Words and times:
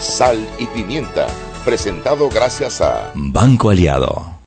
Sal 0.00 0.48
y 0.58 0.64
Pimienta, 0.68 1.26
presentado 1.62 2.30
gracias 2.30 2.80
a 2.80 3.12
Banco 3.14 3.68
Aliado. 3.68 4.40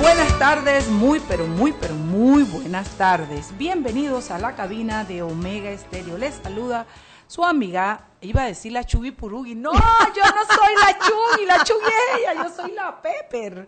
Buenas 0.00 0.38
tardes, 0.38 0.88
muy 0.88 1.18
pero 1.26 1.44
muy 1.48 1.72
pero 1.72 1.94
muy 1.94 2.44
buenas 2.44 2.88
tardes. 2.90 3.52
Bienvenidos 3.58 4.30
a 4.30 4.38
la 4.38 4.54
cabina 4.54 5.02
de 5.02 5.22
Omega 5.22 5.70
Estéreo. 5.70 6.16
Les 6.16 6.36
saluda 6.36 6.86
su 7.26 7.44
amiga, 7.44 8.06
iba 8.20 8.42
a 8.42 8.46
decir 8.46 8.70
la 8.70 8.84
Chugui 8.84 9.10
Purugi. 9.10 9.56
No, 9.56 9.72
yo 9.72 10.22
no 10.22 10.54
soy 10.54 10.74
la 10.80 10.98
Chugui, 11.00 11.46
la 11.46 11.64
Chugui 11.64 11.88
es 11.88 12.20
ella, 12.20 12.44
yo 12.44 12.54
soy 12.54 12.70
la 12.70 13.02
Pepper. 13.02 13.66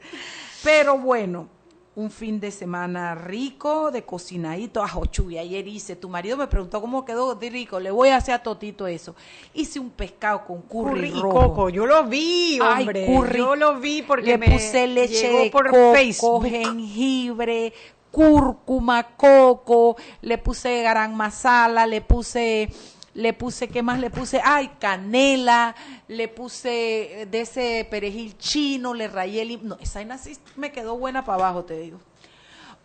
Pero 0.63 0.99
bueno, 0.99 1.49
un 1.97 2.11
fin 2.11 2.41
de 2.41 2.51
semana 2.51 3.15
rico, 3.15 3.91
de 3.93 4.03
cocinadito. 4.03 4.83
Ajo, 4.83 5.07
Chugui, 5.07 5.39
ayer 5.39 5.67
hice, 5.69 5.95
tu 5.95 6.09
marido 6.09 6.37
me 6.37 6.47
preguntó 6.49 6.81
cómo 6.81 7.05
quedó 7.05 7.35
de 7.37 7.51
rico, 7.51 7.79
le 7.79 7.91
voy 7.91 8.09
a 8.09 8.17
hacer 8.17 8.35
a 8.35 8.43
Totito 8.43 8.87
eso. 8.87 9.15
Hice 9.53 9.79
un 9.79 9.91
pescado 9.91 10.45
con 10.45 10.63
curry, 10.63 10.91
Curry 10.93 11.09
y 11.19 11.23
rojo. 11.23 11.41
coco, 11.49 11.69
yo 11.69 11.87
lo 11.87 12.05
vi, 12.05 12.59
Ay, 12.63 12.83
hombre. 12.83 13.07
curry. 13.07 13.39
Yo 13.39 13.55
lo 13.57 13.79
vi 13.79 14.03
porque 14.03 14.27
le 14.33 14.39
me 14.39 14.51
puse 14.51 14.87
leche 14.89 15.29
llegó 15.29 15.39
de 15.45 15.51
por 15.51 15.67
coco, 15.71 15.93
Facebook. 15.95 16.47
jengibre, 16.49 17.73
cúrcuma, 18.11 19.03
coco, 19.17 19.97
le 20.23 20.39
puse 20.39 20.83
garam 20.83 21.15
masala, 21.15 21.87
le 21.87 22.01
puse 22.01 22.69
le 23.15 23.33
puse 23.33 23.69
qué 23.69 23.83
más 23.83 24.01
le 24.01 24.11
puse, 24.11 24.41
ay, 24.45 24.73
canela, 24.81 25.75
le 26.09 26.29
puse 26.29 27.27
de 27.31 27.41
ese 27.41 27.87
perejil 27.91 28.37
chino, 28.39 28.93
le 28.93 29.07
rayé 29.09 29.43
el, 29.43 29.67
no, 29.67 29.77
esa 29.81 30.01
vaina 30.01 30.19
sí 30.19 30.37
me 30.57 30.73
quedó 30.73 30.99
buena 30.99 31.25
para 31.25 31.39
abajo, 31.47 31.65
te 31.65 31.79
digo. 31.79 31.99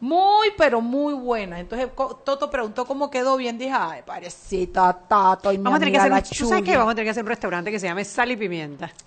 Muy, 0.02 0.52
pero 0.58 0.80
muy 0.80 1.14
buena. 1.14 1.60
Entonces 1.60 1.90
Toto 2.24 2.50
preguntó 2.50 2.86
cómo 2.86 3.12
quedó 3.12 3.36
bien. 3.36 3.58
Dije, 3.58 3.74
ay, 3.78 4.02
parecita 4.06 4.94
Tato 4.94 5.52
y 5.52 5.58
Vamos 5.58 5.76
a 5.76 5.80
tener 5.80 5.92
que 5.94 5.98
hacer, 6.00 6.12
la 6.12 6.18
un- 6.20 6.24
¿tú 6.24 6.48
sabes 6.48 6.64
qué? 6.64 6.78
Vamos 6.78 6.94
a 6.94 6.96
tener 6.96 7.06
que 7.08 7.12
hacer 7.12 7.24
un 7.24 7.28
restaurante 7.30 7.70
que 7.70 7.80
se 7.80 7.88
llame 7.88 8.06
Sal 8.06 8.32
y 8.32 8.38
Pimienta. 8.38 8.90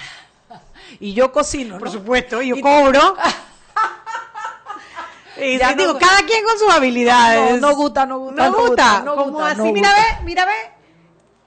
Y 1.01 1.15
yo 1.15 1.33
cocino, 1.33 1.79
Por 1.79 1.91
supuesto, 1.91 2.43
y 2.43 2.49
yo 2.49 2.57
Y- 2.57 2.61
cobro. 2.61 3.17
y 5.41 5.57
Ya 5.59 5.73
digo, 5.75 5.95
no- 5.95 5.99
cada 5.99 6.19
quien 6.27 6.45
con 6.45 6.59
sus 6.59 6.69
habilidades. 6.71 7.59
No, 7.61 7.69
no 7.71 7.77
gusta, 7.77 8.05
no 8.05 8.19
gusta, 8.19 8.45
No 8.45 8.51
no 8.51 8.59
gusta. 8.59 8.69
gusta, 8.69 9.03
no 9.05 9.15
Como 9.17 9.31
gusta, 9.33 9.49
así, 9.51 9.59
no 9.59 9.65
mira, 9.73 9.89
gusta. 9.95 10.19
ve, 10.19 10.25
mira, 10.25 10.45
ve. 10.45 10.53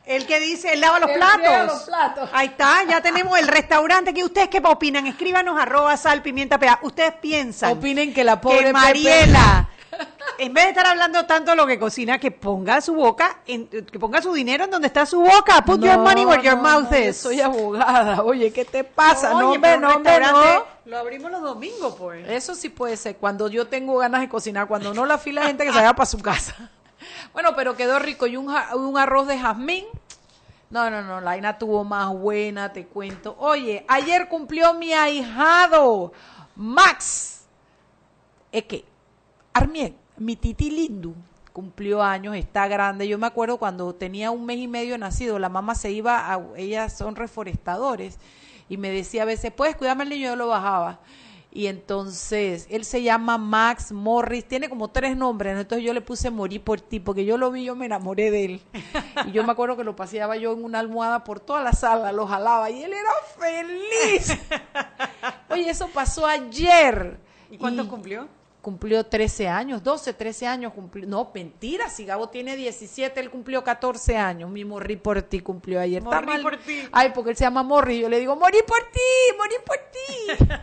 El 0.06 0.26
que 0.28 0.40
dice, 0.40 0.74
él 0.74 0.82
lava 0.82 1.00
los 1.00 1.10
Él 1.10 1.16
platos. 1.18 1.68
los 1.74 1.84
platos. 1.84 2.30
Ahí 2.34 2.48
está, 2.48 2.84
ya 2.88 3.02
tenemos 3.02 3.38
el 3.40 3.48
restaurante. 3.48 4.14
que 4.14 4.24
¿Ustedes 4.24 4.50
qué 4.50 4.62
opinan? 4.64 5.08
Escríbanos 5.08 5.60
arroba 5.60 5.98
sal, 5.98 6.22
pimienta, 6.22 6.60
pea. 6.60 6.80
Ustedes 6.84 7.14
piensan 7.22 7.72
Opinen 7.78 8.14
que 8.14 8.24
la 8.24 8.40
pobre 8.40 8.58
que 8.58 8.64
Pepe- 8.66 8.74
Mariela, 8.74 9.70
en 10.38 10.54
vez 10.54 10.66
de 10.66 10.70
estar 10.72 10.86
hablando 10.86 11.26
tanto 11.26 11.52
de 11.52 11.58
lo 11.58 11.66
que 11.66 11.80
cocina, 11.80 12.20
que 12.20 12.30
ponga 12.30 12.82
su 12.82 12.94
boca, 12.94 13.40
en- 13.48 13.68
que 13.68 13.98
ponga 13.98 14.22
su 14.22 14.32
dinero 14.34 14.66
en 14.66 14.72
donde 14.72 14.88
está 14.88 15.06
su 15.08 15.22
boca. 15.22 15.64
Put 15.66 15.82
your 15.82 15.98
No, 15.98 16.04
money 16.04 16.24
where 16.26 16.44
your 16.44 16.58
no, 16.58 16.62
mouth 16.64 16.92
no, 16.92 16.98
is. 16.98 17.18
Soy 17.18 17.42
abogada. 17.42 18.22
Oye, 18.22 18.52
¿qué 18.54 18.64
te 18.66 18.84
pasa? 18.84 19.32
no, 19.32 19.38
Oye, 19.38 19.56
hombre, 19.56 19.78
no, 19.80 19.90
hombre, 19.96 20.20
no. 20.20 20.76
Lo 20.86 21.00
abrimos 21.00 21.32
los 21.32 21.42
domingos, 21.42 21.96
pues. 21.98 22.30
Eso 22.30 22.54
sí 22.54 22.70
puede 22.70 22.96
ser. 22.96 23.16
Cuando 23.18 23.48
yo 23.50 23.66
tengo 23.68 23.98
ganas 23.98 24.22
de 24.22 24.30
cocinar, 24.30 24.68
cuando 24.68 24.94
no 24.94 25.06
la 25.08 25.18
fila 25.18 25.48
gente 25.48 25.64
que 25.66 25.72
se 25.72 25.78
vaya 25.78 25.94
para 25.94 26.06
su 26.06 26.20
casa. 26.20 26.70
Bueno, 27.34 27.56
pero 27.56 27.76
quedó 27.76 28.00
rico. 28.00 28.28
Y 28.28 28.38
un, 28.38 28.50
arroz 28.98 29.28
de 29.28 29.38
jazmín. 29.38 29.86
No, 30.70 30.90
no, 30.90 31.04
no, 31.04 31.22
la 31.22 31.58
tuvo 31.58 31.84
más 31.84 32.12
buena, 32.14 32.74
te 32.74 32.86
cuento. 32.86 33.36
Oye, 33.40 33.86
ayer 33.88 34.28
cumplió 34.28 34.74
mi 34.74 34.94
ahijado, 34.94 36.12
Max. 36.56 37.46
Es 38.52 38.64
que, 38.64 38.86
Armien, 39.54 39.96
mi 40.18 40.36
titi 40.36 40.72
lindo, 40.72 41.14
cumplió 41.54 42.02
años, 42.02 42.36
está 42.36 42.68
grande. 42.68 43.08
Yo 43.08 43.18
me 43.18 43.28
acuerdo 43.28 43.58
cuando 43.58 43.94
tenía 43.96 44.32
un 44.32 44.46
mes 44.46 44.58
y 44.58 44.68
medio 44.68 44.98
nacido, 44.98 45.40
la 45.40 45.50
mamá 45.50 45.76
se 45.76 45.92
iba, 45.92 46.34
a, 46.34 46.42
ellas 46.58 46.98
son 46.98 47.16
reforestadores, 47.16 48.18
y 48.68 48.78
me 48.78 48.90
decía 48.90 49.22
a 49.22 49.26
veces, 49.26 49.52
puedes 49.52 49.76
cuidarme 49.76 50.04
al 50.04 50.10
niño, 50.10 50.30
yo 50.30 50.36
lo 50.36 50.48
bajaba. 50.48 51.00
Y 51.56 51.68
entonces, 51.68 52.68
él 52.70 52.84
se 52.84 53.02
llama 53.02 53.38
Max 53.38 53.94
Morris, 53.94 54.46
tiene 54.46 54.68
como 54.68 54.90
tres 54.90 55.16
nombres, 55.16 55.54
¿no? 55.54 55.62
entonces 55.62 55.86
yo 55.86 55.94
le 55.94 56.02
puse 56.02 56.30
Morí 56.30 56.60
por 56.60 56.82
ti, 56.82 57.00
porque 57.00 57.24
yo 57.24 57.38
lo 57.38 57.50
vi, 57.50 57.64
yo 57.64 57.78
me 57.78 57.86
enamoré 57.86 58.30
de 58.30 58.44
él. 58.44 58.62
Y 59.26 59.32
yo 59.32 59.42
me 59.46 59.54
acuerdo 59.54 59.78
que 59.78 59.86
lo 59.86 59.96
paseaba 59.96 60.36
yo 60.36 60.52
en 60.52 60.66
una 60.66 60.80
almohada 60.80 61.24
por 61.24 61.40
toda 61.40 61.64
la 61.64 61.72
sala, 61.72 62.12
lo 62.12 62.28
jalaba, 62.28 62.70
y 62.72 62.84
él 62.84 62.92
era 62.92 63.10
feliz. 63.40 64.38
Oye, 65.50 65.70
eso 65.70 65.88
pasó 65.88 66.28
ayer. 66.28 67.18
¿Y 67.50 67.58
cuántos 67.58 67.88
cumplió? 67.88 68.28
Cumplió 68.66 69.06
13 69.06 69.48
años, 69.48 69.84
12, 69.84 70.14
13 70.14 70.48
años 70.48 70.74
cumplió. 70.74 71.06
No, 71.06 71.30
mentira, 71.32 71.88
si 71.88 72.04
Gabo 72.04 72.30
tiene 72.30 72.56
17, 72.56 73.20
él 73.20 73.30
cumplió 73.30 73.64
14 73.64 74.18
años. 74.18 74.50
Mi 74.50 74.66
Morri 74.66 74.96
por 74.96 75.22
ti 75.22 75.42
cumplió 75.42 75.80
ayer. 75.80 76.02
Morri 76.02 76.26
mal. 76.26 76.42
por 76.42 76.58
ti. 76.58 76.82
Ay, 76.92 77.12
porque 77.14 77.30
él 77.30 77.38
se 77.38 77.44
llama 77.44 77.62
Morri. 77.62 78.00
Yo 78.00 78.10
le 78.10 78.18
digo, 78.18 78.36
Morí 78.36 78.58
por 78.66 78.80
ti, 78.92 79.38
morí 79.38 79.54
por 79.64 79.78
ti. 79.78 80.56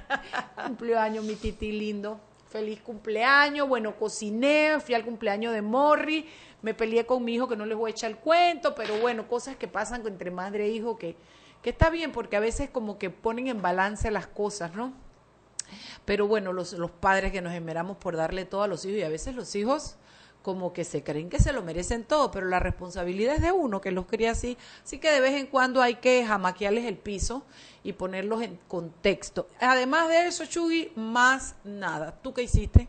cumplió 0.67 0.99
años 0.99 1.25
mi 1.25 1.37
titi 1.37 1.71
lindo. 1.71 2.19
Feliz 2.49 2.81
cumpleaños. 2.81 3.69
Bueno, 3.69 3.97
cociné, 3.97 4.81
fui 4.81 4.97
al 4.97 5.05
cumpleaños 5.05 5.53
de 5.53 5.63
Morri. 5.63 6.29
Me 6.61 6.75
peleé 6.75 7.07
con 7.07 7.25
mi 7.25 7.35
hijo 7.35 7.47
que 7.47 7.55
no 7.55 7.67
les 7.67 7.79
voy 7.79 7.91
a 7.91 7.93
echar 7.93 8.11
el 8.11 8.17
cuento, 8.17 8.75
pero 8.75 8.99
bueno, 8.99 9.29
cosas 9.29 9.55
que 9.55 9.69
pasan 9.69 10.05
entre 10.05 10.33
madre 10.33 10.65
e 10.65 10.71
hijo 10.71 10.99
que, 10.99 11.15
que 11.63 11.71
está 11.71 11.89
bien 11.89 12.11
porque 12.11 12.35
a 12.35 12.41
veces 12.41 12.69
como 12.69 12.99
que 12.99 13.11
ponen 13.11 13.47
en 13.47 13.63
balance 13.63 14.11
las 14.11 14.27
cosas, 14.27 14.75
¿no? 14.75 14.93
Pero 16.05 16.27
bueno, 16.27 16.53
los, 16.53 16.73
los 16.75 16.91
padres 16.91 17.33
que 17.33 17.41
nos 17.41 17.53
esmeramos 17.53 17.97
por 17.97 18.17
darle 18.17 18.45
todo 18.45 18.63
a 18.63 18.67
los 18.67 18.85
hijos 18.85 18.99
y 18.99 19.03
a 19.03 19.09
veces 19.09 19.35
los 19.35 19.55
hijos 19.55 19.97
como 20.43 20.73
que 20.73 20.85
se 20.85 21.03
creen 21.03 21.31
que 21.31 21.39
se 21.39 21.53
lo 21.53 21.63
merecen 21.63 22.05
todo, 22.05 22.31
pero 22.31 22.47
la 22.47 22.59
responsabilidad 22.59 23.37
es 23.37 23.43
de 23.43 23.53
uno 23.53 23.81
que 23.81 23.93
los 23.93 24.07
cría 24.07 24.33
así. 24.33 24.59
Así 24.85 24.99
que 24.99 25.11
de 25.11 25.21
vez 25.21 25.35
en 25.35 25.47
cuando 25.47 25.81
hay 25.81 25.97
que 25.97 26.25
jamaquearles 26.27 26.85
el 26.85 26.97
piso 26.97 27.45
y 27.85 27.93
ponerlos 27.93 28.43
en 28.43 28.59
contexto. 28.69 29.49
Además 29.61 30.09
de 30.09 30.27
eso, 30.27 30.45
Chugui, 30.47 30.93
más 30.97 31.55
nada. 31.65 32.13
¿Tú 32.23 32.35
qué 32.35 32.43
hiciste? 32.43 32.89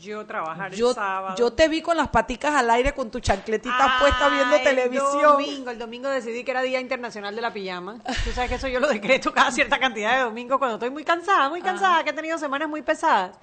Yo 0.00 0.26
trabajar 0.26 0.72
Yo, 0.72 0.90
el 0.90 0.94
sábado. 0.94 1.36
yo 1.36 1.52
te 1.52 1.68
vi 1.68 1.80
con 1.82 1.96
las 1.96 2.08
paticas 2.08 2.54
al 2.54 2.68
aire 2.70 2.92
con 2.94 3.10
tu 3.10 3.20
chancletita 3.20 3.74
Ah, 3.78 3.98
puesta 4.00 4.28
viendo 4.28 4.56
el 4.56 4.62
televisión. 4.62 5.22
Domingo, 5.22 5.70
el 5.70 5.78
domingo 5.78 6.08
decidí 6.08 6.44
que 6.44 6.50
era 6.50 6.62
Día 6.62 6.80
Internacional 6.80 7.34
de 7.34 7.40
la 7.42 7.52
Pijama. 7.52 7.98
Tú 8.24 8.30
sabes 8.32 8.50
que 8.50 8.56
eso 8.56 8.68
yo 8.68 8.80
lo 8.80 8.88
decreto 8.88 9.32
cada 9.32 9.50
cierta 9.50 9.78
cantidad 9.78 10.16
de 10.16 10.22
domingos 10.24 10.58
cuando 10.58 10.76
estoy 10.76 10.90
muy 10.90 11.04
cansada, 11.04 11.48
muy 11.48 11.62
cansada, 11.62 12.04
que 12.04 12.10
he 12.10 12.12
tenido 12.12 12.36
semanas 12.38 12.68
muy 12.68 12.82
pesadas. 12.82 13.36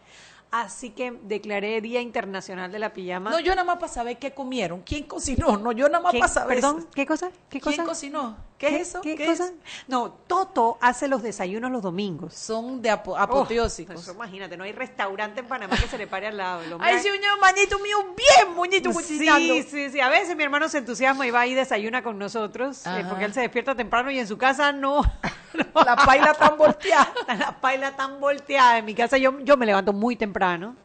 Así 0.51 0.91
que 0.91 1.11
declaré 1.23 1.81
Día 1.81 1.99
Internacional 1.99 2.71
de 2.71 2.77
la 2.77 2.93
Pijama. 2.93 3.31
No, 3.31 3.39
yo 3.39 3.55
nada 3.55 3.63
más 3.63 3.77
para 3.77 3.91
saber 3.91 4.19
qué 4.19 4.35
comieron. 4.35 4.81
¿Quién 4.81 5.05
cocinó? 5.05 5.57
No, 5.57 5.71
yo 5.71 5.87
nada 5.89 6.01
más 6.03 6.13
para 6.13 6.27
saber. 6.27 6.57
Perdón. 6.57 6.87
¿qué 6.93 7.07
cosa? 7.07 7.31
¿Qué 7.49 7.59
¿Quién 7.59 7.75
cosa? 7.77 7.83
cocinó? 7.83 8.37
¿Qué, 8.57 8.75
es 8.77 8.87
eso? 8.89 9.01
¿Qué, 9.01 9.15
¿Qué 9.15 9.25
cosa? 9.25 9.45
es? 9.45 9.53
No, 9.87 10.11
Toto 10.27 10.77
hace 10.79 11.07
los 11.07 11.21
desayunos 11.21 11.69
los 11.71 11.81
domingos. 11.81 12.33
Son 12.33 12.81
de 12.81 12.89
apo- 12.91 13.11
Oh, 13.13 13.17
apoteósicos. 13.17 13.99
eso 14.01 14.13
imagínate, 14.13 14.55
no 14.55 14.63
hay 14.63 14.71
restaurante 14.71 15.41
en 15.41 15.47
Panamá 15.47 15.75
que 15.75 15.87
se 15.87 15.97
le 15.97 16.07
pare 16.07 16.27
al 16.27 16.37
lado. 16.37 16.77
Ay, 16.79 16.99
sí, 16.99 17.09
un 17.09 17.39
manito 17.41 17.77
mío 17.79 17.97
bien 18.15 18.55
bonito 18.55 18.91
cocinando. 18.93 19.53
Sí, 19.55 19.63
sí, 19.63 19.89
sí. 19.89 19.99
A 19.99 20.07
veces 20.09 20.35
mi 20.37 20.43
hermano 20.43 20.69
se 20.69 20.77
entusiasma 20.77 21.27
y 21.27 21.31
va 21.31 21.45
y 21.45 21.53
desayuna 21.53 22.03
con 22.03 22.17
nosotros, 22.17 22.85
eh, 22.87 23.05
porque 23.09 23.25
él 23.25 23.33
se 23.33 23.41
despierta 23.41 23.75
temprano 23.75 24.09
y 24.11 24.19
en 24.19 24.27
su 24.27 24.37
casa 24.37 24.71
no. 24.71 25.01
La 25.85 25.95
paila 25.97 26.33
tan 26.33 26.57
volteada. 26.57 27.13
La 27.37 27.59
paila 27.59 27.95
tan 27.95 28.19
volteada. 28.21 28.77
En 28.77 28.85
mi 28.85 28.95
casa 28.95 29.17
yo, 29.17 29.39
yo 29.41 29.57
me 29.57 29.65
levanto 29.65 29.91
muy 29.93 30.15
temprano. 30.15 30.75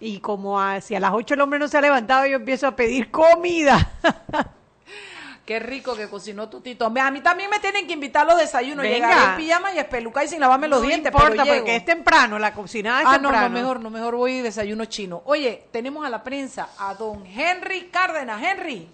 Y 0.00 0.18
como 0.20 0.60
hacia 0.60 1.00
las 1.00 1.12
8 1.14 1.34
el 1.34 1.40
hombre 1.40 1.58
no 1.58 1.66
se 1.68 1.78
ha 1.78 1.80
levantado, 1.80 2.26
yo 2.26 2.36
empiezo 2.36 2.66
a 2.66 2.76
pedir 2.76 3.10
comida. 3.10 3.90
Qué 5.44 5.58
rico 5.58 5.94
que 5.94 6.08
cocinó 6.08 6.48
tu 6.48 6.60
tito. 6.62 6.86
A 6.86 7.10
mí 7.10 7.20
también 7.20 7.50
me 7.50 7.58
tienen 7.60 7.86
que 7.86 7.92
invitar 7.92 8.22
a 8.22 8.30
los 8.32 8.38
desayunos. 8.38 8.82
Venga. 8.82 9.08
Llegaré 9.08 9.30
en 9.32 9.36
pijama 9.36 9.72
y 9.74 9.78
espelucar 9.78 10.24
y 10.24 10.28
sin 10.28 10.40
lavarme 10.40 10.68
los 10.68 10.80
no 10.80 10.86
dientes, 10.88 11.12
importa, 11.12 11.30
pero 11.32 11.44
llego. 11.44 11.56
porque 11.58 11.76
es 11.76 11.84
temprano, 11.84 12.38
la 12.38 12.54
cocinada 12.54 13.00
es 13.02 13.06
Ah, 13.06 13.18
no, 13.18 13.28
temprano. 13.28 13.48
no, 13.50 13.54
mejor, 13.54 13.80
no, 13.80 13.90
mejor 13.90 14.16
voy 14.16 14.40
desayuno 14.40 14.86
chino. 14.86 15.20
Oye, 15.26 15.68
tenemos 15.70 16.06
a 16.06 16.08
la 16.08 16.22
prensa 16.24 16.70
a 16.78 16.94
don 16.94 17.26
Henry 17.26 17.88
Cárdenas. 17.90 18.42
Henry, 18.42 18.88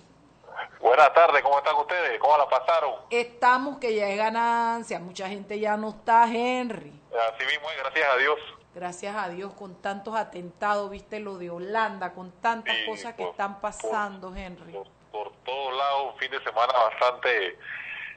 Buenas 0.80 1.12
tardes, 1.14 1.42
¿cómo 1.42 1.58
están 1.58 1.76
ustedes? 1.76 2.18
¿Cómo 2.20 2.36
la 2.36 2.48
pasaron? 2.48 2.92
estamos 3.10 3.78
que 3.78 3.94
ya 3.94 4.08
es 4.08 4.16
ganancia. 4.16 4.98
Mucha 4.98 5.28
gente 5.28 5.58
ya 5.58 5.76
no 5.76 5.90
está, 5.90 6.24
Henry. 6.26 6.92
Así 7.10 7.44
mismo, 7.46 7.66
y 7.74 7.78
gracias 7.80 8.06
a 8.12 8.16
Dios. 8.16 8.38
Gracias 8.74 9.16
a 9.16 9.28
Dios, 9.28 9.52
con 9.54 9.74
tantos 9.82 10.14
atentados, 10.16 10.90
viste 10.90 11.18
lo 11.20 11.38
de 11.38 11.50
Holanda, 11.50 12.12
con 12.12 12.30
tantas 12.40 12.74
Sí, 12.76 12.86
cosas 12.90 13.14
que 13.14 13.22
por- 13.22 13.30
están 13.32 13.60
pasando, 13.60 14.34
Henry. 14.34 14.72
Por, 14.72 14.86
por 15.10 15.32
todos 15.44 15.76
lados, 15.76 16.12
un 16.12 16.18
fin 16.18 16.30
de 16.30 16.42
semana 16.42 16.72
bastante 16.72 17.58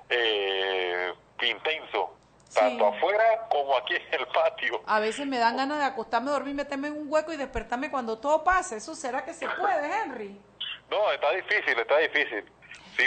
eh, 0.10 1.14
intenso, 1.42 2.16
Sí. 2.50 2.60
tanto 2.60 2.86
afuera 2.88 3.48
como 3.50 3.76
aquí 3.78 3.96
en 3.96 4.20
el 4.20 4.28
patio. 4.28 4.82
A 4.86 5.00
veces 5.00 5.26
me 5.26 5.40
dan 5.40 5.58
ganas 5.58 5.80
de 5.80 5.86
acostarme, 5.86 6.30
dormir, 6.30 6.54
meterme 6.54 6.90
en 6.90 6.98
un 6.98 7.12
hueco 7.12 7.34
y 7.34 7.38
despertarme 7.38 7.90
cuando 7.90 8.20
todo 8.20 8.44
pase. 8.44 8.78
¿Eso 8.78 8.94
será 8.94 9.26
que 9.26 9.34
se 9.34 9.48
puede, 9.50 9.92
Henry? 10.02 10.40
No, 10.92 11.12
está 11.12 11.32
difícil, 11.32 11.80
está 11.80 11.98
difícil. 11.98 12.46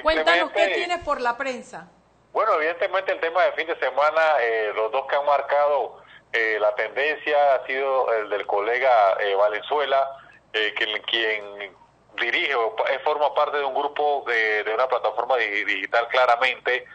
Cuéntanos 0.03 0.50
qué 0.50 0.67
tienes 0.69 0.99
por 1.05 1.21
la 1.21 1.37
prensa. 1.37 1.88
Bueno, 2.33 2.55
evidentemente 2.55 3.12
el 3.12 3.21
tema 3.21 3.44
de 3.44 3.53
fin 3.53 3.69
de 3.69 3.79
semana, 3.79 4.21
eh, 4.41 4.73
los 4.75 4.91
dos 4.91 5.06
que 5.06 5.15
han 5.15 5.25
marcado 5.25 6.03
eh, 6.33 6.59
la 6.61 6.75
tendencia 6.75 7.55
ha 7.55 7.67
sido 7.67 8.12
el 8.15 8.29
del 8.29 8.47
colega 8.47 9.17
eh, 9.21 9.35
Valenzuela 9.37 10.11
eh, 10.53 10.75
quien, 10.77 11.00
quien 11.03 11.77
dirige 12.17 12.55
o 12.55 12.75
eh, 12.89 12.99
forma 13.01 13.35
parte 13.35 13.59
de 13.59 13.65
un 13.65 13.75
grupo 13.75 14.25
de, 14.27 14.65
de 14.65 14.75
una 14.75 14.89
plataforma 14.89 15.37
di- 15.37 15.65
digital 15.65 16.09
claramente 16.09 16.87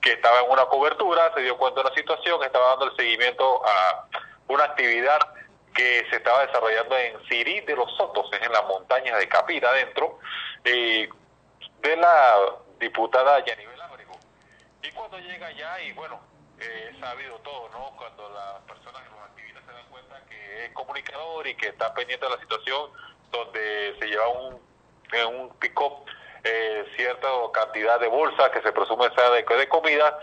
que 0.00 0.12
estaba 0.12 0.40
en 0.40 0.50
una 0.50 0.64
cobertura, 0.66 1.32
se 1.34 1.42
dio 1.42 1.56
cuenta 1.58 1.80
de 1.82 1.86
una 1.88 1.96
situación, 1.96 2.42
estaba 2.42 2.70
dando 2.70 2.86
el 2.86 2.96
seguimiento 2.96 3.62
a 3.66 4.06
una 4.48 4.64
actividad 4.64 5.18
que 5.74 6.06
se 6.10 6.16
estaba 6.16 6.46
desarrollando 6.46 6.96
en 6.96 7.22
Sirí 7.28 7.60
de 7.60 7.76
los 7.76 7.94
Sotos, 7.96 8.28
es 8.32 8.42
en 8.42 8.52
las 8.52 8.64
montañas 8.64 9.18
de 9.18 9.28
Capira 9.28 9.70
adentro, 9.70 10.18
eh, 10.64 11.08
de 11.80 11.96
la 11.96 12.34
diputada 12.78 13.44
Yanibel 13.44 13.80
Ábrego. 13.80 14.12
Y 14.82 14.90
cuando 14.92 15.18
llega 15.18 15.46
allá, 15.46 15.80
y 15.82 15.92
bueno, 15.92 16.18
eh, 16.58 16.90
es 16.92 16.98
sabido 16.98 17.36
todo, 17.40 17.68
¿no? 17.68 17.92
Cuando 17.96 18.28
las 18.30 18.60
personas, 18.62 19.02
los 19.10 19.20
activistas 19.20 19.62
se 19.66 19.72
dan 19.72 19.86
cuenta 19.90 20.20
que 20.28 20.64
es 20.64 20.72
comunicador 20.72 21.46
y 21.46 21.54
que 21.56 21.68
está 21.68 21.92
pendiente 21.94 22.24
de 22.26 22.32
la 22.32 22.40
situación, 22.40 22.90
donde 23.30 23.96
se 23.98 24.06
lleva 24.06 24.28
un, 24.28 24.60
en 25.12 25.26
un 25.26 25.50
pick-up 25.58 26.04
eh, 26.44 26.84
cierta 26.96 27.28
cantidad 27.52 28.00
de 28.00 28.08
bolsas 28.08 28.50
que 28.50 28.62
se 28.62 28.72
presume 28.72 29.10
sea 29.14 29.30
de, 29.30 29.42
de 29.42 29.68
comida, 29.68 30.18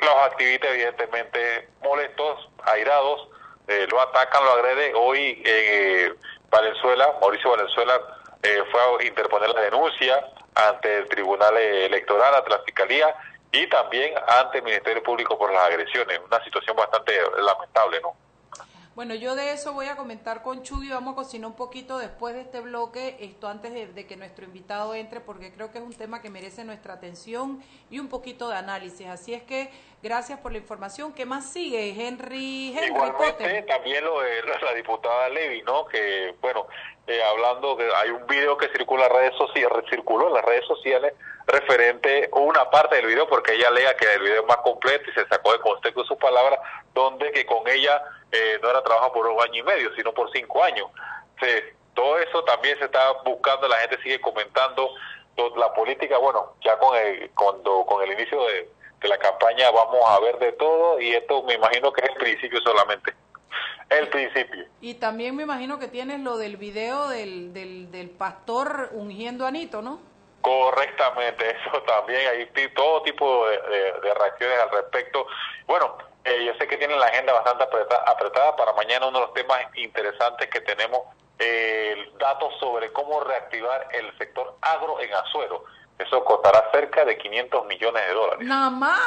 los 0.00 0.16
activistas 0.26 0.70
evidentemente 0.70 1.68
molestos, 1.82 2.48
airados, 2.64 3.28
eh, 3.68 3.86
lo 3.90 4.00
atacan, 4.00 4.44
lo 4.44 4.52
agreden. 4.52 4.94
Hoy 4.96 5.42
eh, 5.44 6.12
Valenzuela, 6.50 7.14
Mauricio 7.20 7.50
Valenzuela, 7.50 8.00
eh, 8.42 8.62
fue 8.70 8.80
a 8.80 9.04
interponer 9.04 9.50
la 9.50 9.62
denuncia 9.62 10.26
ante 10.54 10.98
el 10.98 11.08
Tribunal 11.08 11.56
Electoral, 11.56 12.34
ante 12.34 12.50
la 12.50 12.58
Fiscalía 12.60 13.14
y 13.52 13.66
también 13.68 14.14
ante 14.28 14.58
el 14.58 14.64
Ministerio 14.64 15.02
Público 15.02 15.38
por 15.38 15.52
las 15.52 15.64
agresiones. 15.64 16.20
Una 16.26 16.42
situación 16.44 16.76
bastante 16.76 17.12
lamentable, 17.38 18.00
¿no? 18.00 18.14
Bueno, 18.94 19.16
yo 19.16 19.34
de 19.34 19.50
eso 19.52 19.72
voy 19.72 19.86
a 19.86 19.96
comentar 19.96 20.42
con 20.42 20.62
Chuy, 20.62 20.88
vamos 20.88 21.14
a 21.14 21.16
cocinar 21.16 21.48
un 21.48 21.56
poquito 21.56 21.98
después 21.98 22.32
de 22.32 22.42
este 22.42 22.60
bloque, 22.60 23.16
esto 23.18 23.48
antes 23.48 23.74
de, 23.74 23.88
de 23.88 24.06
que 24.06 24.16
nuestro 24.16 24.44
invitado 24.44 24.94
entre, 24.94 25.18
porque 25.18 25.52
creo 25.52 25.72
que 25.72 25.78
es 25.78 25.84
un 25.84 25.92
tema 25.92 26.22
que 26.22 26.30
merece 26.30 26.62
nuestra 26.62 26.94
atención 26.94 27.60
y 27.90 27.98
un 27.98 28.08
poquito 28.08 28.48
de 28.48 28.54
análisis. 28.56 29.08
Así 29.08 29.34
es 29.34 29.42
que 29.42 29.68
gracias 30.00 30.38
por 30.38 30.52
la 30.52 30.58
información. 30.58 31.12
¿Qué 31.12 31.26
más 31.26 31.50
sigue? 31.52 31.90
Henry, 31.90 32.72
Henry 32.72 32.86
Igualmente, 32.86 33.32
Potter. 33.32 33.66
también 33.66 34.04
lo 34.04 34.20
de 34.20 34.42
la, 34.44 34.60
la 34.60 34.74
diputada 34.74 35.28
Levy, 35.28 35.62
¿no? 35.62 35.86
Que, 35.86 36.36
bueno, 36.40 36.68
eh, 37.08 37.20
hablando 37.24 37.76
que 37.76 37.88
hay 37.96 38.10
un 38.10 38.24
video 38.28 38.56
que 38.56 38.68
circula 38.68 39.06
en 39.06 39.12
las 39.12 39.18
redes 39.18 39.36
sociales, 39.36 39.84
circuló 39.90 40.28
en 40.28 40.34
las 40.34 40.44
redes 40.44 40.66
sociales 40.66 41.14
referente 41.46 42.30
una 42.32 42.70
parte 42.70 42.96
del 42.96 43.06
video, 43.06 43.28
porque 43.28 43.54
ella 43.54 43.70
lea 43.70 43.96
que 43.96 44.06
el 44.14 44.22
video 44.22 44.42
es 44.42 44.46
más 44.46 44.58
completo 44.58 45.10
y 45.10 45.14
se 45.14 45.26
sacó 45.26 45.52
de 45.52 45.58
contexto 45.58 46.04
sus 46.04 46.16
palabras, 46.16 46.60
donde 46.94 47.32
que 47.32 47.44
con 47.44 47.66
ella 47.68 48.00
eh, 48.34 48.58
no 48.62 48.70
era 48.70 48.82
trabajo 48.82 49.12
por 49.12 49.26
un 49.28 49.40
año 49.40 49.54
y 49.60 49.62
medio, 49.62 49.94
sino 49.94 50.12
por 50.12 50.30
cinco 50.32 50.62
años. 50.62 50.88
Se- 51.40 51.74
todo 51.94 52.18
eso 52.18 52.42
también 52.44 52.76
se 52.78 52.86
está 52.86 53.12
buscando, 53.24 53.68
la 53.68 53.76
gente 53.76 54.02
sigue 54.02 54.20
comentando 54.20 54.90
la 55.56 55.72
política, 55.74 56.18
bueno, 56.18 56.54
ya 56.64 56.76
con 56.78 56.96
el, 56.96 57.30
cuando, 57.30 57.84
con 57.86 58.02
el 58.02 58.12
inicio 58.12 58.40
de, 58.46 58.68
de 59.00 59.08
la 59.08 59.18
campaña 59.18 59.70
vamos 59.70 60.00
a 60.08 60.18
ver 60.20 60.38
de 60.38 60.52
todo 60.52 61.00
y 61.00 61.12
esto 61.14 61.42
me 61.44 61.54
imagino 61.54 61.92
que 61.92 62.04
es 62.04 62.10
el 62.10 62.16
principio 62.16 62.60
solamente. 62.62 63.12
El 63.90 64.08
principio. 64.08 64.64
Y 64.80 64.94
también 64.94 65.36
me 65.36 65.42
imagino 65.44 65.78
que 65.78 65.88
tienes 65.88 66.20
lo 66.20 66.36
del 66.36 66.56
video 66.56 67.08
del, 67.08 67.52
del, 67.52 67.90
del 67.92 68.10
pastor 68.10 68.88
ungiendo 68.92 69.44
a 69.44 69.48
Anito, 69.48 69.82
¿no? 69.82 70.00
Correctamente, 70.40 71.50
eso 71.68 71.82
también, 71.82 72.20
hay 72.28 72.68
todo 72.74 73.02
tipo 73.02 73.46
de, 73.48 73.58
de- 73.62 73.92
de 74.00 74.14
reacciones 74.14 74.58
al 74.60 74.70
respecto. 74.70 75.26
Bueno, 75.66 75.96
eh, 76.24 76.44
yo 76.46 76.52
sé 76.58 76.66
que 76.66 76.76
tienen 76.76 76.98
la 76.98 77.06
agenda 77.06 77.32
bastante 77.32 77.64
apreta- 77.64 78.02
apretada 78.06 78.56
para 78.56 78.72
mañana, 78.72 79.06
uno 79.06 79.20
de 79.20 79.26
los 79.26 79.34
temas 79.34 79.58
interesantes 79.74 80.48
que 80.50 80.60
tenemos, 80.62 81.00
eh, 81.38 82.12
datos 82.18 82.54
sobre 82.60 82.92
cómo 82.92 83.20
reactivar 83.20 83.88
el 83.92 84.16
sector 84.18 84.56
agro 84.62 85.00
en 85.00 85.12
Azuero. 85.14 85.64
Eso 85.98 86.24
costará 86.24 86.70
cerca 86.72 87.04
de 87.04 87.16
500 87.16 87.66
millones 87.66 88.04
de 88.06 88.12
dólares. 88.14 88.46
Nada 88.48 88.68
más, 88.70 88.98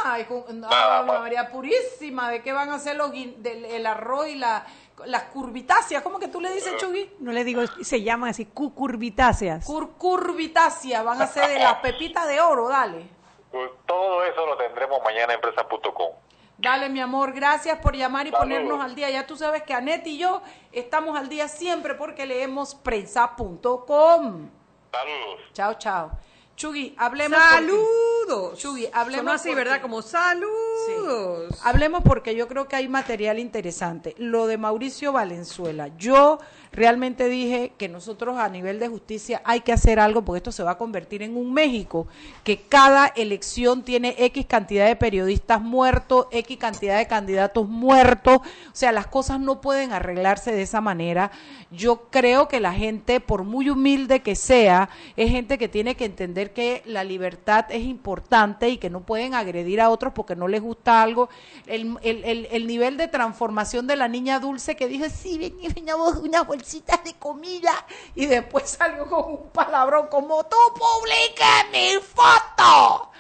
Nada 0.54 1.04
más. 1.04 1.20
María 1.20 1.50
Purísima, 1.50 2.32
¿de 2.32 2.42
qué 2.42 2.54
van 2.54 2.70
a 2.70 2.76
hacer 2.76 2.96
los, 2.96 3.12
del, 3.12 3.66
el 3.66 3.86
arroz 3.86 4.28
y 4.28 4.36
la, 4.36 4.66
las 5.06 5.24
curvitáceas? 5.24 6.02
¿Cómo 6.02 6.18
que 6.18 6.30
tú 6.30 6.40
le 6.40 6.50
dices, 6.52 6.78
Chugui? 6.78 7.14
No 7.20 7.34
le 7.34 7.44
digo, 7.44 7.62
se 7.68 8.02
llaman 8.04 8.30
así 8.30 8.46
cucurbitáceas. 8.46 9.66
Cur, 9.66 9.98
curvitáceas, 9.98 11.04
van 11.04 11.22
a 11.22 11.28
ser 11.28 11.50
de 11.50 11.60
las 11.60 11.76
pepitas 11.82 12.26
de 12.28 12.40
oro, 12.40 12.70
dale. 12.70 13.06
Pues 13.52 13.70
todo 13.86 14.24
eso 14.24 14.46
lo 14.46 14.56
tendremos 14.58 15.02
mañana 15.04 15.34
en 15.34 15.40
empresa.com. 15.44 16.12
Dale, 16.60 16.90
mi 16.90 17.00
amor, 17.00 17.34
gracias 17.34 17.78
por 17.80 17.96
llamar 17.96 18.26
y 18.26 18.32
Saludos. 18.32 18.44
ponernos 18.48 18.82
al 18.84 18.96
día. 18.96 19.10
Ya 19.12 19.28
tú 19.28 19.38
sabes 19.38 19.62
que 19.64 19.74
Anet 19.76 20.06
y 20.08 20.18
yo 20.18 20.42
estamos 20.72 21.18
al 21.18 21.30
día 21.30 21.48
siempre 21.48 21.94
porque 21.94 22.26
leemos 22.26 22.74
prensa.com. 22.76 24.50
Saludos. 24.92 25.40
Chao, 25.54 25.74
chao. 25.76 26.12
Chugui, 26.56 26.96
hablemos. 26.98 27.38
¡Saludos! 27.38 28.58
Chugui, 28.58 28.90
hablemos 28.92 29.18
Sonó 29.26 29.32
así, 29.34 29.50
porque- 29.50 29.64
¿verdad? 29.64 29.82
Como 29.82 30.02
saludos. 30.02 30.56
Sí. 30.86 31.58
Hablemos 31.64 32.04
porque 32.04 32.36
yo 32.36 32.48
creo 32.48 32.68
que 32.68 32.76
hay 32.76 32.88
material 32.88 33.40
interesante. 33.40 34.16
Lo 34.18 34.48
de 34.48 34.58
Mauricio 34.58 35.12
Valenzuela. 35.12 35.90
Yo 35.98 36.40
realmente 36.72 37.28
dije 37.28 37.74
que 37.78 37.90
nosotros 37.90 38.38
a 38.38 38.50
nivel 38.50 38.80
de 38.80 38.88
justicia 38.88 39.42
hay 39.44 39.62
que 39.62 39.74
hacer 39.74 40.00
algo 40.00 40.24
porque 40.24 40.38
esto 40.38 40.52
se 40.52 40.64
va 40.64 40.72
a 40.72 40.78
convertir 40.78 41.24
en 41.24 41.36
un 41.36 41.54
México 41.54 42.08
que 42.44 42.62
cada 42.62 43.08
elección 43.08 43.84
tiene 43.84 44.16
X 44.18 44.46
cantidad 44.46 44.86
de 44.86 44.96
periodistas 44.96 45.62
muertos, 45.62 46.28
X 46.32 46.58
cantidad 46.58 46.98
de 46.98 47.08
candidatos 47.08 47.68
muertos. 47.68 48.38
O 48.38 48.74
sea, 48.74 48.92
las 48.92 49.08
cosas 49.08 49.40
no 49.40 49.62
pueden 49.62 49.92
arreglarse 49.92 50.52
de 50.52 50.62
esa 50.62 50.82
manera. 50.82 51.32
Yo 51.72 52.10
creo 52.10 52.48
que 52.48 52.60
la 52.60 52.74
gente, 52.74 53.20
por 53.20 53.44
muy 53.44 53.70
humilde 53.70 54.22
que 54.22 54.36
sea, 54.36 54.90
es 55.16 55.32
gente 55.32 55.58
que 55.58 55.68
tiene 55.68 55.96
que 55.96 56.06
entender 56.06 56.54
que 56.54 56.82
la 56.86 57.04
libertad 57.04 57.66
es 57.70 57.84
importante 57.84 58.70
y 58.70 58.78
que 58.78 58.90
no 58.90 59.02
pueden 59.02 59.34
agredir 59.34 59.82
a 59.82 59.90
otros 59.90 60.14
porque 60.14 60.36
no 60.36 60.48
les 60.48 60.62
gusta 60.68 61.02
algo. 61.02 61.30
El, 61.66 61.98
el, 62.04 62.24
el, 62.24 62.48
el 62.52 62.68
nivel 62.68 62.98
de 62.98 63.08
transformación 63.08 63.88
de 63.88 63.96
la 63.96 64.08
niña 64.08 64.40
dulce 64.40 64.76
que 64.76 64.88
dijo, 64.88 65.06
sí, 65.10 65.38
venía, 65.38 65.70
veníamos 65.74 66.18
unas 66.18 66.46
bolsitas 66.46 67.04
de 67.04 67.14
comida 67.16 67.74
y 68.16 68.26
después 68.26 68.70
salió 68.70 69.10
con 69.10 69.32
un 69.32 69.50
palabrón 69.52 70.08
como, 70.08 70.44
tú 70.46 70.58
publica 70.76 71.66
mi 71.72 71.94
foto. 72.02 73.12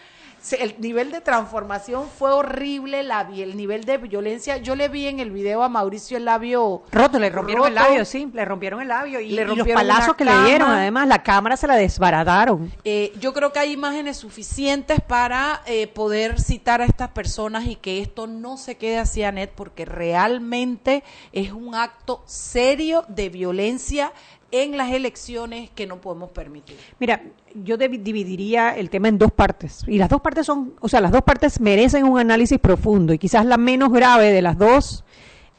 El 0.53 0.75
nivel 0.79 1.11
de 1.11 1.21
transformación 1.21 2.07
fue 2.07 2.31
horrible, 2.31 3.03
la, 3.03 3.21
el 3.21 3.57
nivel 3.57 3.83
de 3.85 3.97
violencia. 3.97 4.57
Yo 4.57 4.75
le 4.75 4.87
vi 4.89 5.07
en 5.07 5.19
el 5.19 5.31
video 5.31 5.63
a 5.63 5.69
Mauricio 5.69 6.17
el 6.17 6.25
labio 6.25 6.83
Roto, 6.91 7.19
le 7.19 7.29
rompieron 7.29 7.67
el 7.67 7.75
labio, 7.75 8.05
sí, 8.05 8.29
le 8.33 8.45
rompieron 8.45 8.81
el 8.81 8.87
labio 8.87 9.19
y, 9.19 9.29
Le 9.29 9.41
y 9.41 9.45
los 9.45 9.57
rompieron 9.57 9.81
palazos 9.81 10.15
que 10.15 10.25
le 10.25 10.43
dieron, 10.45 10.69
además, 10.69 11.07
la 11.07 11.23
cámara 11.23 11.57
se 11.57 11.67
la 11.67 11.75
desbarataron. 11.75 12.71
Eh, 12.83 13.13
yo 13.19 13.33
creo 13.33 13.51
que 13.51 13.59
hay 13.59 13.71
imágenes 13.73 14.17
suficientes 14.17 14.99
para 15.01 15.61
eh, 15.65 15.87
poder 15.87 16.39
citar 16.39 16.81
a 16.81 16.85
estas 16.85 17.09
personas 17.09 17.65
y 17.65 17.75
que 17.75 18.01
esto 18.01 18.27
no 18.27 18.57
se 18.57 18.75
quede 18.75 18.97
así, 18.97 19.23
Anet, 19.23 19.51
porque 19.51 19.85
realmente 19.85 21.03
es 21.31 21.51
un 21.51 21.75
acto 21.75 22.23
serio 22.25 23.05
de 23.07 23.29
violencia 23.29 24.13
en 24.51 24.77
las 24.77 24.91
elecciones 24.91 25.69
que 25.71 25.87
no 25.87 25.99
podemos 25.99 26.29
permitir. 26.31 26.77
Mira, 26.99 27.21
yo 27.53 27.77
dividiría 27.77 28.75
el 28.75 28.89
tema 28.89 29.09
en 29.09 29.17
dos 29.17 29.31
partes. 29.31 29.83
Y 29.87 29.97
las 29.97 30.09
dos 30.09 30.21
partes 30.21 30.45
son, 30.45 30.73
o 30.79 30.87
sea, 30.87 31.01
las 31.01 31.11
dos 31.11 31.23
partes 31.23 31.59
merecen 31.59 32.05
un 32.05 32.19
análisis 32.19 32.59
profundo. 32.59 33.13
Y 33.13 33.17
quizás 33.17 33.45
la 33.45 33.57
menos 33.57 33.91
grave 33.91 34.31
de 34.31 34.41
las 34.41 34.57
dos 34.57 35.03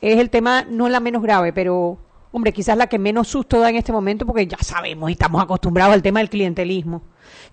es 0.00 0.18
el 0.18 0.30
tema, 0.30 0.64
no 0.68 0.88
la 0.88 1.00
menos 1.00 1.22
grave, 1.22 1.52
pero, 1.52 1.98
hombre, 2.32 2.52
quizás 2.52 2.76
la 2.76 2.86
que 2.86 2.98
menos 2.98 3.28
susto 3.28 3.58
da 3.60 3.70
en 3.70 3.76
este 3.76 3.92
momento, 3.92 4.26
porque 4.26 4.46
ya 4.46 4.58
sabemos 4.60 5.08
y 5.10 5.12
estamos 5.12 5.42
acostumbrados 5.42 5.94
al 5.94 6.02
tema 6.02 6.20
del 6.20 6.28
clientelismo. 6.30 7.02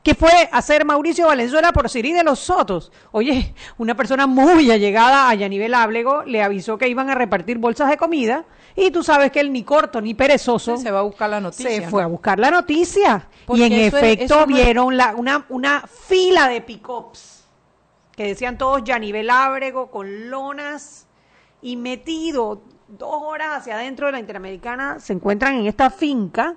¿Qué 0.03 0.13
fue 0.15 0.32
hacer 0.51 0.86
Mauricio 0.86 1.27
Valenzuela 1.27 1.72
por 1.74 1.89
Siri 1.89 2.13
de 2.13 2.24
los 2.24 2.39
Sotos? 2.39 2.91
Oye, 3.12 3.53
una 3.77 3.96
persona 3.96 4.27
muy 4.27 4.70
allegada 4.72 5.29
a 5.29 5.34
Yanivel 5.36 5.74
Áblego 5.74 6.24
le 6.24 6.44
avisó 6.44 6.77
que 6.77 6.88
iban 6.88 7.10
a 7.10 7.15
repartir 7.15 7.58
bolsas 7.58 7.89
de 7.89 7.98
comida. 7.98 8.46
Y 8.77 8.91
tú 8.91 9.03
sabes 9.03 9.32
que 9.32 9.39
él 9.39 9.51
ni 9.53 9.63
corto 9.63 10.01
ni 10.01 10.13
perezoso 10.13 10.75
Se 10.77 10.91
va 10.91 11.00
a 11.00 11.03
buscar 11.03 11.29
la 11.29 11.39
noticia. 11.39 11.70
se 11.72 11.82
fue 11.88 12.03
a 12.03 12.08
buscar 12.08 12.38
la 12.39 12.51
noticia 12.51 13.27
Porque 13.46 13.62
y 13.62 13.65
en 13.65 13.74
es- 13.74 13.94
efecto 13.94 14.41
es- 14.41 14.48
vieron 14.48 14.98
la, 14.98 15.15
una, 15.15 15.46
una 15.50 15.82
fila 15.88 16.50
de 16.50 16.60
pick-ups 16.62 17.46
que 18.15 18.27
decían 18.27 18.58
todos 18.58 18.84
Yanivel 18.84 19.29
Ábrego 19.29 19.89
con 19.89 20.29
lonas 20.29 21.08
y 21.62 21.77
metido 21.77 22.62
dos 22.88 23.22
horas 23.24 23.58
hacia 23.58 23.75
adentro 23.75 24.06
de 24.08 24.13
la 24.13 24.20
Interamericana 24.20 25.00
se 25.00 25.13
encuentran 25.13 25.56
en 25.56 25.68
esta 25.68 25.89
finca 25.89 26.56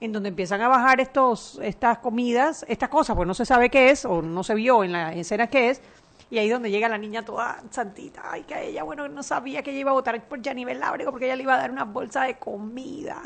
en 0.00 0.12
donde 0.12 0.30
empiezan 0.30 0.62
a 0.62 0.68
bajar 0.68 1.00
estos 1.00 1.58
estas 1.62 1.98
comidas, 1.98 2.64
estas 2.68 2.88
cosas, 2.88 3.14
pues 3.16 3.26
no 3.26 3.34
se 3.34 3.44
sabe 3.44 3.70
qué 3.70 3.90
es 3.90 4.04
o 4.04 4.22
no 4.22 4.42
se 4.42 4.54
vio 4.54 4.82
en 4.82 4.92
la 4.92 5.12
escena 5.14 5.48
qué 5.48 5.70
es. 5.70 5.82
Y 6.30 6.38
ahí 6.38 6.48
donde 6.48 6.70
llega 6.70 6.88
la 6.88 6.96
niña 6.96 7.24
toda 7.24 7.62
santita, 7.70 8.22
ay, 8.24 8.44
que 8.44 8.68
ella, 8.68 8.84
bueno, 8.84 9.08
no 9.08 9.22
sabía 9.22 9.62
que 9.62 9.70
ella 9.72 9.80
iba 9.80 9.90
a 9.90 9.94
votar 9.94 10.22
por 10.28 10.40
Yanivel 10.40 10.78
Lábrego 10.78 11.10
porque 11.10 11.26
ella 11.26 11.36
le 11.36 11.42
iba 11.42 11.54
a 11.54 11.58
dar 11.58 11.70
una 11.70 11.84
bolsa 11.84 12.22
de 12.22 12.38
comida. 12.38 13.22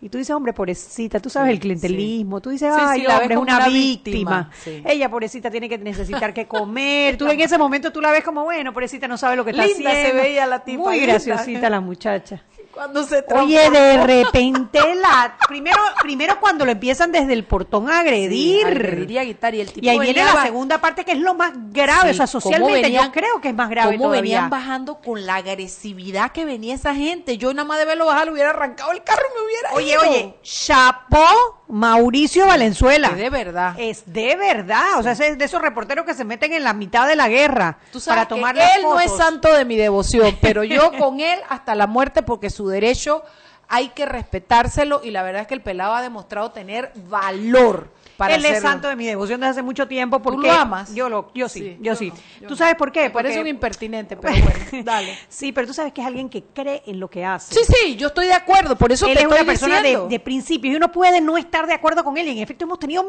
Y 0.00 0.08
tú 0.08 0.18
dices, 0.18 0.34
hombre, 0.34 0.52
pobrecita, 0.52 1.20
tú 1.20 1.28
sabes 1.30 1.50
el 1.52 1.58
clientelismo, 1.60 2.40
tú 2.40 2.50
dices, 2.50 2.70
ay, 2.74 3.02
la 3.02 3.18
hombre, 3.18 3.34
es 3.34 3.40
una, 3.40 3.56
una 3.58 3.68
víctima. 3.68 4.50
Ella, 4.84 5.10
pobrecita, 5.10 5.50
tiene 5.50 5.68
que 5.68 5.78
necesitar 5.78 6.32
que 6.32 6.46
comer. 6.46 7.16
tú 7.16 7.26
en 7.30 7.40
ese 7.40 7.58
momento 7.58 7.92
tú 7.92 8.00
la 8.00 8.10
ves 8.12 8.24
como, 8.24 8.44
bueno, 8.44 8.72
pobrecita, 8.72 9.08
no 9.08 9.16
sabe 9.16 9.36
lo 9.36 9.44
que 9.44 9.50
está 9.52 9.66
Linda 9.66 9.90
se 9.90 9.98
haciendo. 10.00 10.22
veía 10.22 10.46
la 10.46 10.64
tipa, 10.64 10.82
Muy 10.84 10.96
linda. 11.00 11.12
graciosita 11.14 11.68
la 11.70 11.80
muchacha. 11.80 12.42
Cuando 12.78 13.02
se 13.02 13.24
Oye, 13.34 13.70
de 13.70 14.06
repente 14.06 14.78
la 14.94 15.36
primero 15.48 15.76
primero 16.00 16.38
cuando 16.38 16.64
lo 16.64 16.70
empiezan 16.70 17.10
desde 17.10 17.32
el 17.32 17.44
portón 17.44 17.90
a 17.90 17.98
agredir. 18.00 18.64
agredir 18.66 19.10
y 19.10 19.18
a 19.18 19.24
gritar, 19.24 19.52
y 19.56 19.60
el 19.62 19.72
tipo 19.72 19.84
Y 19.84 19.88
ahí 19.88 19.98
viene 19.98 20.22
la 20.24 20.42
segunda 20.44 20.80
parte 20.80 21.04
que 21.04 21.10
es 21.10 21.18
lo 21.18 21.34
más 21.34 21.52
grave, 21.72 22.10
Sí, 22.10 22.10
o 22.10 22.14
sea, 22.14 22.26
socialmente 22.28 22.82
venían- 22.82 23.06
yo 23.06 23.12
creo 23.12 23.40
que 23.40 23.48
es 23.48 23.54
más 23.54 23.68
grave 23.68 23.96
cómo 23.96 24.04
todavía. 24.10 24.20
venían 24.22 24.50
bajando 24.50 25.00
con 25.00 25.26
la 25.26 25.34
agresividad 25.36 26.30
que 26.30 26.44
venía 26.44 26.76
esa 26.76 26.94
gente. 26.94 27.36
Yo 27.36 27.52
nada 27.52 27.66
más 27.66 27.78
de 27.80 27.84
verlo 27.84 28.06
bajar 28.06 28.26
le 28.26 28.32
hubiera 28.34 28.50
arrancado 28.50 28.92
el 28.92 29.02
carro 29.02 29.22
y 29.28 29.38
me 29.40 29.44
hubiera 29.46 29.72
Oye, 29.74 29.92
ido. 29.92 30.00
oye, 30.10 30.34
chapó 30.42 31.57
Mauricio 31.68 32.46
Valenzuela. 32.46 33.08
Es 33.08 33.16
de 33.16 33.30
verdad. 33.30 33.74
Es 33.78 34.02
de 34.06 34.36
verdad, 34.36 34.98
o 34.98 35.02
sea, 35.02 35.12
es 35.12 35.38
de 35.38 35.44
esos 35.44 35.60
reporteros 35.60 36.04
que 36.04 36.14
se 36.14 36.24
meten 36.24 36.52
en 36.52 36.64
la 36.64 36.72
mitad 36.72 37.06
de 37.06 37.16
la 37.16 37.28
guerra 37.28 37.78
Tú 37.92 38.00
sabes 38.00 38.16
para 38.16 38.28
que 38.28 38.34
tomar 38.34 38.56
él 38.56 38.82
las 38.82 38.82
no 38.82 39.00
es 39.00 39.16
santo 39.16 39.52
de 39.52 39.64
mi 39.64 39.76
devoción, 39.76 40.36
pero 40.40 40.64
yo 40.64 40.92
con 40.98 41.20
él 41.20 41.38
hasta 41.48 41.74
la 41.74 41.86
muerte 41.86 42.22
porque 42.22 42.50
su 42.50 42.68
derecho 42.68 43.22
hay 43.68 43.88
que 43.90 44.06
respetárselo 44.06 45.02
y 45.04 45.10
la 45.10 45.22
verdad 45.22 45.42
es 45.42 45.48
que 45.48 45.54
el 45.54 45.60
pelado 45.60 45.94
ha 45.94 46.02
demostrado 46.02 46.52
tener 46.52 46.90
valor 47.08 47.90
para 48.18 48.34
Él 48.34 48.44
es 48.44 48.60
santo 48.60 48.88
de 48.88 48.96
mi 48.96 49.06
devoción 49.06 49.40
desde 49.40 49.52
hace 49.52 49.62
mucho 49.62 49.88
tiempo 49.88 50.20
porque 50.20 50.48
lo 50.48 50.52
amas? 50.52 50.92
Yo 50.94 51.08
lo, 51.08 51.30
yo 51.34 51.48
sí, 51.48 51.60
Sí, 51.60 51.76
yo, 51.80 51.92
yo 51.92 51.96
sí. 51.96 52.10
no, 52.10 52.16
yo 52.42 52.48
¿Tú 52.48 52.56
sabes 52.56 52.74
por 52.74 52.92
qué? 52.92 53.04
Me 53.04 53.10
parece 53.10 53.36
Porque- 53.36 53.40
un 53.50 53.54
impertinente, 53.56 54.16
pero 54.16 54.34
bueno, 54.70 54.84
dale. 54.84 55.16
Sí, 55.28 55.52
pero 55.52 55.66
tú 55.68 55.72
sabes 55.72 55.92
que 55.92 56.00
es 56.00 56.06
alguien 56.06 56.28
que 56.28 56.42
cree 56.52 56.82
en 56.86 56.98
lo 57.00 57.08
que 57.08 57.24
hace. 57.24 57.54
Sí, 57.54 57.60
sí, 57.72 57.96
yo 57.96 58.08
estoy 58.08 58.26
de 58.26 58.34
acuerdo, 58.34 58.76
por 58.76 58.92
eso 58.92 59.06
él 59.06 59.14
te 59.14 59.20
es 59.20 59.26
una 59.26 59.36
estoy 59.36 59.46
persona 59.46 59.76
de, 59.76 59.82
diciendo. 59.82 60.08
de 60.08 60.20
principios 60.20 60.72
y 60.74 60.76
uno 60.76 60.90
puede 60.92 61.20
no 61.20 61.38
estar 61.38 61.66
de 61.66 61.72
acuerdo 61.74 62.02
con 62.04 62.18
él. 62.18 62.26
Y 62.28 62.32
en 62.32 62.38
efecto 62.38 62.64
hemos 62.64 62.78
tenido 62.78 63.04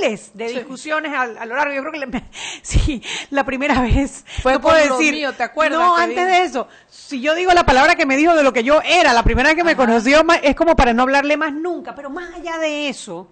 miles 0.00 0.30
de 0.34 0.48
Sí. 0.48 0.54
discusiones 0.56 1.12
a, 1.12 1.22
a 1.22 1.44
lo 1.46 1.54
largo. 1.54 1.74
Yo 1.74 1.82
creo 1.84 1.92
que 2.10 2.22
sí, 2.62 3.02
la 3.30 3.44
primera 3.44 3.80
vez 3.82 4.24
Fue 4.42 4.54
no 4.54 4.60
puedo 4.62 4.76
decir. 4.76 5.12
mío, 5.14 5.32
¿te 5.34 5.42
acuerdas 5.42 5.78
No, 5.78 5.96
antes 5.96 6.26
de 6.26 6.42
eso, 6.44 6.66
si 6.88 7.20
yo 7.20 7.34
digo 7.34 7.52
la 7.52 7.64
palabra 7.66 7.94
que 7.94 8.06
me 8.06 8.16
dijo 8.16 8.34
de 8.34 8.42
lo 8.42 8.52
que 8.52 8.64
yo 8.64 8.80
era, 8.82 9.12
la 9.12 9.22
primera 9.22 9.50
vez 9.50 9.56
que 9.56 9.64
me 9.64 9.76
conoció, 9.76 10.24
es 10.42 10.54
como 10.56 10.74
para 10.74 10.94
no 10.94 11.02
hablarle 11.02 11.36
más 11.36 11.52
nunca. 11.52 11.94
Pero 11.94 12.08
más 12.10 12.34
allá 12.34 12.58
de 12.58 12.88
eso. 12.88 13.28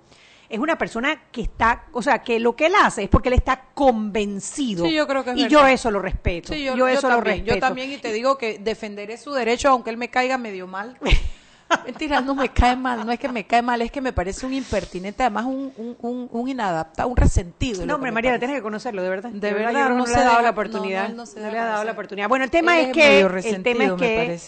Es 0.54 0.60
una 0.60 0.78
persona 0.78 1.22
que 1.32 1.42
está, 1.42 1.84
o 1.92 2.00
sea, 2.02 2.20
que 2.22 2.38
lo 2.40 2.54
que 2.54 2.66
él 2.66 2.74
hace 2.80 3.02
es 3.04 3.08
porque 3.08 3.28
él 3.28 3.34
está 3.34 3.60
convencido. 3.74 4.84
Sí, 4.86 4.92
yo 4.94 5.06
creo 5.06 5.24
que 5.24 5.30
es 5.30 5.36
Y 5.36 5.42
verdad. 5.42 5.50
yo 5.60 5.66
eso 5.66 5.90
lo 5.90 6.00
respeto. 6.00 6.52
Sí, 6.52 6.64
yo, 6.64 6.72
yo, 6.72 6.78
yo 6.78 6.88
eso 6.88 7.08
lo 7.08 7.16
también, 7.16 7.36
respeto. 7.38 7.54
Yo 7.56 7.60
también, 7.60 7.92
y 7.92 7.96
te 7.98 8.12
digo 8.12 8.38
que 8.38 8.58
defenderé 8.58 9.16
su 9.18 9.32
derecho, 9.32 9.68
aunque 9.68 9.90
él 9.90 9.96
me 9.96 10.08
caiga 10.10 10.38
medio 10.38 10.66
mal. 10.66 10.96
Mentira, 11.84 12.20
no 12.20 12.34
me 12.34 12.50
cae 12.50 12.76
mal, 12.76 13.04
no 13.04 13.10
es 13.10 13.18
que 13.18 13.28
me 13.28 13.44
cae 13.46 13.62
mal, 13.62 13.80
es 13.82 13.90
que 13.90 14.00
me 14.00 14.12
parece 14.12 14.46
un 14.46 14.52
impertinente, 14.52 15.22
además 15.22 15.46
un, 15.46 15.72
un, 15.76 15.96
un, 16.00 16.28
un 16.30 16.48
inadaptado, 16.48 17.08
un 17.08 17.16
resentido. 17.16 17.72
es 17.72 17.78
lo 17.80 17.86
No, 17.86 17.94
hombre, 17.96 18.12
María, 18.12 18.38
tienes 18.38 18.56
que 18.56 18.62
conocerlo, 18.62 19.02
de 19.02 19.08
verdad. 19.08 19.30
De 19.30 19.50
yo 19.50 19.56
verdad, 19.56 19.88
no 19.88 19.96
no, 19.96 20.06
se 20.06 20.12
le 20.14 20.18
ha 20.20 20.24
dado 20.24 20.42
la 20.42 20.50
oportunidad. 20.50 21.08
no, 21.08 21.26
se 21.26 21.40
le 21.40 21.58
ha 21.58 21.64
dado 21.64 21.84
la 21.84 21.92
oportunidad. 21.92 22.28
Bueno, 22.28 22.44
el 22.44 22.50
tema 22.50 22.78
Él 22.78 22.86
es 22.86 22.92
que 22.92 23.20
el 23.20 23.62
tema 23.62 23.84
es 23.84 23.92
que. 23.94 24.38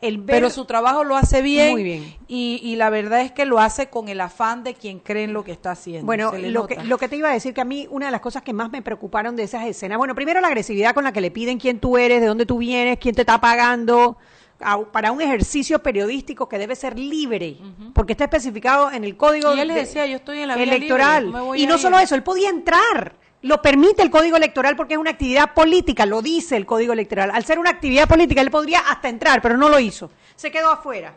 El 0.00 0.18
ver- 0.18 0.26
Pero 0.36 0.50
su 0.50 0.64
trabajo 0.66 1.02
lo 1.04 1.16
hace 1.16 1.40
bien, 1.40 1.72
Muy 1.72 1.82
bien. 1.82 2.16
Y, 2.28 2.60
y 2.62 2.76
la 2.76 2.90
verdad 2.90 3.22
es 3.22 3.32
que 3.32 3.46
lo 3.46 3.58
hace 3.58 3.88
con 3.88 4.08
el 4.08 4.20
afán 4.20 4.62
de 4.62 4.74
quien 4.74 4.98
cree 4.98 5.24
en 5.24 5.32
lo 5.32 5.44
que 5.44 5.52
está 5.52 5.70
haciendo. 5.70 6.04
Bueno, 6.04 6.32
lo 6.36 6.62
nota. 6.62 6.76
que, 6.76 6.84
lo 6.84 6.98
que 6.98 7.08
te 7.08 7.16
iba 7.16 7.30
a 7.30 7.32
decir 7.32 7.54
que 7.54 7.60
a 7.62 7.64
mí 7.64 7.86
una 7.90 8.06
de 8.06 8.12
las 8.12 8.20
cosas 8.20 8.42
que 8.42 8.52
más 8.52 8.70
me 8.70 8.82
preocuparon 8.82 9.34
de 9.36 9.44
esas 9.44 9.64
escenas, 9.64 9.96
bueno, 9.98 10.14
primero 10.14 10.40
la 10.42 10.48
agresividad 10.48 10.94
con 10.94 11.04
la 11.04 11.12
que 11.12 11.20
le 11.22 11.30
piden 11.30 11.58
quién 11.58 11.78
tú 11.80 11.96
eres, 11.96 12.20
de 12.20 12.26
dónde 12.26 12.44
tú 12.44 12.58
vienes, 12.58 12.98
quién 12.98 13.14
te 13.14 13.22
está 13.22 13.40
pagando, 13.40 14.18
a- 14.60 14.78
para 14.80 15.10
un 15.10 15.20
ejercicio 15.22 15.82
periodístico 15.82 16.48
que 16.48 16.58
debe 16.58 16.76
ser 16.76 16.98
libre, 16.98 17.56
porque 17.94 18.12
está 18.12 18.24
especificado 18.24 18.90
en 18.92 19.04
el 19.04 19.16
código 19.16 19.54
Y 19.54 19.60
él 19.60 19.68
le 19.68 19.74
de- 19.74 19.80
decía, 19.80 20.06
yo 20.06 20.16
estoy 20.16 20.38
en 20.40 20.48
la 20.48 20.54
electoral. 20.54 21.26
libre, 21.26 21.38
no 21.40 21.54
y 21.54 21.66
no 21.66 21.78
solo 21.78 21.98
eso, 21.98 22.14
él 22.14 22.22
podía 22.22 22.50
entrar. 22.50 23.14
Lo 23.44 23.60
permite 23.60 24.00
el 24.00 24.08
código 24.08 24.38
electoral 24.38 24.74
porque 24.74 24.94
es 24.94 24.98
una 24.98 25.10
actividad 25.10 25.52
política, 25.52 26.06
lo 26.06 26.22
dice 26.22 26.56
el 26.56 26.64
código 26.64 26.94
electoral. 26.94 27.30
Al 27.30 27.44
ser 27.44 27.58
una 27.58 27.68
actividad 27.68 28.08
política, 28.08 28.40
él 28.40 28.50
podría 28.50 28.78
hasta 28.78 29.10
entrar, 29.10 29.42
pero 29.42 29.58
no 29.58 29.68
lo 29.68 29.78
hizo. 29.78 30.10
Se 30.34 30.50
quedó 30.50 30.70
afuera. 30.70 31.14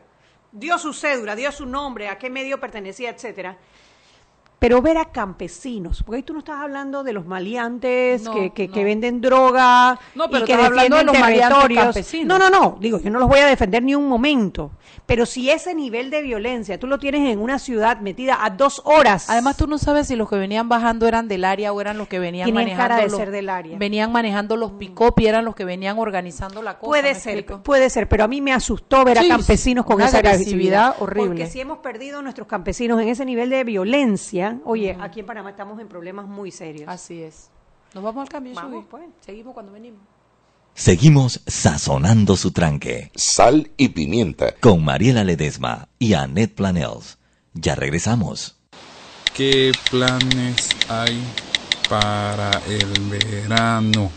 Dio 0.51 0.77
su 0.77 0.91
cédula, 0.91 1.37
dio 1.37 1.53
su 1.53 1.65
nombre, 1.65 2.09
a 2.09 2.17
qué 2.17 2.29
medio 2.29 2.59
pertenecía, 2.59 3.11
etcétera. 3.11 3.55
Pero 4.59 4.81
ver 4.81 4.97
a 4.97 5.05
campesinos, 5.05 6.01
porque 6.03 6.17
ahí 6.17 6.23
tú 6.23 6.33
no 6.33 6.39
estás 6.39 6.57
hablando 6.59 7.03
de 7.03 7.13
los 7.13 7.27
maleantes 7.27 8.23
No, 8.23 8.33
que, 8.33 8.49
que, 8.51 8.67
no. 8.67 8.73
que 8.73 8.83
venden 8.83 9.21
droga 9.21 9.99
No, 10.15 10.29
pero 10.29 10.43
y 10.43 10.47
que 10.47 10.53
estás 10.53 10.67
hablando 10.67 10.97
de 10.97 11.03
los 11.03 11.15
territorios. 11.15 11.83
campesinos. 11.83 12.25
No, 12.39 12.49
no, 12.49 12.49
no, 12.49 12.77
digo, 12.79 12.99
yo 12.99 13.09
no 13.11 13.19
los 13.19 13.27
voy 13.29 13.39
a 13.39 13.45
defender 13.45 13.83
ni 13.83 13.93
un 13.93 14.07
momento. 14.07 14.71
Pero 15.05 15.25
si 15.27 15.49
ese 15.51 15.75
nivel 15.75 16.09
de 16.09 16.21
violencia 16.21 16.79
tú 16.79 16.87
lo 16.87 16.97
tienes 16.97 17.29
en 17.31 17.39
una 17.39 17.59
ciudad 17.59 17.99
metida 18.01 18.43
a 18.43 18.49
dos 18.49 18.81
horas. 18.83 19.29
Además, 19.29 19.57
tú 19.57 19.67
no 19.67 19.77
sabes 19.77 20.07
si 20.07 20.15
los 20.15 20.27
que 20.29 20.35
venían 20.37 20.67
bajando 20.67 21.07
eran 21.07 21.27
del 21.27 21.45
área 21.45 21.71
o 21.71 21.79
eran 21.79 21.97
los 21.97 22.07
que 22.07 22.17
venían 22.19 22.51
manejando. 22.51 22.81
cara 22.81 22.95
de 22.97 23.03
los- 23.09 23.15
ser 23.15 23.29
del 23.31 23.49
área. 23.49 23.77
Venían 23.77 24.11
manejando 24.11 24.57
los 24.57 24.71
pick-up 24.71 25.13
y 25.17 25.27
eran 25.27 25.45
los 25.45 25.55
que 25.55 25.65
venían 25.65 25.99
organizando 25.99 26.61
la 26.61 26.79
cosa. 26.79 26.89
Puede 26.89 27.13
¿me 27.13 27.19
ser, 27.19 27.37
explico? 27.37 27.61
puede 27.63 27.89
ser, 27.89 28.09
pero 28.09 28.23
a 28.23 28.27
mí 28.27 28.41
me 28.41 28.53
asustó 28.53 29.03
ver 29.05 29.19
Sí, 29.19 29.25
a 29.27 29.35
campesinos 29.37 29.85
con 29.85 30.01
esa 30.01 30.17
agresividad 30.17 30.87
agresividad 30.87 30.95
horrible. 30.99 31.27
Porque 31.27 31.45
si 31.47 31.59
hemos 31.61 31.77
perdido 31.77 32.19
a 32.19 32.21
nuestros 32.21 32.47
campesinos 32.47 32.99
en 33.01 33.07
ese 33.09 33.23
nivel 33.23 33.49
de 33.49 33.63
violencia, 33.63 34.46
oye, 34.65 34.97
aquí 34.99 35.19
en 35.21 35.25
Panamá 35.25 35.49
estamos 35.51 35.79
en 35.79 35.87
problemas 35.87 36.27
muy 36.27 36.51
serios. 36.51 36.87
Así 36.89 37.21
es. 37.23 37.49
Nos 37.93 38.03
vamos 38.03 38.21
al 38.21 38.29
cambio, 38.29 38.53
Vamos, 38.53 38.85
pues. 38.89 39.05
Seguimos 39.21 39.53
cuando 39.53 39.71
venimos. 39.71 40.01
Seguimos 40.73 41.41
sazonando 41.47 42.35
su 42.35 42.51
tranque 42.51 43.11
Sal 43.15 43.71
y 43.77 43.89
pimienta. 43.89 44.53
con 44.59 44.83
Mariela 44.83 45.23
Ledesma 45.23 45.87
y 45.97 46.13
Annette 46.13 46.53
Planels. 46.53 47.17
Ya 47.53 47.73
regresamos. 47.75 48.55
¿Qué 49.33 49.71
planes 49.89 50.69
hay 50.89 51.23
para 51.89 52.51
el 52.67 52.93
verano? 53.09 54.11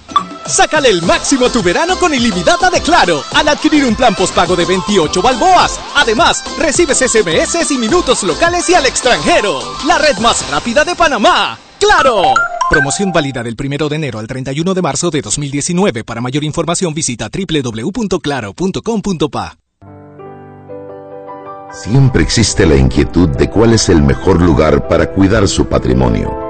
Sácale 0.47 0.89
el 0.89 1.03
máximo 1.03 1.47
a 1.47 1.53
tu 1.53 1.63
verano 1.63 1.97
con 1.99 2.13
ilimitada 2.13 2.71
de 2.71 2.81
Claro 2.81 3.23
al 3.35 3.49
adquirir 3.49 3.85
un 3.85 3.95
plan 3.95 4.15
postpago 4.15 4.57
de 4.57 4.65
28 4.65 5.23
balboas. 5.23 5.79
Además, 5.95 6.43
recibes 6.59 6.99
SMS 6.99 7.71
y 7.71 7.79
minutos 7.79 8.25
locales 8.25 8.69
y 8.69 8.75
al 8.75 8.87
extranjero. 8.87 9.61
La 9.87 9.99
red 9.99 10.19
más 10.19 10.51
rápida 10.51 10.85
de 10.85 10.97
Panamá. 10.97 11.57
¡Claro! 11.79 12.35
Promoción 12.69 13.13
válida 13.13 13.43
del 13.43 13.57
1 13.59 13.89
de 13.89 13.97
enero 13.97 14.19
al 14.19 14.27
31 14.27 14.75
de 14.75 14.83
marzo 14.83 15.11
de 15.11 15.23
2019. 15.23 16.05
Para 16.05 16.21
mayor 16.21 16.45
información 16.45 16.93
visita 16.95 17.29
www.claro.com.pa. 17.29 19.57
Siempre 21.73 22.25
existe 22.25 22.67
la 22.67 22.75
inquietud 22.75 23.29
de 23.29 23.49
cuál 23.49 23.75
es 23.75 23.89
el 23.89 24.03
mejor 24.03 24.43
lugar 24.43 24.89
para 24.89 25.13
cuidar 25.13 25.47
su 25.47 25.67
patrimonio. 25.67 26.50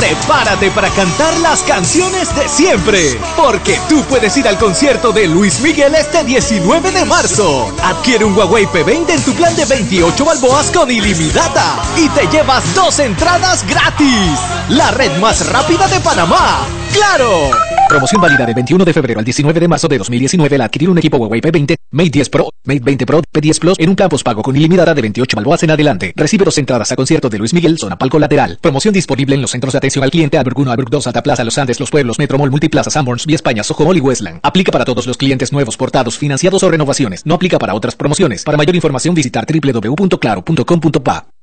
Prepárate 0.00 0.70
para 0.70 0.88
cantar 0.90 1.38
las 1.40 1.62
canciones 1.62 2.34
de 2.34 2.48
siempre, 2.48 3.18
porque 3.36 3.78
tú 3.86 4.02
puedes 4.08 4.34
ir 4.38 4.48
al 4.48 4.56
concierto 4.56 5.12
de 5.12 5.26
Luis 5.26 5.60
Miguel 5.60 5.94
este 5.94 6.24
19 6.24 6.90
de 6.90 7.04
marzo. 7.04 7.70
Adquiere 7.82 8.24
un 8.24 8.34
Huawei 8.34 8.64
P20 8.64 9.10
en 9.10 9.22
tu 9.22 9.34
plan 9.34 9.54
de 9.56 9.66
28 9.66 10.24
balboas 10.24 10.70
con 10.70 10.90
ilimitada 10.90 11.82
y 11.98 12.08
te 12.08 12.26
llevas 12.28 12.74
dos 12.74 12.98
entradas 12.98 13.62
gratis. 13.68 14.40
La 14.70 14.90
red 14.90 15.14
más 15.18 15.46
rápida 15.52 15.86
de 15.88 16.00
Panamá. 16.00 16.66
¡Claro! 16.94 17.50
Promoción 17.90 18.22
válida 18.22 18.46
del 18.46 18.54
21 18.54 18.84
de 18.84 18.92
febrero 18.92 19.18
al 19.18 19.24
19 19.24 19.58
de 19.58 19.66
marzo 19.66 19.88
de 19.88 19.98
2019 19.98 20.54
al 20.54 20.62
adquirir 20.62 20.90
un 20.90 20.98
equipo 20.98 21.16
Huawei 21.16 21.40
P20, 21.40 21.74
Mate 21.90 22.10
10 22.10 22.28
Pro, 22.28 22.48
Mate 22.64 22.80
20 22.80 23.04
Pro, 23.06 23.20
P10 23.32 23.58
Plus 23.58 23.78
en 23.78 23.90
un 23.90 23.96
plan 23.96 24.08
pago 24.22 24.42
con 24.42 24.56
ilimitada 24.56 24.94
de 24.94 25.02
28 25.02 25.36
balboas 25.36 25.62
en 25.64 25.72
adelante. 25.72 26.12
Recibe 26.14 26.44
dos 26.44 26.56
entradas 26.58 26.92
a 26.92 26.96
concierto 26.96 27.28
de 27.28 27.38
Luis 27.38 27.52
Miguel, 27.52 27.78
zona 27.78 27.98
palco 27.98 28.18
lateral. 28.18 28.58
Promoción 28.60 28.94
disponible 28.94 29.34
en 29.34 29.42
los 29.42 29.50
centros 29.50 29.72
de 29.72 29.78
atención 29.78 29.89
al 29.96 30.10
cliente 30.10 30.38
Alberg 30.38 30.58
1, 30.58 30.70
Alberg 30.70 30.90
2, 30.90 31.04
Santa 31.04 31.22
Plaza, 31.22 31.44
Los 31.44 31.58
Andes, 31.58 31.80
Los 31.80 31.90
Pueblos, 31.90 32.18
Metromol, 32.18 32.50
Multiplaza, 32.50 32.90
Sanborns, 32.90 33.26
Vía 33.26 33.36
España, 33.36 33.64
Soho 33.64 33.84
Mall 33.84 33.96
y 33.96 34.00
Westland. 34.00 34.40
Aplica 34.42 34.70
para 34.72 34.84
todos 34.84 35.06
los 35.06 35.16
clientes 35.16 35.52
nuevos, 35.52 35.76
portados, 35.76 36.16
financiados 36.16 36.62
o 36.62 36.70
renovaciones. 36.70 37.26
No 37.26 37.34
aplica 37.34 37.58
para 37.58 37.74
otras 37.74 37.96
promociones. 37.96 38.44
Para 38.44 38.56
mayor 38.56 38.74
información 38.74 39.14
visitar 39.14 39.46
www.claro.com.pa. 39.46 41.26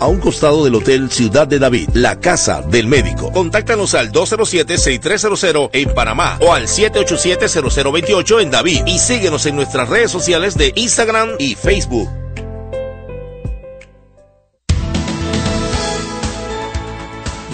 a 0.00 0.06
un 0.06 0.20
costado 0.20 0.64
del 0.64 0.74
Hotel 0.74 1.10
Ciudad 1.10 1.46
de 1.46 1.58
David, 1.58 1.90
la 1.94 2.20
casa 2.20 2.62
del 2.62 2.86
médico. 2.86 3.32
Contáctanos 3.32 3.94
al 3.94 4.12
207-6300 4.12 5.70
en 5.72 5.94
Panamá 5.94 6.38
o 6.40 6.52
al 6.52 6.66
787-0028 6.66 8.42
en 8.42 8.50
David 8.50 8.82
y 8.86 8.98
síguenos 8.98 9.46
en 9.46 9.56
nuestras 9.56 9.88
redes 9.88 10.10
sociales 10.10 10.56
de 10.56 10.72
Instagram 10.74 11.30
y 11.38 11.54
Facebook. 11.54 12.08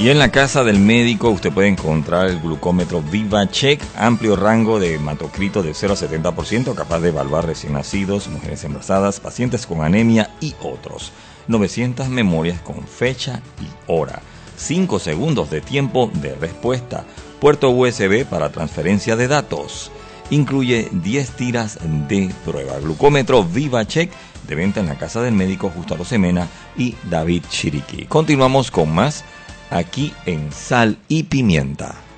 Y 0.00 0.08
en 0.08 0.18
la 0.18 0.30
casa 0.30 0.64
del 0.64 0.78
médico 0.78 1.28
usted 1.28 1.52
puede 1.52 1.68
encontrar 1.68 2.28
el 2.28 2.40
glucómetro 2.40 3.02
VivaCheck, 3.02 3.82
amplio 3.98 4.34
rango 4.34 4.80
de 4.80 4.94
hematocrito 4.94 5.62
de 5.62 5.74
0 5.74 5.92
a 5.92 5.96
70%, 5.96 6.74
capaz 6.74 7.00
de 7.00 7.10
evaluar 7.10 7.44
recién 7.44 7.74
nacidos, 7.74 8.28
mujeres 8.28 8.64
embarazadas, 8.64 9.20
pacientes 9.20 9.66
con 9.66 9.82
anemia 9.82 10.30
y 10.40 10.54
otros. 10.62 11.12
900 11.50 12.08
memorias 12.08 12.60
con 12.60 12.86
fecha 12.86 13.42
y 13.60 13.66
hora. 13.90 14.22
5 14.56 14.98
segundos 14.98 15.50
de 15.50 15.60
tiempo 15.60 16.10
de 16.14 16.34
respuesta. 16.36 17.04
Puerto 17.40 17.70
USB 17.70 18.24
para 18.24 18.52
transferencia 18.52 19.16
de 19.16 19.26
datos. 19.26 19.90
Incluye 20.30 20.88
10 20.92 21.30
tiras 21.32 21.78
de 22.08 22.32
prueba. 22.44 22.78
Glucómetro 22.78 23.44
VivaCheck 23.44 24.12
de 24.46 24.54
venta 24.54 24.80
en 24.80 24.86
la 24.86 24.96
casa 24.96 25.22
del 25.22 25.34
médico 25.34 25.70
Justo 25.74 25.96
Rosemena 25.96 26.48
y 26.76 26.94
David 27.10 27.42
Chiriqui. 27.48 28.06
Continuamos 28.06 28.70
con 28.70 28.94
más 28.94 29.24
aquí 29.70 30.12
en 30.26 30.52
Sal 30.52 30.98
y 31.08 31.24
Pimienta. 31.24 32.09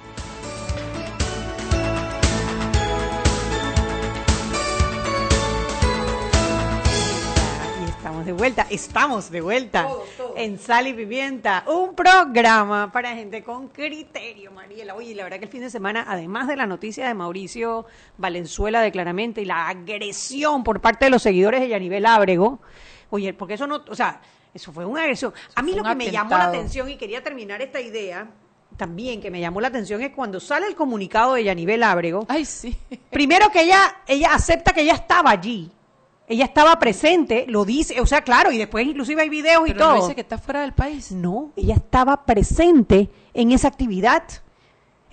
Estamos 8.43 9.31
de 9.31 9.41
vuelta, 9.41 9.89
en 10.35 10.59
Sal 10.59 10.89
y 10.89 10.93
Pimienta, 10.95 11.63
un 11.69 11.95
programa 11.95 12.91
para 12.91 13.15
gente 13.15 13.45
con 13.45 13.69
criterio, 13.69 14.51
Mariela. 14.51 14.97
Oye, 14.97 15.15
la 15.15 15.23
verdad 15.23 15.39
que 15.39 15.45
el 15.45 15.51
fin 15.51 15.61
de 15.61 15.71
semana, 15.71 16.05
además 16.09 16.49
de 16.49 16.57
la 16.57 16.67
noticia 16.67 17.07
de 17.07 17.15
Mauricio 17.15 17.87
Valenzuela 18.19 18.81
de 18.81 18.91
Claramente 18.91 19.43
y 19.43 19.45
la 19.45 19.69
agresión 19.69 20.65
por 20.65 20.81
parte 20.81 21.05
de 21.05 21.13
los 21.13 21.23
seguidores 21.23 21.61
de 21.61 21.69
Yanivel 21.69 22.05
Ábrego, 22.05 22.59
oye, 23.11 23.33
porque 23.33 23.55
eso 23.55 23.69
no, 23.69 23.85
o 23.89 23.95
sea, 23.95 24.21
eso 24.53 24.73
fue 24.73 24.87
una 24.87 25.03
agresión. 25.03 25.33
A 25.55 25.63
mí 25.63 25.75
lo 25.75 25.85
que 25.85 25.95
me 25.95 26.11
llamó 26.11 26.31
la 26.31 26.47
atención 26.47 26.91
y 26.91 26.97
quería 26.97 27.23
terminar 27.23 27.63
esta 27.63 27.81
idea 27.81 28.29
también 28.77 29.21
que 29.21 29.31
me 29.31 29.39
llamó 29.39 29.61
la 29.61 29.69
atención 29.69 30.03
es 30.03 30.11
cuando 30.11 30.41
sale 30.41 30.67
el 30.67 30.75
comunicado 30.75 31.35
de 31.35 31.45
Yanivel 31.45 31.85
Ábrego. 31.85 32.27
Ay, 32.27 32.45
sí. 32.45 32.77
Primero 33.09 33.51
que 33.51 33.63
ella, 33.63 33.99
ella 34.09 34.35
acepta 34.35 34.73
que 34.73 34.81
ella 34.81 34.95
estaba 34.95 35.31
allí. 35.31 35.71
Ella 36.33 36.47
estaba 36.47 36.79
presente, 36.79 37.45
lo 37.47 37.67
dice, 37.67 38.01
o 38.01 38.07
sea, 38.07 38.23
claro, 38.23 38.51
y 38.53 38.57
después 38.57 38.87
inclusive 38.87 39.21
hay 39.21 39.29
videos 39.29 39.69
y 39.69 39.75
todo. 39.75 39.97
no 39.97 40.01
dice 40.01 40.15
que 40.15 40.23
está 40.23 40.39
fuera 40.39 40.63
del 40.63 40.73
país. 40.73 41.13
No, 41.13 41.53
ella 41.57 41.75
estaba 41.75 42.25
presente 42.25 43.11
en 43.35 43.53
esa 43.53 43.69
actividad. 43.69 44.23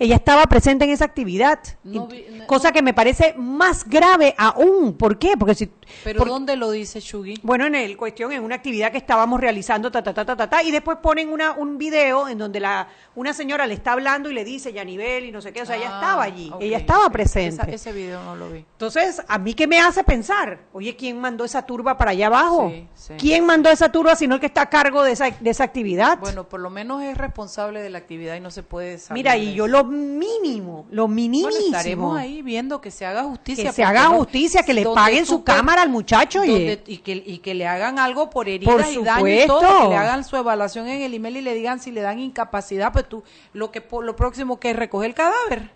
Ella 0.00 0.16
estaba 0.16 0.44
presente 0.46 0.84
en 0.86 0.90
esa 0.92 1.04
actividad. 1.04 1.60
No 1.84 2.08
Y- 2.10 2.14
vi- 2.14 2.26
no- 2.38 2.46
cosa 2.46 2.72
que 2.72 2.80
me 2.82 2.94
parece 2.94 3.34
más 3.36 3.86
grave 3.88 4.34
aún. 4.38 4.94
¿Por 4.94 5.18
qué? 5.18 5.34
Porque 5.38 5.54
si. 5.54 5.70
Pero 6.04 6.18
por- 6.20 6.28
¿dónde 6.28 6.56
lo 6.56 6.70
dice 6.70 7.00
Shugi? 7.00 7.40
bueno, 7.42 7.66
en 7.66 7.74
el 7.74 7.96
cuestión, 7.98 8.32
en 8.32 8.42
una 8.42 8.54
actividad 8.54 8.92
que 8.92 8.98
estábamos 8.98 9.40
realizando, 9.40 9.90
ta, 9.90 10.02
ta, 10.02 10.14
ta, 10.14 10.24
ta, 10.24 10.36
ta, 10.36 10.48
ta, 10.48 10.62
y 10.62 10.70
después 10.70 10.98
ponen 11.02 11.28
una, 11.30 11.52
un 11.52 11.76
video 11.78 12.28
en 12.28 12.38
donde 12.38 12.60
la, 12.60 12.88
una 13.16 13.34
señora 13.34 13.66
le 13.66 13.74
está 13.74 13.92
hablando 13.92 14.30
y 14.30 14.34
le 14.34 14.44
dice 14.44 14.72
Yanivel 14.72 15.24
y 15.26 15.32
no 15.32 15.42
sé 15.42 15.52
qué, 15.52 15.62
o 15.62 15.66
sea, 15.66 15.76
ella 15.76 15.90
Ah, 15.92 16.00
estaba 16.00 16.22
allí, 16.22 16.50
ella 16.60 16.78
estaba 16.78 17.10
presente. 17.10 17.62
Esa- 17.62 17.70
ese 17.70 17.92
video 17.92 18.22
no 18.22 18.36
lo 18.36 18.48
vi. 18.50 18.58
Entonces, 18.58 19.20
¿a 19.28 19.38
mí 19.38 19.52
qué 19.52 19.66
me 19.66 19.80
hace 19.80 20.02
pensar? 20.04 20.60
Oye, 20.72 20.96
¿quién 20.96 21.20
mandó 21.20 21.44
esa 21.44 21.66
turba 21.66 21.98
para 21.98 22.12
allá 22.12 22.28
abajo? 22.28 22.70
Sí, 22.72 22.86
sí. 22.94 23.14
¿Quién 23.18 23.44
mandó 23.44 23.68
esa 23.68 23.90
turba 23.92 24.14
sino 24.16 24.36
el 24.36 24.40
que 24.40 24.46
está 24.46 24.62
a 24.62 24.70
cargo 24.70 25.02
de 25.02 25.12
esa, 25.12 25.28
de 25.30 25.50
esa 25.50 25.64
actividad? 25.64 26.18
Bueno, 26.20 26.48
por 26.48 26.60
lo 26.60 26.70
menos 26.70 27.02
es 27.02 27.18
responsable 27.18 27.82
de 27.82 27.90
la 27.90 27.98
actividad 27.98 28.36
y 28.36 28.40
no 28.40 28.50
se 28.52 28.62
puede 28.62 28.96
salir 28.98 29.20
Mira, 29.20 29.36
y 29.36 29.54
yo 29.54 29.66
lo 29.66 29.84
mínimo, 29.90 30.86
lo. 30.90 31.08
Bueno, 31.08 31.48
estaremos 31.66 32.16
ahí 32.16 32.42
viendo 32.42 32.80
que 32.80 32.90
se 32.90 33.04
haga 33.04 33.24
justicia. 33.24 33.64
Que 33.64 33.72
se 33.72 33.82
haga 33.84 34.06
justicia, 34.08 34.62
que 34.62 34.74
le 34.74 34.84
paguen 34.84 35.26
su 35.26 35.42
cámara 35.44 35.82
al 35.82 35.88
muchacho, 35.90 36.40
donde- 36.40 36.82
y, 36.86 36.98
que, 36.98 37.22
y 37.24 37.38
que 37.38 37.54
le 37.54 37.66
hagan 37.66 37.98
algo 37.98 38.30
por 38.30 38.48
heridas 38.48 38.74
Por 38.74 38.84
y 38.92 39.04
daño 39.04 39.28
y 39.28 39.46
todo, 39.46 39.82
que 39.82 39.88
le 39.88 39.96
hagan 39.96 40.24
su 40.24 40.36
evaluación 40.36 40.88
en 40.88 41.02
el 41.02 41.14
email 41.14 41.36
y 41.38 41.40
le 41.42 41.54
digan 41.54 41.80
si 41.80 41.90
le 41.90 42.00
dan 42.00 42.18
incapacidad, 42.18 42.92
pues 42.92 43.08
tú, 43.08 43.22
lo 43.52 43.70
que 43.70 43.82
lo 44.02 44.16
próximo 44.16 44.58
que 44.60 44.70
es 44.70 44.76
recoger 44.76 45.10
el 45.10 45.14
cadáver. 45.14 45.70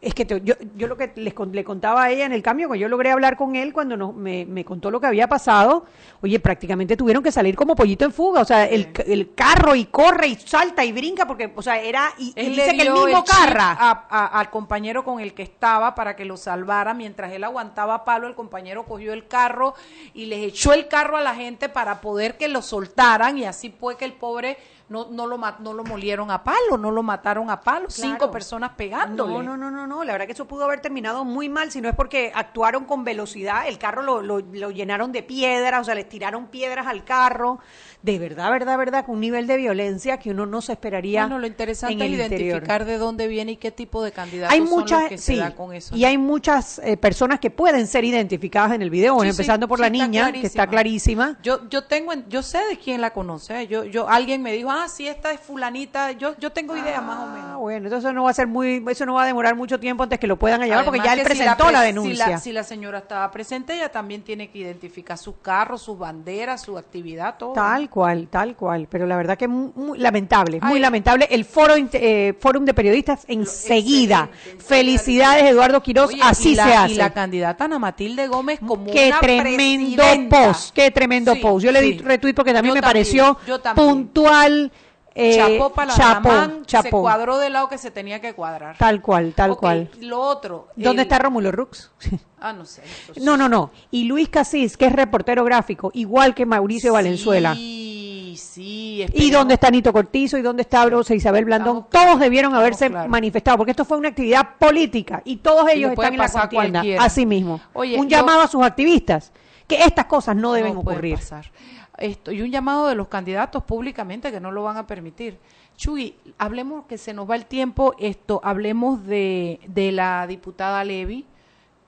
Es 0.00 0.14
que 0.14 0.24
te- 0.24 0.40
yo, 0.42 0.54
yo 0.76 0.86
lo 0.86 0.96
que 0.96 1.12
les 1.16 1.34
le 1.52 1.64
contaba 1.64 2.04
a 2.04 2.10
ella 2.10 2.24
en 2.24 2.32
el 2.32 2.40
cambio, 2.42 2.68
cuando 2.68 2.80
yo 2.80 2.88
logré 2.88 3.10
hablar 3.10 3.36
con 3.36 3.56
él 3.56 3.72
cuando 3.72 3.96
nos- 3.96 4.14
me, 4.14 4.46
me 4.46 4.64
contó 4.64 4.92
lo 4.92 5.00
que 5.00 5.08
había 5.08 5.26
pasado, 5.28 5.86
oye, 6.20 6.38
prácticamente 6.38 6.96
tuvieron 6.96 7.22
que 7.22 7.32
salir 7.32 7.56
como 7.56 7.74
pollito 7.74 8.04
en 8.04 8.12
fuga, 8.12 8.42
o 8.42 8.44
sea, 8.44 8.64
el, 8.66 8.92
el 9.06 9.34
carro 9.34 9.74
y 9.74 9.86
corre 9.86 10.28
y 10.28 10.36
salta 10.36 10.84
y 10.84 10.92
brinca 10.92 11.26
porque, 11.26 11.52
o 11.54 11.62
sea, 11.62 11.80
era, 11.80 12.12
y, 12.16 12.32
Él 12.36 12.50
dice 12.50 12.76
que 12.76 12.82
el 12.82 12.92
mismo 12.92 13.24
carra. 13.24 13.72
a- 13.78 14.06
a- 14.08 14.26
al 14.38 14.50
compañero 14.50 15.02
con 15.04 15.18
el 15.18 15.34
que 15.34 15.42
estaba 15.42 15.94
para 15.96 16.14
que 16.14 16.24
lo 16.24 16.36
salvara. 16.36 16.94
Mientras 16.94 17.32
él 17.32 17.42
aguantaba 17.42 18.04
palo, 18.04 18.28
el 18.28 18.36
compañero 18.36 18.84
cogió 18.84 19.12
el 19.12 19.26
carro 19.26 19.74
y 20.14 20.26
les 20.26 20.44
echó 20.44 20.72
el 20.74 20.86
carro 20.86 21.16
a 21.16 21.22
la 21.22 21.34
gente 21.34 21.68
para 21.68 22.00
poder 22.00 22.36
que 22.36 22.46
lo 22.48 22.62
soltaran 22.62 23.36
y 23.38 23.44
así 23.46 23.70
fue 23.70 23.96
que 23.96 24.04
el 24.04 24.12
pobre 24.12 24.58
no, 24.88 25.06
no, 25.10 25.26
lo, 25.26 25.36
no 25.36 25.74
lo 25.74 25.84
molieron 25.84 26.30
a 26.30 26.42
palo, 26.42 26.78
no 26.78 26.90
lo 26.90 27.02
mataron 27.02 27.50
a 27.50 27.60
palo. 27.60 27.90
Cinco 27.90 28.30
personas 28.30 28.70
pegándole. 28.74 29.34
No, 29.34 29.42
no, 29.42 29.56
no, 29.58 29.70
no, 29.70 29.86
no, 29.88 30.04
la 30.04 30.12
verdad 30.12 30.26
que 30.26 30.32
eso 30.32 30.46
pudo 30.46 30.64
haber 30.64 30.80
terminado 30.80 31.24
muy 31.24 31.48
mal, 31.48 31.72
si 31.72 31.80
no 31.80 31.88
es 31.88 31.94
porque 31.96 32.30
actuaron 32.34 32.84
con 32.84 33.02
velocidad, 33.02 33.66
el 33.66 33.78
carro 33.78 34.02
lo, 34.02 34.22
lo, 34.22 34.38
lo 34.40 34.70
llenaron 34.70 35.10
de 35.10 35.22
piedras, 35.22 35.80
o 35.80 35.84
sea, 35.84 35.94
les 35.94 36.08
tiraron 36.08 36.46
piedras 36.48 36.86
al 36.86 37.04
carro, 37.04 37.58
de 38.00 38.18
verdad, 38.20 38.50
verdad, 38.52 38.78
verdad, 38.78 39.04
con 39.04 39.16
un 39.16 39.20
nivel 39.20 39.46
de 39.48 39.56
violencia 39.56 40.18
que 40.18 40.30
uno 40.30 40.46
no 40.46 40.60
se 40.62 40.72
esperaría 40.72 41.22
Bueno, 41.22 41.40
lo 41.40 41.46
interesante 41.48 41.94
en 41.94 42.00
es 42.00 42.06
el 42.06 42.12
interior. 42.22 42.46
identificar 42.48 42.84
de 42.84 42.96
dónde 42.96 43.26
viene 43.26 43.52
y 43.52 43.56
qué 43.56 43.72
tipo 43.72 44.04
de 44.04 44.12
candidatos 44.12 44.52
Hay 44.54 44.60
son 44.60 44.68
muchas, 44.70 45.00
los 45.00 45.08
que 45.08 45.18
se 45.18 45.32
sí, 45.32 45.38
da 45.38 45.50
con 45.56 45.74
eso. 45.74 45.96
y 45.96 46.04
hay 46.04 46.16
muchas 46.16 46.78
eh, 46.84 46.96
personas 46.96 47.40
que 47.40 47.50
pueden 47.50 47.88
ser 47.88 48.04
identificadas 48.04 48.72
en 48.72 48.82
el 48.82 48.90
video, 48.90 49.14
bueno, 49.14 49.32
Sí, 49.32 49.36
sí, 49.36 49.42
empezando 49.42 49.66
por 49.66 49.80
la 49.80 49.90
niña, 49.90 50.30
que 50.30 50.46
está 50.46 50.66
clarísima. 50.68 51.38
Yo, 51.42 51.68
yo 51.68 51.84
tengo, 51.84 52.12
en- 52.12 52.28
yo 52.28 52.42
sé 52.42 52.58
de 52.70 52.78
quién 52.78 53.00
la 53.00 53.10
conoce. 53.12 53.66
Yo, 53.66 53.82
yo, 53.84 54.08
alguien 54.08 54.42
me 54.42 54.52
dijo, 54.52 54.70
ah, 54.70 54.86
sí, 54.88 55.08
esta 55.08 55.32
es 55.32 55.40
fulanita. 55.40 56.12
Yo, 56.12 56.36
yo 56.38 56.50
tengo 56.52 56.76
idea 56.76 57.00
más 57.00 57.18
o 57.18 57.22
Ah, 57.22 57.34
menos. 57.34 57.58
bueno, 57.58 57.86
entonces 57.88 58.04
eso 58.06 58.12
no 58.12 58.24
va 58.24 58.30
a 58.30 58.34
ser 58.34 58.46
muy, 58.46 58.84
eso 58.88 59.06
no 59.06 59.14
va 59.14 59.24
a 59.24 59.26
demorar 59.26 59.56
mucho 59.56 59.80
tiempo 59.80 60.04
antes 60.04 60.20
que 60.20 60.28
lo 60.28 60.38
puedan 60.38 60.60
hallar, 60.62 60.84
porque 60.84 61.00
ya 61.00 61.14
él 61.14 61.18
si 61.18 61.24
presentó 61.24 61.70
la, 61.72 61.82
denuncia. 61.82 62.24
Si 62.26 62.30
la, 62.30 62.38
si 62.38 62.52
la 62.52 62.62
señora 62.62 62.98
estaba 62.98 63.28
presente, 63.32 63.74
ella 63.74 63.88
también 63.90 64.22
tiene 64.22 64.48
que 64.50 64.58
identificar 64.58 65.18
sus 65.18 65.34
carros, 65.42 65.82
sus 65.82 65.98
banderas, 65.98 66.62
su 66.62 66.78
actividad, 66.78 67.36
todo. 67.38 67.54
Tal 67.54 67.87
cual, 67.88 68.28
tal 68.30 68.56
cual. 68.56 68.86
Pero 68.90 69.06
la 69.06 69.16
verdad 69.16 69.36
que 69.36 69.44
es 69.46 69.50
muy, 69.50 69.70
muy 69.74 69.98
lamentable, 69.98 70.60
muy 70.60 70.78
lamentable. 70.80 71.26
El 71.30 71.44
foro 71.44 71.74
eh, 71.76 72.34
Fórum 72.40 72.64
de 72.64 72.74
Periodistas 72.74 73.24
enseguida. 73.28 74.28
Felicidades, 74.58 75.44
Eduardo 75.44 75.82
Quiroz. 75.82 76.08
Oye, 76.12 76.20
así 76.22 76.52
y 76.52 76.54
la, 76.56 76.66
se 76.66 76.74
hace. 76.74 76.92
Y 76.92 76.96
la 76.96 77.10
candidata 77.12 77.64
Ana 77.64 77.78
Matilde 77.78 78.26
Gómez 78.28 78.60
como 78.60 78.86
Qué 78.86 79.08
una 79.08 79.20
tremendo 79.20 79.96
presidenta. 80.02 80.46
post, 80.46 80.74
qué 80.74 80.90
tremendo 80.90 81.34
Sí, 81.34 81.40
post. 81.40 81.64
Yo 81.64 81.72
le 81.72 81.80
di 81.80 81.92
sí. 81.94 81.98
retweet 81.98 82.34
porque 82.34 82.52
también 82.52 82.74
Yo 82.74 82.76
me 82.76 82.80
también, 82.80 83.04
pareció 83.06 83.36
también. 83.62 83.74
puntual, 83.88 84.72
Eh, 85.14 85.34
chapó 85.36 85.70
para 85.70 85.94
chapó, 85.94 86.30
se 86.30 86.62
chapó. 86.66 87.00
cuadró 87.00 87.38
del 87.38 87.52
lado 87.54 87.68
que 87.68 87.78
se 87.78 87.90
tenía 87.90 88.20
que 88.20 88.34
cuadrar. 88.34 88.76
Tal 88.78 89.02
cual, 89.02 89.32
tal 89.34 89.56
cual. 89.56 89.90
Lo 90.00 90.20
otro. 90.20 90.68
¿Dónde 90.76 91.02
el- 91.02 91.06
está 91.08 91.18
Rómulo 91.18 91.50
Rux? 91.52 91.90
Ah, 92.40 92.52
no 92.52 92.64
sé. 92.64 92.82
No, 93.20 93.36
no, 93.36 93.48
no. 93.48 93.72
Y 93.90 94.04
Luis 94.04 94.28
Casís, 94.28 94.76
que 94.76 94.86
es 94.86 94.92
reportero 94.92 95.42
gráfico, 95.42 95.90
igual 95.94 96.36
que 96.36 96.46
Mauricio 96.46 96.92
Valenzuela. 96.92 97.52
Sí, 97.56 98.36
sí. 98.38 99.04
¿Y 99.12 99.30
dónde 99.32 99.54
está 99.54 99.70
Nito 99.72 99.92
Cortizo? 99.92 100.38
¿Y 100.38 100.42
dónde 100.42 100.62
está 100.62 100.84
Rosa 100.86 101.16
Isabel 101.16 101.44
Blandón? 101.46 101.86
todos 101.90 102.20
debieron 102.20 102.54
haberse 102.54 102.90
manifestado, 102.90 103.56
porque 103.56 103.72
esto 103.72 103.84
fue 103.84 103.98
una 103.98 104.10
actividad 104.10 104.50
política 104.56 105.20
y 105.24 105.38
todos 105.38 105.68
ellos 105.68 105.90
están 105.90 106.12
en 106.14 106.18
la 106.20 106.28
contienda. 106.30 106.82
Así 107.00 107.26
mismo. 107.26 107.60
Oye, 107.72 107.98
un 107.98 108.08
yo- 108.08 108.18
llamado 108.18 108.42
a 108.42 108.46
sus 108.46 108.62
activistas, 108.62 109.32
que 109.66 109.82
estas 109.82 110.04
cosas 110.04 110.36
no 110.36 110.52
deben 110.52 110.74
No 110.74 110.80
ocurrir. 110.80 111.16
pasar. 111.16 111.50
Esto, 111.98 112.30
y 112.32 112.42
un 112.42 112.50
llamado 112.50 112.86
de 112.86 112.94
los 112.94 113.08
candidatos 113.08 113.62
públicamente 113.64 114.30
que 114.30 114.40
no 114.40 114.50
lo 114.52 114.62
van 114.62 114.76
a 114.76 114.86
permitir. 114.86 115.38
Chuy, 115.76 116.14
hablemos 116.38 116.86
que 116.86 116.96
se 116.98 117.12
nos 117.12 117.28
va 117.28 117.36
el 117.36 117.46
tiempo, 117.46 117.94
esto, 117.98 118.40
hablemos 118.44 119.04
de, 119.04 119.60
de 119.66 119.92
la 119.92 120.26
diputada 120.26 120.82
Levy, 120.84 121.24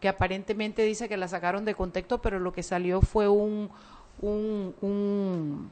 que 0.01 0.09
aparentemente 0.09 0.83
dice 0.83 1.09
que 1.09 1.17
la 1.17 1.29
sacaron 1.29 1.65
de 1.65 1.75
contexto, 1.75 2.21
pero 2.21 2.39
lo 2.41 2.53
que 2.53 2.63
salió 2.63 3.01
fue 3.03 3.29
un, 3.29 3.69
un, 4.21 4.75
un- 4.81 5.71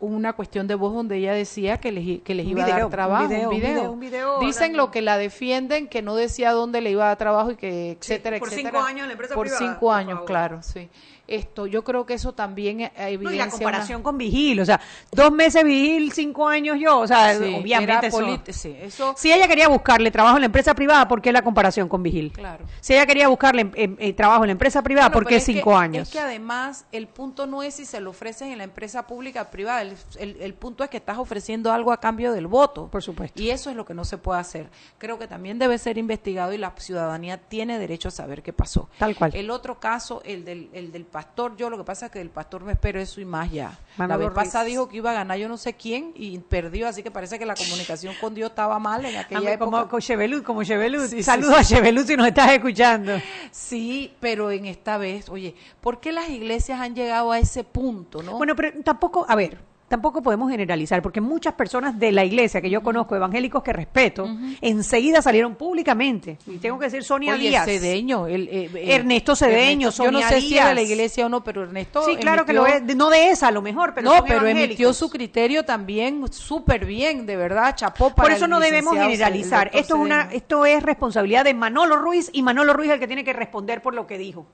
una 0.00 0.34
cuestión 0.34 0.66
de 0.66 0.74
voz 0.74 0.92
donde 0.92 1.16
ella 1.16 1.32
decía 1.32 1.78
que 1.78 1.90
les, 1.90 2.20
que 2.20 2.34
les 2.34 2.44
Un 2.44 2.52
iba 2.52 2.64
a 2.64 2.68
dar 2.68 2.84
un 2.84 2.90
trabajo, 2.90 3.28
video, 3.28 3.48
un 3.48 3.56
video. 3.56 3.70
video, 3.74 3.92
un 3.92 4.00
video 4.00 4.40
Dicen 4.40 4.62
hablando. 4.64 4.78
lo 4.86 4.90
que 4.90 5.00
la 5.02 5.16
defienden, 5.16 5.88
que 5.88 6.02
no 6.02 6.14
decía 6.14 6.52
dónde 6.52 6.80
le 6.82 6.90
iba 6.90 7.04
a 7.04 7.08
dar 7.08 7.16
trabajo 7.16 7.52
y 7.52 7.56
que 7.56 7.92
etcétera, 7.92 8.38
por 8.38 8.48
etcétera. 8.48 8.70
cinco 8.80 8.84
años 8.86 9.00
en 9.02 9.06
la 9.06 9.12
empresa 9.12 9.34
Por 9.34 9.46
privada, 9.46 9.66
cinco 9.66 9.80
por 9.80 9.94
años, 9.94 10.20
claro, 10.26 10.62
sí. 10.62 10.90
Esto, 11.26 11.66
yo 11.66 11.82
creo 11.84 12.04
que 12.04 12.14
eso 12.14 12.32
también 12.34 12.78
No, 12.78 12.84
y 12.84 12.90
evidencia 13.14 13.46
la 13.46 13.50
comparación 13.50 13.96
una- 13.96 14.04
con 14.04 14.18
Vigil, 14.18 14.60
o 14.60 14.64
sea, 14.64 14.80
dos 15.10 15.32
meses 15.32 15.64
Vigil, 15.64 16.12
cinco 16.12 16.46
años 16.46 16.76
yo, 16.78 16.98
o 16.98 17.06
sea, 17.06 17.38
Sí, 17.38 17.44
obviamente 17.58 18.08
eso- 18.08 18.40
sí, 18.52 18.76
eso 18.80 19.14
Si 19.16 19.32
ella 19.32 19.48
quería 19.48 19.68
buscarle 19.68 20.10
trabajo 20.10 20.36
en 20.36 20.42
la 20.42 20.46
empresa 20.46 20.74
privada, 20.74 21.08
¿por 21.08 21.22
qué 21.22 21.32
la 21.32 21.42
comparación 21.42 21.88
con 21.88 22.02
Vigil? 22.02 22.30
Claro. 22.32 22.64
Si 22.80 22.92
ella 22.92 23.06
quería 23.06 23.28
buscarle 23.28 23.70
eh, 23.74 24.12
trabajo 24.12 24.44
en 24.44 24.48
la 24.48 24.52
empresa 24.52 24.82
privada, 24.82 25.08
Bueno, 25.08 25.14
¿por 25.14 25.26
qué 25.26 25.36
que- 25.36 25.40
cinco 25.40 25.76
años? 25.76 26.08
Es 26.08 26.12
que 26.12 26.20
además 26.20 26.84
el 26.92 27.06
punto 27.06 27.46
no 27.46 27.62
es 27.62 27.74
si 27.74 27.86
se 27.86 28.00
lo 28.00 28.10
ofreces 28.10 28.48
en 28.48 28.58
la 28.58 28.64
empresa 28.64 29.06
pública 29.06 29.42
o 29.42 29.50
privada, 29.50 29.82
el, 29.82 29.96
el- 30.18 30.40
el 30.42 30.54
punto 30.54 30.84
es 30.84 30.90
que 30.90 30.98
estás 30.98 31.16
ofreciendo 31.18 31.72
algo 31.72 31.92
a 31.92 32.00
cambio 32.00 32.32
del 32.32 32.46
voto. 32.46 32.88
Por 32.88 33.02
supuesto. 33.02 33.40
Y 33.42 33.50
eso 33.50 33.70
es 33.70 33.76
lo 33.76 33.84
que 33.86 33.94
no 33.94 34.04
se 34.04 34.18
puede 34.18 34.40
hacer. 34.40 34.68
Creo 34.98 35.18
que 35.18 35.26
también 35.26 35.58
debe 35.58 35.78
ser 35.78 35.96
investigado 35.98 36.52
y 36.52 36.58
la 36.58 36.72
ciudadanía 36.76 37.38
tiene 37.38 37.78
derecho 37.78 38.08
a 38.08 38.10
saber 38.10 38.42
qué 38.42 38.52
pasó. 38.52 38.88
Tal 38.98 39.16
cual. 39.16 39.32
El 39.34 39.50
otro 39.50 39.80
caso, 39.80 40.20
el 40.24 40.44
del, 40.44 40.68
el 40.74 40.92
del 40.92 41.04
pastor, 41.14 41.54
yo 41.56 41.70
lo 41.70 41.78
que 41.78 41.84
pasa 41.84 42.06
es 42.06 42.12
que 42.12 42.18
del 42.18 42.28
pastor 42.28 42.64
me 42.64 42.72
espero 42.72 43.00
eso 43.00 43.20
y 43.20 43.24
más 43.24 43.48
ya. 43.52 43.78
la 43.98 44.16
vez 44.16 44.32
pasada 44.32 44.64
Ruiz. 44.64 44.72
dijo 44.72 44.88
que 44.88 44.96
iba 44.96 45.12
a 45.12 45.14
ganar 45.14 45.38
yo 45.38 45.48
no 45.48 45.56
sé 45.56 45.74
quién 45.74 46.10
y 46.16 46.36
perdió, 46.40 46.88
así 46.88 47.04
que 47.04 47.12
parece 47.12 47.38
que 47.38 47.46
la 47.46 47.54
comunicación 47.54 48.16
con 48.20 48.34
Dios 48.34 48.50
estaba 48.50 48.80
mal 48.80 49.04
en 49.04 49.16
aquella 49.18 49.52
época. 49.52 49.70
como 49.70 49.88
con 49.88 50.00
Chevelut, 50.00 50.42
como 50.42 50.64
Chevelut. 50.64 51.02
Sí, 51.06 51.22
Saludos 51.22 51.54
sí. 51.68 51.74
a 51.74 51.76
Chevelut 51.78 52.04
si 52.08 52.16
nos 52.16 52.26
estás 52.26 52.50
escuchando. 52.50 53.12
Sí, 53.52 54.12
pero 54.18 54.50
en 54.50 54.66
esta 54.66 54.98
vez, 54.98 55.28
oye, 55.28 55.54
¿por 55.80 56.00
qué 56.00 56.10
las 56.10 56.28
iglesias 56.28 56.80
han 56.80 56.96
llegado 56.96 57.30
a 57.30 57.38
ese 57.38 57.62
punto, 57.62 58.20
no? 58.20 58.36
Bueno, 58.36 58.56
pero 58.56 58.72
tampoco, 58.82 59.24
a 59.28 59.36
ver, 59.36 59.58
tampoco 59.94 60.22
podemos 60.22 60.50
generalizar, 60.50 61.00
porque 61.02 61.20
muchas 61.20 61.54
personas 61.54 61.96
de 62.00 62.10
la 62.10 62.24
iglesia 62.24 62.60
que 62.60 62.68
yo 62.68 62.82
conozco, 62.82 63.14
evangélicos 63.14 63.62
que 63.62 63.72
respeto, 63.72 64.28
enseguida 64.60 65.22
salieron 65.22 65.54
públicamente. 65.54 66.36
Y 66.48 66.58
tengo 66.58 66.80
que 66.80 66.86
decir 66.86 67.04
Sonia 67.04 67.34
Oye, 67.34 67.50
Díaz. 67.50 67.64
Cedeño, 67.64 68.26
el, 68.26 68.48
eh, 68.48 68.70
eh, 68.74 68.96
Ernesto 68.96 69.36
Cedeño, 69.36 69.90
Ernesto, 69.90 70.04
Yo 70.04 70.10
no 70.10 70.18
Sonia 70.18 70.28
sé 70.30 70.40
si 70.40 70.56
era 70.56 70.70
de 70.70 70.74
la 70.74 70.82
iglesia 70.82 71.26
o 71.26 71.28
no, 71.28 71.44
pero 71.44 71.62
Ernesto 71.62 72.02
Sí, 72.06 72.16
claro 72.16 72.44
que 72.44 72.52
lo 72.52 72.66
es, 72.66 72.82
no 72.96 73.08
de 73.08 73.30
esa 73.30 73.46
a 73.46 73.50
lo 73.52 73.62
mejor, 73.62 73.94
pero 73.94 74.10
no, 74.10 74.16
son 74.16 74.26
pero 74.26 74.44
emitió 74.48 74.92
su 74.92 75.08
criterio 75.08 75.64
también 75.64 76.24
súper 76.32 76.86
bien, 76.86 77.24
de 77.24 77.36
verdad, 77.36 77.76
chapó 77.76 78.10
para 78.10 78.26
Por 78.26 78.32
eso 78.32 78.46
el 78.46 78.50
no 78.50 78.58
debemos 78.58 78.94
generalizar. 78.96 79.70
Esto 79.72 79.94
es 79.94 80.00
una, 80.00 80.28
esto 80.32 80.66
es 80.66 80.82
responsabilidad 80.82 81.44
de 81.44 81.54
Manolo 81.54 81.98
Ruiz 81.98 82.30
y 82.32 82.42
Manolo 82.42 82.72
Ruiz 82.72 82.88
es 82.88 82.94
el 82.94 83.00
que 83.00 83.06
tiene 83.06 83.22
que 83.22 83.32
responder 83.32 83.80
por 83.80 83.94
lo 83.94 84.08
que 84.08 84.18
dijo, 84.18 84.44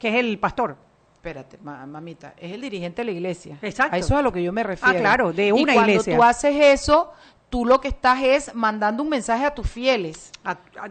que 0.00 0.08
es 0.08 0.16
el 0.16 0.40
pastor. 0.40 0.87
Espérate, 1.18 1.58
ma- 1.62 1.84
mamita, 1.84 2.34
es 2.38 2.52
el 2.52 2.60
dirigente 2.60 3.02
de 3.02 3.06
la 3.06 3.10
iglesia. 3.12 3.58
Exacto. 3.60 3.96
A 3.96 3.98
eso 3.98 4.14
es 4.14 4.20
a 4.20 4.22
lo 4.22 4.32
que 4.32 4.42
yo 4.42 4.52
me 4.52 4.62
refiero. 4.62 4.96
Ah, 4.96 5.00
claro, 5.00 5.32
de 5.32 5.48
Y 5.48 5.52
una 5.52 5.74
cuando 5.74 5.90
iglesia. 5.90 6.16
tú 6.16 6.22
haces 6.22 6.54
eso, 6.56 7.12
tú 7.50 7.64
lo 7.64 7.80
que 7.80 7.88
estás 7.88 8.22
es 8.22 8.54
mandando 8.54 9.02
un 9.02 9.08
mensaje 9.08 9.44
a 9.44 9.52
tus 9.54 9.68
fieles. 9.68 10.30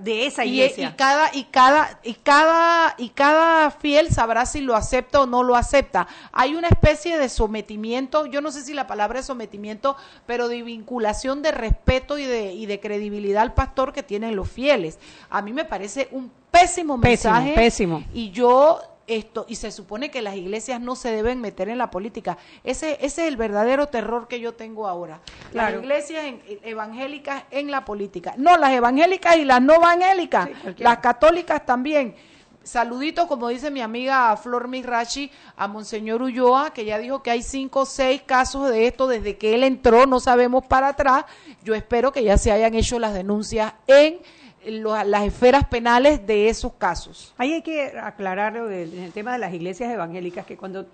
de 0.01 0.27
esa 0.27 0.43
Y- 0.45 0.49
iglesia. 0.59 0.89
Y, 0.89 0.93
cada 0.97 1.29
y 1.33 1.43
cada 1.45 1.99
y 2.03 2.13
cada 2.15 2.93
y 2.99 3.09
cada 3.09 3.71
fiel 3.71 4.11
sabrá 4.11 4.45
si 4.45 4.59
lo 4.61 4.75
acepta 4.75 5.21
o 5.21 5.25
no 5.25 5.41
lo 5.43 5.55
acepta. 5.55 6.07
Hay 6.33 6.53
una 6.55 6.67
especie 6.67 7.17
de 7.17 7.27
sometimiento, 7.29 8.25
yo 8.27 8.41
no 8.41 8.51
sé 8.51 8.61
si 8.63 8.73
la 8.75 8.85
palabra 8.85 9.19
es 9.19 9.25
sometimiento, 9.25 9.95
pero 10.27 10.47
de 10.47 10.61
vinculación 10.61 11.41
de 11.41 11.51
respeto 11.53 12.17
y 12.19 12.25
de 12.25 12.53
y 12.53 12.65
de 12.67 12.79
credibilidad 12.79 13.41
al 13.43 13.53
pastor 13.55 13.93
que 13.93 14.03
tienen 14.03 14.35
los 14.35 14.47
fieles. 14.49 14.99
A 15.31 15.41
mí 15.41 15.53
me 15.53 15.65
parece 15.65 16.07
un 16.11 16.29
pésimo 16.51 16.99
Pésimo, 16.99 17.33
mensaje. 17.33 17.53
pésimo. 17.55 18.03
Y 18.13 18.29
yo 18.31 18.79
esto 19.07 19.45
y 19.47 19.55
se 19.55 19.71
supone 19.71 20.11
que 20.11 20.21
las 20.21 20.35
iglesias 20.35 20.79
no 20.81 20.95
se 20.95 21.11
deben 21.11 21.39
meter 21.41 21.69
en 21.69 21.77
la 21.77 21.89
política. 21.89 22.37
Ese 22.63 22.93
ese 23.01 23.23
es 23.23 23.27
el 23.29 23.37
verdadero 23.37 23.87
terror 23.87 24.27
que 24.27 24.39
yo 24.39 24.53
tengo 24.53 24.87
ahora. 24.87 25.21
Claro. 25.51 25.77
Las 25.77 25.83
iglesias 25.83 26.25
en- 26.25 26.41
evangélicas 26.63 27.43
en 27.51 27.71
la 27.71 27.85
política. 27.85 28.33
No, 28.37 28.57
las 28.57 28.71
evangélicas 28.71 29.37
y 29.37 29.45
las 29.45 29.61
no 29.61 29.73
evangélicas. 29.75 30.49
las 30.77 30.97
católicas 30.99 31.65
también. 31.65 32.15
Saludito, 32.63 33.29
como 33.29 33.47
dice 33.47 33.71
mi 33.71 33.79
amiga 33.79 34.35
Flor 34.35 34.67
Mirachi, 34.67 35.31
a 35.55 35.69
Monseñor 35.69 36.21
Ulloa, 36.21 36.71
que 36.73 36.83
ya 36.83 36.97
dijo 36.97 37.23
que 37.23 37.31
hay 37.31 37.41
cinco 37.41 37.81
o 37.81 37.85
seis 37.85 38.21
casos 38.25 38.69
de 38.69 38.87
esto 38.87 39.07
desde 39.07 39.37
que 39.37 39.55
él 39.55 39.63
entró, 39.63 40.05
no 40.05 40.19
sabemos 40.19 40.65
para 40.65 40.89
atrás. 40.89 41.23
Yo 41.63 41.75
espero 41.75 42.11
que 42.11 42.25
ya 42.25 42.37
se 42.37 42.51
hayan 42.51 42.75
hecho 42.75 42.99
las 42.99 43.13
denuncias 43.13 43.73
en 43.87 44.19
las 44.67 45.23
esferas 45.23 45.65
penales 45.65 46.25
de 46.27 46.49
esos 46.49 46.73
casos. 46.73 47.33
Ahí 47.37 47.53
hay 47.53 47.61
que 47.61 47.93
aclarar 47.99 48.53
lo 48.53 48.67
del- 48.67 48.93
en 48.93 49.03
el 49.03 49.11
tema 49.13 49.33
de 49.33 49.39
las 49.39 49.53
iglesias 49.53 49.91
evangélicas, 49.91 50.45
que 50.45 50.57
cuando, 50.57 50.85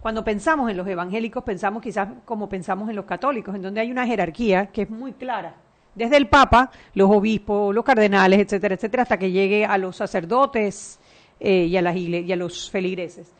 cuando 0.00 0.24
pensamos 0.24 0.70
en 0.70 0.76
los 0.76 0.86
evangélicos, 0.86 1.42
pensamos 1.44 1.82
quizás 1.82 2.08
como 2.24 2.48
pensamos 2.48 2.88
en 2.90 2.96
los 2.96 3.04
católicos, 3.04 3.54
en 3.54 3.62
donde 3.62 3.80
hay 3.80 3.90
una 3.90 4.06
jerarquía 4.06 4.66
que 4.66 4.82
es 4.82 4.90
muy 4.90 5.12
clara. 5.12 5.54
Desde 5.94 6.16
el 6.16 6.28
Papa, 6.28 6.70
los 6.94 7.10
obispos, 7.10 7.74
los 7.74 7.84
cardenales, 7.84 8.38
etcétera, 8.40 8.74
etcétera, 8.74 9.02
hasta 9.02 9.18
que 9.18 9.30
llegue 9.32 9.64
a 9.64 9.76
los 9.78 9.96
sacerdotes 9.96 11.00
eh, 11.40 11.64
y, 11.66 11.76
a 11.76 11.82
las 11.82 11.96
y 11.96 12.32
a 12.32 12.36
los 12.36 12.70
feligreses. 12.70 13.32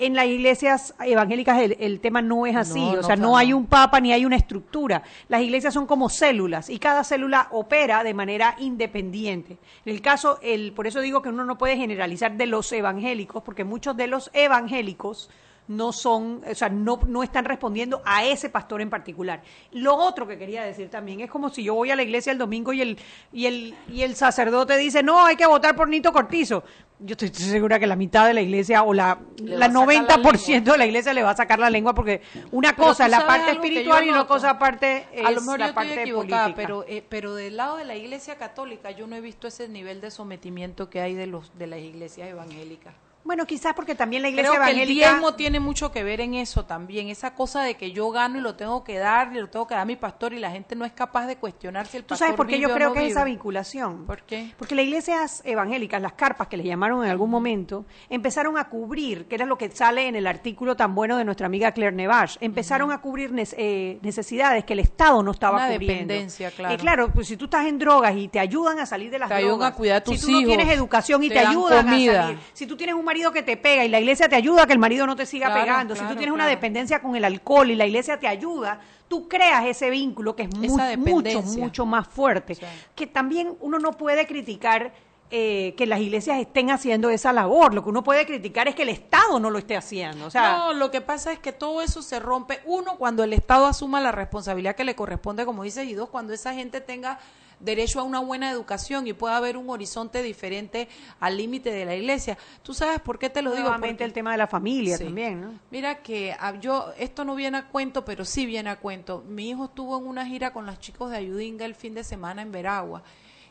En 0.00 0.14
las 0.14 0.24
iglesias 0.26 0.94
evangélicas 1.04 1.58
el, 1.60 1.76
el 1.78 2.00
tema 2.00 2.22
no 2.22 2.46
es 2.46 2.56
así, 2.56 2.80
No, 2.80 2.90
o 2.92 2.96
no, 2.96 3.02
sea, 3.02 3.16
no 3.16 3.22
claro. 3.22 3.36
hay 3.36 3.52
un 3.52 3.66
papa 3.66 4.00
ni 4.00 4.12
hay 4.14 4.24
una 4.24 4.36
estructura. 4.36 5.02
Las 5.28 5.42
iglesias 5.42 5.74
son 5.74 5.86
como 5.86 6.08
células 6.08 6.70
y 6.70 6.78
cada 6.78 7.04
célula 7.04 7.48
opera 7.50 8.02
de 8.02 8.14
manera 8.14 8.56
independiente. 8.58 9.58
En 9.84 9.92
el 9.94 10.00
caso, 10.00 10.38
el, 10.42 10.72
por 10.72 10.86
eso 10.86 11.00
digo 11.00 11.20
que 11.20 11.28
uno 11.28 11.44
no 11.44 11.58
puede 11.58 11.76
generalizar 11.76 12.32
de 12.36 12.46
los 12.46 12.72
evangélicos, 12.72 13.42
porque 13.42 13.62
muchos 13.64 13.94
de 13.96 14.06
los 14.06 14.30
evangélicos 14.32 15.28
no 15.68 15.92
son, 15.92 16.42
o 16.50 16.54
sea, 16.54 16.68
no, 16.68 16.98
no 17.06 17.22
están 17.22 17.44
respondiendo 17.44 18.02
a 18.04 18.24
ese 18.24 18.50
pastor 18.50 18.80
en 18.80 18.90
particular. 18.90 19.42
Lo 19.72 19.94
otro 19.94 20.26
que 20.26 20.36
quería 20.36 20.64
decir 20.64 20.90
también 20.90 21.20
es 21.20 21.30
como 21.30 21.48
si 21.48 21.62
yo 21.62 21.74
voy 21.74 21.90
a 21.90 21.96
la 21.96 22.02
iglesia 22.02 22.32
el 22.32 22.38
domingo 22.38 22.72
y 22.72 22.82
el, 22.82 22.98
y 23.32 23.46
el, 23.46 23.74
y 23.88 24.02
el 24.02 24.16
sacerdote 24.16 24.76
dice, 24.76 25.02
no, 25.02 25.24
hay 25.24 25.36
que 25.36 25.46
votar 25.46 25.76
por 25.76 25.88
Nito 25.88 26.12
Cortizo. 26.12 26.64
Yo 26.98 27.12
estoy 27.12 27.30
segura 27.30 27.78
que 27.78 27.86
la 27.86 27.96
mitad 27.96 28.26
de 28.26 28.34
la 28.34 28.42
iglesia 28.42 28.82
o 28.82 28.92
la, 28.92 29.20
la 29.42 29.68
va 29.68 29.82
a 29.84 29.96
sacar 29.96 30.18
la 30.18 30.32
90% 30.32 30.64
de 30.64 30.78
la 30.78 30.86
iglesia 30.86 31.14
le 31.14 31.22
va 31.22 31.30
a 31.30 31.36
sacar 31.36 31.58
la 31.58 31.70
lengua 31.70 31.94
porque 31.94 32.20
una 32.50 32.76
cosa 32.76 33.06
es 33.06 33.10
la 33.10 33.26
parte 33.26 33.52
espiritual 33.52 34.04
y 34.04 34.10
una 34.10 34.26
cosa 34.26 34.50
aparte 34.50 35.06
es 35.12 35.24
a 35.24 35.30
lo 35.30 35.40
mejor 35.40 35.60
la 35.60 35.68
yo 35.68 35.74
parte 35.74 35.94
estoy 35.94 36.12
política. 36.12 36.52
pero 36.54 36.84
eh, 36.86 37.02
pero 37.08 37.34
del 37.34 37.56
lado 37.56 37.78
de 37.78 37.84
la 37.84 37.96
Iglesia 37.96 38.36
Católica 38.36 38.90
yo 38.90 39.06
no 39.06 39.16
he 39.16 39.22
visto 39.22 39.48
ese 39.48 39.66
nivel 39.68 40.02
de 40.02 40.10
sometimiento 40.10 40.90
que 40.90 41.00
hay 41.00 41.14
de 41.14 41.26
los 41.26 41.56
de 41.58 41.68
las 41.68 41.78
iglesias 41.78 42.28
evangélicas. 42.28 42.92
Bueno, 43.22 43.46
quizás 43.46 43.74
porque 43.74 43.94
también 43.94 44.22
la 44.22 44.28
iglesia 44.30 44.50
Creo 44.50 44.64
que 44.64 44.70
el 44.70 44.76
evangélica... 44.78 45.10
diezmo 45.10 45.34
tiene 45.34 45.60
mucho 45.60 45.92
que 45.92 46.02
ver 46.02 46.20
en 46.20 46.34
eso 46.34 46.64
también, 46.64 47.08
esa 47.10 47.34
cosa 47.34 47.62
de 47.62 47.74
que 47.76 47.92
yo 47.92 48.10
gano 48.10 48.38
y 48.38 48.40
lo 48.40 48.56
tengo 48.56 48.82
que 48.82 48.98
dar 48.98 49.30
y 49.34 49.38
lo 49.38 49.48
tengo 49.48 49.66
que 49.66 49.74
dar 49.74 49.82
a 49.82 49.84
mi 49.84 49.96
pastor 49.96 50.32
y 50.32 50.38
la 50.38 50.50
gente 50.50 50.74
no 50.74 50.84
es 50.84 50.92
capaz 50.92 51.26
de 51.26 51.36
cuestionar 51.36 51.86
si 51.86 51.98
el 51.98 52.04
¿Tú 52.04 52.08
pastor 52.08 52.26
sabes 52.28 52.36
por 52.36 52.46
qué 52.46 52.58
yo 52.58 52.68
vive 52.68 52.74
creo 52.78 52.88
no 52.88 52.94
que 52.94 53.04
es 53.04 53.10
esa 53.12 53.24
vinculación? 53.24 54.06
¿Por 54.06 54.22
qué? 54.22 54.52
Porque 54.58 54.74
las 54.74 54.84
iglesias 54.86 55.42
evangélicas, 55.44 56.00
las 56.00 56.14
carpas 56.14 56.48
que 56.48 56.56
les 56.56 56.64
llamaron 56.66 57.04
en 57.04 57.10
algún 57.10 57.30
momento, 57.30 57.84
empezaron 58.08 58.56
a 58.56 58.68
cubrir, 58.68 59.26
que 59.26 59.34
era 59.34 59.44
lo 59.44 59.58
que 59.58 59.70
sale 59.70 60.08
en 60.08 60.16
el 60.16 60.26
artículo 60.26 60.74
tan 60.74 60.94
bueno 60.94 61.16
de 61.18 61.24
nuestra 61.24 61.46
amiga 61.46 61.72
Claire 61.72 61.94
Nevache, 61.94 62.38
empezaron 62.40 62.90
a 62.90 63.00
cubrir 63.02 63.32
eh, 63.56 63.98
necesidades 64.02 64.64
que 64.64 64.72
el 64.72 64.80
Estado 64.80 65.22
no 65.22 65.32
estaba 65.32 65.58
Una 65.58 65.68
cubriendo. 65.72 65.92
dependencia, 66.14 66.50
claro. 66.52 66.74
Eh, 66.74 66.78
claro, 66.78 67.12
pues 67.12 67.28
si 67.28 67.36
tú 67.36 67.44
estás 67.44 67.66
en 67.66 67.78
drogas 67.78 68.16
y 68.16 68.28
te 68.28 68.40
ayudan 68.40 68.78
a 68.78 68.86
salir 68.86 69.10
de 69.10 69.18
las 69.18 69.28
Te 69.28 69.34
ayudan 69.34 69.62
a 69.72 69.74
cuidar 69.74 69.96
a 69.98 70.04
tus 70.04 70.18
si 70.18 70.26
tú 70.26 70.32
no 70.40 70.46
tienes 70.46 70.68
educación 70.70 71.22
y 71.22 71.28
te 71.28 71.34
te, 71.34 71.40
dan 71.42 71.50
ayudan 71.50 71.84
comida. 71.86 72.12
a 72.20 72.22
salir, 72.26 72.38
si 72.54 72.66
tú 72.66 72.76
tienes 72.76 72.94
un 72.94 73.04
marido 73.10 73.32
que 73.32 73.42
te 73.42 73.56
pega 73.56 73.84
y 73.84 73.88
la 73.88 73.98
iglesia 73.98 74.28
te 74.28 74.36
ayuda 74.36 74.62
a 74.62 74.66
que 74.66 74.72
el 74.72 74.78
marido 74.78 75.04
no 75.04 75.16
te 75.16 75.26
siga 75.26 75.48
Claro, 75.48 75.62
pegando, 75.62 75.96
si 75.96 76.04
tú 76.04 76.14
tienes 76.14 76.32
una 76.32 76.46
dependencia 76.46 77.02
con 77.02 77.16
el 77.16 77.24
alcohol 77.24 77.68
y 77.68 77.74
la 77.74 77.84
iglesia 77.84 78.20
te 78.20 78.28
ayuda, 78.28 78.80
tú 79.08 79.28
creas 79.28 79.66
ese 79.66 79.90
vínculo 79.90 80.36
que 80.36 80.44
es 80.44 80.54
mucho, 80.54 81.42
mucho 81.42 81.86
más 81.86 82.06
fuerte. 82.06 82.56
Que 82.94 83.08
también 83.08 83.56
uno 83.60 83.80
no 83.80 83.92
puede 83.92 84.28
criticar 84.28 84.92
eh, 85.32 85.74
que 85.76 85.86
las 85.86 86.00
iglesias 86.00 86.38
estén 86.38 86.70
haciendo 86.70 87.10
esa 87.10 87.32
labor. 87.32 87.74
Lo 87.74 87.82
que 87.82 87.90
uno 87.90 88.04
puede 88.04 88.26
criticar 88.26 88.68
es 88.68 88.76
que 88.76 88.82
el 88.82 88.88
Estado 88.88 89.40
no 89.40 89.50
lo 89.50 89.58
esté 89.58 89.76
haciendo. 89.76 90.26
O 90.26 90.30
sea, 90.30 90.56
no, 90.56 90.72
lo 90.72 90.92
que 90.92 91.00
pasa 91.00 91.32
es 91.32 91.40
que 91.40 91.52
todo 91.52 91.82
eso 91.82 92.02
se 92.02 92.20
rompe, 92.20 92.60
uno, 92.64 92.96
cuando 92.96 93.24
el 93.24 93.32
Estado 93.32 93.66
asuma 93.66 94.00
la 94.00 94.12
responsabilidad 94.12 94.76
que 94.76 94.84
le 94.84 94.94
corresponde, 94.94 95.44
como 95.44 95.64
dices, 95.64 95.88
y 95.88 95.94
dos, 95.94 96.08
cuando 96.08 96.32
esa 96.32 96.54
gente 96.54 96.80
tenga 96.80 97.18
derecho 97.60 98.00
a 98.00 98.02
una 98.02 98.18
buena 98.20 98.50
educación 98.50 99.06
y 99.06 99.12
pueda 99.12 99.36
haber 99.36 99.56
un 99.56 99.70
horizonte 99.70 100.22
diferente 100.22 100.88
al 101.20 101.36
límite 101.36 101.70
de 101.70 101.84
la 101.84 101.94
iglesia. 101.94 102.36
¿Tú 102.62 102.74
sabes 102.74 103.00
por 103.00 103.18
qué 103.18 103.30
te 103.30 103.42
lo 103.42 103.54
digo? 103.54 103.68
Porque- 103.78 104.04
el 104.04 104.12
tema 104.12 104.32
de 104.32 104.38
la 104.38 104.46
familia 104.46 104.96
Sí. 104.96 105.04
también, 105.04 105.40
¿no? 105.40 105.52
Mira 105.70 106.02
que 106.02 106.34
ah, 106.40 106.54
yo, 106.58 106.86
esto 106.98 107.24
no 107.24 107.34
viene 107.34 107.58
a 107.58 107.68
cuento, 107.68 108.04
pero 108.04 108.24
sí 108.24 108.46
viene 108.46 108.70
a 108.70 108.76
cuento. 108.76 109.22
Mi 109.28 109.50
hijo 109.50 109.66
estuvo 109.66 109.98
en 109.98 110.06
una 110.06 110.26
gira 110.26 110.52
con 110.52 110.64
los 110.66 110.78
chicos 110.80 111.10
de 111.10 111.18
Ayudinga 111.18 111.64
el 111.66 111.74
fin 111.74 111.94
de 111.94 112.02
semana 112.02 112.42
en 112.42 112.50
Veragua. 112.50 113.02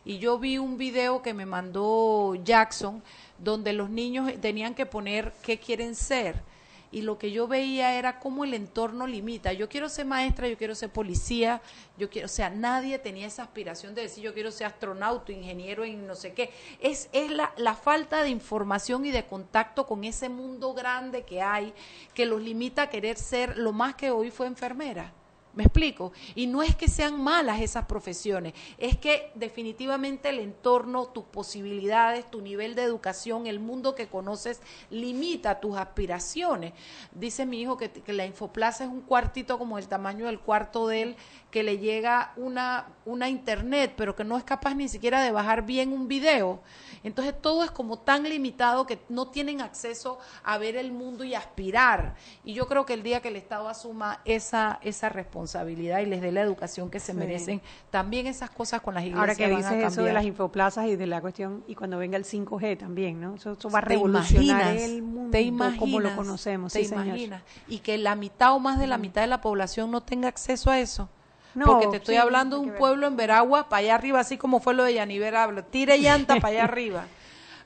Y 0.05 0.17
yo 0.17 0.39
vi 0.39 0.57
un 0.57 0.77
video 0.77 1.21
que 1.21 1.33
me 1.33 1.45
mandó 1.45 2.33
Jackson, 2.43 3.03
donde 3.37 3.73
los 3.73 3.89
niños 3.89 4.31
tenían 4.41 4.73
que 4.73 4.85
poner 4.85 5.33
qué 5.43 5.59
quieren 5.59 5.93
ser. 5.93 6.41
Y 6.91 7.03
lo 7.03 7.17
que 7.17 7.31
yo 7.31 7.47
veía 7.47 7.93
era 7.93 8.19
cómo 8.19 8.43
el 8.43 8.53
entorno 8.53 9.05
limita. 9.05 9.53
Yo 9.53 9.69
quiero 9.69 9.89
ser 9.89 10.05
maestra, 10.05 10.47
yo 10.47 10.57
quiero 10.57 10.73
ser 10.73 10.89
policía, 10.89 11.61
yo 11.97 12.09
quiero, 12.09 12.25
o 12.25 12.29
sea, 12.29 12.49
nadie 12.49 12.97
tenía 12.97 13.27
esa 13.27 13.43
aspiración 13.43 13.93
de 13.93 14.03
decir 14.03 14.23
yo 14.23 14.33
quiero 14.33 14.51
ser 14.51 14.67
astronauta, 14.67 15.31
ingeniero 15.31 15.83
en 15.83 16.07
no 16.07 16.15
sé 16.15 16.33
qué. 16.33 16.51
Es, 16.79 17.09
es 17.11 17.29
la, 17.29 17.53
la 17.57 17.75
falta 17.75 18.23
de 18.23 18.29
información 18.29 19.05
y 19.05 19.11
de 19.11 19.25
contacto 19.25 19.85
con 19.85 20.03
ese 20.03 20.29
mundo 20.29 20.73
grande 20.73 21.23
que 21.23 21.41
hay 21.41 21.73
que 22.13 22.25
los 22.25 22.41
limita 22.41 22.83
a 22.83 22.89
querer 22.89 23.17
ser 23.17 23.57
lo 23.57 23.71
más 23.71 23.95
que 23.95 24.11
hoy 24.11 24.31
fue 24.31 24.47
enfermera. 24.47 25.13
¿Me 25.55 25.63
explico? 25.63 26.13
Y 26.35 26.45
no 26.45 26.61
es 26.61 26.75
que 26.75 26.87
sean 26.87 27.21
malas 27.21 27.59
esas 27.59 27.85
profesiones, 27.85 28.53
es 28.77 28.97
que 28.97 29.31
definitivamente 29.33 30.29
el 30.29 30.39
entorno, 30.39 31.07
tus 31.07 31.23
posibilidades, 31.23 32.29
tu 32.29 32.41
nivel 32.41 32.75
de 32.75 32.83
educación, 32.83 33.47
el 33.47 33.59
mundo 33.59 33.95
que 33.95 34.07
conoces, 34.07 34.61
limita 34.91 35.59
tus 35.59 35.75
aspiraciones. 35.75 36.73
Dice 37.11 37.47
mi 37.47 37.61
hijo 37.61 37.77
que, 37.77 37.89
la 38.13 38.27
Infoplaza 38.27 38.83
es 38.83 38.91
un 38.91 39.01
cuartito 39.01 39.57
como 39.57 39.79
el 39.79 39.87
tamaño 39.87 40.27
del 40.27 40.39
cuarto 40.39 40.87
de 40.87 41.01
él, 41.01 41.15
que 41.49 41.63
le 41.63 41.79
llega 41.79 42.31
una, 42.35 42.87
una 43.05 43.27
internet, 43.27 43.93
pero 43.97 44.15
que 44.15 44.23
no 44.23 44.37
es 44.37 44.43
capaz 44.43 44.75
ni 44.75 44.87
siquiera 44.87 45.23
de 45.23 45.31
bajar 45.31 45.65
bien 45.65 45.91
un 45.91 46.07
video. 46.07 46.61
Entonces 47.03 47.33
todo 47.41 47.63
es 47.63 47.71
como 47.71 47.99
tan 47.99 48.23
limitado 48.23 48.85
que 48.85 48.99
no 49.09 49.27
tienen 49.29 49.61
acceso 49.61 50.19
a 50.43 50.57
ver 50.57 50.75
el 50.75 50.91
mundo 50.91 51.23
y 51.23 51.35
aspirar. 51.35 52.15
Y 52.43 52.53
yo 52.53 52.67
creo 52.67 52.85
que 52.85 52.93
el 52.93 53.03
día 53.03 53.21
que 53.21 53.29
el 53.29 53.35
Estado 53.35 53.69
asuma 53.69 54.19
esa, 54.25 54.79
esa 54.83 55.09
responsabilidad 55.09 55.99
y 55.99 56.05
les 56.05 56.21
dé 56.21 56.31
la 56.31 56.41
educación 56.41 56.89
que 56.89 56.99
se 56.99 57.13
Sí. 57.13 57.17
merecen, 57.17 57.61
también 57.89 58.27
esas 58.27 58.49
cosas 58.49 58.81
con 58.81 58.93
las 58.93 59.03
iglesias 59.03 59.19
Ahora 59.19 59.35
que 59.35 59.43
van 59.51 59.65
a 59.65 59.71
dices 59.75 59.91
eso 59.93 60.03
de 60.03 60.13
las 60.13 60.23
infoplazas 60.25 60.87
y 60.87 60.95
de 60.95 61.07
la 61.07 61.21
cuestión, 61.21 61.63
y 61.67 61.75
cuando 61.75 61.97
venga 61.97 62.17
el 62.17 62.25
5G 62.25 62.77
también, 62.77 63.19
¿no? 63.21 63.35
Eso, 63.35 63.53
eso 63.53 63.69
va 63.69 63.79
a 63.79 63.81
¿Te 63.81 63.89
revolucionar 63.89 64.75
el 64.77 65.01
mundo 65.01 65.31
¿Te 65.31 65.41
imaginas? 65.41 65.79
como 65.79 65.99
lo 65.99 66.15
conocemos. 66.15 66.73
¿Te 66.73 66.79
sí, 66.79 66.85
señor. 66.85 67.07
imaginas? 67.07 67.43
Y 67.67 67.79
que 67.79 67.97
la 67.97 68.15
mitad 68.15 68.53
o 68.53 68.59
más 68.59 68.79
de 68.79 68.87
la 68.87 68.97
mitad 68.97 69.21
de 69.21 69.27
la 69.27 69.41
población 69.41 69.91
no 69.91 70.01
tenga 70.01 70.27
acceso 70.27 70.69
a 70.71 70.79
eso. 70.79 71.09
No, 71.55 71.65
Porque 71.65 71.87
te 71.87 71.97
estoy 71.97 72.15
sí, 72.15 72.21
hablando 72.21 72.59
de 72.59 72.67
un 72.67 72.75
pueblo 72.75 73.07
en 73.07 73.15
Veragua, 73.15 73.69
para 73.69 73.79
allá 73.79 73.95
arriba, 73.95 74.19
así 74.19 74.37
como 74.37 74.59
fue 74.59 74.73
lo 74.73 74.83
de 74.83 74.93
Yaniver 74.93 75.35
hablo. 75.35 75.63
Tire 75.63 75.97
llanta 75.97 76.35
para 76.35 76.47
allá 76.49 76.63
arriba. 76.65 77.05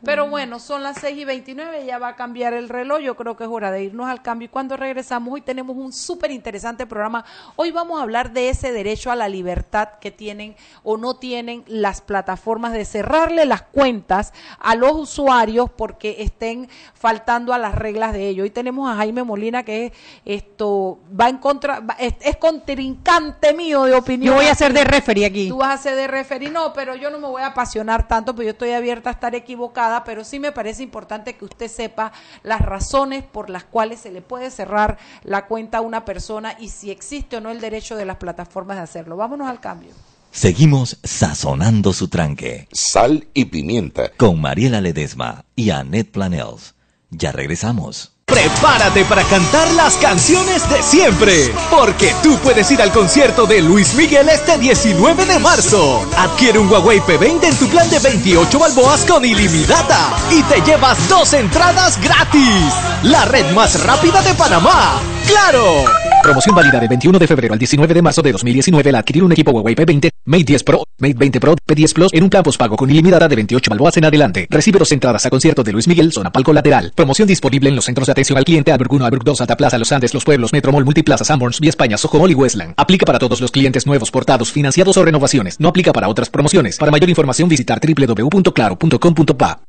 Pero 0.06 0.28
bueno, 0.30 0.60
son 0.60 0.84
las 0.84 0.98
6 1.00 1.18
y 1.18 1.26
29, 1.26 1.86
ya 1.86 1.98
va 1.98 2.10
a 2.10 2.16
cambiar 2.16 2.54
el 2.54 2.68
reloj. 2.68 3.00
Yo 3.00 3.16
creo 3.16 3.38
que 3.38 3.46
es 3.46 3.50
hora 3.50 3.72
de 3.72 3.84
irnos 3.84 4.08
al 4.10 4.22
cambio. 4.22 4.48
Y 4.48 4.50
cuando 4.50 4.76
regresamos, 4.76 5.34
hoy 5.34 5.42
tenemos 5.42 5.78
un 5.78 5.94
súper 5.94 6.32
interesante 6.32 6.86
programa. 6.86 7.24
Hoy 7.56 7.72
vamos 7.72 8.00
a 8.00 8.04
hablar 8.04 8.32
de 8.34 8.50
ese 8.50 8.74
derecho 8.74 9.12
a 9.12 9.16
la 9.16 9.30
libertad 9.30 9.90
que 10.02 10.12
tienen 10.12 10.56
o 10.84 10.98
no 10.98 11.16
tienen 11.16 11.64
las 11.68 12.02
plataformas 12.02 12.74
de 12.74 12.84
cerrarle 12.86 13.46
las 13.46 13.62
cuentas 13.62 14.34
a 14.60 14.76
los 14.76 14.92
usuarios 14.94 15.70
porque 15.70 16.18
estén 16.20 16.68
faltando 16.94 17.54
a 17.54 17.58
las 17.58 17.74
reglas 17.76 18.12
de 18.12 18.28
ello. 18.28 18.44
Hoy 18.44 18.50
tenemos 18.50 18.90
a 18.92 18.96
Jaime 18.96 19.24
Molina 19.24 19.64
que 19.64 19.86
es, 19.86 19.92
esto 20.26 21.00
va 21.20 21.30
en 21.30 21.38
contra, 21.38 21.80
va- 21.80 21.96
es, 21.98 22.14
es 22.22 22.36
contrincante 22.38 23.54
mío 23.54 23.84
de 23.86 23.94
opinión. 23.96 24.34
Yo 24.34 24.36
voy 24.36 24.48
a 24.48 24.56
ser 24.56 24.74
de 24.74 24.84
referee 24.84 25.26
aquí. 25.26 25.48
Tú 25.50 25.58
vas 25.58 25.80
a 25.80 25.84
ser 25.84 25.96
de 25.96 26.08
referir, 26.08 26.52
no, 26.52 26.74
pero 26.74 26.96
yo 26.96 27.10
no 27.10 27.20
me 27.20 27.28
voy 27.28 27.42
a 27.42 27.48
apasionar 27.48 28.08
tanto, 28.08 28.34
pero 28.36 28.44
yo 28.48 28.52
estoy 28.52 28.72
abierta 28.72 29.10
a 29.10 29.14
estar 29.14 29.34
equivocada, 29.36 29.93
pero 30.04 30.24
sí 30.24 30.40
me 30.40 30.52
parece 30.52 30.84
importante 30.84 31.36
que 31.36 31.46
usted 31.46 31.68
sepa 31.68 32.12
las 32.42 32.62
razones 32.62 33.24
por 33.24 33.50
las 33.50 33.64
cuales 33.64 34.00
se 34.00 34.12
le 34.12 34.22
puede 34.22 34.50
cerrar 34.50 34.98
la 35.24 35.46
cuenta 35.46 35.80
a 35.80 35.82
una 35.82 36.06
persona 36.06 36.56
y 36.60 36.70
si 36.70 36.92
existe 36.92 37.38
o 37.38 37.42
no 37.42 37.52
el 37.52 37.62
derecho 37.62 37.96
de 37.96 38.06
las 38.06 38.18
plataformas 38.18 38.78
de 38.78 38.84
hacerlo. 38.84 39.18
Vámonos 39.18 39.48
al 39.48 39.60
cambio. 39.60 39.92
Seguimos 40.32 40.98
sazonando 41.04 41.94
su 41.94 42.08
tranque. 42.08 42.68
Sal 42.72 43.28
y 43.36 43.46
pimienta. 43.46 44.10
Con 44.18 44.42
Mariela 44.42 44.82
Ledesma 44.82 45.46
y 45.56 45.70
Annette 45.70 46.12
Planels. 46.12 46.74
Ya 47.12 47.32
regresamos. 47.32 48.13
Prepárate 48.34 49.06
para 49.06 49.24
cantar 49.26 49.72
las 49.74 49.96
canciones 49.98 50.68
de 50.68 50.82
siempre, 50.82 51.54
porque 51.70 52.16
tú 52.24 52.40
puedes 52.40 52.72
ir 52.72 52.82
al 52.82 52.92
concierto 52.92 53.46
de 53.46 53.62
Luis 53.62 53.94
Miguel 53.94 54.28
este 54.28 54.58
19 54.58 55.26
de 55.28 55.38
marzo. 55.38 56.04
Adquiere 56.18 56.58
un 56.58 56.68
Huawei 56.68 57.00
P20 57.02 57.44
en 57.44 57.56
tu 57.58 57.68
plan 57.68 57.88
de 57.92 58.00
28 58.00 58.58
balboas 58.58 59.06
con 59.06 59.24
ilimitada 59.24 60.18
y 60.32 60.42
te 60.44 60.62
llevas 60.62 61.08
dos 61.08 61.34
entradas 61.34 62.02
gratis. 62.02 62.74
La 63.04 63.24
red 63.26 63.52
más 63.52 63.84
rápida 63.84 64.24
de 64.24 64.34
Panamá. 64.34 65.00
¡Claro! 65.28 65.86
Promoción 66.24 66.56
válida 66.56 66.80
del 66.80 66.88
21 66.88 67.20
de 67.20 67.28
febrero 67.28 67.54
al 67.54 67.60
19 67.60 67.94
de 67.94 68.02
marzo 68.02 68.22
de 68.22 68.32
2019 68.32 68.90
al 68.90 68.96
adquirir 68.96 69.24
un 69.26 69.32
equipo 69.34 69.52
Huawei 69.52 69.76
P20, 69.76 70.10
Mate 70.26 70.44
10 70.46 70.64
Pro, 70.64 70.84
Mate 71.00 71.16
20 71.16 71.40
Pro, 71.42 71.56
P10 71.68 71.94
Plus 71.94 72.14
en 72.14 72.24
un 72.24 72.30
plan 72.30 72.44
postpago 72.44 72.78
con 72.78 72.90
ilimitada 72.90 73.28
de 73.28 73.36
28 73.36 73.70
balboas 73.70 73.98
en 73.98 74.06
adelante. 74.06 74.48
Recibe 74.50 74.80
dos 74.80 74.92
entradas 74.94 75.26
a 75.26 75.30
concierto 75.30 75.64
de 75.64 75.74
Luis 75.74 75.88
Miguel, 75.88 76.14
zona 76.14 76.32
palco 76.32 76.54
lateral. 76.54 76.94
Promoción 76.96 77.28
disponible 77.28 77.68
en 77.68 77.76
los 77.76 77.84
centros 77.84 78.06
de 78.08 78.14
atención 78.14 78.23
al 78.32 78.46
cliente 78.46 78.72
Albert 78.72 78.92
1, 78.92 79.06
Albert 79.06 79.24
2, 79.26 79.42
Alta 79.42 79.58
Plaza, 79.58 79.78
Los 79.78 79.92
Andes, 79.92 80.14
Los 80.14 80.24
Pueblos, 80.24 80.54
Metromol, 80.54 80.86
Multiplaza, 80.86 81.26
Sanborns, 81.26 81.60
Vía 81.60 81.70
España, 81.70 81.98
Soho 81.98 82.28
y 82.30 82.34
Westland. 82.34 82.74
Aplica 82.78 83.06
para 83.06 83.20
todos 83.20 83.42
los 83.42 83.52
clientes 83.52 83.86
nuevos, 83.86 84.12
portados, 84.12 84.52
financiados 84.52 84.96
o 84.98 85.04
renovaciones. 85.04 85.60
No 85.60 85.68
aplica 85.70 85.92
para 85.92 86.08
otras 86.08 86.30
promociones. 86.30 86.78
Para 86.78 86.92
mayor 86.92 87.10
información 87.10 87.50
visitar 87.50 87.80
www.claro.com.pa. 87.80 89.60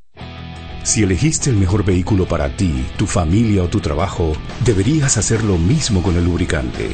Si 0.85 1.03
elegiste 1.03 1.49
el 1.49 1.57
mejor 1.57 1.85
vehículo 1.85 2.27
para 2.27 2.55
ti, 2.57 2.85
tu 2.99 3.07
familia 3.07 3.63
o 3.63 3.69
tu 3.69 3.81
trabajo, 3.81 4.35
deberías 4.65 5.17
hacer 5.17 5.43
lo 5.43 5.57
mismo 5.57 6.03
con 6.03 6.17
el 6.17 6.25
lubricante. 6.25 6.91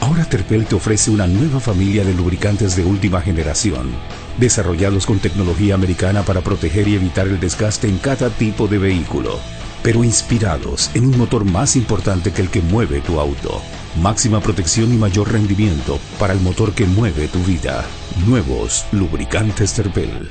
Ahora 0.00 0.24
Terpel 0.24 0.66
te 0.66 0.74
ofrece 0.74 1.10
una 1.10 1.26
nueva 1.26 1.60
familia 1.60 2.04
de 2.04 2.14
lubricantes 2.14 2.76
de 2.76 2.84
última 2.84 3.20
generación, 3.20 3.90
desarrollados 4.38 5.06
con 5.06 5.18
tecnología 5.18 5.74
americana 5.74 6.22
para 6.22 6.40
proteger 6.40 6.88
y 6.88 6.96
evitar 6.96 7.28
el 7.28 7.40
desgaste 7.40 7.88
en 7.88 7.98
cada 7.98 8.30
tipo 8.30 8.66
de 8.68 8.78
vehículo, 8.78 9.38
pero 9.82 10.04
inspirados 10.04 10.90
en 10.94 11.06
un 11.06 11.18
motor 11.18 11.44
más 11.44 11.76
importante 11.76 12.32
que 12.32 12.42
el 12.42 12.50
que 12.50 12.60
mueve 12.60 13.00
tu 13.00 13.20
auto. 13.20 13.60
Máxima 14.00 14.40
protección 14.40 14.92
y 14.92 14.96
mayor 14.96 15.32
rendimiento 15.32 15.98
para 16.18 16.32
el 16.32 16.40
motor 16.40 16.72
que 16.72 16.86
mueve 16.86 17.28
tu 17.28 17.38
vida. 17.40 17.84
Nuevos 18.26 18.84
lubricantes 18.92 19.74
Terpel. 19.74 20.30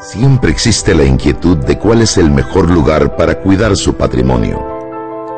Siempre 0.00 0.50
existe 0.50 0.94
la 0.94 1.04
inquietud 1.04 1.56
de 1.58 1.76
cuál 1.76 2.02
es 2.02 2.18
el 2.18 2.30
mejor 2.30 2.70
lugar 2.70 3.16
para 3.16 3.40
cuidar 3.40 3.76
su 3.76 3.94
patrimonio. 3.94 4.64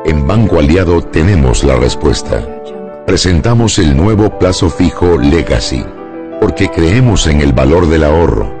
En 0.05 0.27
Banco 0.27 0.59
Aliado 0.59 1.01
tenemos 1.01 1.63
la 1.63 1.75
respuesta. 1.75 2.47
Presentamos 3.05 3.79
el 3.79 3.97
nuevo 3.97 4.37
plazo 4.37 4.69
fijo 4.69 5.17
Legacy, 5.17 5.83
porque 6.39 6.69
creemos 6.69 7.27
en 7.27 7.41
el 7.41 7.53
valor 7.53 7.87
del 7.87 8.03
ahorro, 8.03 8.60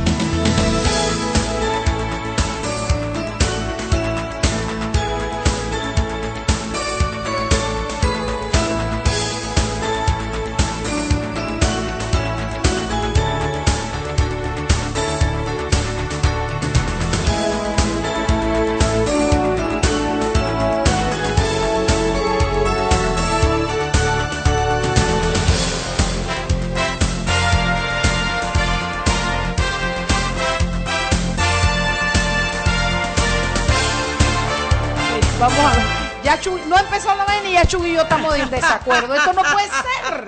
desacuerdo. 38.71 39.13
Esto 39.13 39.33
no 39.33 39.41
puede 39.41 39.67
ser. 39.67 40.27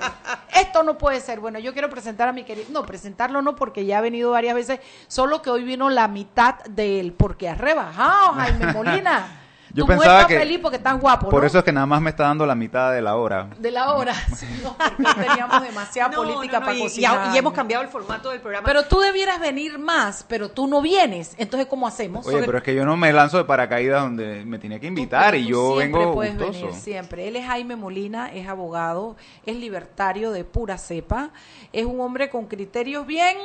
Esto 0.55 0.83
no 0.83 0.97
puede 0.97 1.19
ser. 1.21 1.39
Bueno, 1.39 1.59
yo 1.59 1.73
quiero 1.73 1.89
presentar 1.89 2.27
a 2.27 2.33
mi 2.33 2.43
querido. 2.43 2.67
No, 2.71 2.85
presentarlo 2.85 3.41
no, 3.41 3.55
porque 3.55 3.85
ya 3.85 3.99
ha 3.99 4.01
venido 4.01 4.31
varias 4.31 4.55
veces. 4.55 4.79
Solo 5.07 5.41
que 5.41 5.49
hoy 5.49 5.63
vino 5.63 5.89
la 5.89 6.07
mitad 6.07 6.63
del 6.65 7.13
porque 7.13 7.49
has 7.49 7.57
rebajado, 7.57 8.33
Jaime 8.33 8.73
Molina. 8.73 9.42
Yo 9.75 9.85
Tú 9.85 9.87
pensaba 9.87 10.27
que- 10.27 10.37
feliz 10.37 10.59
porque 10.61 10.77
estás 10.77 10.99
guapo, 11.01 11.29
Por 11.29 11.41
¿no? 11.41 11.47
eso 11.47 11.57
es 11.57 11.63
que 11.63 11.71
nada 11.71 11.87
más 11.87 11.99
me 11.99 12.11
está 12.11 12.25
dando 12.25 12.45
la 12.45 12.53
mitad 12.53 12.91
de 12.93 13.01
la 13.01 13.15
hora. 13.15 13.47
De 13.57 13.71
la 13.71 13.93
hora. 13.95 14.13
Sí, 14.35 14.45
no, 14.63 14.75
porque 14.77 15.23
teníamos 15.27 15.63
demasiada 15.63 16.09
No, 16.15 16.17
política 16.17 16.53
no, 16.53 16.59
no, 16.59 16.65
para 16.67 16.73
y- 16.77 16.79
y- 16.79 16.83
cocinar. 16.83 17.35
y 17.35 17.37
hemos 17.39 17.53
cambiado 17.53 17.83
el 17.83 17.89
formato 17.89 18.29
del 18.29 18.39
programa. 18.39 18.67
Pero 18.67 18.83
tú 18.85 18.99
debieras 18.99 19.39
venir 19.39 19.79
más, 19.79 20.25
pero 20.29 20.49
tú 20.51 20.67
no 20.67 20.79
vienes. 20.81 21.33
Entonces, 21.39 21.67
¿cómo 21.67 21.87
hacemos? 21.87 22.27
Oye, 22.27 22.43
pero 22.45 22.59
es 22.59 22.63
que 22.63 22.75
yo 22.75 22.85
no 22.85 22.95
me 22.97 23.11
lanzo 23.11 23.37
de 23.37 23.45
paracaídas 23.45 24.03
donde 24.03 24.45
me 24.45 24.59
tenía 24.59 24.79
que 24.79 24.85
invitar 24.85 25.33
y 25.33 25.47
yo 25.47 25.77
siempre 25.79 25.99
vengo 26.01 26.13
puedes 26.13 26.37
gustoso. 26.37 26.65
venir, 26.67 26.79
siempre. 26.79 27.27
Él 27.27 27.35
es 27.35 27.47
Jaime 27.47 27.75
Molina, 27.75 28.31
es 28.31 28.47
abogado, 28.47 29.15
es 29.45 29.55
libertario 29.55 30.31
de 30.31 30.43
pura 30.43 30.77
cepa, 30.77 31.31
es 31.71 31.85
un 31.85 31.99
hombre 31.99 32.29
con 32.29 32.45
criterios 32.45 33.07
bien, 33.07 33.37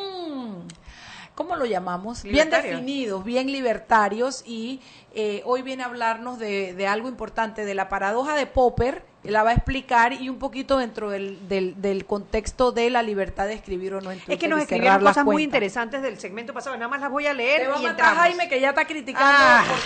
¿cómo 1.38 1.54
lo 1.54 1.66
llamamos? 1.66 2.24
Bien 2.24 2.50
definidos, 2.50 3.24
bien 3.24 3.46
libertarios 3.52 4.42
y 4.44 4.80
eh, 5.14 5.40
hoy 5.44 5.62
viene 5.62 5.84
a 5.84 5.86
hablarnos 5.86 6.40
de, 6.40 6.74
de 6.74 6.88
algo 6.88 7.06
importante, 7.06 7.64
de 7.64 7.76
la 7.76 7.88
paradoja 7.88 8.34
de 8.34 8.46
Popper, 8.46 9.04
la 9.22 9.44
va 9.44 9.50
a 9.50 9.52
explicar 9.52 10.12
y 10.12 10.28
un 10.30 10.40
poquito 10.40 10.78
dentro 10.78 11.10
del, 11.10 11.48
del, 11.48 11.80
del 11.80 12.06
contexto 12.06 12.72
de 12.72 12.90
la 12.90 13.02
libertad 13.02 13.46
de 13.46 13.52
escribir 13.52 13.94
o 13.94 14.00
no 14.00 14.10
en 14.10 14.20
Es 14.26 14.36
que 14.36 14.48
nos 14.48 14.60
escribieron 14.60 15.00
cosas 15.00 15.24
muy 15.24 15.44
interesantes 15.44 16.02
del 16.02 16.18
segmento 16.18 16.52
pasado. 16.52 16.76
Nada 16.76 16.88
más 16.88 17.00
las 17.00 17.10
voy 17.10 17.26
a 17.26 17.34
leer 17.34 17.62
Te 17.62 17.68
va 17.68 17.74
a 17.74 17.78
y 17.78 17.82
matar 17.82 17.90
entramos. 17.90 18.18
Jaime 18.18 18.48
que 18.48 18.60
ya 18.60 18.70
está 18.70 18.84
criticando. 18.84 19.28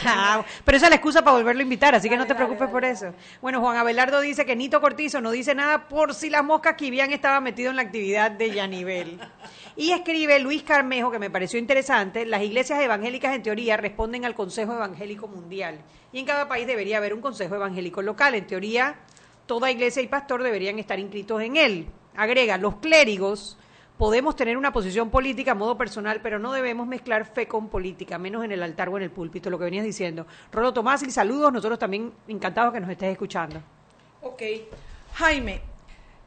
Ah, 0.06 0.42
pero 0.64 0.76
esa 0.76 0.86
es 0.86 0.90
la 0.90 0.96
excusa 0.96 1.22
para 1.22 1.36
volverlo 1.36 1.60
a 1.60 1.64
invitar, 1.64 1.94
así 1.94 2.08
que 2.08 2.16
no 2.16 2.26
te 2.26 2.34
preocupes 2.34 2.70
por 2.70 2.84
eso. 2.86 3.12
Bueno, 3.42 3.60
Juan 3.60 3.76
Abelardo 3.76 4.20
dice 4.20 4.46
que 4.46 4.56
Nito 4.56 4.80
Cortizo 4.80 5.20
no 5.20 5.30
dice 5.30 5.54
nada 5.54 5.86
por 5.88 6.14
si 6.14 6.30
las 6.30 6.44
moscas 6.44 6.76
Kivian 6.76 7.12
estaba 7.12 7.40
metido 7.40 7.68
en 7.68 7.76
la 7.76 7.82
actividad 7.82 8.30
de 8.30 8.52
Yanivel. 8.52 9.20
Y 9.76 9.92
escribe 9.92 10.38
Luis 10.38 10.62
Carmejo, 10.62 11.11
que 11.11 11.18
me 11.18 11.30
pareció 11.30 11.58
interesante, 11.58 12.26
las 12.26 12.42
iglesias 12.42 12.80
evangélicas 12.80 13.35
en 13.35 13.42
teoría 13.42 13.76
responden 13.76 14.24
al 14.24 14.35
Consejo 14.35 14.74
Evangélico 14.74 15.28
Mundial. 15.28 15.80
Y 16.12 16.18
en 16.18 16.26
cada 16.26 16.46
país 16.46 16.66
debería 16.66 16.98
haber 16.98 17.14
un 17.14 17.22
Consejo 17.22 17.54
Evangélico 17.54 18.02
local. 18.02 18.35
En 18.35 18.46
teoría, 18.46 18.96
toda 19.46 19.70
iglesia 19.70 20.02
y 20.02 20.08
pastor 20.08 20.42
deberían 20.42 20.78
estar 20.78 20.98
inscritos 20.98 21.40
en 21.40 21.56
él. 21.56 21.87
Agrega, 22.14 22.58
los 22.58 22.76
clérigos 22.76 23.56
podemos 23.96 24.37
tener 24.37 24.56
una 24.56 24.72
posición 24.72 25.11
política 25.11 25.52
a 25.52 25.54
modo 25.54 25.78
personal, 25.78 26.20
pero 26.22 26.38
no 26.38 26.52
debemos 26.52 26.87
mezclar 26.87 27.24
fe 27.24 27.46
con 27.46 27.68
política, 27.68 28.18
menos 28.18 28.44
en 28.44 28.52
el 28.52 28.62
altar 28.62 28.90
o 28.90 28.96
en 28.98 29.04
el 29.04 29.11
púlpito, 29.11 29.48
lo 29.48 29.58
que 29.58 29.64
venías 29.64 29.85
diciendo. 29.85 30.26
Rolo 30.50 30.72
Tomás, 30.72 31.02
y 31.02 31.11
saludos, 31.11 31.52
nosotros 31.52 31.78
también 31.78 32.12
encantados 32.28 32.74
que 32.74 32.80
nos 32.80 32.90
estés 32.90 33.12
escuchando. 33.12 33.62
Ok. 34.20 34.42
Jaime, 35.14 35.61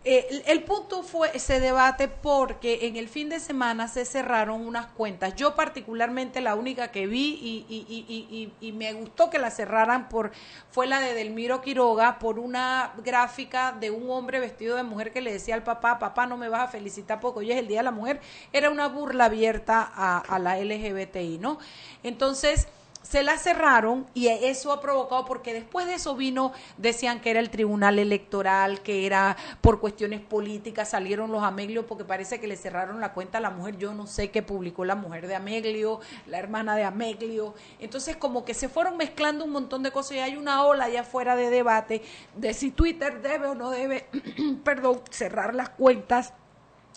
eh, 0.06 0.44
el, 0.46 0.64
punto 0.64 1.02
fue 1.04 1.32
ese 1.34 1.60
debate 1.60 2.08
porque 2.08 2.86
en 2.88 2.96
el 2.96 3.10
fin 3.10 3.28
de 3.30 3.40
semana 3.40 3.88
se 3.88 4.06
cerraron 4.06 4.66
unas 4.66 4.86
cuentas. 4.88 5.36
Yo 5.36 5.56
particularmente 5.56 6.42
la 6.42 6.56
única 6.56 6.92
que 6.92 7.08
vi 7.08 7.40
y- 7.42 7.66
y- 7.68 8.54
y- 8.62 8.68
y 8.68 8.72
me 8.72 8.94
gustó 8.94 9.30
que 9.32 9.40
la 9.40 9.50
cerraran 9.50 10.08
por 10.08 10.32
fue 10.72 10.86
la 10.88 11.00
de 11.00 11.14
Delmiro 11.16 11.62
Quiroga 11.62 12.20
por 12.20 12.38
una 12.40 12.94
gráfica 13.04 13.72
de 13.72 13.90
un 13.92 14.10
hombre 14.12 14.40
vestido 14.40 14.76
de 14.76 14.84
mujer 14.84 15.12
que 15.12 15.22
le 15.22 15.34
decía 15.34 15.56
al 15.56 15.64
papá, 15.64 15.98
papá 16.00 16.28
no 16.28 16.38
me 16.38 16.50
vas 16.50 16.62
a 16.62 16.68
felicitar 16.68 17.20
porque 17.20 17.40
hoy 17.40 17.52
es 17.52 17.58
el 17.58 17.68
Día 17.68 17.80
de 17.80 17.84
la 17.86 17.92
Mujer. 17.92 18.22
Era 18.54 18.70
una 18.70 18.88
burla 18.88 19.26
abierta 19.26 19.92
a, 19.96 20.20
a 20.20 20.40
la 20.40 20.60
LGBTI, 20.60 21.40
¿no? 21.40 21.58
Entonces 22.04 22.68
se 23.08 23.22
la 23.22 23.38
cerraron 23.38 24.08
y 24.14 24.28
eso 24.28 24.72
ha 24.72 24.82
provocado, 24.82 25.26
porque 25.26 25.54
después 25.54 25.86
de 25.86 25.96
eso 25.96 26.16
vino, 26.16 26.54
decían 26.78 27.22
que 27.22 27.30
era 27.30 27.40
el 27.40 27.52
tribunal 27.52 28.00
electoral, 28.00 28.82
que 28.82 29.06
era 29.06 29.38
por 29.62 29.80
cuestiones 29.80 30.22
políticas, 30.22 30.90
salieron 30.90 31.32
los 31.32 31.44
Ameglio 31.44 31.86
porque 31.86 32.04
parece 32.04 32.40
que 32.40 32.48
le 32.48 32.58
cerraron 32.58 33.00
la 33.00 33.14
cuenta 33.14 33.38
a 33.38 33.42
la 33.42 33.52
mujer, 33.52 33.78
yo 33.78 33.94
no 33.94 34.08
sé 34.08 34.32
qué 34.32 34.42
publicó 34.42 34.86
la 34.86 34.96
mujer 34.96 35.28
de 35.28 35.36
Ameglio, 35.36 36.00
la 36.26 36.40
hermana 36.40 36.76
de 36.76 36.84
Ameglio, 36.84 37.54
entonces 37.80 38.18
como 38.18 38.44
que 38.44 38.56
se 38.56 38.70
fueron 38.70 38.98
mezclando 38.98 39.46
un 39.46 39.52
montón 39.52 39.84
de 39.84 39.92
cosas 39.92 40.14
y 40.14 40.20
hay 40.20 40.36
una 40.36 40.64
ola 40.66 40.86
allá 40.86 41.02
afuera 41.02 41.36
de 41.36 41.52
debate 41.52 42.02
de 42.36 42.54
si 42.56 42.72
Twitter 42.72 43.22
debe 43.22 43.48
o 43.48 43.56
no 43.56 43.70
debe, 43.70 44.08
perdón, 44.64 45.02
cerrar 45.12 45.54
las 45.54 45.70
cuentas 45.70 46.34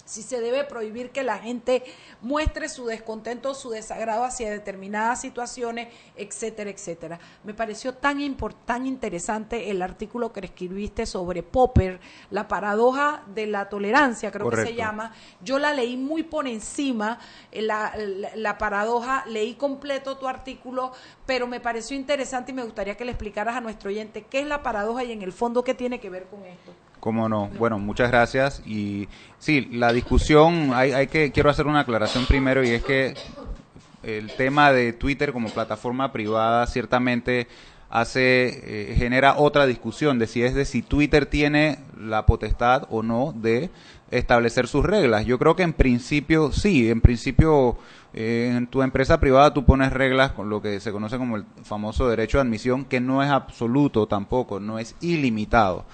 si 0.05 0.23
se 0.23 0.41
debe 0.41 0.65
prohibir 0.65 1.11
que 1.11 1.23
la 1.23 1.39
gente 1.39 1.83
muestre 2.23 2.69
su 2.69 2.87
descontento, 2.87 3.55
su 3.55 3.71
desagrado 3.71 4.25
hacia 4.25 4.51
determinadas 4.51 5.21
situaciones, 5.21 5.89
etcétera, 6.17 6.71
etcétera. 6.71 7.19
Me 7.45 7.55
pareció 7.55 7.95
tan 7.95 8.21
importante, 8.21 8.89
interesante 8.89 9.71
el 9.71 9.83
artículo 9.83 10.33
que 10.33 10.41
escribiste 10.41 11.07
sobre 11.07 11.43
Popper, 11.43 12.01
la 12.31 12.49
paradoja 12.49 13.23
de 13.35 13.47
la 13.47 13.69
tolerancia, 13.69 14.31
creo 14.31 14.49
que 14.51 14.57
se 14.57 14.75
llama. 14.75 15.13
Yo 15.43 15.59
la 15.59 15.73
leí 15.75 15.97
muy 15.97 16.23
por 16.23 16.47
encima, 16.49 17.19
eh, 17.53 17.63
la, 17.63 17.93
la- 17.97 18.35
la 18.37 18.59
paradoja, 18.59 19.25
leí 19.27 19.55
completo 19.55 20.17
tu 20.17 20.27
artículo, 20.29 20.93
pero 21.27 21.47
me 21.47 21.61
pareció 21.61 21.97
interesante 21.97 22.53
y 22.53 22.55
me 22.55 22.63
gustaría 22.65 22.97
que 22.97 23.05
le 23.05 23.13
explicaras 23.13 23.57
a 23.57 23.61
nuestro 23.61 23.91
oyente 23.91 24.23
qué 24.23 24.41
es 24.41 24.47
la 24.47 24.63
paradoja 24.63 25.05
y 25.05 25.13
en 25.13 25.23
el 25.23 25.33
fondo 25.33 25.65
qué 25.65 25.75
tiene 25.75 26.01
que 26.01 26.11
ver 26.11 26.25
con 26.27 26.45
esto. 26.45 26.73
¿Cómo 27.01 27.29
no? 27.29 27.49
Bueno, 27.59 27.79
muchas 27.79 28.11
gracias. 28.11 28.63
Y 28.67 29.09
sí, 29.39 29.69
la 29.73 29.93
discusión, 29.93 30.73
hay, 30.75 30.93
hay 30.93 31.07
que, 31.07 31.33
quiero 31.33 31.51
hacer 31.51 31.67
una 31.67 31.81
aclaración 31.81 32.27
primero 32.27 32.65
y 32.65 32.71
es 32.71 32.83
que 32.83 33.15
el 34.03 34.31
tema 34.33 34.73
de 34.73 34.93
Twitter 34.93 35.33
como 35.33 35.49
plataforma 35.49 36.13
privada 36.13 36.67
ciertamente 36.67 37.49
hace 37.91 38.91
eh, 38.93 38.95
genera 38.97 39.37
otra 39.39 39.67
discusión 39.67 40.19
de 40.19 40.27
si 40.27 40.43
es 40.43 40.55
de 40.55 40.65
si 40.65 40.83
Twitter 40.83 41.27
tiene 41.27 41.79
la 41.99 42.27
potestad 42.27 42.87
o 42.91 43.03
no 43.03 43.33
de 43.35 43.71
establecer 44.11 44.69
sus 44.69 44.85
reglas. 44.85 45.27
Yo 45.27 45.39
creo 45.39 45.57
que 45.57 45.63
en 45.63 45.73
principio 45.73 46.53
sí, 46.53 46.91
en 46.91 47.01
principio 47.01 47.77
eh, 48.15 48.53
en 48.55 48.67
tu 48.67 48.83
empresa 48.83 49.21
privada 49.21 49.53
tú 49.53 49.65
pones 49.65 49.93
reglas 49.93 50.33
con 50.33 50.49
lo 50.49 50.63
que 50.63 50.81
se 50.81 50.93
conoce 50.93 51.19
como 51.19 51.37
el 51.37 51.45
famoso 51.63 52.09
derecho 52.09 52.39
de 52.39 52.43
admisión, 52.43 52.85
que 52.85 53.01
no 53.01 53.23
es 53.23 53.31
absoluto 53.31 54.07
tampoco, 54.07 54.61
no 54.61 54.79
es 54.79 54.95
ilimitado. 55.01 55.85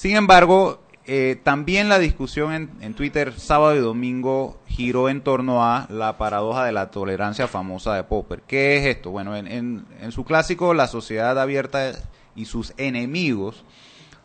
Sin 0.00 0.16
embargo, 0.16 0.80
eh, 1.04 1.38
también 1.42 1.90
la 1.90 1.98
discusión 1.98 2.54
en, 2.54 2.70
en, 2.80 2.94
Twitter 2.94 3.38
sábado 3.38 3.76
y 3.76 3.80
domingo 3.80 4.58
giró 4.66 5.10
en 5.10 5.20
torno 5.20 5.62
a 5.62 5.86
la 5.90 6.16
paradoja 6.16 6.64
de 6.64 6.72
la 6.72 6.90
tolerancia 6.90 7.46
famosa 7.46 7.94
de 7.96 8.04
Popper. 8.04 8.40
¿Qué 8.46 8.78
es 8.78 8.86
esto? 8.86 9.10
Bueno, 9.10 9.36
en, 9.36 9.46
en, 9.46 9.84
en 10.00 10.10
su 10.10 10.24
clásico 10.24 10.72
La 10.72 10.86
sociedad 10.86 11.38
abierta 11.38 11.92
y 12.34 12.46
sus 12.46 12.72
enemigos, 12.78 13.62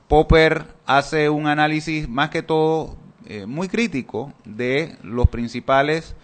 Popper 0.08 0.64
hace 0.86 1.28
un 1.28 1.46
análisis 1.46 2.08
más 2.08 2.30
que 2.30 2.42
todo 2.42 2.96
eh, 3.26 3.46
muy 3.46 3.68
crítico 3.68 4.32
de 4.46 4.96
los 5.04 5.28
principales 5.28 6.16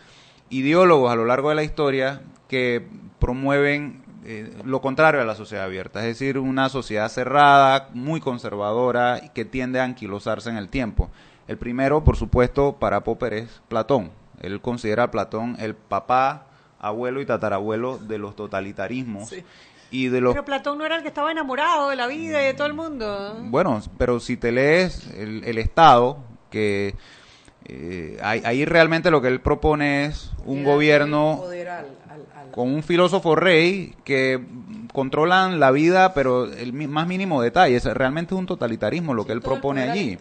ideólogos 0.50 1.12
a 1.12 1.16
lo 1.18 1.26
largo 1.26 1.50
de 1.50 1.56
la 1.56 1.66
historia 1.66 2.22
que 2.48 2.88
promueven 3.20 4.01
eh, 4.32 4.50
lo 4.64 4.80
contrario 4.80 5.20
a 5.20 5.26
la 5.26 5.36
sociedad 5.36 5.66
abierta, 5.66 6.00
es 6.00 6.06
decir, 6.06 6.38
una 6.38 6.70
sociedad 6.70 7.10
cerrada, 7.10 7.90
muy 7.94 8.22
conservadora 8.22 9.20
y 9.22 9.30
que 9.30 9.44
tiende 9.44 9.82
a 9.82 9.84
anquilosarse 9.84 10.50
en 10.50 10.56
el 10.56 10.70
tiempo. 10.70 11.10
El 11.50 11.58
primero, 11.58 12.06
por 12.06 12.16
supuesto, 12.16 12.78
para 12.80 13.04
Popper 13.04 13.34
es 13.34 13.62
Platón. 13.68 14.12
Él 14.40 14.62
considera 14.62 15.04
a 15.04 15.12
Platón 15.12 15.58
el 15.60 15.76
papá, 15.76 16.48
abuelo 16.80 17.20
y 17.20 17.26
tatarabuelo 17.26 17.98
de 17.98 18.20
los 18.20 18.38
totalitarismos. 18.38 19.28
Sí. 19.28 19.44
Y 19.92 20.08
de 20.08 20.22
los 20.22 20.34
Pero 20.34 20.46
Platón 20.46 20.78
no 20.78 20.86
era 20.86 20.96
el 20.96 21.02
que 21.02 21.10
estaba 21.10 21.30
enamorado 21.30 21.90
de 21.90 21.98
la 21.98 22.08
vida 22.08 22.42
y 22.42 22.46
de 22.46 22.54
todo 22.54 22.68
el 22.68 22.74
mundo. 22.74 23.36
Bueno, 23.42 23.82
pero 23.98 24.22
si 24.22 24.38
te 24.38 24.54
lees 24.54 25.08
el, 25.18 25.44
el 25.44 25.58
Estado, 25.58 26.20
que 26.50 26.96
eh, 27.66 28.18
ahí, 28.24 28.42
ahí, 28.46 28.64
realmente 28.64 29.12
lo 29.12 29.22
que 29.22 29.28
él 29.28 29.42
propone 29.42 30.06
es 30.06 30.32
un 30.46 30.64
gobierno 30.64 31.44
al, 31.44 31.68
al... 31.68 31.86
con 32.52 32.74
un 32.74 32.84
filósofo 32.84 33.36
rey 33.36 33.96
que 34.04 34.44
controlan 34.94 35.60
la 35.60 35.72
vida, 35.72 36.14
pero 36.14 36.46
el 36.46 36.74
más 36.74 37.08
mínimo 37.08 37.42
detalle. 37.42 37.76
Es, 37.76 37.86
realmente 37.86 38.34
es 38.36 38.40
un 38.40 38.46
totalitarismo 38.46 39.14
lo 39.14 39.26
que 39.26 39.34
él 39.34 39.42
propone 39.42 39.90
allí. 39.90 40.18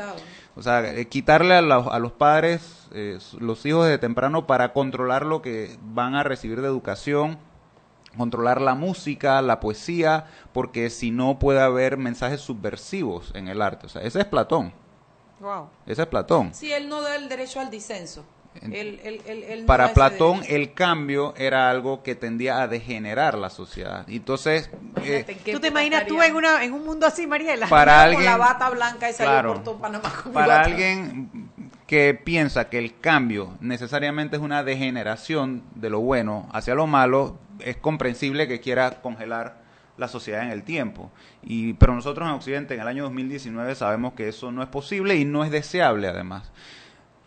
O 0.56 0.62
sea, 0.62 0.88
eh, 0.92 1.06
quitarle 1.08 1.54
a, 1.54 1.62
la, 1.62 1.76
a 1.76 1.98
los 1.98 2.12
padres 2.12 2.88
eh, 2.92 3.18
los 3.38 3.64
hijos 3.66 3.86
de 3.86 3.98
temprano 3.98 4.46
para 4.46 4.72
controlar 4.72 5.24
lo 5.24 5.42
que 5.42 5.76
van 5.82 6.14
a 6.14 6.22
recibir 6.22 6.60
de 6.60 6.66
educación 6.66 7.38
controlar 8.16 8.60
la 8.60 8.74
música, 8.74 9.40
la 9.42 9.60
poesía, 9.60 10.26
porque 10.52 10.90
si 10.90 11.10
no 11.10 11.38
puede 11.38 11.60
haber 11.60 11.96
mensajes 11.96 12.40
subversivos 12.40 13.30
en 13.34 13.48
el 13.48 13.62
arte. 13.62 13.86
O 13.86 13.88
sea, 13.88 14.02
ese 14.02 14.20
es 14.20 14.26
Platón. 14.26 14.72
Wow. 15.40 15.68
Ese 15.86 16.02
es 16.02 16.08
Platón. 16.08 16.52
Sí, 16.54 16.72
él 16.72 16.88
no 16.88 17.02
da 17.02 17.16
el 17.16 17.28
derecho 17.28 17.60
al 17.60 17.70
disenso. 17.70 18.24
Él, 18.62 19.00
él, 19.04 19.22
él, 19.26 19.60
no 19.60 19.66
Para 19.66 19.94
Platón 19.94 20.42
el 20.48 20.74
cambio 20.74 21.34
era 21.36 21.70
algo 21.70 22.02
que 22.02 22.14
tendía 22.16 22.60
a 22.60 22.68
degenerar 22.68 23.38
la 23.38 23.48
sociedad. 23.48 24.04
Entonces, 24.08 24.70
eh, 25.04 25.24
¿tú 25.50 25.60
te 25.60 25.68
imaginas 25.68 26.06
tú 26.06 26.20
en 26.20 26.34
una 26.34 26.64
en 26.64 26.72
un 26.72 26.84
mundo 26.84 27.06
así, 27.06 27.26
Mariela? 27.26 27.68
Para 27.68 28.02
alguien, 28.02 28.22
con 28.22 28.24
la 28.24 28.36
bata 28.36 28.70
blanca 28.70 29.08
y 29.08 29.14
claro, 29.14 29.54
por 29.54 29.62
todo 29.62 29.78
Panamá 29.78 30.12
con 30.22 30.32
Para 30.32 30.62
alguien 30.62 31.50
que 31.86 32.14
piensa 32.14 32.68
que 32.68 32.78
el 32.78 32.98
cambio 32.98 33.56
necesariamente 33.60 34.36
es 34.36 34.42
una 34.42 34.62
degeneración 34.62 35.62
de 35.74 35.90
lo 35.90 36.00
bueno 36.00 36.48
hacia 36.52 36.74
lo 36.74 36.86
malo, 36.86 37.38
es 37.60 37.76
comprensible 37.76 38.46
que 38.46 38.60
quiera 38.60 39.00
congelar 39.00 39.60
la 39.96 40.08
sociedad 40.08 40.42
en 40.42 40.50
el 40.50 40.64
tiempo. 40.64 41.10
Y, 41.42 41.74
pero 41.74 41.94
nosotros 41.94 42.28
en 42.28 42.34
Occidente 42.34 42.74
en 42.74 42.80
el 42.80 42.88
año 42.88 43.04
2019 43.04 43.74
sabemos 43.74 44.14
que 44.14 44.28
eso 44.28 44.50
no 44.50 44.62
es 44.62 44.68
posible 44.68 45.16
y 45.16 45.24
no 45.24 45.44
es 45.44 45.50
deseable 45.50 46.08
además. 46.08 46.50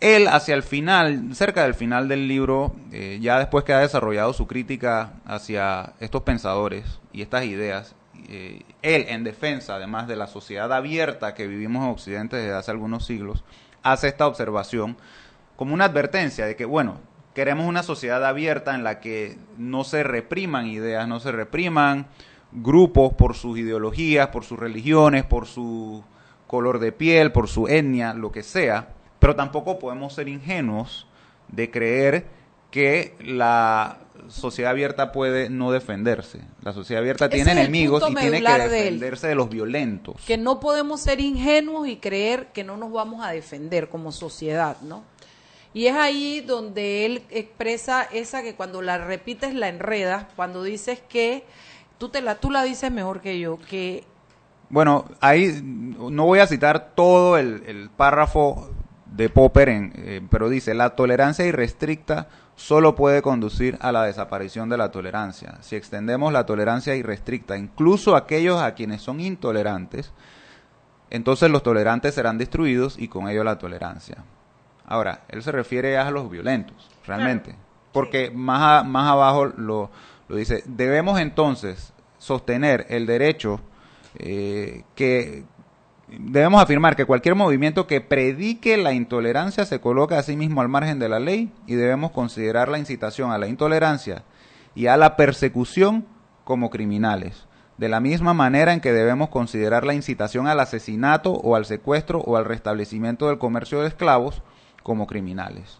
Él 0.04 0.28
hacia 0.28 0.54
el 0.54 0.64
final, 0.64 1.34
cerca 1.34 1.64
del 1.64 1.76
final 1.76 2.10
del 2.10 2.28
libro, 2.28 2.76
eh, 2.92 3.20
ya 3.22 3.40
después 3.40 3.64
que 3.64 3.72
ha 3.72 3.80
desarrollado 3.80 4.34
su 4.34 4.48
crítica 4.48 5.14
hacia 5.26 5.94
estos 6.02 6.24
pensadores 6.24 7.00
y 7.14 7.22
estas 7.22 7.46
ideas, 7.46 7.96
eh, 8.28 8.64
él 8.82 9.06
en 9.08 9.24
defensa 9.24 9.76
además 9.76 10.10
de 10.10 10.18
la 10.18 10.28
sociedad 10.28 10.74
abierta 10.74 11.34
que 11.34 11.48
vivimos 11.48 11.86
en 11.86 11.92
Occidente 11.92 12.36
desde 12.36 12.54
hace 12.54 12.72
algunos 12.72 13.06
siglos, 13.06 13.46
hace 13.82 14.10
esta 14.10 14.28
observación 14.28 14.98
como 15.56 15.74
una 15.74 15.86
advertencia 15.86 16.46
de 16.46 16.58
que, 16.58 16.66
bueno, 16.66 17.00
queremos 17.34 17.66
una 17.66 17.82
sociedad 17.82 18.26
abierta 18.26 18.76
en 18.76 18.84
la 18.84 19.00
que 19.00 19.38
no 19.58 19.86
se 19.86 20.04
repriman 20.04 20.68
ideas, 20.68 21.08
no 21.08 21.22
se 21.22 21.32
repriman 21.32 22.08
grupos 22.52 23.14
por 23.14 23.36
sus 23.36 23.58
ideologías, 23.58 24.28
por 24.28 24.44
sus 24.44 24.60
religiones, 24.60 25.24
por 25.24 25.48
su 25.48 26.04
color 26.46 26.80
de 26.80 26.92
piel, 26.92 27.32
por 27.32 27.48
su 27.48 27.70
etnia, 27.70 28.14
lo 28.14 28.34
que 28.34 28.44
sea, 28.44 28.90
pero 29.24 29.38
tampoco 29.38 29.80
podemos 29.80 30.12
ser 30.12 30.28
ingenuos 30.28 31.08
de 31.48 31.72
creer 31.72 32.26
que 32.72 33.16
la 33.22 34.00
sociedad 34.28 34.72
abierta 34.72 35.14
puede 35.14 35.50
no 35.50 35.72
defenderse. 35.72 36.42
La 36.62 36.74
sociedad 36.74 37.02
abierta 37.02 37.28
Ese 37.28 37.36
tiene 37.36 37.54
enemigos 37.54 38.04
y 38.10 38.16
tiene 38.16 38.44
que 38.44 38.52
de 38.52 38.68
defenderse 38.68 39.28
de 39.28 39.36
los 39.36 39.50
violentos. 39.50 40.18
Que 40.28 40.38
no 40.38 40.60
podemos 40.60 41.00
ser 41.00 41.22
ingenuos 41.22 41.88
y 41.88 41.96
creer 41.96 42.48
que 42.48 42.66
no 42.66 42.76
nos 42.76 42.92
vamos 42.92 43.24
a 43.24 43.32
defender 43.32 43.88
como 43.88 44.12
sociedad, 44.12 44.76
¿no? 44.82 45.04
Y 45.74 45.86
es 45.86 45.96
ahí 45.96 46.42
donde 46.42 47.06
él 47.06 47.24
expresa 47.30 48.04
esa 48.04 48.44
que 48.44 48.56
cuando 48.56 48.82
la 48.82 48.98
repites 48.98 49.54
la 49.54 49.70
enredas, 49.70 50.26
cuando 50.36 50.64
dices 50.64 51.00
que 51.08 51.46
tú 51.98 52.10
te 52.10 52.22
la 52.22 52.36
tú 52.42 52.52
la 52.52 52.64
dices 52.64 52.92
mejor 52.92 53.22
que 53.22 53.40
yo, 53.40 53.58
que 53.70 54.04
Bueno, 54.70 55.06
ahí 55.22 55.62
no 55.64 56.26
voy 56.26 56.40
a 56.40 56.48
citar 56.48 56.94
todo 56.94 57.38
el, 57.38 57.64
el 57.68 57.90
párrafo 57.90 58.73
de 59.16 59.30
Popper, 59.30 59.70
en, 59.70 59.94
eh, 59.96 60.22
pero 60.30 60.50
dice, 60.50 60.74
la 60.74 60.96
tolerancia 60.96 61.46
irrestricta 61.46 62.28
solo 62.56 62.96
puede 62.96 63.22
conducir 63.22 63.78
a 63.80 63.92
la 63.92 64.04
desaparición 64.06 64.70
de 64.70 64.78
la 64.78 64.90
tolerancia. 64.90 65.58
Si 65.62 65.76
extendemos 65.76 66.34
la 66.34 66.46
tolerancia 66.46 66.96
irrestricta, 66.96 67.58
incluso 67.58 68.16
a 68.16 68.20
aquellos 68.20 68.62
a 68.62 68.74
quienes 68.74 69.02
son 69.02 69.20
intolerantes, 69.20 70.12
entonces 71.12 71.52
los 71.52 71.62
tolerantes 71.62 72.16
serán 72.16 72.40
destruidos 72.40 72.98
y 72.98 73.08
con 73.08 73.30
ello 73.30 73.44
la 73.44 73.60
tolerancia. 73.60 74.24
Ahora, 74.86 75.22
él 75.30 75.44
se 75.44 75.52
refiere 75.52 75.98
a 75.98 76.10
los 76.10 76.30
violentos, 76.30 76.90
realmente, 77.06 77.52
claro. 77.52 77.64
porque 77.92 78.28
sí. 78.28 78.36
más, 78.36 78.82
a, 78.82 78.84
más 78.84 79.12
abajo 79.12 79.46
lo, 79.46 79.92
lo 80.28 80.36
dice, 80.36 80.64
debemos 80.66 81.20
entonces 81.20 81.94
sostener 82.18 82.88
el 82.90 83.06
derecho 83.06 83.62
eh, 84.16 84.84
que 84.96 85.44
debemos 86.20 86.62
afirmar 86.62 86.96
que 86.96 87.06
cualquier 87.06 87.36
movimiento 87.36 87.88
que 87.88 88.02
predique 88.02 88.78
la 88.78 88.94
intolerancia 88.94 89.66
se 89.66 89.80
coloca 89.80 90.18
a 90.18 90.24
sí 90.24 90.36
mismo 90.36 90.62
al 90.62 90.70
margen 90.70 91.00
de 91.00 91.10
la 91.10 91.20
ley 91.20 91.52
y 91.68 91.76
debemos 91.76 92.12
considerar 92.12 92.70
la 92.70 92.80
incitación 92.80 93.32
a 93.32 93.38
la 93.38 93.48
intolerancia 93.48 94.24
y 94.76 94.88
a 94.88 94.98
la 94.98 95.16
persecución 95.16 96.06
como 96.44 96.70
criminales. 96.70 97.48
De 97.78 97.90
la 97.90 98.00
misma 98.00 98.34
manera 98.34 98.74
en 98.74 98.82
que 98.82 98.94
debemos 98.94 99.30
considerar 99.30 99.86
la 99.86 99.96
incitación 99.96 100.48
al 100.48 100.60
asesinato 100.60 101.32
o 101.32 101.56
al 101.56 101.66
secuestro 101.66 102.20
o 102.20 102.38
al 102.38 102.46
restablecimiento 102.46 103.28
del 103.28 103.40
comercio 103.40 103.82
de 103.82 103.88
esclavos 103.88 104.44
como 104.84 105.08
criminales. 105.08 105.80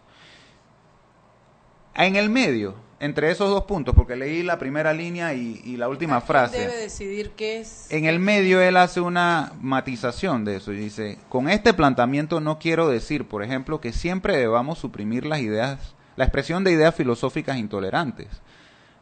En 1.94 2.16
el 2.16 2.30
medio, 2.30 2.74
entre 3.04 3.30
esos 3.30 3.50
dos 3.50 3.64
puntos, 3.64 3.94
porque 3.94 4.16
leí 4.16 4.42
la 4.42 4.58
primera 4.58 4.94
línea 4.94 5.34
y, 5.34 5.60
y 5.62 5.76
la 5.76 5.88
última 5.88 6.22
frase. 6.22 6.58
debe 6.58 6.76
decidir 6.76 7.32
qué 7.32 7.60
es. 7.60 7.86
En 7.90 8.06
el 8.06 8.18
medio 8.18 8.62
él 8.62 8.78
hace 8.78 9.00
una 9.00 9.52
matización 9.60 10.44
de 10.46 10.56
eso 10.56 10.72
y 10.72 10.76
dice, 10.76 11.18
con 11.28 11.50
este 11.50 11.74
planteamiento 11.74 12.40
no 12.40 12.58
quiero 12.58 12.88
decir, 12.88 13.28
por 13.28 13.42
ejemplo, 13.42 13.78
que 13.80 13.92
siempre 13.92 14.38
debamos 14.38 14.78
suprimir 14.78 15.26
las 15.26 15.40
ideas, 15.40 15.94
la 16.16 16.24
expresión 16.24 16.64
de 16.64 16.72
ideas 16.72 16.94
filosóficas 16.94 17.58
intolerantes. 17.58 18.28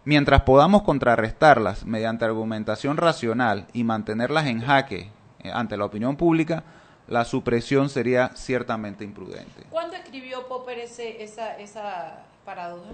Mientras 0.04 0.42
podamos 0.42 0.82
contrarrestarlas 0.82 1.84
mediante 1.86 2.24
argumentación 2.24 2.96
racional 2.96 3.68
y 3.72 3.84
mantenerlas 3.84 4.46
en 4.46 4.62
jaque 4.62 5.12
eh, 5.44 5.50
ante 5.54 5.76
la 5.76 5.84
opinión 5.84 6.16
pública, 6.16 6.64
la 7.06 7.24
supresión 7.24 7.88
sería 7.88 8.32
ciertamente 8.34 9.04
imprudente. 9.04 9.62
¿Cuándo 9.70 9.94
escribió 9.94 10.48
Popper 10.48 10.80
ese, 10.80 11.22
esa, 11.22 11.56
esa 11.58 12.24
paradoja? 12.44 12.90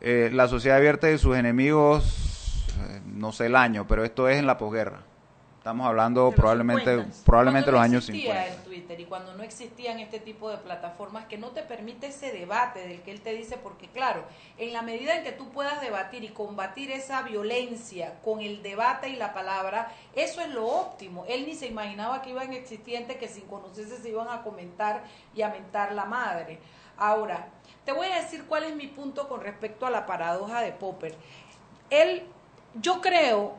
Eh, 0.00 0.30
la 0.32 0.46
sociedad 0.48 0.78
abierta 0.78 1.10
y 1.10 1.18
sus 1.18 1.36
enemigos, 1.36 2.64
eh, 2.80 3.00
no 3.06 3.32
sé 3.32 3.46
el 3.46 3.56
año, 3.56 3.86
pero 3.88 4.04
esto 4.04 4.28
es 4.28 4.38
en 4.38 4.46
la 4.46 4.56
posguerra. 4.56 5.02
Estamos 5.58 5.86
hablando 5.88 6.30
probablemente, 6.30 6.96
50. 6.96 7.24
probablemente 7.26 7.70
los 7.72 7.80
no 7.80 7.84
años 7.84 8.08
existía 8.08 8.44
50. 8.44 8.54
en 8.54 8.64
Twitter 8.64 9.00
y 9.00 9.04
cuando 9.04 9.34
no 9.34 9.42
existían 9.42 9.98
este 9.98 10.18
tipo 10.18 10.50
de 10.50 10.56
plataformas 10.56 11.26
que 11.26 11.36
no 11.36 11.48
te 11.48 11.62
permite 11.62 12.06
ese 12.06 12.32
debate 12.32 12.86
del 12.86 13.02
que 13.02 13.10
él 13.10 13.20
te 13.20 13.34
dice, 13.34 13.58
porque 13.58 13.88
claro, 13.88 14.22
en 14.56 14.72
la 14.72 14.82
medida 14.82 15.16
en 15.16 15.24
que 15.24 15.32
tú 15.32 15.50
puedas 15.50 15.80
debatir 15.82 16.22
y 16.24 16.28
combatir 16.28 16.90
esa 16.92 17.22
violencia 17.22 18.14
con 18.24 18.40
el 18.40 18.62
debate 18.62 19.10
y 19.10 19.16
la 19.16 19.34
palabra, 19.34 19.92
eso 20.14 20.40
es 20.40 20.48
lo 20.48 20.64
óptimo. 20.64 21.26
Él 21.28 21.44
ni 21.44 21.54
se 21.54 21.66
imaginaba 21.66 22.22
que 22.22 22.30
iban 22.30 22.50
gente 22.50 23.18
que 23.18 23.28
sin 23.28 23.44
conocerse 23.46 23.98
se 23.98 24.08
iban 24.08 24.28
a 24.30 24.42
comentar 24.42 25.02
y 25.34 25.42
a 25.42 25.50
mentar 25.50 25.92
la 25.92 26.06
madre. 26.06 26.60
Ahora, 26.96 27.46
te 27.88 27.94
voy 27.94 28.08
a 28.08 28.20
decir 28.20 28.44
cuál 28.44 28.64
es 28.64 28.76
mi 28.76 28.86
punto 28.86 29.30
con 29.30 29.40
respecto 29.40 29.86
a 29.86 29.90
la 29.90 30.04
paradoja 30.04 30.60
de 30.60 30.72
Popper. 30.72 31.14
Él, 31.88 32.22
yo 32.74 33.00
creo 33.00 33.54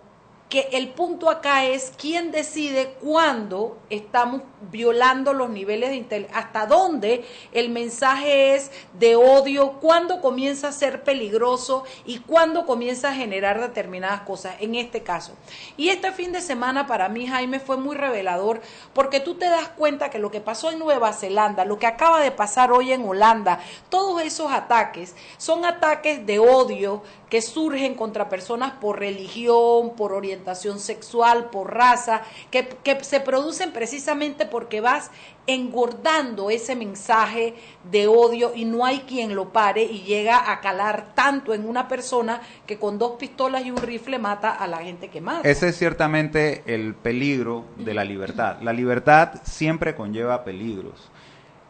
que 0.50 0.70
el 0.72 0.90
punto 0.90 1.30
acá 1.30 1.66
es 1.66 1.94
quién 1.96 2.32
decide 2.32 2.96
cuándo 3.00 3.78
estamos 3.92 4.42
violando 4.72 5.32
los 5.32 5.50
niveles 5.52 5.92
de 5.92 5.98
inteligencia, 5.98 6.40
hasta 6.40 6.66
dónde 6.66 7.24
el 7.52 7.70
mensaje 7.70 8.56
es 8.56 8.72
de 8.94 9.16
odio, 9.16 9.74
cuándo 9.74 10.22
comienza 10.22 10.70
a 10.70 10.72
ser 10.72 11.04
peligroso 11.04 11.84
y 12.04 12.18
cuándo 12.20 12.66
comienza 12.66 13.10
a 13.10 13.14
generar 13.14 13.62
determinadas 13.62 14.22
cosas, 14.22 14.56
en 14.60 14.74
este 14.74 15.04
caso. 15.04 15.34
Y 15.78 15.90
este 15.90 16.12
fin 16.12 16.32
de 16.32 16.42
semana 16.42 16.88
para 16.88 17.10
mí, 17.10 17.28
Jaime, 17.28 17.60
fue 17.60 17.78
muy 17.78 17.96
revelador 17.96 18.62
porque 18.94 19.20
tú 19.20 19.36
te 19.36 19.46
das 19.46 19.70
cuenta 19.70 20.10
que 20.10 20.18
lo 20.18 20.32
que 20.32 20.42
pasó 20.42 20.72
en 20.72 20.80
Nueva 20.80 21.14
Zelanda, 21.14 21.64
lo 21.64 21.78
que 21.78 21.86
acaba 21.86 22.22
de 22.22 22.32
pasar 22.32 22.72
hoy 22.72 22.92
en 22.92 23.08
Holanda, 23.08 23.60
todos 23.90 24.24
esos 24.24 24.52
ataques 24.52 25.16
son 25.38 25.64
ataques 25.64 26.26
de 26.26 26.40
odio 26.40 27.04
que 27.30 27.42
surgen 27.42 27.96
contra 27.96 28.30
personas 28.30 28.74
por 28.74 29.00
religión, 29.00 29.96
por 29.96 30.14
orientación 30.14 30.80
sexual, 30.80 31.50
por 31.50 31.74
raza, 31.74 32.24
que, 32.52 32.68
que 32.84 33.04
se 33.04 33.20
producen 33.20 33.72
precisamente 33.72 34.46
porque 34.46 34.82
vas 34.82 35.12
engordando 35.48 36.50
ese 36.52 36.76
mensaje 36.76 37.56
de 37.90 38.08
odio 38.08 38.52
y 38.54 38.66
no 38.66 38.86
hay 38.86 39.00
quien 39.00 39.36
lo 39.36 39.52
pare 39.52 39.84
y 39.84 40.04
llega 40.04 40.52
a 40.52 40.62
calar 40.62 41.16
tanto 41.16 41.54
en 41.54 41.68
una 41.68 41.88
persona 41.88 42.42
que 42.68 42.78
con 42.78 43.00
dos 43.00 43.14
pistolas 43.14 43.66
y 43.66 43.72
un 43.72 43.78
rifle 43.78 44.20
mata 44.20 44.52
a 44.52 44.68
la 44.68 44.78
gente 44.78 45.10
que 45.10 45.22
mata. 45.22 45.50
Ese 45.50 45.70
es 45.70 45.78
ciertamente 45.78 46.64
el 46.68 46.94
peligro 46.94 47.66
de 47.78 47.94
la 47.94 48.04
libertad. 48.04 48.58
La 48.62 48.74
libertad 48.74 49.42
siempre 49.44 49.96
conlleva 49.96 50.44
peligros 50.44 51.10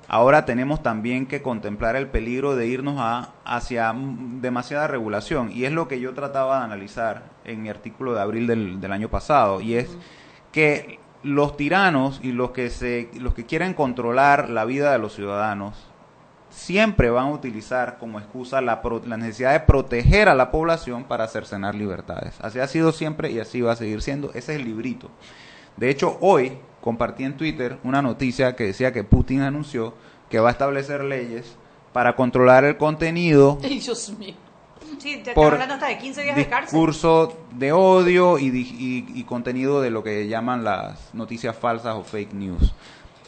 ahora 0.10 0.44
tenemos 0.46 0.84
también 0.84 1.28
que 1.28 1.42
contemplar 1.42 1.96
el 1.96 2.08
peligro 2.08 2.56
de 2.56 2.68
irnos 2.68 2.96
a, 2.98 3.30
hacia 3.46 3.94
demasiada 3.96 4.88
regulación. 4.88 5.52
Y 5.54 5.66
es 5.66 5.72
lo 5.72 5.88
que 5.88 6.00
yo 6.00 6.14
trataba 6.14 6.60
de 6.60 6.66
analizar 6.66 7.24
en 7.46 7.62
mi 7.62 7.70
artículo 7.70 8.14
de 8.14 8.22
abril 8.22 8.48
del, 8.48 8.92
año 8.92 9.10
pasado. 9.10 9.62
Y 9.62 9.76
es 9.76 9.98
que 10.52 11.00
los 11.24 11.56
tiranos 11.56 12.20
y 12.24 12.32
los 12.32 12.52
que, 12.52 12.70
se, 12.70 13.10
los 13.20 13.34
que 13.34 13.46
quieren 13.46 13.74
controlar 13.74 14.50
la 14.50 14.66
vida 14.66 14.92
de 14.92 14.98
los 14.98 15.14
ciudadanos 15.14 15.76
siempre 16.50 17.12
van 17.12 17.28
a 17.28 17.32
utilizar 17.32 18.00
como 18.00 18.20
excusa 18.20 18.62
la, 18.62 18.82
la 19.06 19.18
necesidad 19.18 19.52
de 19.54 19.60
proteger 19.60 20.28
a 20.28 20.36
la 20.36 20.50
población 20.50 21.04
para 21.04 21.28
cercenar 21.28 21.76
libertades. 21.76 22.36
Así 22.42 22.60
ha 22.60 22.68
sido 22.68 22.92
siempre 22.92 23.30
y 23.32 23.40
así 23.40 23.62
va 23.62 23.74
a 23.74 23.76
seguir 23.76 24.02
siendo. 24.02 24.30
Ese 24.30 24.54
es 24.54 24.60
el 24.60 24.66
librito. 24.66 25.12
De 25.78 25.92
hecho, 25.92 26.18
hoy 26.20 26.58
compartí 26.90 27.24
en 27.24 27.38
Twitter 27.38 27.78
una 27.84 28.02
noticia 28.02 28.56
que 28.56 28.64
decía 28.64 28.92
que 28.92 29.04
Putin 29.04 29.42
anunció 29.42 29.94
que 30.28 30.40
va 30.40 30.50
a 30.50 30.52
establecer 30.52 31.04
leyes 31.04 31.56
para 31.94 32.16
controlar 32.16 32.64
el 32.64 32.78
contenido. 32.78 33.60
Dios 33.62 34.12
mío. 34.18 34.34
Sí, 34.98 35.22
te 35.24 35.34
por 35.34 35.54
hablando 35.54 35.76
hasta 35.76 35.88
de 35.88 36.00
15 36.00 36.24
días 36.24 36.36
de 36.36 36.48
cárcel. 36.48 36.72
Discurso 36.72 37.38
de 37.54 37.72
odio 37.72 38.40
y, 38.40 38.48
y, 38.48 39.06
y, 39.14 39.24
contenido 39.24 39.82
de 39.82 39.92
lo 39.92 40.02
que 40.02 40.28
llaman 40.28 40.64
las 40.64 41.14
noticias 41.14 41.56
falsas 41.56 41.96
o 41.96 42.04
fake 42.04 42.34
news. 42.34 42.74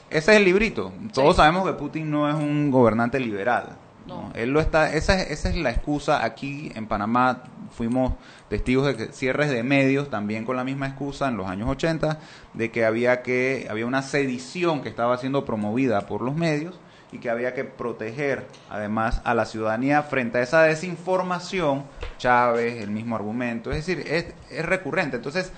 Ese 0.09 0.32
es 0.32 0.38
el 0.38 0.45
librito. 0.45 0.91
Todos 1.14 1.36
sabemos 1.36 1.64
que 1.68 1.74
Putin 1.74 2.09
no 2.09 2.28
es 2.28 2.34
un 2.34 2.72
gobernante 2.72 3.20
liberal. 3.20 3.78
No. 4.12 4.32
Él 4.36 4.51
lo 4.51 4.59
está, 4.59 4.93
esa, 4.93 5.22
esa 5.22 5.49
es 5.49 5.55
la 5.55 5.72
excusa 5.72 6.24
aquí 6.24 6.72
en 6.76 6.88
Panamá. 6.88 7.43
Fuimos 7.72 8.14
testigos 8.49 8.86
de 8.86 8.97
que 8.97 9.14
cierres 9.14 9.49
de 9.49 9.64
medios 9.64 10.09
también 10.09 10.43
con 10.43 10.57
la 10.57 10.64
misma 10.64 10.88
excusa 10.88 11.30
en 11.30 11.38
los 11.38 11.47
años 11.47 11.70
80 11.70 12.20
de 12.53 12.70
que 12.70 12.84
había 12.84 13.22
que 13.22 13.68
había 13.70 13.86
una 13.86 14.01
sedición 14.01 14.82
que 14.82 14.89
estaba 14.89 15.18
siendo 15.18 15.45
promovida 15.45 16.01
por 16.05 16.22
los 16.22 16.36
medios 16.36 16.78
y 17.12 17.20
que 17.20 17.30
había 17.30 17.53
que 17.53 17.64
proteger 17.64 18.47
además 18.70 19.22
a 19.24 19.34
la 19.34 19.45
ciudadanía 19.45 20.03
frente 20.03 20.38
a 20.38 20.41
esa 20.41 20.64
desinformación, 20.64 21.84
Chávez, 22.18 22.82
el 22.82 22.91
mismo 22.91 23.16
argumento, 23.16 23.72
es 23.72 23.86
decir, 23.86 24.05
es, 24.07 24.34
es 24.49 24.66
recurrente. 24.66 25.18
Entonces, 25.18 25.51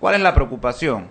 ¿cuál 0.00 0.14
es 0.14 0.20
la 0.20 0.34
preocupación? 0.34 1.08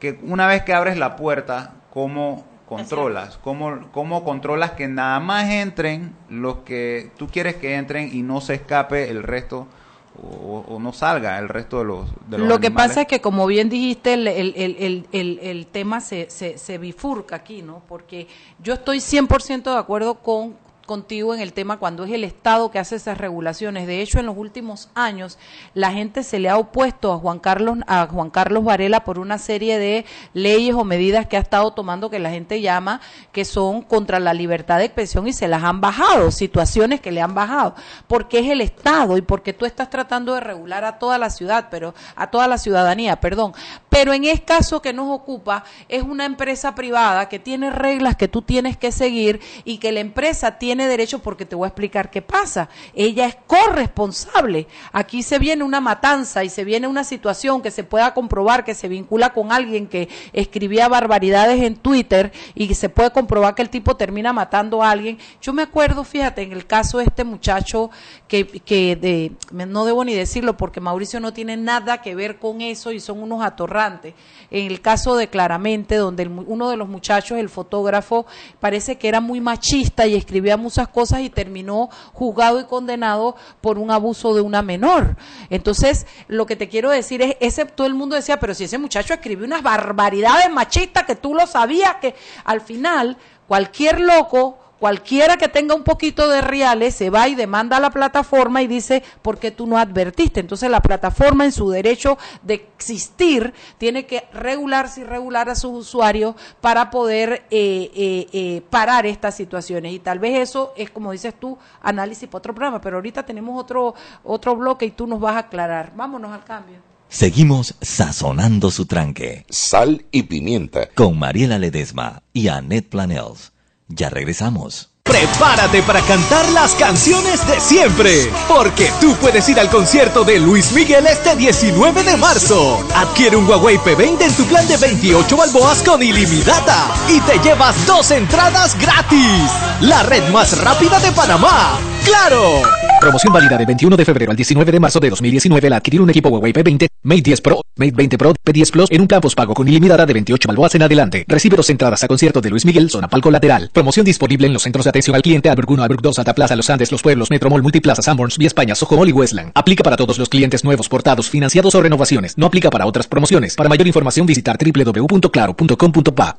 Que 0.00 0.18
una 0.22 0.46
vez 0.46 0.62
que 0.62 0.74
abres 0.74 0.96
la 0.96 1.14
puerta, 1.16 1.74
¿cómo 1.90 2.44
controlas? 2.76 3.38
¿Cómo, 3.42 3.88
¿Cómo 3.92 4.24
controlas 4.24 4.72
que 4.72 4.88
nada 4.88 5.20
más 5.20 5.48
entren 5.48 6.14
los 6.28 6.58
que 6.58 7.10
tú 7.16 7.28
quieres 7.28 7.56
que 7.56 7.74
entren 7.76 8.10
y 8.12 8.22
no 8.22 8.40
se 8.40 8.54
escape 8.54 9.10
el 9.10 9.22
resto? 9.22 9.66
O, 10.14 10.78
no 10.78 10.92
salga 10.92 11.38
el 11.38 11.48
resto 11.48 11.78
de 11.78 11.84
los, 11.86 12.06
de 12.28 12.36
Lo 12.36 12.60
que 12.60 12.70
pasa 12.70 13.02
es 13.02 13.06
que, 13.06 13.22
como 13.22 13.46
bien 13.46 13.70
dijiste, 13.70 14.12
el, 14.12 14.28
el, 14.28 14.52
el, 14.56 15.06
el, 15.10 15.38
el 15.42 15.66
tema 15.66 16.02
se, 16.02 16.28
se, 16.28 16.58
se, 16.58 16.76
bifurca 16.76 17.36
aquí, 17.36 17.62
¿no? 17.62 17.82
Porque 17.88 18.28
yo 18.62 18.74
estoy 18.74 18.98
100% 18.98 19.62
de 19.62 19.78
acuerdo 19.78 20.16
con 20.16 20.54
contigo 20.86 21.34
en 21.34 21.40
el 21.40 21.52
tema 21.52 21.78
cuando 21.78 22.04
es 22.04 22.12
el 22.12 22.24
Estado 22.24 22.70
que 22.70 22.78
hace 22.78 22.96
esas 22.96 23.18
regulaciones. 23.18 23.86
De 23.86 24.02
hecho, 24.02 24.18
en 24.18 24.26
los 24.26 24.36
últimos 24.36 24.90
años 24.94 25.38
la 25.74 25.92
gente 25.92 26.22
se 26.22 26.38
le 26.38 26.48
ha 26.48 26.58
opuesto 26.58 27.12
a 27.12 27.18
Juan 27.18 27.38
Carlos 27.38 27.78
a 27.86 28.06
Juan 28.06 28.30
Carlos 28.30 28.64
Varela 28.64 29.04
por 29.04 29.18
una 29.18 29.38
serie 29.38 29.78
de 29.78 30.04
leyes 30.34 30.74
o 30.74 30.84
medidas 30.84 31.26
que 31.26 31.36
ha 31.36 31.40
estado 31.40 31.72
tomando 31.72 32.10
que 32.10 32.18
la 32.18 32.30
gente 32.30 32.60
llama 32.60 33.00
que 33.32 33.44
son 33.44 33.82
contra 33.82 34.20
la 34.20 34.34
libertad 34.34 34.78
de 34.78 34.84
expresión 34.84 35.26
y 35.28 35.32
se 35.32 35.48
las 35.48 35.62
han 35.62 35.80
bajado, 35.80 36.30
situaciones 36.30 37.00
que 37.00 37.12
le 37.12 37.20
han 37.20 37.34
bajado, 37.34 37.74
porque 38.08 38.40
es 38.40 38.48
el 38.48 38.60
Estado 38.60 39.16
y 39.16 39.22
porque 39.22 39.52
tú 39.52 39.66
estás 39.66 39.90
tratando 39.90 40.34
de 40.34 40.40
regular 40.40 40.84
a 40.84 40.98
toda 40.98 41.18
la 41.18 41.30
ciudad, 41.30 41.68
pero 41.70 41.94
a 42.16 42.30
toda 42.30 42.48
la 42.48 42.58
ciudadanía, 42.58 43.20
perdón. 43.20 43.52
Pero 43.88 44.12
en 44.12 44.24
este 44.24 44.44
caso 44.44 44.82
que 44.82 44.92
nos 44.92 45.08
ocupa 45.10 45.64
es 45.88 46.02
una 46.02 46.24
empresa 46.24 46.74
privada 46.74 47.28
que 47.28 47.38
tiene 47.38 47.70
reglas 47.70 48.16
que 48.16 48.28
tú 48.28 48.42
tienes 48.42 48.76
que 48.76 48.92
seguir 48.92 49.40
y 49.64 49.78
que 49.78 49.92
la 49.92 50.00
empresa 50.00 50.58
tiene 50.58 50.71
tiene 50.72 50.88
derecho 50.88 51.18
porque 51.18 51.44
te 51.44 51.54
voy 51.54 51.66
a 51.66 51.68
explicar 51.68 52.10
qué 52.10 52.22
pasa. 52.22 52.70
Ella 52.94 53.26
es 53.26 53.36
corresponsable. 53.46 54.66
Aquí 54.90 55.22
se 55.22 55.38
viene 55.38 55.64
una 55.64 55.82
matanza 55.82 56.44
y 56.44 56.48
se 56.48 56.64
viene 56.64 56.86
una 56.86 57.04
situación 57.04 57.60
que 57.60 57.70
se 57.70 57.84
pueda 57.84 58.14
comprobar 58.14 58.64
que 58.64 58.74
se 58.74 58.88
vincula 58.88 59.34
con 59.34 59.52
alguien 59.52 59.86
que 59.86 60.08
escribía 60.32 60.88
barbaridades 60.88 61.62
en 61.62 61.76
Twitter 61.76 62.32
y 62.54 62.72
se 62.74 62.88
puede 62.88 63.10
comprobar 63.10 63.54
que 63.54 63.60
el 63.60 63.68
tipo 63.68 63.96
termina 63.96 64.32
matando 64.32 64.82
a 64.82 64.90
alguien. 64.90 65.18
Yo 65.42 65.52
me 65.52 65.60
acuerdo, 65.60 66.04
fíjate, 66.04 66.40
en 66.40 66.52
el 66.52 66.66
caso 66.66 66.96
de 66.96 67.04
este 67.04 67.22
muchacho 67.22 67.90
que, 68.26 68.46
que 68.46 69.30
no 69.52 69.84
debo 69.84 70.06
ni 70.06 70.14
decirlo 70.14 70.56
porque 70.56 70.80
Mauricio 70.80 71.20
no 71.20 71.34
tiene 71.34 71.58
nada 71.58 72.00
que 72.00 72.14
ver 72.14 72.38
con 72.38 72.62
eso 72.62 72.92
y 72.92 73.00
son 73.00 73.22
unos 73.22 73.44
atorrantes. 73.44 74.14
En 74.50 74.70
el 74.70 74.80
caso 74.80 75.16
de 75.16 75.28
Claramente, 75.28 75.96
donde 75.96 76.26
uno 76.26 76.70
de 76.70 76.78
los 76.78 76.88
muchachos, 76.88 77.36
el 77.36 77.50
fotógrafo, 77.50 78.24
parece 78.58 78.96
que 78.96 79.08
era 79.08 79.20
muy 79.20 79.42
machista 79.42 80.06
y 80.06 80.14
escribía 80.14 80.56
muchas 80.62 80.88
cosas 80.88 81.20
y 81.20 81.30
terminó 81.30 81.90
juzgado 82.12 82.60
y 82.60 82.64
condenado 82.64 83.36
por 83.60 83.78
un 83.78 83.90
abuso 83.90 84.34
de 84.34 84.40
una 84.40 84.62
menor. 84.62 85.16
Entonces, 85.50 86.06
lo 86.28 86.46
que 86.46 86.56
te 86.56 86.68
quiero 86.68 86.90
decir 86.90 87.20
es, 87.22 87.36
ese, 87.40 87.64
todo 87.66 87.86
el 87.86 87.94
mundo 87.94 88.16
decía, 88.16 88.40
pero 88.40 88.54
si 88.54 88.64
ese 88.64 88.78
muchacho 88.78 89.14
escribió 89.14 89.44
unas 89.44 89.62
barbaridades 89.62 90.50
machistas 90.50 91.04
que 91.04 91.16
tú 91.16 91.34
lo 91.34 91.46
sabías, 91.46 91.96
que 91.96 92.14
al 92.44 92.60
final 92.60 93.16
cualquier 93.46 94.00
loco 94.00 94.61
cualquiera 94.82 95.36
que 95.36 95.46
tenga 95.46 95.76
un 95.76 95.84
poquito 95.84 96.28
de 96.28 96.40
reales 96.40 96.96
se 96.96 97.08
va 97.08 97.28
y 97.28 97.36
demanda 97.36 97.76
a 97.76 97.80
la 97.80 97.92
plataforma 97.92 98.62
y 98.62 98.66
dice, 98.66 99.04
¿por 99.22 99.38
qué 99.38 99.52
tú 99.52 99.64
no 99.64 99.78
advertiste? 99.78 100.40
Entonces 100.40 100.68
la 100.68 100.82
plataforma 100.82 101.44
en 101.44 101.52
su 101.52 101.70
derecho 101.70 102.18
de 102.42 102.54
existir 102.54 103.54
tiene 103.78 104.06
que 104.06 104.24
regularse 104.32 105.02
y 105.02 105.04
regular 105.04 105.48
a 105.48 105.54
sus 105.54 105.70
usuarios 105.70 106.34
para 106.60 106.90
poder 106.90 107.44
eh, 107.52 107.92
eh, 107.94 108.26
eh, 108.32 108.62
parar 108.70 109.06
estas 109.06 109.36
situaciones. 109.36 109.92
Y 109.92 110.00
tal 110.00 110.18
vez 110.18 110.40
eso 110.40 110.72
es, 110.76 110.90
como 110.90 111.12
dices 111.12 111.34
tú, 111.38 111.56
análisis 111.80 112.28
para 112.28 112.38
otro 112.38 112.52
programa, 112.52 112.80
pero 112.80 112.96
ahorita 112.96 113.24
tenemos 113.24 113.60
otro, 113.60 113.94
otro 114.24 114.56
bloque 114.56 114.86
y 114.86 114.90
tú 114.90 115.06
nos 115.06 115.20
vas 115.20 115.36
a 115.36 115.46
aclarar. 115.46 115.92
Vámonos 115.94 116.32
al 116.32 116.42
cambio. 116.42 116.78
Seguimos 117.08 117.76
sazonando 117.80 118.72
su 118.72 118.86
tranque. 118.86 119.46
Sal 119.48 120.06
y 120.10 120.24
pimienta. 120.24 120.88
Con 120.92 121.20
Mariela 121.20 121.60
Ledesma 121.60 122.24
y 122.32 122.48
Annette 122.48 122.88
Planels. 122.88 123.51
Ya 123.94 124.08
regresamos. 124.08 124.88
Prepárate 125.04 125.82
para 125.82 126.00
cantar 126.02 126.48
las 126.52 126.72
canciones 126.74 127.46
de 127.46 127.60
siempre, 127.60 128.30
porque 128.48 128.90
tú 129.00 129.14
puedes 129.16 129.46
ir 129.48 129.58
al 129.58 129.68
concierto 129.68 130.24
de 130.24 130.38
Luis 130.38 130.72
Miguel 130.72 131.06
este 131.06 131.36
19 131.36 132.04
de 132.04 132.16
marzo. 132.16 132.82
Adquiere 132.94 133.36
un 133.36 133.46
Huawei 133.46 133.76
P20 133.78 134.22
en 134.22 134.32
tu 134.34 134.44
plan 134.46 134.66
de 134.68 134.76
28 134.76 135.36
balboas 135.36 135.82
con 135.82 136.02
ilimitada 136.02 136.94
y 137.08 137.20
te 137.20 137.38
llevas 137.40 137.86
dos 137.86 138.10
entradas 138.12 138.78
gratis. 138.80 139.50
La 139.80 140.02
red 140.04 140.26
más 140.30 140.56
rápida 140.58 140.98
de 141.00 141.12
Panamá. 141.12 141.78
¡Claro! 142.04 142.62
Promoción 143.00 143.32
válida 143.32 143.56
de 143.56 143.66
21 143.66 143.96
de 143.96 144.04
febrero 144.04 144.30
al 144.30 144.36
19 144.36 144.70
de 144.70 144.78
marzo 144.78 145.00
de 145.00 145.10
2019 145.10 145.66
al 145.66 145.72
adquirir 145.72 146.00
un 146.00 146.10
equipo 146.10 146.28
Huawei 146.28 146.52
P20, 146.52 146.86
Mate 147.02 147.22
10 147.22 147.40
Pro, 147.40 147.60
Mate 147.76 147.92
20 147.92 148.18
Pro, 148.18 148.32
P10 148.44 148.70
Plus 148.70 148.90
en 148.90 149.00
un 149.00 149.08
plan 149.08 149.20
pago 149.34 149.54
con 149.54 149.66
ilimitada 149.66 150.06
de 150.06 150.12
28 150.12 150.48
balboas 150.48 150.74
en 150.76 150.82
adelante. 150.82 151.24
Recibe 151.26 151.56
dos 151.56 151.68
entradas 151.70 152.04
a 152.04 152.08
concierto 152.08 152.40
de 152.40 152.50
Luis 152.50 152.64
Miguel, 152.64 152.90
zona 152.90 153.08
palco 153.08 153.30
lateral. 153.30 153.70
Promoción 153.72 154.04
disponible 154.04 154.46
en 154.46 154.52
los 154.52 154.62
centros 154.62 154.84
de 154.84 154.90
atención 154.90 155.16
al 155.16 155.22
cliente 155.22 155.50
Albrook 155.50 155.70
1, 155.70 155.82
Albrook 155.82 156.02
2, 156.02 156.14
Santa 156.16 156.34
Plaza, 156.34 156.54
Los 156.54 156.70
Andes, 156.70 156.92
Los 156.92 157.02
Pueblos, 157.02 157.30
Metromol, 157.30 157.62
Multiplaza, 157.62 158.02
Sanborns, 158.02 158.38
Vía 158.38 158.46
España, 158.48 158.74
Soho 158.74 158.96
Mall 158.96 159.08
y 159.08 159.12
Westland. 159.12 159.52
Aplica 159.54 159.82
para 159.82 159.96
todos 159.96 160.18
los 160.18 160.28
clientes 160.28 160.64
nuevos, 160.64 160.88
portados, 160.88 161.28
financiados 161.28 161.74
o 161.74 161.82
renovaciones. 161.82 162.38
No 162.38 162.46
aplica 162.46 162.70
para 162.70 162.86
otras 162.86 163.06
promociones. 163.06 163.56
Para 163.56 163.68
mayor 163.68 163.86
información 163.86 164.26
visitar 164.26 164.56
www.claro.com.pa. 164.58 166.38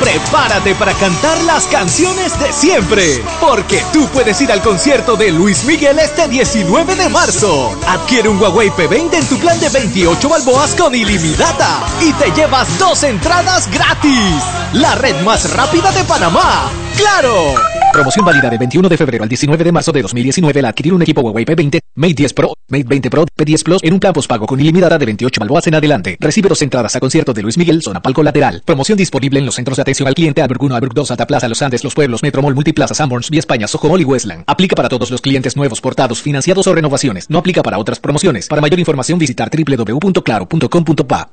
Prepárate 0.00 0.74
para 0.76 0.94
cantar 0.94 1.42
las 1.44 1.66
canciones 1.66 2.38
de 2.40 2.52
siempre, 2.52 3.22
porque 3.38 3.82
tú 3.92 4.08
puedes 4.08 4.40
ir 4.40 4.50
al 4.50 4.62
concierto 4.62 5.14
de 5.14 5.30
Luis 5.30 5.64
Miguel 5.64 5.98
este 5.98 6.26
19 6.26 6.96
de 6.96 7.08
marzo. 7.10 7.78
Adquiere 7.86 8.30
un 8.30 8.40
Huawei 8.40 8.70
P20 8.70 9.12
en 9.12 9.28
tu 9.28 9.38
plan 9.38 9.60
de 9.60 9.68
28 9.68 10.28
balboas 10.28 10.74
con 10.74 10.94
ilimitada 10.94 11.86
y 12.00 12.12
te 12.14 12.30
llevas 12.32 12.78
dos 12.78 13.02
entradas 13.02 13.70
gratis. 13.70 14.42
La 14.72 14.94
red 14.94 15.20
más 15.22 15.54
rápida 15.54 15.92
de 15.92 16.04
Panamá. 16.04 16.70
¡Claro! 16.96 17.54
Promoción 17.92 18.24
válida 18.24 18.48
del 18.48 18.58
21 18.58 18.88
de 18.88 18.96
febrero 18.96 19.24
al 19.24 19.28
19 19.28 19.64
de 19.64 19.72
marzo 19.72 19.90
de 19.90 20.02
2019 20.02 20.60
al 20.60 20.66
adquirir 20.66 20.94
un 20.94 21.02
equipo 21.02 21.22
Huawei 21.22 21.44
P20, 21.44 21.80
Mate 21.96 22.14
10 22.14 22.32
Pro, 22.34 22.54
Mate 22.68 22.84
20 22.84 23.10
Pro, 23.10 23.24
P10 23.36 23.62
Plus 23.64 23.82
en 23.82 23.92
un 23.94 24.00
plan 24.00 24.12
postpago 24.12 24.46
con 24.46 24.60
ilimitada 24.60 24.96
de 24.96 25.06
28 25.06 25.40
balboas 25.40 25.66
en 25.66 25.74
adelante. 25.74 26.16
Recibe 26.20 26.48
dos 26.48 26.62
entradas 26.62 26.94
a 26.94 27.00
concierto 27.00 27.32
de 27.32 27.42
Luis 27.42 27.58
Miguel, 27.58 27.82
zona 27.82 28.00
palco 28.00 28.22
lateral. 28.22 28.62
Promoción 28.64 28.96
disponible 28.96 29.40
en 29.40 29.46
los 29.46 29.56
centros 29.56 29.76
de 29.76 29.82
atención 29.82 29.89
al 30.06 30.14
cliente 30.14 30.42
Albert 30.42 30.62
1, 30.62 30.74
Albert 30.74 30.94
2, 30.94 31.10
Alta 31.10 31.26
Plaza, 31.26 31.48
Los 31.48 31.62
Andes, 31.62 31.84
Los 31.84 31.94
Pueblos, 31.94 32.22
Metromol, 32.22 32.54
Multiplaza, 32.54 32.94
Sanborns, 32.94 33.30
Vía 33.30 33.40
España, 33.40 33.66
Soho 33.66 33.98
y 33.98 34.04
Westland. 34.04 34.44
Aplica 34.46 34.76
para 34.76 34.88
todos 34.88 35.10
los 35.10 35.20
clientes 35.20 35.56
nuevos, 35.56 35.80
portados, 35.80 36.22
financiados 36.22 36.66
o 36.66 36.74
renovaciones. 36.74 37.28
No 37.28 37.38
aplica 37.38 37.62
para 37.62 37.78
otras 37.78 38.00
promociones. 38.00 38.48
Para 38.48 38.62
mayor 38.62 38.78
información 38.78 39.18
visitar 39.18 39.50
www.claro.com.pa. 39.50 41.30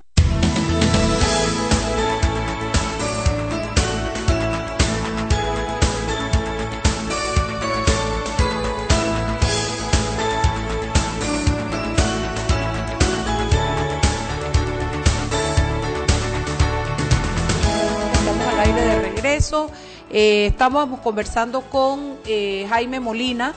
Eh, 20.20 20.48
estamos 20.48 21.00
conversando 21.02 21.62
con 21.62 22.16
eh, 22.26 22.66
Jaime 22.68 23.00
Molina. 23.00 23.54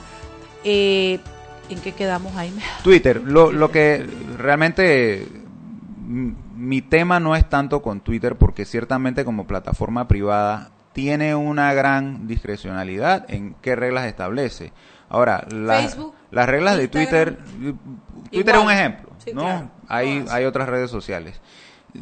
Eh, 0.63 1.19
¿En 1.71 1.79
qué 1.79 1.93
quedamos, 1.93 2.33
Jaime? 2.35 2.61
Twitter, 2.83 3.19
lo, 3.25 3.51
lo 3.51 3.71
que 3.71 4.05
realmente 4.37 5.25
mm, 5.97 6.29
mi 6.57 6.83
tema 6.83 7.19
no 7.19 7.35
es 7.35 7.49
tanto 7.49 7.81
con 7.81 8.01
Twitter 8.01 8.35
porque 8.35 8.65
ciertamente 8.65 9.25
como 9.25 9.47
plataforma 9.47 10.07
privada 10.07 10.69
tiene 10.93 11.33
una 11.33 11.73
gran 11.73 12.27
discrecionalidad 12.27 13.25
en 13.31 13.55
qué 13.63 13.75
reglas 13.75 14.05
establece. 14.05 14.71
Ahora, 15.09 15.43
la- 15.49 15.79
Facebook, 15.79 16.13
las 16.29 16.47
reglas 16.47 16.77
de 16.77 16.87
Twitter, 16.89 17.39
Twitter 18.31 18.53
es 18.55 18.61
un 18.61 18.69
ejemplo, 18.71 19.09
Sí, 19.17 19.31
¿no? 19.33 19.41
claro. 19.41 19.71
hay, 19.87 20.23
hay 20.29 20.45
otras 20.45 20.69
redes 20.69 20.91
sociales. 20.91 21.41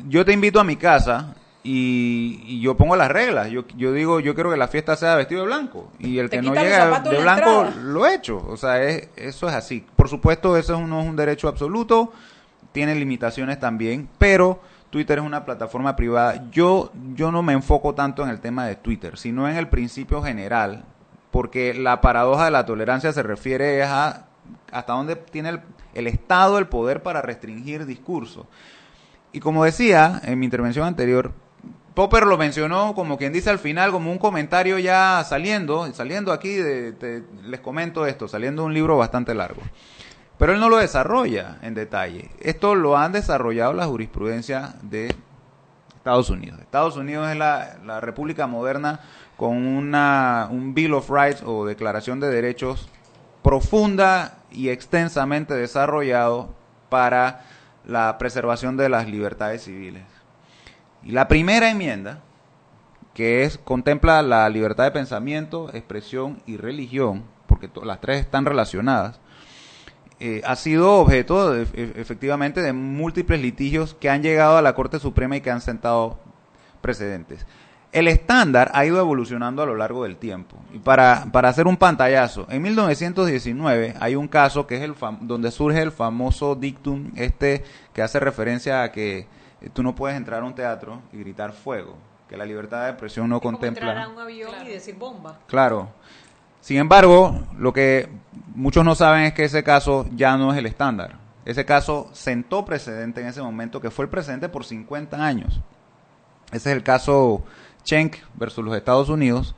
Yo 0.09 0.25
te 0.25 0.33
invito 0.33 0.59
a 0.59 0.65
mi 0.65 0.75
casa 0.75 1.33
y, 1.71 2.41
y 2.47 2.61
yo 2.61 2.75
pongo 2.75 2.95
las 2.95 3.11
reglas. 3.11 3.49
Yo, 3.51 3.63
yo 3.77 3.93
digo, 3.93 4.19
yo 4.19 4.33
quiero 4.33 4.49
que 4.49 4.57
la 4.57 4.67
fiesta 4.67 4.95
sea 4.95 5.15
vestido 5.15 5.41
de 5.41 5.47
blanco 5.47 5.91
y 5.99 6.17
el 6.17 6.27
Te 6.29 6.37
que 6.37 6.41
no 6.41 6.55
llega 6.55 6.99
de 7.01 7.21
blanco 7.21 7.49
entrada. 7.65 7.75
lo 7.83 8.07
he 8.07 8.15
hecho. 8.15 8.43
O 8.47 8.57
sea, 8.57 8.81
es- 8.83 9.09
eso 9.15 9.47
es 9.47 9.53
así. 9.53 9.85
Por 9.95 10.09
supuesto, 10.09 10.57
eso 10.57 10.79
no 10.81 11.01
es 11.01 11.07
un 11.07 11.15
derecho 11.15 11.47
absoluto, 11.47 12.11
tiene 12.71 12.95
limitaciones 12.95 13.59
también, 13.59 14.09
pero 14.17 14.61
Twitter 14.89 15.19
es 15.19 15.23
una 15.23 15.45
plataforma 15.45 15.95
privada. 15.95 16.43
Yo, 16.51 16.91
yo 17.13 17.31
no 17.31 17.43
me 17.43 17.53
enfoco 17.53 17.93
tanto 17.93 18.23
en 18.23 18.29
el 18.29 18.39
tema 18.39 18.65
de 18.65 18.75
Twitter, 18.75 19.17
sino 19.19 19.47
en 19.47 19.55
el 19.55 19.67
principio 19.67 20.23
general, 20.23 20.85
porque 21.29 21.75
la 21.75 22.01
paradoja 22.01 22.45
de 22.45 22.51
la 22.51 22.65
tolerancia 22.65 23.13
se 23.13 23.21
refiere 23.21 23.83
a 23.83 24.25
hasta 24.71 24.93
dónde 24.93 25.15
tiene 25.15 25.49
el, 25.49 25.61
el 25.93 26.07
Estado 26.07 26.57
el 26.57 26.65
poder 26.65 27.03
para 27.03 27.21
restringir 27.21 27.85
discurso. 27.85 28.47
Y 29.31 29.39
como 29.39 29.63
decía 29.63 30.19
en 30.23 30.39
mi 30.39 30.45
intervención 30.47 30.87
anterior, 30.87 31.31
Popper 31.99 32.25
lo 32.25 32.37
mencionó 32.37 32.95
como 32.95 33.17
quien 33.17 33.33
dice 33.33 33.49
al 33.49 33.59
final, 33.59 33.91
como 33.91 34.09
un 34.09 34.19
comentario 34.19 34.79
ya 34.79 35.21
saliendo, 35.25 35.93
saliendo 35.93 36.31
aquí, 36.31 36.53
de, 36.53 37.25
les 37.43 37.59
comento 37.59 38.05
esto, 38.05 38.29
saliendo 38.29 38.61
de 38.61 38.67
un 38.67 38.73
libro 38.73 38.97
bastante 38.97 39.35
largo. 39.35 39.61
Pero 40.37 40.53
él 40.53 40.61
no 40.61 40.69
lo 40.69 40.77
desarrolla 40.77 41.57
en 41.61 41.73
detalle. 41.73 42.31
Esto 42.39 42.73
lo 42.73 42.97
han 42.97 43.11
desarrollado 43.11 43.73
la 43.73 43.85
jurisprudencia 43.85 44.75
de 44.81 45.13
Estados 45.93 46.29
Unidos. 46.29 46.61
Estados 46.61 46.95
Unidos 46.95 47.31
es 47.31 47.35
la, 47.35 47.79
la 47.85 47.99
república 47.99 48.47
moderna 48.47 49.01
con 49.35 49.57
una, 49.57 50.47
un 50.49 50.73
Bill 50.73 50.93
of 50.93 51.09
Rights 51.09 51.43
o 51.45 51.65
Declaración 51.65 52.21
de 52.21 52.29
Derechos 52.29 52.87
profunda 53.43 54.37
y 54.51 54.69
extensamente 54.69 55.53
desarrollado 55.53 56.55
para 56.87 57.43
la 57.83 58.17
preservación 58.17 58.77
de 58.77 58.87
las 58.87 59.05
libertades 59.09 59.63
civiles. 59.65 60.18
Y 61.03 61.11
la 61.11 61.27
primera 61.27 61.69
enmienda, 61.69 62.21
que 63.13 63.43
es 63.43 63.57
contempla 63.57 64.21
la 64.21 64.49
libertad 64.49 64.83
de 64.85 64.91
pensamiento, 64.91 65.69
expresión 65.73 66.41
y 66.45 66.57
religión, 66.57 67.23
porque 67.47 67.69
las 67.83 68.01
tres 68.01 68.21
están 68.21 68.45
relacionadas, 68.45 69.19
eh, 70.19 70.41
ha 70.45 70.55
sido 70.57 70.95
objeto 70.95 71.55
e- 71.55 71.65
efectivamente 71.73 72.61
de 72.61 72.73
múltiples 72.73 73.41
litigios 73.41 73.93
que 73.93 74.09
han 74.09 74.21
llegado 74.21 74.57
a 74.57 74.61
la 74.61 74.75
Corte 74.75 74.99
Suprema 74.99 75.37
y 75.37 75.41
que 75.41 75.51
han 75.51 75.61
sentado 75.61 76.19
precedentes. 76.81 77.45
El 77.91 78.07
estándar 78.07 78.69
ha 78.73 78.85
ido 78.85 78.99
evolucionando 78.99 79.63
a 79.63 79.65
lo 79.65 79.75
largo 79.75 80.03
del 80.03 80.17
tiempo. 80.17 80.57
Y 80.73 80.79
para, 80.79 81.25
para 81.31 81.49
hacer 81.49 81.67
un 81.67 81.77
pantallazo, 81.77 82.45
en 82.49 82.61
1919 82.61 83.95
hay 83.99 84.15
un 84.15 84.27
caso 84.27 84.67
que 84.67 84.75
es 84.75 84.81
el 84.81 84.93
donde 85.21 85.51
surge 85.51 85.81
el 85.81 85.91
famoso 85.91 86.53
dictum 86.53 87.11
este 87.15 87.63
que 87.93 88.01
hace 88.03 88.19
referencia 88.19 88.83
a 88.83 88.91
que 88.91 89.27
tú 89.73 89.83
no 89.83 89.95
puedes 89.95 90.15
entrar 90.15 90.41
a 90.41 90.45
un 90.45 90.55
teatro 90.55 91.01
y 91.11 91.17
gritar 91.17 91.51
fuego, 91.51 91.97
que 92.29 92.37
la 92.37 92.45
libertad 92.45 92.85
de 92.85 92.91
expresión 92.91 93.29
no 93.29 93.41
contempla. 93.41 93.89
Entrar 93.89 94.05
a 94.05 94.07
un 94.07 94.19
avión 94.19 94.51
y 94.65 94.69
decir 94.69 94.95
bomba. 94.95 95.39
Claro. 95.47 95.89
Sin 96.61 96.77
embargo, 96.77 97.41
lo 97.57 97.73
que 97.73 98.09
muchos 98.55 98.85
no 98.85 98.95
saben 98.95 99.23
es 99.23 99.33
que 99.33 99.45
ese 99.45 99.63
caso 99.63 100.05
ya 100.13 100.37
no 100.37 100.51
es 100.51 100.57
el 100.57 100.65
estándar. 100.65 101.17
Ese 101.45 101.65
caso 101.65 102.09
sentó 102.13 102.63
precedente 102.65 103.21
en 103.21 103.27
ese 103.27 103.41
momento, 103.41 103.81
que 103.81 103.91
fue 103.91 104.05
el 104.05 104.09
precedente 104.09 104.49
por 104.49 104.65
50 104.65 105.25
años. 105.25 105.61
Ese 106.51 106.69
es 106.69 106.75
el 106.75 106.83
caso 106.83 107.43
Schenck 107.83 108.17
versus 108.35 108.63
los 108.63 108.75
Estados 108.75 109.09
Unidos. 109.09 109.55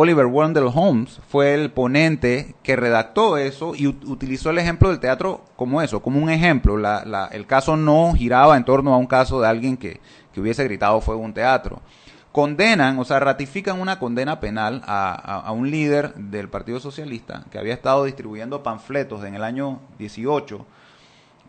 Oliver 0.00 0.26
Wendell 0.26 0.70
Holmes 0.72 1.20
fue 1.28 1.54
el 1.54 1.72
ponente 1.72 2.54
que 2.62 2.76
redactó 2.76 3.36
eso 3.36 3.74
y 3.74 3.86
ut- 3.86 4.06
utilizó 4.08 4.50
el 4.50 4.58
ejemplo 4.58 4.90
del 4.90 5.00
teatro 5.00 5.44
como 5.56 5.82
eso, 5.82 6.00
como 6.00 6.20
un 6.20 6.30
ejemplo. 6.30 6.76
La- 6.76 7.04
la- 7.04 7.26
el 7.26 7.46
caso 7.46 7.76
no 7.76 8.12
giraba 8.14 8.56
en 8.56 8.64
torno 8.64 8.94
a 8.94 8.96
un 8.96 9.06
caso 9.08 9.40
de 9.40 9.48
alguien 9.48 9.76
que, 9.76 10.00
que 10.32 10.40
hubiese 10.40 10.62
gritado 10.62 11.00
fuego 11.00 11.20
un 11.22 11.34
teatro. 11.34 11.82
Condenan, 12.30 12.98
o 13.00 13.04
sea, 13.04 13.18
ratifican 13.18 13.80
una 13.80 13.98
condena 13.98 14.38
penal 14.38 14.82
a, 14.86 15.10
a- 15.14 15.40
a 15.40 15.50
un 15.50 15.68
líder 15.70 16.14
del 16.14 16.48
Partido 16.48 16.78
Socialista 16.78 17.44
que 17.50 17.58
había 17.58 17.74
estado 17.74 18.04
distribuyendo 18.04 18.62
panfletos 18.62 19.24
en 19.24 19.34
el 19.34 19.42
año 19.42 19.80
18 19.98 20.64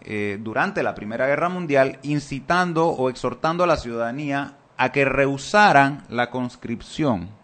eh, 0.02 0.40
durante 0.42 0.82
la 0.82 0.96
Primera 0.96 1.28
Guerra 1.28 1.50
Mundial, 1.50 2.00
incitando 2.02 2.88
o 2.88 3.10
exhortando 3.12 3.64
a 3.64 3.68
la 3.68 3.78
ciudadanía 3.78 4.56
a 4.78 4.92
que 4.92 5.06
rehusaran 5.06 6.06
la 6.10 6.32
conscripción 6.32 7.38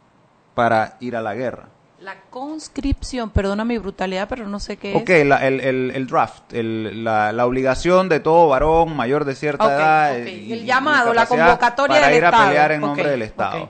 para 0.56 0.98
ir 1.00 1.16
a 1.16 1.22
la 1.22 1.36
guerra. 1.36 1.68
La 2.00 2.16
conscripción, 2.30 3.30
perdona 3.30 3.66
mi 3.66 3.78
brutalidad, 3.78 4.28
pero 4.30 4.48
no 4.48 4.60
sé 4.60 4.78
qué 4.78 4.96
Ok, 4.96 5.10
es. 5.10 5.26
la- 5.26 5.46
el, 5.48 5.60
el- 5.60 5.92
el 5.96 6.08
draft, 6.08 6.54
el- 6.54 7.04
la, 7.04 7.32
la 7.32 7.46
obligación 7.46 8.10
de 8.10 8.20
todo 8.20 8.48
varón 8.50 8.96
mayor 8.96 9.26
de 9.26 9.36
cierta 9.36 9.66
Ok, 9.66 9.72
edad. 9.72 10.12
ok. 10.22 10.28
y- 10.28 10.54
El 10.54 10.66
llamado, 10.66 11.14
la 11.14 11.26
convocatoria 11.26 11.96
para 11.98 12.08
del 12.08 12.18
ir 12.18 12.26
a 12.26 12.28
Estado. 12.30 12.48
pelear 12.48 12.72
en 12.74 12.82
nombre 12.82 13.04
Ok, 13.04 13.10
del 13.10 13.22
Estado. 13.22 13.64
ok. 13.64 13.70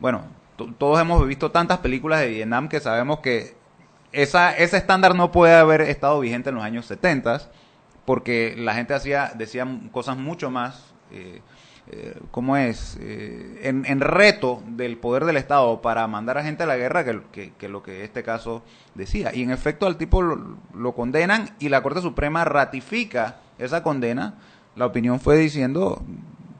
Bueno, 0.00 0.22
to- 0.56 0.72
todos 0.78 1.00
hemos 1.00 1.24
visto 1.26 1.50
tantas 1.50 1.78
películas 1.78 2.20
de 2.20 2.28
Vietnam 2.28 2.68
que 2.68 2.80
sabemos 2.80 3.20
que 3.20 3.54
esa, 4.12 4.56
ese 4.56 4.76
estándar 4.76 5.14
no 5.14 5.30
puede 5.32 5.54
haber 5.54 5.80
estado 5.82 6.20
vigente 6.20 6.48
en 6.50 6.56
los 6.56 6.64
años 6.64 6.86
70 6.86 7.40
porque 8.04 8.54
la 8.56 8.74
gente 8.74 8.94
hacía 8.94 9.32
decía 9.34 9.66
cosas 9.92 10.16
mucho 10.16 10.50
más 10.50 10.92
eh, 11.10 11.40
eh, 11.90 12.18
¿cómo 12.30 12.56
es? 12.56 12.96
Eh, 13.00 13.60
en, 13.64 13.84
en 13.86 14.00
reto 14.00 14.62
del 14.66 14.96
poder 14.96 15.24
del 15.24 15.36
Estado 15.36 15.82
para 15.82 16.06
mandar 16.06 16.38
a 16.38 16.42
gente 16.42 16.62
a 16.62 16.66
la 16.66 16.76
guerra 16.76 17.04
que, 17.04 17.20
que- 17.30 17.52
que 17.52 17.68
lo 17.68 17.82
que 17.82 18.04
este 18.04 18.22
caso 18.22 18.62
decía. 18.94 19.34
Y 19.34 19.42
en 19.42 19.50
efecto 19.50 19.86
al 19.86 19.96
tipo 19.96 20.22
lo, 20.22 20.56
lo 20.74 20.92
condenan 20.94 21.50
y 21.58 21.68
la 21.68 21.82
Corte 21.82 22.00
Suprema 22.00 22.44
ratifica 22.44 23.36
esa 23.58 23.82
condena. 23.82 24.34
La 24.76 24.86
opinión 24.86 25.20
fue 25.20 25.36
diciendo, 25.36 26.02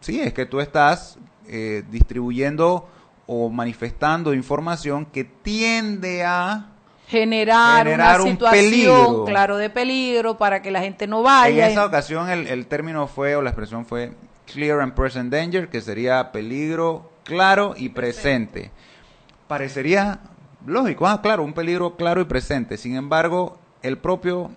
sí, 0.01 0.21
es 0.21 0.33
que 0.35 0.47
tú 0.47 0.61
estás 0.61 1.19
eh, 1.49 1.83
distribuyendo 1.91 2.89
o 3.27 3.49
manifestando 3.49 4.35
información 4.35 5.07
que 5.07 5.25
tiende 5.25 6.23
a 6.25 6.67
Generar, 7.09 7.85
Generar 7.87 8.21
una 8.21 8.25
un 8.25 8.31
situación, 8.33 8.71
peligro. 8.71 9.25
claro, 9.27 9.57
de 9.59 9.69
peligro 9.71 10.39
para 10.39 10.63
que 10.63 10.71
la 10.71 10.81
gente 10.81 11.07
no 11.07 11.23
vaya. 11.23 11.67
En 11.67 11.73
esa 11.73 11.85
ocasión 11.85 12.31
el, 12.31 12.47
el 12.47 12.67
término 12.67 13.07
fue, 13.07 13.37
o 13.37 13.43
la 13.43 13.51
expresión 13.51 13.85
fue 13.85 14.13
clear 14.53 14.81
and 14.81 14.95
present 14.95 15.33
danger, 15.33 15.69
que 15.69 15.81
sería 15.81 16.33
peligro 16.33 17.11
claro 17.25 17.75
y 17.77 17.89
presente. 17.91 18.71
Parecería 19.49 20.21
lógico, 20.67 21.07
ah, 21.07 21.21
claro, 21.23 21.43
un 21.43 21.53
peligro 21.53 21.97
claro 21.97 22.21
y 22.21 22.25
presente. 22.25 22.77
Sin 22.77 22.97
embargo, 22.97 23.59
el 23.83 23.99
propio 23.99 24.51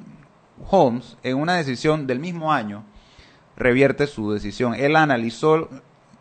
Holmes, 0.70 1.18
en 1.24 1.38
una 1.38 1.56
decisión 1.56 2.08
del 2.08 2.20
mismo 2.20 2.52
año, 2.52 2.84
revierte 3.56 4.08
su 4.08 4.32
decisión. 4.32 4.76
Él 4.76 4.96
analizó 4.96 5.70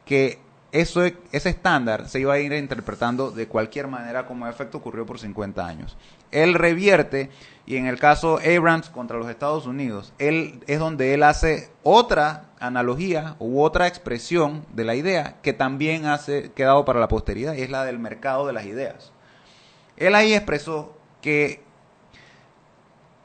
que 0.04 0.38
eso, 0.72 1.04
ese 1.04 1.48
estándar 1.48 2.08
se 2.08 2.20
iba 2.20 2.34
a 2.34 2.38
ir 2.38 2.52
interpretando 2.52 3.30
de 3.30 3.46
cualquier 3.48 3.88
manera 3.88 4.26
como 4.26 4.46
efecto 4.46 4.78
ocurrió 4.78 5.06
por 5.06 5.18
50 5.18 5.64
años. 5.64 5.96
Él 6.30 6.54
revierte 6.54 7.30
y 7.66 7.76
en 7.76 7.86
el 7.86 7.98
caso 7.98 8.38
Abrams 8.38 8.88
contra 8.88 9.18
los 9.18 9.28
Estados 9.28 9.66
Unidos, 9.66 10.12
él 10.18 10.60
es 10.68 10.78
donde 10.78 11.14
él 11.14 11.24
hace 11.24 11.70
otra 11.82 12.44
analogía 12.60 13.34
u 13.40 13.60
otra 13.60 13.88
expresión 13.88 14.64
de 14.72 14.84
la 14.84 14.94
idea 14.94 15.36
que 15.42 15.52
también 15.52 16.06
hace 16.06 16.52
quedado 16.52 16.84
para 16.84 17.00
la 17.00 17.08
posteridad 17.08 17.54
y 17.54 17.62
es 17.62 17.70
la 17.70 17.84
del 17.84 17.98
mercado 17.98 18.46
de 18.46 18.52
las 18.52 18.66
ideas. 18.66 19.12
Él 19.96 20.14
ahí 20.14 20.32
expresó 20.32 20.96
que 21.20 21.62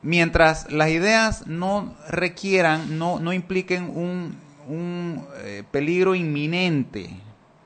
mientras 0.02 0.72
las 0.72 0.90
ideas 0.90 1.46
no 1.46 1.96
requieran, 2.10 2.98
no, 2.98 3.20
no 3.20 3.34
impliquen 3.34 3.96
un, 3.96 4.38
un 4.68 5.28
eh, 5.44 5.64
peligro 5.70 6.16
inminente, 6.16 7.12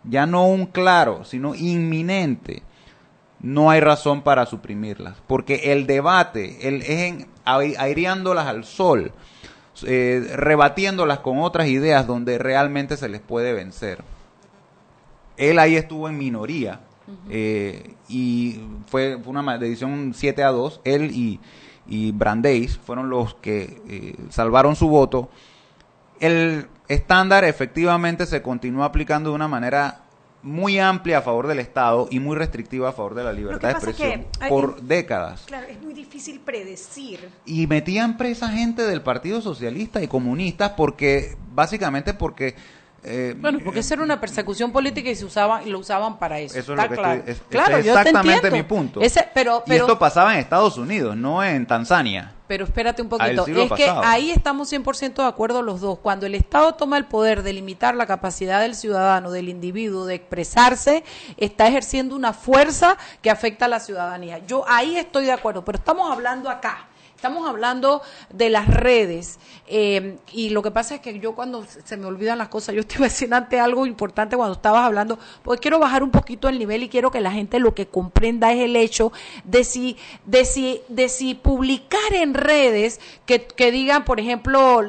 ya 0.04 0.26
no 0.26 0.48
un 0.48 0.66
claro, 0.66 1.24
sino 1.24 1.56
inminente, 1.56 2.64
no 3.46 3.70
hay 3.70 3.80
razón 3.80 4.24
para 4.24 4.46
suprimirlas, 4.48 5.16
porque 5.28 5.72
el 5.72 5.86
debate, 5.86 6.68
el, 6.68 6.82
es 6.82 6.90
en, 6.90 7.28
ai- 7.46 7.76
aireándolas 7.78 8.48
al 8.48 8.66
sol, 8.66 9.12
eh, 9.86 10.32
rebatiéndolas 10.36 11.20
con 11.20 11.38
otras 11.40 11.68
ideas 11.68 12.08
donde 12.08 12.38
realmente 12.40 12.98
se 12.98 13.08
les 13.08 13.22
puede 13.22 13.54
vencer. 13.54 14.04
Él 15.38 15.60
ahí 15.60 15.76
estuvo 15.76 16.10
en 16.10 16.18
minoría 16.18 16.80
eh, 17.30 17.94
y 18.10 18.62
fue, 18.88 19.20
fue 19.24 19.32
una 19.40 19.58
decisión 19.60 20.14
7 20.16 20.44
a 20.44 20.50
2. 20.50 20.82
Él 20.84 21.12
y, 21.12 21.40
y 21.88 22.14
Brandeis 22.14 22.78
fueron 22.78 23.10
los 23.10 23.36
que 23.36 23.82
eh, 23.88 24.16
salvaron 24.30 24.76
su 24.76 24.88
voto. 24.88 25.30
El 26.20 26.68
estándar 26.88 27.44
efectivamente 27.44 28.26
se 28.26 28.42
continuó 28.42 28.86
aplicando 28.86 29.30
de 29.32 29.36
una 29.36 29.50
manera 29.50 30.05
muy 30.46 30.78
amplia 30.78 31.18
a 31.18 31.22
favor 31.24 31.48
del 31.48 31.58
Estado 31.58 32.08
y 32.12 32.20
muy 32.20 32.38
restrictiva 32.38 32.90
a 32.90 32.94
favor 32.94 33.16
de 33.16 33.24
la 33.24 33.34
libertad 33.34 33.70
de 33.70 33.74
que 33.74 33.90
expresión 33.90 34.26
por 34.48 34.80
décadas. 34.80 35.44
Claro, 35.48 35.66
es 35.68 35.82
muy 35.82 35.94
difícil 35.94 36.40
predecir. 36.40 37.28
Y 37.46 37.66
metían 37.66 38.16
presa 38.16 38.50
gente 38.50 38.84
del 38.84 39.02
Partido 39.02 39.42
Socialista 39.42 40.04
y 40.04 40.08
comunistas 40.08 40.74
porque, 40.78 41.36
básicamente 41.54 42.14
porque... 42.14 42.56
eh, 43.06 43.36
Bueno, 43.40 43.60
porque 43.64 43.80
esa 43.80 43.94
era 43.94 44.04
una 44.04 44.20
persecución 44.20 44.72
política 44.72 45.10
y 45.10 45.16
se 45.16 45.26
usaban 45.26 45.70
lo 45.72 45.80
usaban 45.80 46.18
para 46.20 46.40
eso. 46.40 46.58
Eso 46.58 46.74
es 46.74 46.80
está 46.80 46.84
lo 46.84 46.90
que 46.90 46.96
claro. 46.96 47.14
estoy, 47.20 47.32
es- 47.34 47.42
claro, 47.50 47.78
es 47.78 47.86
yo 47.86 47.94
te 47.94 48.00
exactamente 48.00 48.52
mi 48.52 48.64
punto. 48.64 49.02
Ese- 49.02 49.28
pero, 49.34 49.64
y 49.68 49.74
esto 49.74 49.98
pasaba 50.00 50.34
en 50.34 50.40
Estados 50.40 50.78
Unidos, 50.78 51.16
no 51.16 51.44
en 51.44 51.66
Tanzania. 51.66 52.32
pero 52.48 52.66
espérate 52.66 53.02
un 53.02 53.10
poquito. 53.10 53.46
Es 53.48 53.72
que 53.72 53.90
ahí 53.90 54.30
estamos 54.32 54.70
100% 54.72 55.24
de 55.24 55.28
acuerdo 55.28 55.62
los 55.64 55.82
dos. 55.82 55.98
Cuando 56.00 56.26
el 56.28 56.36
Estado 56.36 56.74
toma 56.76 56.98
el 56.98 57.06
poder 57.06 57.42
de 57.42 57.54
limitar 57.54 57.96
la 57.96 58.06
capacidad 58.06 58.62
del 58.62 58.76
ciudadano, 58.76 59.32
del 59.32 59.50
individuo, 59.50 60.06
de 60.06 60.14
expresarse, 60.16 61.04
está 61.38 61.68
ejerciendo 61.68 62.16
una 62.16 62.34
fuerza 62.34 62.98
que 63.24 63.32
afecta 63.32 63.66
a 63.66 63.68
la 63.68 63.80
ciudadanía. 63.80 64.40
Yo 64.46 64.64
ahí 64.68 64.96
estoy 64.98 65.26
de 65.26 65.32
acuerdo, 65.32 65.66
pero 65.66 65.78
estamos 65.80 66.12
hablando 66.12 66.50
acá. 66.50 66.88
Estamos 67.26 67.50
hablando 67.50 68.04
de 68.30 68.52
las 68.52 68.68
redes 68.68 69.40
eh, 69.66 70.20
y 70.32 70.50
lo 70.50 70.62
que 70.62 70.70
pasa 70.70 70.94
es 70.94 71.02
que 71.02 71.18
yo 71.20 71.34
cuando 71.34 71.66
se 71.66 71.98
me 71.98 72.06
olvidan 72.06 72.38
las 72.38 72.50
cosas, 72.50 72.76
yo 72.76 72.84
decir 73.00 73.34
antes 73.34 73.60
algo 73.60 73.88
importante 73.88 74.38
cuando 74.38 74.54
estabas 74.54 74.84
hablando, 74.84 75.18
porque 75.42 75.62
quiero 75.62 75.80
bajar 75.80 76.04
un 76.04 76.12
poquito 76.12 76.50
el 76.50 76.60
nivel 76.60 76.84
y 76.84 76.90
quiero 76.90 77.10
que 77.10 77.22
la 77.22 77.32
gente 77.32 77.58
lo 77.58 77.74
que 77.74 77.88
comprenda 77.88 78.54
es 78.54 78.60
el 78.60 78.76
hecho 78.76 79.12
de 79.44 79.64
si, 79.64 79.98
de 80.26 80.46
si, 80.46 80.82
de 80.88 81.10
si 81.10 81.34
publicar 81.34 82.14
en 82.14 82.36
redes 82.36 83.02
que, 83.26 83.48
que 83.48 83.72
digan, 83.72 84.06
por 84.06 84.20
ejemplo, 84.20 84.82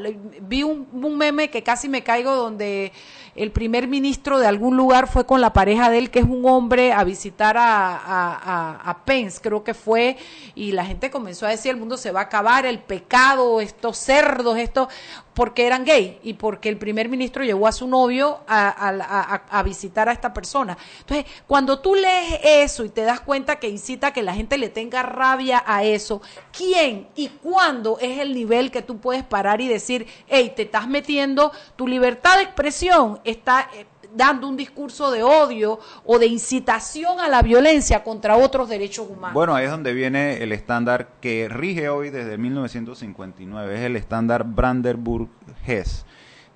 vi 0.43 0.63
un, 0.63 0.87
un 0.93 1.17
meme 1.17 1.49
que 1.49 1.63
casi 1.63 1.89
me 1.89 2.03
caigo 2.03 2.37
donde 2.37 2.93
el 3.37 3.53
primer 3.53 3.87
ministro 3.89 4.39
de 4.39 4.47
algún 4.47 4.77
lugar 4.77 5.09
fue 5.09 5.27
con 5.27 5.41
la 5.41 5.53
pareja 5.53 5.91
de 5.91 5.99
él, 5.99 6.11
que 6.11 6.21
es 6.21 6.25
un 6.25 6.45
hombre, 6.47 6.93
a 6.93 7.05
visitar 7.05 7.57
a, 7.57 7.97
a, 7.97 8.35
a- 8.35 8.91
a 8.91 9.05
Pence, 9.05 9.41
creo 9.43 9.63
que 9.63 9.75
fue, 9.75 10.17
y 10.55 10.73
la 10.73 10.85
gente 10.85 11.11
comenzó 11.11 11.47
a 11.47 11.51
decir, 11.51 11.71
el 11.71 11.77
mundo 11.77 11.97
se 11.97 12.11
va 12.13 12.21
a 12.21 12.25
acabar, 12.25 12.67
el 12.67 12.79
pecado, 12.79 13.61
estos 13.61 13.99
cerdos, 13.99 14.57
esto, 14.59 14.89
porque 15.37 15.67
eran 15.67 15.85
gay 15.85 16.19
y 16.23 16.33
porque 16.33 16.71
el 16.71 16.79
primer 16.79 17.11
ministro 17.11 17.45
llevó 17.45 17.69
a 17.69 17.73
su 17.73 17.87
novio 17.87 18.41
a, 18.49 19.63
visitar 19.63 20.09
a 20.09 20.13
esta 20.13 20.33
persona. 20.33 20.79
Entonces, 21.01 21.27
cuando 21.47 21.79
tú 21.81 21.95
lees 21.95 22.41
eso 22.43 22.87
y 22.87 22.89
te 22.89 23.03
das 23.03 23.21
cuenta 23.21 23.57
que 23.57 23.69
incita 23.69 24.07
a 24.07 24.13
que 24.15 24.23
la 24.23 24.33
gente 24.33 24.57
le 24.57 24.71
tenga 24.71 25.03
rabia 25.03 25.63
a 25.67 25.85
eso, 25.85 26.23
¿quién 26.57 27.09
y 27.15 27.29
cuándo 27.29 27.99
es 28.01 28.19
el 28.19 28.33
nivel 28.33 28.71
que 28.71 28.81
tú 28.81 28.97
puedes 28.97 29.25
parar 29.25 29.61
y 29.61 29.69
decir, 29.69 30.07
hey, 30.27 30.55
te 30.57 30.63
estás 30.63 30.89
metiendo, 30.89 31.53
tu 31.77 31.87
libertad 31.87 32.39
de 32.39 32.45
expresión 32.45 33.21
está 33.23 33.69
eh, 33.75 33.85
dando 34.17 34.49
un 34.49 34.57
discurso 34.57 35.11
de 35.11 35.23
odio 35.23 35.79
o 36.05 36.19
de 36.19 36.27
incitación 36.27 37.21
a 37.21 37.29
la 37.29 37.43
violencia 37.43 38.03
contra 38.03 38.37
otros 38.37 38.69
derechos 38.69 39.07
humanos? 39.09 39.35
Bueno, 39.35 39.55
ahí 39.55 39.65
es 39.67 39.71
donde 39.71 39.93
viene 39.93 40.43
el 40.43 40.53
estándar 40.53 41.09
que 41.21 41.49
rige 41.49 41.89
hoy 41.89 42.11
desde 42.11 42.39
1959, 42.39 43.75
es 43.75 43.81
el 43.83 43.97
estándar 43.97 44.45
Brandenburg-Hess 44.45 46.05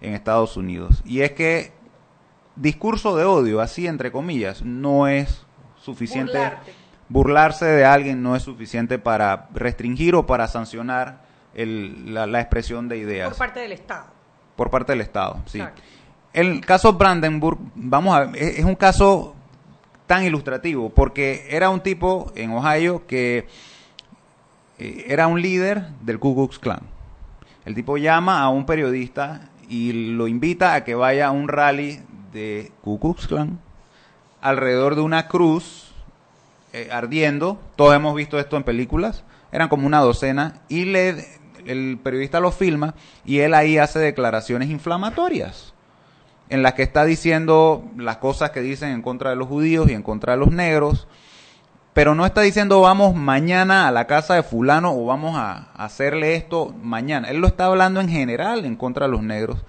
en 0.01 0.15
Estados 0.15 0.57
Unidos. 0.57 1.03
Y 1.05 1.21
es 1.21 1.33
que 1.33 1.73
discurso 2.57 3.17
de 3.17 3.25
odio, 3.25 3.61
así 3.61 3.87
entre 3.87 4.11
comillas, 4.13 4.63
no 4.63 5.09
es 5.09 5.47
suficiente. 5.81 6.33
Burlarte. 6.33 6.73
Burlarse 7.09 7.65
de 7.65 7.85
alguien 7.85 8.23
no 8.23 8.37
es 8.37 8.43
suficiente 8.45 8.99
para 9.01 9.49
restringir 9.53 10.15
o 10.15 10.27
para 10.27 10.47
sancionar 10.47 11.23
el- 11.55 12.15
la, 12.15 12.27
la 12.29 12.41
expresión 12.41 12.89
de 12.89 12.99
ideas 12.99 13.31
Por 13.31 13.39
parte 13.39 13.61
del 13.61 13.73
Estado. 13.73 14.07
por 14.55 14.71
parte 14.71 14.93
del 14.93 15.01
Estado. 15.01 15.41
Sí. 15.47 15.59
Exacto. 15.59 15.83
El 16.33 16.65
caso 16.65 16.93
Brandenburg, 16.93 17.59
vamos 17.75 18.17
a 18.17 18.27
ver, 18.27 18.41
es, 18.41 18.65
un 18.65 18.77
caso 18.77 19.35
tan 20.07 20.25
ilustrativo 20.25 20.91
porque 20.91 21.47
era 21.51 21.71
un 21.71 21.81
tipo 21.81 22.31
en 22.37 22.53
Ohio 22.53 23.05
que 23.09 23.49
eh, 24.79 25.05
era 25.09 25.27
un 25.27 25.43
líder 25.43 25.89
del 26.03 26.21
Ku 26.21 26.37
Klux 26.37 26.61
Klan. 26.61 26.83
El 27.65 27.75
tipo 27.75 27.97
llama 27.97 28.43
a 28.43 28.49
un 28.49 28.65
periodista 28.65 29.51
y 29.69 29.93
lo 30.15 30.29
invita 30.29 30.75
a 30.75 30.85
que 30.85 30.95
vaya 30.95 31.27
a 31.27 31.31
un 31.33 31.49
rally 31.49 32.01
de 32.33 32.71
Ku 32.83 33.01
Klux 33.01 33.27
Klan 33.27 33.59
alrededor 34.41 34.95
de 34.95 35.01
una 35.01 35.27
cruz 35.27 35.93
eh, 36.73 36.89
ardiendo, 36.93 37.61
todos 37.75 37.95
hemos 37.97 38.15
visto 38.15 38.39
esto 38.39 38.57
en 38.57 38.63
películas, 38.63 39.25
eran 39.51 39.69
como 39.69 39.87
una 39.87 39.99
docena, 39.99 40.63
y 40.69 40.85
le, 40.85 41.27
el 41.67 41.99
periodista 42.03 42.39
lo 42.39 42.53
filma 42.53 42.95
y 43.25 43.41
él 43.41 43.53
ahí 43.53 43.77
hace 43.79 43.99
declaraciones 43.99 44.71
inflamatorias 44.71 45.70
en 46.51 46.63
las 46.63 46.75
que 46.75 46.83
está 46.83 47.05
diciendo 47.05 47.85
las 47.97 48.19
cosas 48.19 48.51
que 48.51 48.61
dicen 48.61 48.91
en 48.91 49.03
contra 49.03 49.31
de 49.31 49.37
los 49.37 49.49
judíos 49.49 49.89
y 49.89 49.95
en 49.95 50.03
contra 50.03 50.33
de 50.33 50.39
los 50.39 50.51
negros, 50.51 51.07
pero 51.93 52.15
no 52.15 52.27
está 52.27 52.43
diciendo 52.43 52.81
vamos 52.81 53.15
mañana 53.15 53.89
a 53.89 53.93
la 53.93 54.07
casa 54.07 54.35
de 54.35 54.43
fulano 54.43 54.93
o 54.93 55.07
vamos 55.07 55.37
a 55.37 55.71
hacerle 55.75 56.35
esto 56.35 56.75
mañana. 56.83 57.29
Él 57.31 57.39
lo 57.39 57.47
está 57.47 57.67
hablando 57.67 58.01
en 58.01 58.09
general 58.09 58.65
en 58.65 58.77
contra 58.77 59.07
de 59.07 59.13
los 59.13 59.23
negros. 59.23 59.65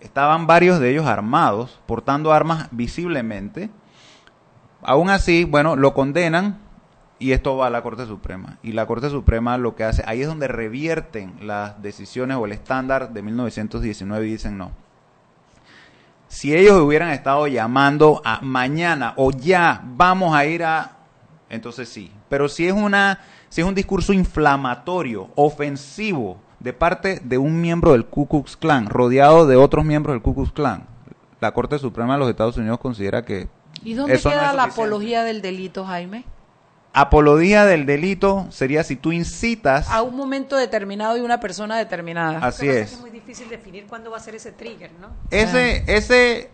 Estaban 0.00 0.46
varios 0.46 0.80
de 0.80 0.90
ellos 0.90 1.06
armados, 1.06 1.80
portando 1.86 2.32
armas 2.32 2.68
visiblemente. 2.70 3.70
Aún 4.82 5.10
así, 5.10 5.44
bueno, 5.44 5.76
lo 5.76 5.92
condenan 5.92 6.58
y 7.18 7.32
esto 7.32 7.56
va 7.56 7.66
a 7.66 7.70
la 7.70 7.82
Corte 7.82 8.06
Suprema. 8.06 8.58
Y 8.62 8.72
la 8.72 8.86
Corte 8.86 9.10
Suprema 9.10 9.58
lo 9.58 9.76
que 9.76 9.84
hace, 9.84 10.02
ahí 10.06 10.22
es 10.22 10.26
donde 10.26 10.48
revierten 10.48 11.34
las 11.46 11.80
decisiones 11.82 12.38
o 12.38 12.46
el 12.46 12.52
estándar 12.52 13.12
de 13.12 13.22
1919 13.22 14.26
y 14.26 14.30
dicen 14.30 14.58
no. 14.58 14.72
Si 16.30 16.54
ellos 16.54 16.80
hubieran 16.80 17.10
estado 17.10 17.48
llamando 17.48 18.22
a 18.24 18.40
mañana 18.40 19.14
o 19.16 19.32
ya 19.32 19.82
vamos 19.84 20.34
a 20.34 20.46
ir 20.46 20.62
a 20.62 20.92
entonces 21.50 21.88
sí. 21.88 22.12
Pero 22.28 22.48
si 22.48 22.68
es 22.68 22.72
una, 22.72 23.18
si 23.48 23.60
es 23.60 23.66
un 23.66 23.74
discurso 23.74 24.12
inflamatorio, 24.12 25.28
ofensivo, 25.34 26.38
de 26.60 26.72
parte 26.72 27.20
de 27.24 27.36
un 27.36 27.60
miembro 27.60 27.92
del 27.92 28.06
Ku 28.06 28.28
Klux 28.28 28.56
Klan, 28.56 28.86
rodeado 28.86 29.46
de 29.46 29.56
otros 29.56 29.84
miembros 29.84 30.14
del 30.14 30.22
Ku 30.22 30.34
Klux 30.34 30.52
Klan, 30.52 30.86
la 31.40 31.52
Corte 31.52 31.78
Suprema 31.80 32.14
de 32.14 32.20
los 32.20 32.30
Estados 32.30 32.56
Unidos 32.56 32.78
considera 32.78 33.24
que 33.24 33.48
¿Y 33.82 33.94
dónde 33.94 34.20
queda 34.20 34.52
la 34.52 34.64
apología 34.64 35.24
del 35.24 35.42
delito, 35.42 35.84
Jaime? 35.84 36.24
Apología 36.92 37.64
del 37.66 37.86
delito 37.86 38.46
sería 38.50 38.82
si 38.82 38.96
tú 38.96 39.12
incitas 39.12 39.88
a 39.90 40.02
un 40.02 40.16
momento 40.16 40.56
determinado 40.56 41.16
y 41.16 41.20
una 41.20 41.38
persona 41.38 41.78
determinada. 41.78 42.38
Así 42.38 42.68
es. 42.68 42.94
Es 42.94 43.00
muy 43.00 43.10
difícil 43.10 43.48
definir 43.48 43.86
cuándo 43.86 44.10
va 44.10 44.16
a 44.16 44.20
ser 44.20 44.34
ese 44.34 44.50
trigger, 44.50 44.90
¿no? 45.00 45.10
Ese, 45.30 45.84
ese 45.86 46.50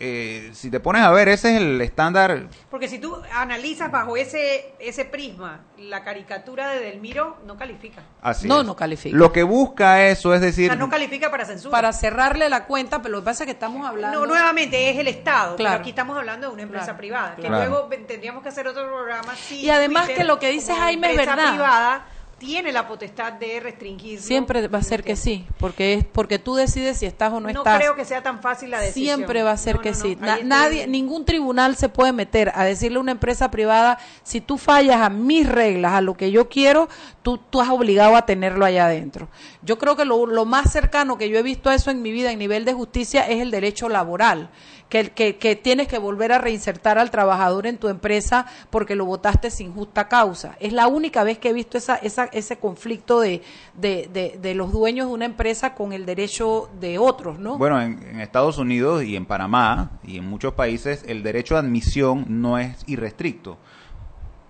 eh, 0.00 0.50
si 0.54 0.70
te 0.70 0.80
pones 0.80 1.02
a 1.02 1.10
ver, 1.10 1.28
ese 1.28 1.54
es 1.56 1.60
el 1.60 1.80
estándar. 1.80 2.46
Porque 2.70 2.88
si 2.88 2.98
tú 2.98 3.16
analizas 3.34 3.90
bajo 3.90 4.16
ese 4.16 4.72
ese 4.78 5.04
prisma, 5.04 5.60
la 5.76 6.04
caricatura 6.04 6.68
de 6.70 6.80
Delmiro 6.80 7.38
no 7.46 7.56
califica. 7.56 8.02
Así 8.22 8.46
no, 8.48 8.60
es. 8.60 8.66
no 8.66 8.76
califica. 8.76 9.16
Lo 9.16 9.32
que 9.32 9.42
busca 9.42 10.06
eso 10.06 10.34
es 10.34 10.40
decir. 10.40 10.70
O 10.70 10.74
sea, 10.74 10.78
no 10.78 10.88
califica 10.88 11.30
para 11.30 11.44
censura. 11.44 11.70
Para 11.72 11.92
cerrarle 11.92 12.48
la 12.48 12.64
cuenta, 12.66 13.02
pero 13.02 13.12
lo 13.16 13.20
que 13.20 13.24
pasa 13.26 13.42
es 13.44 13.46
que 13.46 13.52
estamos 13.52 13.86
hablando. 13.86 14.20
No, 14.20 14.26
nuevamente 14.26 14.90
es 14.90 14.96
el 14.98 15.08
Estado. 15.08 15.56
Claro. 15.56 15.72
Pero 15.74 15.80
aquí 15.80 15.90
estamos 15.90 16.16
hablando 16.16 16.46
de 16.48 16.52
una 16.54 16.62
empresa 16.62 16.84
Claro. 16.86 16.98
privada. 16.98 17.36
Que 17.36 17.42
Claro. 17.42 17.56
luego 17.68 17.88
tendríamos 18.06 18.42
que 18.42 18.48
hacer 18.50 18.68
otro 18.68 18.86
programa. 18.86 19.34
si 19.34 19.60
Y 19.62 19.70
además 19.70 20.04
Twitter, 20.04 20.22
que 20.22 20.24
lo 20.28 20.38
que 20.38 20.50
dice 20.50 20.74
Jaime 20.74 21.06
es 21.08 21.10
empresa 21.12 21.34
verdad. 21.36 21.50
privada 21.52 22.06
tiene 22.38 22.70
la 22.72 22.86
potestad 22.86 23.32
de 23.34 23.60
restringir. 23.60 24.20
Siempre 24.20 24.66
va 24.68 24.78
a 24.78 24.82
ser 24.82 25.02
que 25.02 25.16
sí, 25.16 25.44
porque 25.58 25.94
es 25.94 26.04
porque 26.04 26.38
tú 26.38 26.54
decides 26.54 26.98
si 26.98 27.06
estás 27.06 27.32
o 27.32 27.40
no, 27.40 27.48
No 27.52 27.60
estás. 27.60 27.78
creo 27.78 27.96
que 27.96 28.04
sea 28.04 28.22
tan 28.22 28.40
fácil 28.40 28.70
la 28.70 28.80
decisión. 28.80 29.16
Siempre 29.16 29.42
va 29.42 29.50
a 29.50 29.56
ser 29.56 29.76
No, 29.76 29.82
que 29.82 29.90
no, 29.90 29.96
no. 29.96 30.02
sí. 30.02 30.16
Na- 30.20 30.38
nadie, 30.44 30.86
ningún 30.86 31.24
tribunal 31.24 31.76
se 31.76 31.88
puede 31.88 32.12
meter 32.12 32.52
a 32.54 32.64
decirle 32.64 32.98
a 32.98 33.00
una 33.00 33.12
empresa 33.12 33.50
privada, 33.50 33.98
si 34.22 34.40
tú 34.40 34.56
fallas 34.56 35.00
a 35.00 35.10
mis 35.10 35.48
reglas, 35.48 35.92
a 35.94 36.00
lo 36.00 36.14
que 36.16 36.30
yo 36.30 36.48
quiero, 36.48 36.88
tú, 37.22 37.38
tú 37.38 37.60
has 37.60 37.70
obligado 37.70 38.14
a 38.16 38.24
tenerlo 38.24 38.64
allá 38.64 38.86
adentro. 38.86 39.28
Yo 39.62 39.76
creo 39.78 39.96
que 39.96 40.04
lo, 40.04 40.24
lo 40.26 40.44
más 40.44 40.70
cercano 40.70 41.18
que 41.18 41.28
yo 41.28 41.38
he 41.38 41.42
visto 41.42 41.70
a 41.70 41.74
eso 41.74 41.90
en 41.90 42.02
mi 42.02 42.12
vida 42.12 42.30
en 42.30 42.38
nivel 42.38 42.64
de 42.64 42.72
justicia 42.72 43.26
es 43.28 43.40
el 43.40 43.50
derecho 43.50 43.88
laboral. 43.88 44.50
Que, 44.88 45.10
que, 45.10 45.36
que 45.36 45.54
tienes 45.54 45.86
que 45.86 45.98
volver 45.98 46.32
a 46.32 46.38
reinsertar 46.38 46.98
al 46.98 47.10
trabajador 47.10 47.66
en 47.66 47.76
tu 47.76 47.88
empresa 47.88 48.46
porque 48.70 48.94
lo 48.94 49.04
votaste 49.04 49.50
sin 49.50 49.72
justa 49.72 50.08
causa. 50.08 50.56
Es 50.60 50.72
la 50.72 50.88
única 50.88 51.24
vez 51.24 51.38
que 51.38 51.50
he 51.50 51.52
visto 51.52 51.76
esa, 51.76 51.96
esa, 51.96 52.24
ese 52.26 52.56
conflicto 52.56 53.20
de, 53.20 53.42
de, 53.74 54.38
de, 54.40 54.54
los 54.54 54.72
dueños 54.72 55.08
de 55.08 55.12
una 55.12 55.24
empresa 55.26 55.74
con 55.74 55.92
el 55.92 56.06
derecho 56.06 56.70
de 56.80 56.98
otros, 56.98 57.38
¿no? 57.38 57.58
Bueno, 57.58 57.80
en, 57.80 58.02
en 58.02 58.20
Estados 58.20 58.56
Unidos 58.58 59.04
y 59.04 59.16
en 59.16 59.26
Panamá 59.26 59.98
y 60.02 60.16
en 60.16 60.24
muchos 60.24 60.54
países 60.54 61.04
el 61.06 61.22
derecho 61.22 61.56
a 61.56 61.60
admisión 61.60 62.24
no 62.28 62.58
es 62.58 62.82
irrestricto. 62.86 63.58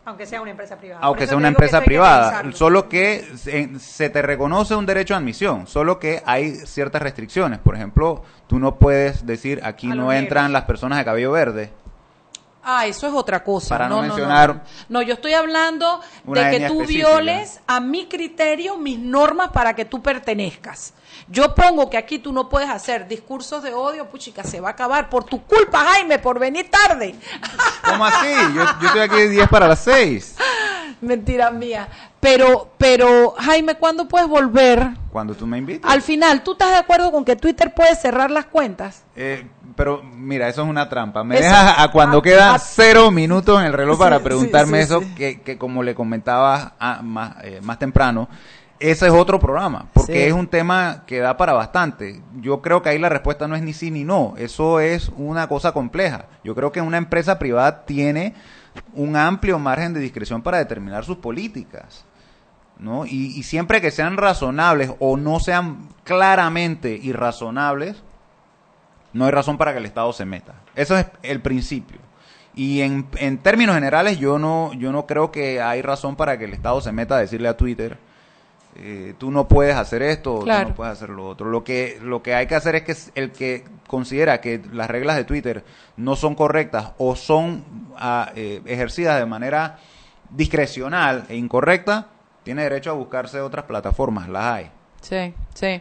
Aunque 0.08 0.24
sea 0.26 0.40
una 0.40 0.50
empresa 0.52 0.76
privada. 0.76 1.00
Aunque 1.02 1.26
sea 1.26 1.36
una 1.36 1.48
que 1.48 1.52
empresa 1.54 1.80
que 1.80 1.84
privada, 1.86 2.42
revisarlo. 2.42 2.52
solo 2.56 2.88
que 2.88 3.28
se, 3.36 3.78
se 3.78 4.08
te 4.08 4.22
reconoce 4.22 4.74
un 4.74 4.86
derecho 4.86 5.14
a 5.14 5.18
admisión, 5.18 5.66
solo 5.66 5.98
que 5.98 6.22
hay 6.24 6.54
ciertas 6.56 7.02
restricciones. 7.02 7.58
Por 7.58 7.74
ejemplo, 7.74 8.22
tú 8.46 8.58
no 8.58 8.76
puedes 8.76 9.26
decir 9.26 9.60
aquí 9.62 9.90
A 9.90 9.94
no 9.94 10.10
entran 10.12 10.44
negros. 10.44 10.52
las 10.52 10.64
personas 10.64 10.98
de 10.98 11.04
cabello 11.04 11.32
verde. 11.32 11.70
Ah, 12.70 12.86
eso 12.86 13.06
es 13.06 13.14
otra 13.14 13.42
cosa. 13.44 13.68
Para 13.70 13.88
no 13.88 13.96
no, 13.96 14.02
mencionar 14.02 14.54
no, 14.54 14.60
no. 14.88 15.02
yo 15.02 15.14
estoy 15.14 15.32
hablando 15.32 16.00
de 16.26 16.50
que 16.50 16.66
tú 16.66 16.82
específica. 16.82 17.08
violes 17.08 17.60
a 17.66 17.80
mi 17.80 18.06
criterio, 18.06 18.76
mis 18.76 18.98
normas 18.98 19.50
para 19.50 19.74
que 19.74 19.84
tú 19.84 20.02
pertenezcas. 20.02 20.92
Yo 21.26 21.54
pongo 21.54 21.90
que 21.90 21.98
aquí 21.98 22.18
tú 22.18 22.32
no 22.32 22.48
puedes 22.48 22.70
hacer 22.70 23.08
discursos 23.08 23.62
de 23.62 23.74
odio, 23.74 24.06
puchica, 24.06 24.44
se 24.44 24.60
va 24.60 24.68
a 24.68 24.72
acabar 24.72 25.08
por 25.10 25.24
tu 25.24 25.42
culpa, 25.42 25.80
Jaime, 25.80 26.18
por 26.18 26.38
venir 26.38 26.70
tarde. 26.70 27.14
¿Cómo 27.84 28.04
así? 28.04 28.28
Yo, 28.54 28.62
yo 28.80 28.86
estoy 28.86 29.00
aquí 29.02 29.16
de 29.16 29.28
10 29.30 29.48
para 29.48 29.68
las 29.68 29.80
6. 29.80 30.36
Mentira 31.00 31.50
mía. 31.50 31.88
Pero, 32.20 32.72
pero, 32.78 33.34
Jaime, 33.38 33.76
¿cuándo 33.76 34.08
puedes 34.08 34.26
volver? 34.28 34.88
Cuando 35.12 35.34
tú 35.34 35.46
me 35.46 35.58
invitas. 35.58 35.90
Al 35.90 36.02
final, 36.02 36.42
¿tú 36.42 36.52
estás 36.52 36.70
de 36.70 36.76
acuerdo 36.76 37.12
con 37.12 37.24
que 37.24 37.36
Twitter 37.36 37.72
puede 37.72 37.94
cerrar 37.94 38.30
las 38.30 38.46
cuentas? 38.46 39.04
Eh, 39.14 39.46
pero 39.76 40.02
mira, 40.02 40.48
eso 40.48 40.62
es 40.62 40.68
una 40.68 40.88
trampa. 40.88 41.22
Me 41.22 41.36
Eso- 41.36 41.44
dejas 41.44 41.74
a 41.78 41.92
cuando 41.92 42.18
a- 42.18 42.22
quedan 42.22 42.54
a- 42.56 42.58
cero 42.58 43.12
minutos 43.12 43.60
en 43.60 43.66
el 43.66 43.72
reloj 43.72 43.96
Sí, 43.98 44.02
para 44.02 44.18
preguntarme 44.20 44.78
sí, 44.78 44.84
eso. 44.84 45.02
Que, 45.16 45.40
que 45.42 45.56
como 45.56 45.84
le 45.84 45.94
comentaba 45.94 46.74
a- 46.80 47.02
más, 47.02 47.36
eh, 47.44 47.60
más 47.62 47.78
temprano, 47.78 48.28
ese 48.80 49.06
es 49.06 49.12
otro 49.12 49.38
programa, 49.40 49.86
porque 49.92 50.12
Sí. 50.12 50.18
es 50.20 50.32
un 50.32 50.46
tema 50.46 51.02
que 51.06 51.18
da 51.18 51.36
para 51.36 51.52
bastante. 51.52 52.22
Yo 52.40 52.62
creo 52.62 52.80
que 52.82 52.88
ahí 52.90 52.98
la 52.98 53.08
respuesta 53.08 53.48
no 53.48 53.56
es 53.56 53.62
ni 53.62 53.72
sí 53.72 53.90
ni 53.90 54.04
no, 54.04 54.34
eso 54.36 54.80
es 54.80 55.10
una 55.16 55.48
cosa 55.48 55.72
compleja. 55.72 56.26
Yo 56.44 56.54
creo 56.54 56.70
que 56.72 56.80
una 56.80 56.96
empresa 56.98 57.38
privada 57.38 57.84
tiene 57.84 58.34
un 58.94 59.16
amplio 59.16 59.58
margen 59.58 59.92
de 59.94 60.00
discreción 60.00 60.42
para 60.42 60.58
determinar 60.58 61.04
sus 61.04 61.16
políticas. 61.16 62.04
¿no? 62.78 63.04
Y, 63.06 63.36
y 63.36 63.42
siempre 63.42 63.80
que 63.80 63.90
sean 63.90 64.16
razonables 64.16 64.92
o 65.00 65.16
no 65.16 65.40
sean 65.40 65.88
claramente 66.04 66.92
irrazonables, 67.02 68.02
no 69.12 69.24
hay 69.24 69.32
razón 69.32 69.58
para 69.58 69.72
que 69.72 69.78
el 69.78 69.86
Estado 69.86 70.12
se 70.12 70.24
meta. 70.24 70.54
Eso 70.76 70.96
es 70.96 71.06
el 71.24 71.40
principio. 71.42 71.98
Y 72.54 72.82
en, 72.82 73.06
en 73.16 73.38
términos 73.38 73.74
generales, 73.74 74.18
yo 74.18 74.38
no, 74.38 74.72
yo 74.74 74.92
no 74.92 75.06
creo 75.06 75.32
que 75.32 75.60
hay 75.60 75.82
razón 75.82 76.14
para 76.14 76.38
que 76.38 76.44
el 76.44 76.52
Estado 76.54 76.80
se 76.80 76.92
meta 76.92 77.16
a 77.16 77.18
decirle 77.20 77.48
a 77.48 77.56
Twitter, 77.56 77.98
eh, 78.80 79.14
tú 79.18 79.30
no 79.30 79.48
puedes 79.48 79.76
hacer 79.76 80.02
esto, 80.02 80.40
tú 80.40 80.46
no 80.46 80.74
puedes 80.74 80.92
hacer 80.92 81.10
lo 81.10 81.28
otro. 81.28 81.48
Lo 81.48 81.64
que, 81.64 81.98
lo 82.02 82.22
que 82.22 82.34
hay 82.34 82.46
que 82.46 82.54
hacer 82.54 82.76
es 82.76 82.82
que 82.82 83.20
el 83.20 83.32
que 83.32 83.64
considera 83.86 84.40
que 84.40 84.60
las 84.72 84.88
reglas 84.88 85.16
de 85.16 85.24
Twitter 85.24 85.64
no 85.96 86.16
son 86.16 86.34
correctas 86.34 86.92
o 86.98 87.16
son 87.16 87.64
ah, 87.96 88.30
eh, 88.36 88.62
ejercidas 88.66 89.18
de 89.18 89.26
manera 89.26 89.78
discrecional 90.30 91.24
e 91.28 91.36
incorrecta, 91.36 92.08
tiene 92.44 92.62
derecho 92.62 92.90
a 92.90 92.94
buscarse 92.94 93.40
otras 93.40 93.64
plataformas, 93.64 94.28
las 94.28 94.44
hay. 94.44 94.70
Sí, 95.00 95.34
sí. 95.54 95.80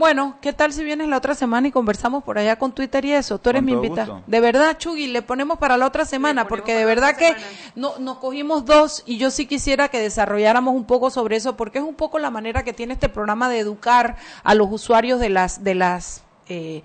Bueno, 0.00 0.38
¿qué 0.40 0.54
tal 0.54 0.72
si 0.72 0.82
vienes 0.82 1.08
la 1.08 1.18
otra 1.18 1.34
semana 1.34 1.68
y 1.68 1.72
conversamos 1.72 2.24
por 2.24 2.38
allá 2.38 2.58
con 2.58 2.72
Twitter 2.72 3.04
y 3.04 3.12
eso? 3.12 3.38
Tú 3.38 3.50
eres 3.50 3.60
Con 3.60 3.66
mi 3.66 3.74
gusto. 3.86 4.22
De 4.26 4.40
verdad, 4.40 4.78
Chugui, 4.78 5.08
le 5.08 5.20
ponemos 5.20 5.58
para 5.58 5.76
la 5.76 5.84
otra 5.84 6.06
semana, 6.06 6.48
porque 6.48 6.74
de 6.74 6.86
verdad 6.86 7.18
que 7.18 7.36
no, 7.76 7.98
nos 7.98 8.16
cogimos 8.16 8.64
dos 8.64 9.02
y 9.04 9.18
yo 9.18 9.30
sí 9.30 9.44
quisiera 9.44 9.88
que 9.88 10.00
desarrolláramos 10.00 10.74
un 10.74 10.86
poco 10.86 11.10
sobre 11.10 11.36
eso, 11.36 11.54
porque 11.54 11.80
es 11.80 11.84
un 11.84 11.96
poco 11.96 12.18
la 12.18 12.30
manera 12.30 12.64
que 12.64 12.72
tiene 12.72 12.94
este 12.94 13.10
programa 13.10 13.50
de 13.50 13.58
educar 13.58 14.16
a 14.42 14.54
los 14.54 14.68
usuarios 14.72 15.20
de 15.20 15.28
las, 15.28 15.64
de 15.64 15.74
las 15.74 16.22
eh, 16.48 16.82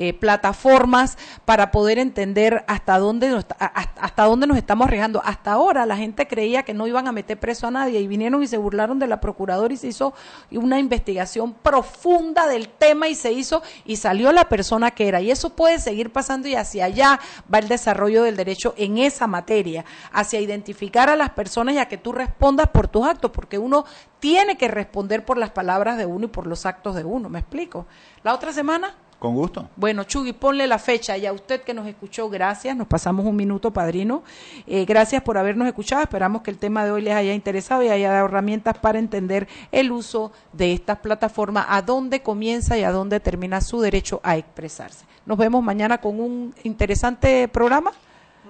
eh, 0.00 0.14
plataformas 0.14 1.18
para 1.44 1.72
poder 1.72 1.98
entender 1.98 2.64
hasta 2.68 3.00
dónde 3.00 3.30
nos, 3.30 3.44
hasta 3.58 4.24
dónde 4.24 4.46
nos 4.46 4.56
estamos 4.56 4.86
arriesgando. 4.86 5.20
Hasta 5.24 5.50
ahora 5.50 5.86
la 5.86 5.96
gente 5.96 6.28
creía 6.28 6.62
que 6.62 6.72
no 6.72 6.86
iban 6.86 7.08
a 7.08 7.12
meter 7.12 7.36
preso 7.36 7.66
a 7.66 7.72
nadie 7.72 8.00
y 8.00 8.06
vinieron 8.06 8.40
y 8.40 8.46
se 8.46 8.58
burlaron 8.58 9.00
de 9.00 9.08
la 9.08 9.20
procuradora 9.20 9.74
y 9.74 9.76
se 9.76 9.88
hizo 9.88 10.14
una 10.52 10.78
investigación 10.78 11.52
profunda 11.52 12.46
del 12.46 12.68
tema 12.68 13.08
y 13.08 13.16
se 13.16 13.32
hizo 13.32 13.60
y 13.84 13.96
salió 13.96 14.30
la 14.30 14.48
persona 14.48 14.92
que 14.92 15.08
era. 15.08 15.20
Y 15.20 15.32
eso 15.32 15.50
puede 15.50 15.80
seguir 15.80 16.12
pasando 16.12 16.46
y 16.46 16.54
hacia 16.54 16.84
allá 16.84 17.18
va 17.52 17.58
el 17.58 17.66
desarrollo 17.66 18.22
del 18.22 18.36
derecho 18.36 18.74
en 18.76 18.98
esa 18.98 19.26
materia, 19.26 19.84
hacia 20.12 20.40
identificar 20.40 21.10
a 21.10 21.16
las 21.16 21.30
personas 21.30 21.74
y 21.74 21.78
a 21.78 21.88
que 21.88 21.98
tú 21.98 22.12
respondas 22.12 22.68
por 22.68 22.86
tus 22.86 23.04
actos, 23.04 23.32
porque 23.32 23.58
uno 23.58 23.84
tiene 24.20 24.56
que 24.56 24.68
responder 24.68 25.24
por 25.24 25.38
las 25.38 25.50
palabras 25.50 25.98
de 25.98 26.06
uno 26.06 26.26
y 26.26 26.28
por 26.28 26.46
los 26.46 26.66
actos 26.66 26.94
de 26.94 27.02
uno. 27.02 27.28
¿Me 27.28 27.40
explico? 27.40 27.86
La 28.22 28.32
otra 28.32 28.52
semana 28.52 28.94
Con 29.18 29.34
gusto. 29.34 29.68
bueno, 29.74 30.04
Chugui, 30.04 30.32
ponle 30.32 30.68
la 30.68 30.78
fecha 30.78 31.16
y 31.16 31.26
a 31.26 31.32
usted 31.32 31.62
que 31.62 31.74
nos 31.74 31.88
escuchó, 31.88 32.30
gracias. 32.30 32.76
Nos 32.76 32.86
pasamos 32.86 33.26
un 33.26 33.34
minuto, 33.34 33.72
padrino. 33.72 34.22
Eh, 34.64 34.84
gracias 34.84 35.22
por 35.22 35.36
habernos 35.36 35.66
escuchado. 35.66 36.02
Esperamos 36.02 36.42
que 36.42 36.52
el 36.52 36.58
tema 36.58 36.84
de 36.84 36.92
hoy 36.92 37.02
les 37.02 37.14
haya 37.14 37.34
interesado 37.34 37.82
y 37.82 37.88
haya 37.88 38.12
dado 38.12 38.26
herramientas 38.26 38.78
para 38.78 39.00
entender 39.00 39.48
el 39.72 39.90
uso 39.90 40.30
de 40.52 40.72
estas 40.72 40.98
plataformas, 40.98 41.66
a 41.68 41.82
dónde 41.82 42.22
comienza 42.22 42.78
y 42.78 42.84
a 42.84 42.92
dónde 42.92 43.18
termina 43.18 43.60
su 43.60 43.80
derecho 43.80 44.20
a 44.22 44.36
expresarse. 44.36 45.04
Nos 45.26 45.36
vemos 45.36 45.64
mañana 45.64 45.98
con 45.98 46.20
un 46.20 46.54
interesante 46.62 47.48
programa. 47.48 47.90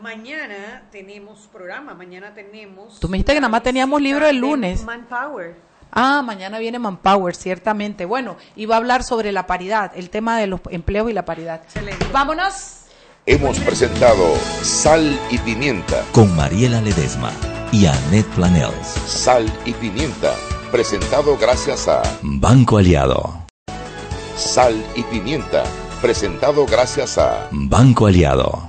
Mañana 0.03 0.83
tenemos 0.93 1.49
programa, 1.51 1.95
mañana 1.95 2.35
tenemos... 2.35 3.01
Tú 3.01 3.09
me 3.09 3.17
dijiste 3.17 3.35
que 3.35 3.41
nada 3.41 3.51
más 3.51 3.63
teníamos 3.63 4.01
libro 4.01 4.27
el 4.27 4.37
lunes. 4.37 4.85
Manpower. 4.85 5.68
Ah, 5.93 6.23
mañana 6.23 6.59
viene 6.59 6.79
Manpower, 6.79 7.35
ciertamente. 7.35 8.05
Bueno, 8.05 8.37
y 8.57 8.67
va 8.67 8.77
a 8.77 8.79
hablar 8.79 9.03
sobre 9.03 9.33
la 9.33 9.47
paridad, 9.47 9.93
el 9.95 10.11
tema 10.11 10.39
de 10.39 10.47
los 10.47 10.61
empleos 10.71 11.11
y 11.11 11.13
la 11.13 11.25
paridad. 11.25 11.63
Vámonos. 12.13 12.85
Hemos 13.27 13.59
presentado 13.61 14.25
Sal 14.63 15.19
y 15.31 15.37
Pimienta. 15.39 16.03
Con 16.13 16.35
Mariela 16.35 16.81
Ledesma 16.81 17.31
y 17.73 17.85
Annette 17.85 18.27
Planels. 18.35 18.87
Sal 19.07 19.53
y 19.67 19.73
Pimienta. 19.73 20.33
Presentado 20.73 21.37
gracias 21.37 21.89
a 21.89 22.03
Banco 22.23 22.79
Aliado. 22.79 23.47
Sal 24.37 24.83
y 24.97 25.03
Pimienta. 25.03 25.65
Presentado 26.01 26.65
gracias 26.65 27.19
a 27.19 27.49
Banco 27.51 28.07
Aliado. 28.07 28.68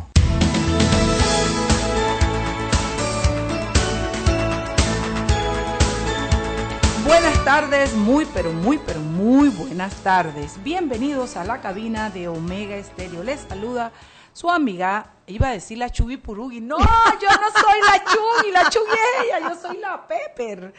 Muy 7.79 8.25
pero 8.33 8.51
muy 8.51 8.77
pero 8.77 8.99
muy 8.99 9.47
buenas 9.47 9.95
tardes. 10.03 10.61
Bienvenidos 10.61 11.37
a 11.37 11.45
la 11.45 11.61
cabina 11.61 12.09
de 12.09 12.27
Omega 12.27 12.75
Estéreo. 12.75 13.23
Les 13.23 13.39
saluda 13.39 13.93
su 14.33 14.49
amiga, 14.51 15.13
iba 15.27 15.47
a 15.47 15.51
decir 15.53 15.77
la 15.77 15.89
Chugui 15.89 16.17
Purugi. 16.17 16.59
No, 16.59 16.77
yo 16.77 17.29
no 17.29 17.61
soy 17.61 17.79
la 17.87 18.03
Chugui, 18.03 18.51
la 18.51 18.69
Chugui 18.69 18.91
es 18.91 19.25
ella, 19.25 19.49
yo 19.49 19.55
soy 19.55 19.77
la 19.77 20.05
Pepper. 20.05 20.73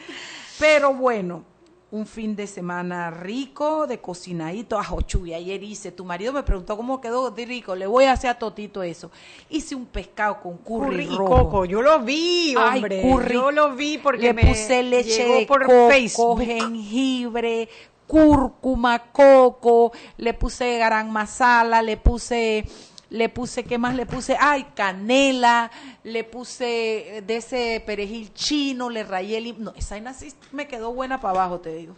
Pero 0.59 0.93
bueno, 0.93 1.43
un 1.91 2.05
fin 2.07 2.35
de 2.37 2.47
semana 2.47 3.11
rico 3.11 3.85
de 3.85 3.99
cocinadito. 3.99 4.79
Ajo, 4.79 5.01
Chugui, 5.01 5.33
ayer 5.33 5.61
hice, 5.61 5.91
tu 5.91 6.05
marido 6.05 6.31
me 6.31 6.41
preguntó 6.43 6.77
cómo 6.77 7.01
quedó 7.01 7.29
de 7.31 7.45
rico, 7.45 7.75
le 7.75 7.85
voy 7.85 8.05
a 8.05 8.13
hacer 8.13 8.29
a 8.29 8.39
Totito 8.39 8.81
eso. 8.81 9.11
Hice 9.49 9.75
un 9.75 9.85
pescado 9.85 10.39
con 10.41 10.57
curry, 10.57 10.89
Curry 10.89 11.03
y 11.13 11.17
rojo. 11.17 11.35
coco, 11.43 11.65
yo 11.65 11.81
lo 11.81 11.99
vi, 11.99 12.55
Ay, 12.57 12.77
hombre. 12.77 13.01
curry. 13.01 13.33
Yo 13.33 13.51
lo 13.51 13.75
vi 13.75 13.97
porque 13.97 14.21
le 14.27 14.33
me 14.33 14.41
puse 14.45 14.83
leche 14.83 15.23
llegó 15.25 15.35
de 15.39 15.45
por 15.45 15.65
coco, 15.65 15.89
Facebook. 15.89 16.41
jengibre, 16.43 17.67
cúrcuma, 18.07 18.99
coco, 19.11 19.91
le 20.17 20.33
puse 20.33 20.77
garam 20.77 21.09
masala, 21.09 21.81
le 21.81 21.97
puse 21.97 22.65
le 23.11 23.27
puse 23.29 23.63
qué 23.65 23.77
más 23.77 23.93
le 23.93 24.05
puse, 24.05 24.35
ay, 24.39 24.65
canela, 24.73 25.69
le 26.03 26.23
puse 26.23 27.21
de 27.27 27.35
ese 27.37 27.83
perejil 27.85 28.33
chino, 28.33 28.89
le 28.89 29.03
rayé 29.03 29.39
lim- 29.41 29.57
no, 29.57 29.73
esa 29.75 29.95
vaina 29.95 30.13
sí 30.13 30.33
me 30.53 30.65
quedó 30.67 30.93
buena 30.93 31.19
para 31.21 31.31
abajo, 31.41 31.59
te 31.59 31.73
digo. 31.75 31.93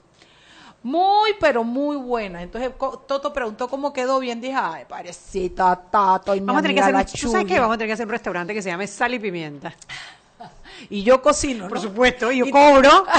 Muy, 0.82 1.32
pero 1.39 1.64
muy 1.64 1.95
buena. 1.95 2.41
Entonces 2.41 2.72
Toto 3.07 3.32
preguntó 3.32 3.70
cómo 3.70 3.93
quedó 3.93 4.20
bien. 4.20 4.41
Dije, 4.41 4.55
ay, 4.59 4.84
parecita 4.89 5.80
Tato. 5.89 6.36
Y 6.36 6.41
Vamos 6.41 6.59
a 6.59 6.61
tener 6.64 6.76
que 6.76 6.82
hacer, 6.82 6.95
un- 6.95 7.05
¿tú 7.05 7.30
sabes 7.30 7.45
qué? 7.45 7.53
Chuy. 7.53 7.59
Vamos 7.59 7.76
a 7.76 7.78
tener 7.78 7.88
que 7.89 7.93
hacer 7.93 8.05
un 8.05 8.11
restaurante 8.11 8.53
que 8.53 8.61
se 8.61 8.70
llame 8.70 8.86
Sal 8.88 9.14
y 9.14 9.20
Pimienta. 9.20 9.74
Y 10.89 11.03
yo 11.03 11.22
cocino, 11.22 11.70
Por 11.70 11.80
supuesto, 11.80 12.32
y 12.32 12.39
yo 12.39 12.45
Y- 12.47 12.51
cobro. 12.51 13.05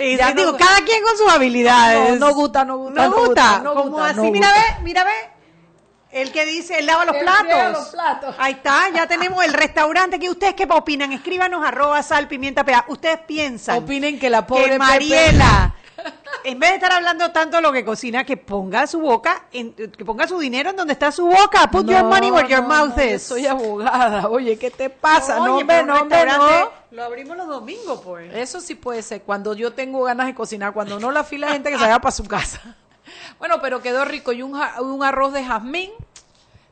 Y 0.00 0.16
Ya 0.16 0.28
sí, 0.28 0.34
digo, 0.34 0.56
cada 0.56 0.80
quien 0.86 1.02
con 1.02 1.16
sus 1.18 1.28
habilidades. 1.28 2.18
No, 2.18 2.28
no 2.28 2.34
gusta, 2.34 2.64
no 2.64 2.78
gusta, 2.78 3.02
No 3.08 3.10
gusta. 3.14 3.26
gusta, 3.26 3.58
no 3.58 3.74
Como 3.74 3.90
gusta, 3.90 4.06
así, 4.08 4.30
mira, 4.30 4.48
gusta. 4.48 4.76
ve, 4.78 4.82
mira, 4.84 5.04
ve. 5.04 5.10
El 6.12 6.30
que 6.30 6.44
dice, 6.44 6.78
él 6.78 6.86
lava 6.86 7.04
los 7.06 7.16
platos. 7.16 7.72
los 7.72 7.88
platos. 7.88 8.34
Ahí 8.38 8.52
está, 8.52 8.90
ya 8.94 9.06
tenemos 9.06 9.42
el 9.44 9.52
restaurante. 9.54 10.18
que 10.18 10.28
¿Ustedes 10.28 10.54
qué 10.54 10.66
opinan? 10.70 11.10
Escríbanos 11.12 11.64
arroba 11.64 12.02
sal, 12.02 12.28
pimienta, 12.28 12.64
pea. 12.64 12.84
¿Ustedes 12.88 13.18
piensan 13.26 13.78
Opinen 13.78 14.18
que 14.18 14.28
la 14.28 14.46
pobre 14.46 14.64
que 14.64 14.70
Pepe- 14.72 14.78
Mariela, 14.78 15.74
en 16.44 16.58
vez 16.58 16.70
de 16.70 16.74
estar 16.76 16.92
hablando 16.92 17.30
tanto 17.32 17.56
de 17.56 17.62
lo 17.62 17.72
que 17.72 17.82
cocina, 17.84 18.24
que 18.24 18.36
ponga 18.36 18.86
su 18.86 19.00
boca, 19.00 19.44
en- 19.52 19.72
que 19.72 20.04
ponga 20.04 20.28
su 20.28 20.38
dinero 20.38 20.70
en 20.70 20.76
donde 20.76 20.92
está 20.92 21.10
su 21.12 21.26
boca. 21.26 21.70
Put 21.70 21.88
your 21.88 22.04
money 22.04 22.30
where 22.30 22.46
your 22.48 22.60
no, 22.62 22.68
mouth 22.68 22.96
no, 22.96 23.02
yo 23.04 23.14
is. 23.14 23.22
soy 23.22 23.46
abogada. 23.46 24.28
Oye, 24.28 24.58
¿qué 24.58 24.70
te 24.70 24.90
pasa? 24.90 25.36
no, 25.36 25.54
Oye, 25.56 25.64
un 25.64 25.86
no, 25.86 26.04
no. 26.04 26.70
Lo 26.90 27.04
abrimos 27.04 27.38
los 27.38 27.48
domingos, 27.48 28.02
pues. 28.04 28.34
Eso 28.34 28.60
sí 28.60 28.74
puede 28.74 29.00
ser. 29.00 29.22
Cuando 29.22 29.54
yo 29.54 29.72
tengo 29.72 30.02
ganas 30.04 30.26
de 30.26 30.34
cocinar, 30.34 30.74
cuando 30.74 31.00
no 31.00 31.10
la 31.10 31.24
fila 31.24 31.48
gente 31.52 31.70
que 31.70 31.78
se 31.78 31.84
vaya 31.84 32.00
para 32.00 32.12
su 32.12 32.24
casa. 32.24 32.76
Bueno, 33.38 33.60
pero 33.60 33.82
quedó 33.82 34.04
rico. 34.04 34.32
Y 34.32 34.42
un, 34.42 34.54
arroz 35.02 35.32
de 35.32 35.44
jazmín. 35.44 35.90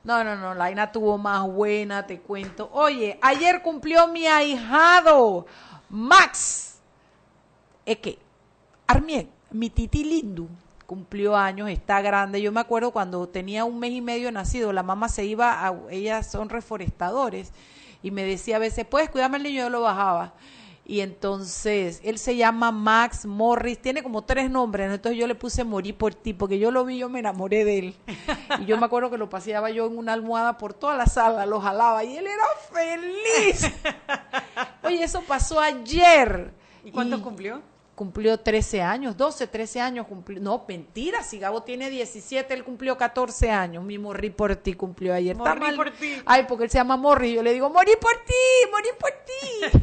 No, 0.03 0.25
no, 0.25 0.37
no, 0.37 0.55
la 0.55 0.65
vaina 0.65 0.93
tuvo 0.93 1.19
más 1.19 1.47
buena, 1.47 2.07
te 2.07 2.21
cuento. 2.21 2.71
Oye, 2.73 3.19
ayer 3.21 3.61
cumplió 3.63 4.09
mi 4.09 4.27
ahijado, 4.27 5.47
Max. 5.91 6.79
Es 7.85 7.99
que, 7.99 8.19
Armien, 8.87 9.29
mi 9.51 9.69
titi 9.69 10.05
lindo, 10.05 10.49
cumplió 10.87 11.37
años, 11.37 11.69
está 11.69 12.01
grande. 12.01 12.41
Yo 12.41 12.51
me 12.51 12.61
acuerdo 12.61 12.93
cuando 12.93 13.29
tenía 13.29 13.65
un 13.65 13.79
mes 13.79 13.93
y 13.93 14.01
medio 14.01 14.33
nacido, 14.33 14.73
la 14.73 14.83
mamá 14.83 15.09
se 15.09 15.25
iba, 15.25 15.67
a, 15.67 15.75
ellas 15.91 16.31
son 16.31 16.49
reforestadores, 16.49 17.53
y 18.03 18.11
me 18.11 18.25
decía 18.25 18.57
a 18.57 18.59
veces, 18.59 18.87
puedes 18.87 19.11
cuidarme 19.11 19.37
al 19.37 19.43
niño, 19.43 19.65
yo 19.65 19.71
lo 19.71 19.83
bajaba. 19.83 20.33
Y 20.85 21.01
entonces, 21.03 22.01
él 22.03 22.19
se 22.19 22.35
llama 22.37 22.73
Max 22.73 23.25
Morris, 23.25 23.81
tiene 23.81 24.03
como 24.03 24.23
tres 24.23 24.51
nombres, 24.51 24.89
¿no? 24.89 24.95
entonces 24.95 25.21
yo 25.21 25.27
le 25.29 25.37
puse 25.37 25.63
Morí 25.63 25.93
por 25.93 26.15
ti, 26.15 26.33
porque 26.33 26.59
yo 26.59 26.71
lo 26.73 26.85
vi, 26.85 26.99
yo 26.99 27.09
me 27.09 27.21
enamoré 27.21 27.65
de 27.65 27.79
él. 27.79 27.95
Y 28.59 28.65
yo 28.65 28.77
me 28.77 28.87
acuerdo 28.87 29.11
que 29.11 29.19
lo 29.19 29.31
paseaba 29.31 29.71
yo 29.71 29.87
en 29.87 29.99
una 29.99 30.15
almohada 30.15 30.59
por 30.59 30.75
toda 30.75 30.97
la 30.97 31.07
sala, 31.07 31.47
lo 31.47 31.61
jalaba, 31.61 32.03
y 32.03 32.17
él 32.17 32.27
era 32.27 32.45
feliz. 32.73 33.73
Oye, 34.83 35.05
eso 35.05 35.23
pasó 35.23 35.61
ayer. 35.61 36.53
¿Y 36.85 36.91
cuántos 36.91 37.21
cumplió? 37.21 37.63
Cumplió 38.01 38.41
13 38.41 38.81
años, 38.81 39.15
12, 39.15 39.47
13 39.47 39.79
años 39.83 40.07
cumplió. 40.07 40.41
No, 40.41 40.65
mentira, 40.67 41.23
si 41.23 41.39
Gabo 41.39 41.65
tiene 41.65 41.91
17, 41.91 42.55
él 42.55 42.65
cumplió 42.65 42.97
14 42.97 43.51
años. 43.51 43.85
Mi 43.85 43.99
Morri 43.99 44.31
por 44.31 44.57
ti 44.57 44.73
cumplió 44.73 45.13
ayer. 45.13 45.37
Está 45.37 45.55
Morri 45.55 45.61
mal. 45.61 45.77
por 45.77 45.91
ti. 45.91 46.15
Ay, 46.25 46.47
porque 46.49 46.65
él 46.65 46.71
se 46.71 46.79
llama 46.79 46.97
Morri. 46.97 47.35
Yo 47.35 47.43
le 47.43 47.53
digo, 47.53 47.69
morí 47.69 47.93
por 48.01 48.15
ti, 48.25 48.71
morí 48.71 48.89
por 48.99 49.11
ti. 49.11 49.79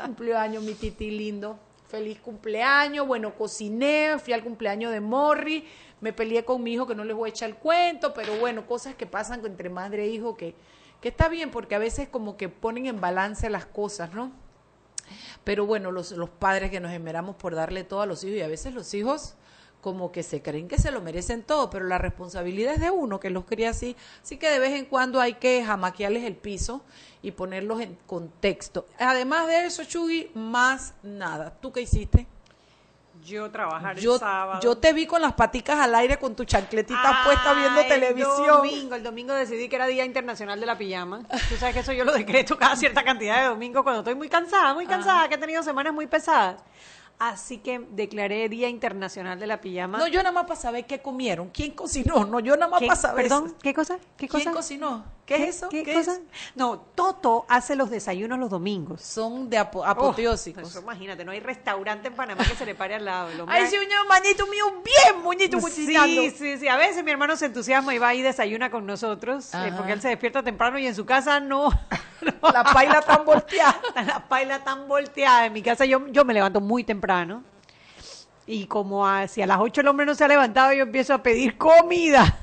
cumplió 0.04 0.38
años 0.38 0.62
mi 0.62 0.74
titi 0.74 1.10
lindo. 1.10 1.58
Feliz 1.88 2.20
cumpleaños. 2.20 3.08
Bueno, 3.08 3.34
cociné, 3.34 4.20
fui 4.20 4.34
al 4.34 4.44
cumpleaños 4.44 4.92
de 4.92 5.00
Morri. 5.00 5.66
Me 6.00 6.12
peleé 6.12 6.44
con 6.44 6.62
mi 6.62 6.74
hijo 6.74 6.86
que 6.86 6.94
no 6.94 7.02
les 7.02 7.16
voy 7.16 7.30
a 7.30 7.30
echar 7.30 7.48
el 7.48 7.56
cuento, 7.56 8.14
pero 8.14 8.36
bueno, 8.36 8.68
cosas 8.68 8.94
que 8.94 9.06
pasan 9.06 9.44
entre 9.44 9.68
madre 9.68 10.04
e 10.04 10.10
hijo 10.10 10.36
que, 10.36 10.54
que 11.00 11.08
está 11.08 11.28
bien 11.28 11.50
porque 11.50 11.74
a 11.74 11.80
veces 11.80 12.08
como 12.08 12.36
que 12.36 12.48
ponen 12.48 12.86
en 12.86 13.00
balance 13.00 13.50
las 13.50 13.66
cosas, 13.66 14.14
¿no? 14.14 14.30
Pero 15.44 15.66
bueno, 15.66 15.90
los, 15.90 16.12
los 16.12 16.30
padres 16.30 16.70
que 16.70 16.80
nos 16.80 16.92
esmeramos 16.92 17.36
por 17.36 17.54
darle 17.54 17.84
todo 17.84 18.02
a 18.02 18.06
los 18.06 18.22
hijos 18.24 18.36
y 18.36 18.42
a 18.42 18.48
veces 18.48 18.74
los 18.74 18.92
hijos 18.94 19.34
como 19.82 20.12
que 20.12 20.22
se 20.22 20.40
creen 20.40 20.68
que 20.68 20.78
se 20.78 20.92
lo 20.92 21.02
merecen 21.02 21.42
todo, 21.42 21.68
pero 21.68 21.86
la 21.86 21.98
responsabilidad 21.98 22.74
es 22.74 22.80
de 22.80 22.90
uno 22.90 23.18
que 23.18 23.30
los 23.30 23.44
cría 23.44 23.70
así. 23.70 23.96
Así 24.22 24.36
que 24.36 24.48
de 24.48 24.60
vez 24.60 24.72
en 24.72 24.84
cuando 24.86 25.20
hay 25.20 25.34
que 25.34 25.64
jamaquearles 25.64 26.22
el 26.22 26.36
piso 26.36 26.82
y 27.20 27.32
ponerlos 27.32 27.80
en 27.80 27.98
contexto. 28.06 28.86
Además 28.98 29.48
de 29.48 29.66
eso, 29.66 29.84
Chugui, 29.84 30.30
más 30.34 30.94
nada. 31.02 31.58
¿Tú 31.60 31.72
qué 31.72 31.82
hiciste? 31.82 32.28
Yo 33.24 33.50
trabajar 33.50 33.96
Yo, 33.98 34.14
el 34.14 34.20
sábado. 34.20 34.60
yo 34.62 34.76
te 34.78 34.92
vi 34.92 35.06
con 35.06 35.22
las 35.22 35.34
paticas 35.34 35.78
al 35.78 35.94
aire 35.94 36.18
con 36.18 36.34
tu 36.34 36.44
chancletita 36.44 37.22
puesta 37.24 37.54
viendo 37.54 37.80
Ah, 37.80 37.86
televisión. 37.86 38.40
El 38.40 38.46
domingo, 38.48 38.94
el 38.96 39.02
domingo 39.02 39.34
decidí 39.34 39.68
que 39.68 39.76
era 39.76 39.86
Día 39.86 40.04
Internacional 40.04 40.58
de 40.58 40.66
la 40.66 40.76
Pijama. 40.76 41.20
Tú 41.48 41.56
sabes 41.56 41.74
que 41.74 41.80
eso 41.80 41.92
yo 41.92 42.04
lo 42.04 42.12
decreto 42.12 42.58
cada 42.58 42.74
cierta 42.76 43.04
cantidad 43.04 43.40
de 43.42 43.48
domingos 43.48 43.82
cuando 43.82 44.00
estoy 44.00 44.14
muy 44.16 44.28
cansada, 44.28 44.74
muy 44.74 44.86
cansada, 44.86 45.28
que 45.28 45.36
he 45.36 45.38
tenido 45.38 45.62
semanas 45.62 45.92
muy 45.94 46.06
pesadas. 46.06 46.62
Así 47.18 47.58
que 47.58 47.78
declaré 47.90 48.48
Día 48.48 48.68
Internacional 48.68 49.38
de 49.38 49.46
la 49.46 49.60
Pijama. 49.60 49.98
No, 49.98 50.08
yo 50.08 50.20
nada 50.24 50.32
más 50.32 50.46
para 50.46 50.58
saber 50.58 50.86
qué 50.86 51.00
comieron. 51.00 51.50
¿Quién 51.50 51.70
cocinó? 51.72 52.24
No, 52.24 52.40
yo 52.40 52.56
nada 52.56 52.68
más 52.68 52.80
para 52.80 52.96
saber. 52.96 53.24
Perdón. 53.28 53.54
¿qué 53.62 53.72
cosa? 53.72 53.98
¿Qué 54.16 54.26
¿Quién 54.26 54.42
cosa? 54.42 54.50
cocinó? 54.52 55.04
¿Qué, 55.24 55.36
es 55.48 55.56
eso? 55.56 55.68
¿Qué, 55.68 55.84
¿Qué 55.84 55.94
cosa? 55.94 56.14
es? 56.14 56.20
No, 56.56 56.78
Toto 56.96 57.46
hace 57.48 57.76
los 57.76 57.90
desayunos 57.90 58.38
los 58.40 58.50
domingos. 58.50 59.00
Son 59.02 59.48
de 59.48 59.60
Oh, 59.60 59.84
apoteósicos. 59.84 60.68
eso, 60.68 60.80
imagínate, 60.80 61.24
no 61.24 61.30
hay 61.30 61.38
restaurante 61.38 62.08
en 62.08 62.14
Panamá 62.14 62.42
que 62.44 62.56
se 62.56 62.66
le 62.66 62.74
pare 62.74 62.96
al 62.96 63.04
lado. 63.04 63.28
Ay, 63.48 63.66
señor, 63.68 64.06
manito 64.08 64.46
mío, 64.48 64.64
bien, 64.84 65.22
muñito 65.22 65.60
cocinando. 65.60 66.22
Sí, 66.22 66.30
sí, 66.30 66.58
sí. 66.58 66.68
A 66.68 66.76
veces 66.76 67.04
mi 67.04 67.12
hermano 67.12 67.36
se 67.36 67.46
entusiasma 67.46 67.94
y 67.94 67.98
va 67.98 68.12
y 68.14 68.22
desayuna 68.22 68.70
con 68.70 68.84
nosotros, 68.84 69.54
eh, 69.54 69.72
porque 69.76 69.92
él 69.92 70.00
se 70.00 70.08
despierta 70.08 70.42
temprano 70.42 70.76
y 70.78 70.86
en 70.88 70.94
su 70.94 71.06
casa 71.06 71.38
no. 71.38 71.70
La 72.42 72.64
paila 72.64 73.00
tan 73.00 73.24
volteada. 73.24 73.80
La 74.06 74.28
paila 74.28 74.62
tan 74.64 74.88
volteada. 74.88 75.46
En 75.46 75.52
mi 75.52 75.62
casa 75.62 75.84
yo, 75.84 76.06
yo 76.08 76.24
me 76.24 76.34
levanto 76.34 76.60
muy 76.60 76.82
temprano. 76.82 77.44
Y 78.44 78.66
como 78.66 79.06
hacia 79.06 79.46
las 79.46 79.58
8 79.60 79.82
el 79.82 79.88
hombre 79.88 80.04
no 80.04 80.16
se 80.16 80.24
ha 80.24 80.28
levantado, 80.28 80.72
yo 80.72 80.82
empiezo 80.82 81.14
a 81.14 81.22
pedir 81.22 81.56
comida. 81.56 82.38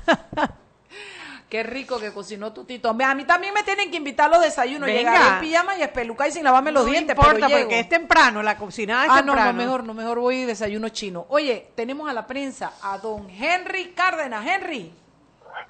Qué 1.49 1.63
rico 1.63 1.99
que 1.99 2.13
cocinó 2.13 2.53
tu 2.53 2.63
tito. 2.63 2.89
A 2.89 3.15
mí 3.15 3.23
también 3.25 3.53
me 3.53 3.63
tienen 3.63 3.89
que 3.89 3.97
invitar 3.97 4.27
a 4.27 4.35
los 4.35 4.41
desayunos. 4.43 4.85
Venga. 4.87 5.11
Llegar 5.11 5.33
en 5.33 5.39
pijama 5.41 5.75
y 5.77 5.81
espelucar 5.81 6.27
y 6.27 6.31
sin 6.31 6.43
lavarme 6.43 6.71
los 6.71 6.85
no 6.85 6.91
dientes. 6.91 7.15
importa, 7.15 7.33
pero 7.35 7.47
llego. 7.47 7.59
porque 7.61 7.79
es 7.79 7.89
temprano, 7.89 8.43
la 8.43 8.55
cocinada 8.57 9.05
es 9.05 9.09
Ah, 9.11 9.21
no, 9.23 9.33
temprano. 9.33 9.51
no, 9.53 9.57
mejor, 9.57 9.83
no, 9.83 9.93
mejor 9.95 10.19
voy 10.19 10.43
desayuno 10.45 10.89
chino. 10.89 11.25
Oye, 11.29 11.71
tenemos 11.75 12.07
a 12.09 12.13
la 12.13 12.27
prensa 12.27 12.73
a 12.83 12.97
don 12.99 13.29
Henry 13.29 13.93
Cárdenas. 13.93 14.45
Henry, 14.45 14.93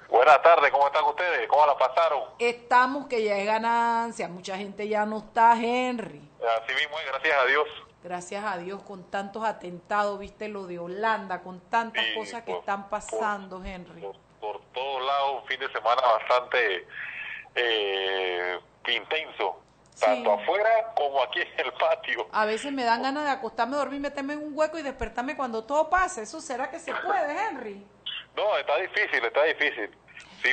Buenas 0.08 0.42
tardes, 0.42 0.70
¿cómo 0.70 0.86
están 0.88 1.04
ustedes? 1.04 1.48
¿Cómo 1.48 1.64
la 1.66 1.76
pasaron? 1.78 2.20
estamos 2.38 3.06
que 3.06 3.24
ya 3.24 3.36
es 3.38 3.46
ganancia. 3.46 4.28
Mucha 4.28 4.56
gente 4.56 4.86
ya 4.88 5.06
no 5.06 5.18
está, 5.18 5.54
Henry. 5.54 6.20
Así 6.62 6.74
mismo 6.74 6.98
es, 6.98 7.06
gracias 7.12 7.36
a 7.40 7.46
Dios. 7.46 7.68
Gracias 8.02 8.44
a 8.44 8.56
Dios, 8.58 8.82
con 8.82 9.04
tantos 9.10 9.44
atentados, 9.44 10.18
viste 10.18 10.48
lo 10.48 10.66
de 10.66 10.78
Holanda, 10.78 11.42
con 11.42 11.60
tantas 11.60 12.04
Sí, 12.04 12.14
cosas 12.18 12.42
que 12.42 12.52
por- 12.52 12.60
están 12.60 12.88
pasando, 12.88 13.62
Henry. 13.64 14.00
Por 14.02 14.16
todos 14.40 15.06
lados, 15.06 15.42
un 15.42 15.48
fin 15.48 15.60
de 15.60 15.70
semana 15.72 16.02
bastante 16.02 16.86
eh, 17.54 18.58
intenso, 18.88 19.60
tanto 19.98 20.32
afuera 20.32 20.92
como 20.96 21.22
aquí 21.22 21.40
en 21.40 21.66
el 21.66 21.72
patio. 21.72 22.26
A 22.32 22.44
veces 22.46 22.72
me 22.72 22.84
dan 22.84 23.02
ganas 23.02 23.24
de 23.24 23.30
acostarme, 23.30 23.76
dormir, 23.76 24.00
meterme 24.00 24.34
en 24.34 24.42
un 24.42 24.56
hueco 24.56 24.78
y 24.78 24.82
despertarme 24.82 25.36
cuando 25.36 25.64
todo 25.64 25.90
pase. 25.90 26.22
¿Eso 26.22 26.40
será 26.40 26.70
que 26.70 26.78
se 26.78 26.94
puede, 26.94 27.36
Henry? 27.46 27.86
No, 28.36 28.56
está 28.56 28.76
difícil, 28.76 29.24
está 29.24 29.44
difícil. 29.44 29.90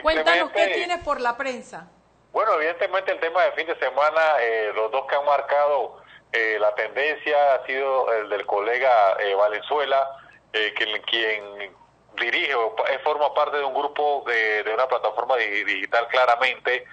Cuéntanos 0.01 0.51
qué 0.51 0.67
tienes 0.67 1.03
por 1.03 1.21
la 1.21 1.37
prensa. 1.37 1.89
Bueno, 2.33 2.53
evidentemente 2.55 3.11
el 3.11 3.19
tema 3.19 3.43
de 3.43 3.51
fin 3.53 3.67
de 3.67 3.79
semana, 3.79 4.21
eh, 4.41 4.71
los 4.75 4.91
dos 4.91 5.07
que 5.07 5.15
han 5.15 5.25
marcado 5.25 6.01
eh, 6.33 6.57
la 6.59 6.75
tendencia 6.75 7.55
ha 7.55 7.65
sido 7.65 8.11
el 8.13 8.29
del 8.29 8.45
colega 8.45 9.15
eh, 9.19 9.33
Valenzuela, 9.33 10.09
eh, 10.51 10.73
quien, 10.75 11.01
quien 11.03 11.73
dirige 12.19 12.53
o 12.55 12.75
eh, 12.87 12.99
forma 12.99 13.33
parte 13.33 13.57
de 13.57 13.63
un 13.63 13.73
grupo 13.73 14.23
de, 14.27 14.63
de 14.63 14.73
una 14.73 14.87
plataforma 14.87 15.35
di- 15.37 15.63
digital 15.63 16.07
claramente 16.07 16.85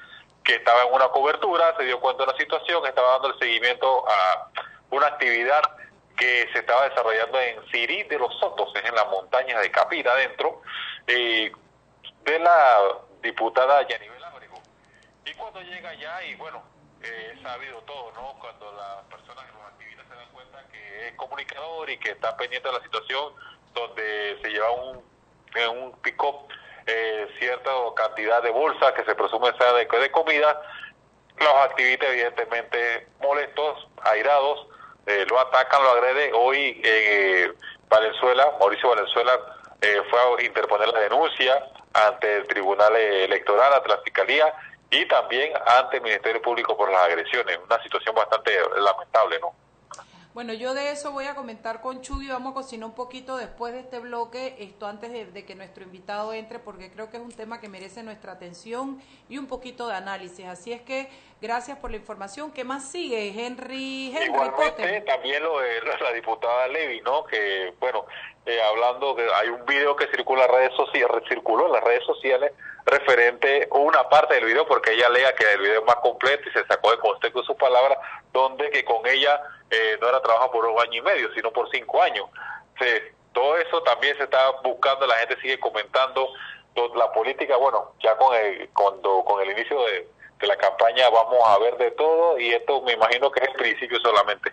que 0.42 0.56
estaba 0.56 0.82
en 0.82 0.92
una 0.92 1.08
cobertura, 1.08 1.74
se 1.76 1.84
dio 1.84 2.00
cuenta 2.00 2.24
de 2.24 2.30
una 2.30 2.38
situación, 2.38 2.86
estaba 2.86 3.12
dando 3.12 3.28
el 3.28 3.38
seguimiento 3.38 4.04
a 4.08 4.50
una 4.90 5.06
actividad 5.06 5.62
que 6.16 6.48
se 6.52 6.58
estaba 6.60 6.88
desarrollando 6.88 7.40
en 7.40 7.66
Sirí 7.70 8.04
de 8.04 8.18
los 8.18 8.38
Sotos, 8.38 8.70
es 8.76 8.84
en 8.84 8.94
las 8.94 9.08
montañas 9.08 9.60
de 9.60 9.70
Capira 9.70 10.12
adentro, 10.12 10.62
eh, 11.06 11.50
de 12.22 12.38
la 12.38 12.78
diputada 13.20 13.86
Yanibel 13.88 14.22
Ábrego. 14.22 14.60
Y 15.24 15.32
cuando 15.34 15.60
llega 15.62 15.88
allá, 15.90 16.22
y 16.24 16.34
bueno, 16.36 16.62
eh, 17.02 17.32
es 17.34 17.42
sabido 17.42 17.80
todo, 17.82 18.12
¿no? 18.12 18.36
Cuando 18.38 18.70
las 18.72 19.02
personas, 19.06 19.44
los 19.54 19.62
activistas 19.72 20.06
se 20.08 20.14
dan 20.14 20.28
cuenta 20.32 20.62
que 20.70 21.08
es 21.08 21.14
comunicador 21.16 21.90
y 21.90 21.98
que 21.98 22.10
está 22.10 22.36
pendiente 22.36 22.68
de 22.68 22.74
la 22.74 22.82
situación, 22.82 23.32
donde 23.72 24.38
se 24.40 24.48
lleva 24.50 24.70
un, 24.70 25.02
en 25.54 25.70
un 25.70 25.92
pick-up 26.00 26.48
eh, 26.86 27.28
cierta 27.38 27.70
cantidad 27.96 28.42
de 28.42 28.50
bolsas 28.50 28.92
que 28.92 29.04
se 29.04 29.14
presume 29.14 29.52
sea 29.56 29.72
de, 29.72 30.10
comida, 30.10 30.60
los 31.38 31.54
activistas 31.64 32.08
evidentemente 32.10 33.08
molestos, 33.20 33.88
airados, 34.02 34.66
eh, 35.06 35.26
lo 35.28 35.38
atacan, 35.40 35.82
lo 35.82 35.90
agreden. 35.90 36.32
Hoy 36.34 36.80
eh, 36.84 37.52
Valenzuela, 37.88 38.52
Mauricio 38.58 38.90
Valenzuela, 38.90 39.38
eh, 39.80 40.02
fue 40.10 40.18
a 40.18 40.42
interponer 40.42 40.88
la 40.88 41.00
denuncia 41.00 41.70
ante 41.92 42.36
el 42.36 42.46
Tribunal 42.46 42.94
Electoral, 42.96 43.72
ante 43.74 43.88
la 43.88 43.98
Fiscalía 43.98 44.54
y 44.90 45.06
también 45.06 45.52
ante 45.66 45.96
el 45.96 46.02
Ministerio 46.02 46.40
Público 46.42 46.76
por 46.76 46.90
las 46.90 47.02
agresiones. 47.02 47.58
Una 47.64 47.82
situación 47.82 48.14
bastante 48.14 48.52
lamentable, 48.76 49.38
¿no? 49.40 49.63
Bueno, 50.34 50.52
yo 50.52 50.74
de 50.74 50.90
eso 50.90 51.12
voy 51.12 51.26
a 51.26 51.36
comentar 51.36 51.80
con 51.80 52.00
Chugui, 52.00 52.26
vamos 52.26 52.50
a 52.50 52.54
cocinar 52.54 52.88
un 52.88 52.94
poquito 52.96 53.36
después 53.36 53.72
de 53.72 53.78
este 53.78 54.00
bloque, 54.00 54.56
esto 54.58 54.88
antes 54.88 55.12
de, 55.12 55.26
de 55.26 55.46
que 55.46 55.54
nuestro 55.54 55.84
invitado 55.84 56.32
entre, 56.32 56.58
porque 56.58 56.90
creo 56.90 57.08
que 57.08 57.18
es 57.18 57.22
un 57.22 57.30
tema 57.30 57.60
que 57.60 57.68
merece 57.68 58.02
nuestra 58.02 58.32
atención 58.32 59.00
y 59.28 59.38
un 59.38 59.46
poquito 59.46 59.86
de 59.86 59.94
análisis. 59.94 60.44
Así 60.46 60.72
es 60.72 60.82
que 60.82 61.08
gracias 61.40 61.78
por 61.78 61.92
la 61.92 61.98
información. 61.98 62.50
¿Qué 62.50 62.64
más 62.64 62.90
sigue, 62.90 63.28
Henry? 63.28 64.12
Henry 64.12 64.24
Igualmente 64.24 64.70
Potter? 64.70 65.04
también 65.04 65.40
lo 65.40 65.60
de 65.60 65.80
la, 65.82 65.98
la 65.98 66.12
diputada 66.12 66.66
Levy, 66.66 67.00
¿no? 67.02 67.22
Que, 67.26 67.72
bueno, 67.78 68.04
eh, 68.44 68.60
hablando 68.60 69.14
que 69.14 69.24
hay 69.36 69.50
un 69.50 69.64
video 69.64 69.94
que 69.94 70.08
circula 70.08 70.46
en 70.46 70.50
redes 70.50 70.72
sociales, 70.74 71.22
circuló 71.28 71.66
en 71.66 71.72
las 71.74 71.84
redes 71.84 72.02
sociales 72.06 72.50
referente 72.84 73.68
una 73.70 74.08
parte 74.08 74.34
del 74.34 74.46
video 74.46 74.66
porque 74.66 74.94
ella 74.94 75.06
alega 75.06 75.32
que 75.36 75.44
el 75.52 75.60
video 75.60 75.80
es 75.80 75.86
más 75.86 75.96
completo 75.96 76.48
y 76.48 76.52
se 76.52 76.66
sacó 76.66 76.90
de 76.90 76.98
contexto 76.98 77.44
sus 77.44 77.56
palabras 77.56 77.98
donde 78.32 78.68
que 78.70 78.84
con 78.84 79.06
ella 79.06 79.40
eh, 79.74 79.98
no 80.00 80.08
era 80.08 80.20
trabajo 80.22 80.50
por 80.52 80.66
un 80.66 80.80
año 80.80 80.94
y 80.94 81.02
medio 81.02 81.32
sino 81.34 81.50
por 81.52 81.68
cinco 81.70 82.00
años 82.02 82.26
Se- 82.78 83.12
todo 83.32 83.56
eso 83.58 83.82
también 83.82 84.16
se 84.16 84.24
está 84.24 84.50
buscando 84.62 85.06
la 85.06 85.16
gente 85.16 85.40
sigue 85.40 85.58
comentando 85.58 86.28
la 86.96 87.12
política 87.12 87.56
bueno 87.56 87.92
ya 88.02 88.16
con 88.16 88.34
el 88.36 88.68
cuando 88.70 89.24
con 89.24 89.40
el 89.42 89.50
inicio 89.50 89.80
de, 89.86 90.08
de 90.38 90.46
la 90.46 90.56
campaña 90.56 91.08
vamos 91.10 91.38
a 91.46 91.58
ver 91.58 91.76
de 91.76 91.90
todo 91.92 92.38
y 92.38 92.52
esto 92.52 92.80
me 92.82 92.92
imagino 92.92 93.30
que 93.30 93.40
es 93.42 93.48
el 93.48 93.54
principio 93.54 93.98
solamente 94.00 94.52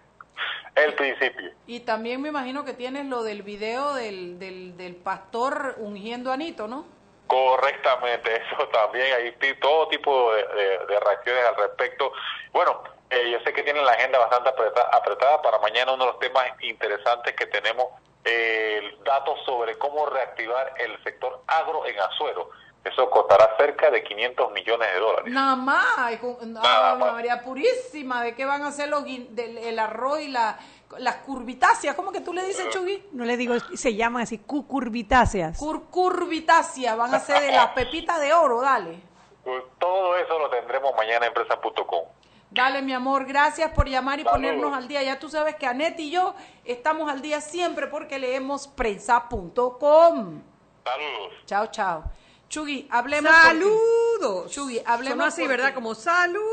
el 0.75 0.93
principio 0.95 1.51
Y 1.67 1.81
también 1.81 2.21
me 2.21 2.29
imagino 2.29 2.63
que 2.63 2.73
tienes 2.73 3.05
lo 3.05 3.23
del 3.23 3.41
video 3.43 3.93
del, 3.93 4.39
del, 4.39 4.77
del 4.77 4.95
pastor 4.95 5.75
ungiendo 5.79 6.31
a 6.31 6.35
Anito, 6.35 6.67
¿no? 6.67 6.85
Correctamente, 7.27 8.35
eso 8.53 8.67
también, 8.69 9.07
hay 9.15 9.33
todo 9.59 9.87
tipo 9.89 10.33
de, 10.33 10.43
de- 10.47 10.85
de 10.85 10.99
reacciones 10.99 11.43
al 11.45 11.55
respecto. 11.55 12.11
Bueno, 12.53 12.83
eh, 13.11 13.29
yo 13.31 13.39
sé 13.43 13.53
que 13.53 13.63
tienen 13.63 13.85
la 13.85 13.91
agenda 13.91 14.17
bastante 14.19 14.49
apreta- 14.49 14.89
apretada 14.91 15.41
para 15.41 15.59
mañana, 15.59 15.93
uno 15.93 16.05
de 16.05 16.11
los 16.13 16.19
temas 16.19 16.45
interesantes 16.61 17.35
que 17.35 17.45
tenemos, 17.45 17.87
eh, 18.23 18.81
datos 19.05 19.39
sobre 19.45 19.77
cómo 19.77 20.05
reactivar 20.05 20.73
el 20.77 21.01
sector 21.03 21.41
agro 21.47 21.85
en 21.85 21.99
Azuero. 21.99 22.49
Eso 22.83 23.09
costará 23.11 23.55
cerca 23.57 23.91
de 23.91 24.03
500 24.03 24.51
millones 24.53 24.91
de 24.91 24.99
dólares. 24.99 25.31
Nada 25.31 25.55
más, 25.55 25.85
Nada 26.41 26.91
ah, 26.91 26.95
más. 26.95 27.13
María 27.13 27.43
Purísima, 27.43 28.23
¿de 28.23 28.33
qué 28.33 28.43
van 28.45 28.63
a 28.63 28.69
hacer 28.69 28.89
los, 28.89 29.03
guin- 29.03 29.27
del, 29.29 29.57
el 29.59 29.77
arroz 29.77 30.19
y 30.21 30.29
la, 30.29 30.57
las 30.97 31.17
curvitáceas? 31.17 31.93
¿Cómo 31.95 32.11
que 32.11 32.21
tú 32.21 32.33
le 32.33 32.43
dices, 32.43 32.69
Chugui? 32.69 33.07
No 33.11 33.23
le 33.23 33.37
digo, 33.37 33.53
se 33.75 33.93
llaman 33.93 34.23
así. 34.23 34.39
Cur 34.39 34.65
curvitáceas, 35.91 36.97
van 36.97 37.13
a 37.13 37.19
ser 37.19 37.39
de 37.41 37.51
las 37.51 37.67
pepitas 37.75 38.19
de 38.19 38.33
oro, 38.33 38.61
dale. 38.61 38.99
Pues 39.43 39.63
Todo 39.79 40.15
eso 40.17 40.39
lo 40.39 40.49
tendremos 40.49 40.95
mañana 40.95 41.25
en 41.27 41.33
empresa.com. 41.35 42.05
Dale, 42.51 42.81
mi 42.81 42.91
amor, 42.93 43.25
gracias 43.25 43.71
por 43.71 43.87
llamar 43.87 44.19
y 44.19 44.23
Saludos. 44.23 44.35
ponernos 44.35 44.77
al 44.77 44.87
día. 44.87 45.01
Ya 45.03 45.17
tú 45.17 45.29
sabes 45.29 45.55
que 45.55 45.65
Anet 45.65 45.97
y 45.99 46.11
yo 46.11 46.35
estamos 46.65 47.09
al 47.09 47.21
día 47.21 47.39
siempre 47.39 47.87
porque 47.87 48.19
leemos 48.19 48.67
prensa.com. 48.67 50.41
Saludos. 50.83 51.33
Chao, 51.45 51.67
chao. 51.67 52.03
Chugui, 52.49 52.87
hablemos. 52.91 53.31
Saludos. 53.31 54.51
Chugui, 54.51 54.81
hablemos. 54.85 55.17
Sonó 55.17 55.23
así, 55.23 55.47
¿verdad? 55.47 55.73
Como 55.73 55.95
saludos. 55.95 56.50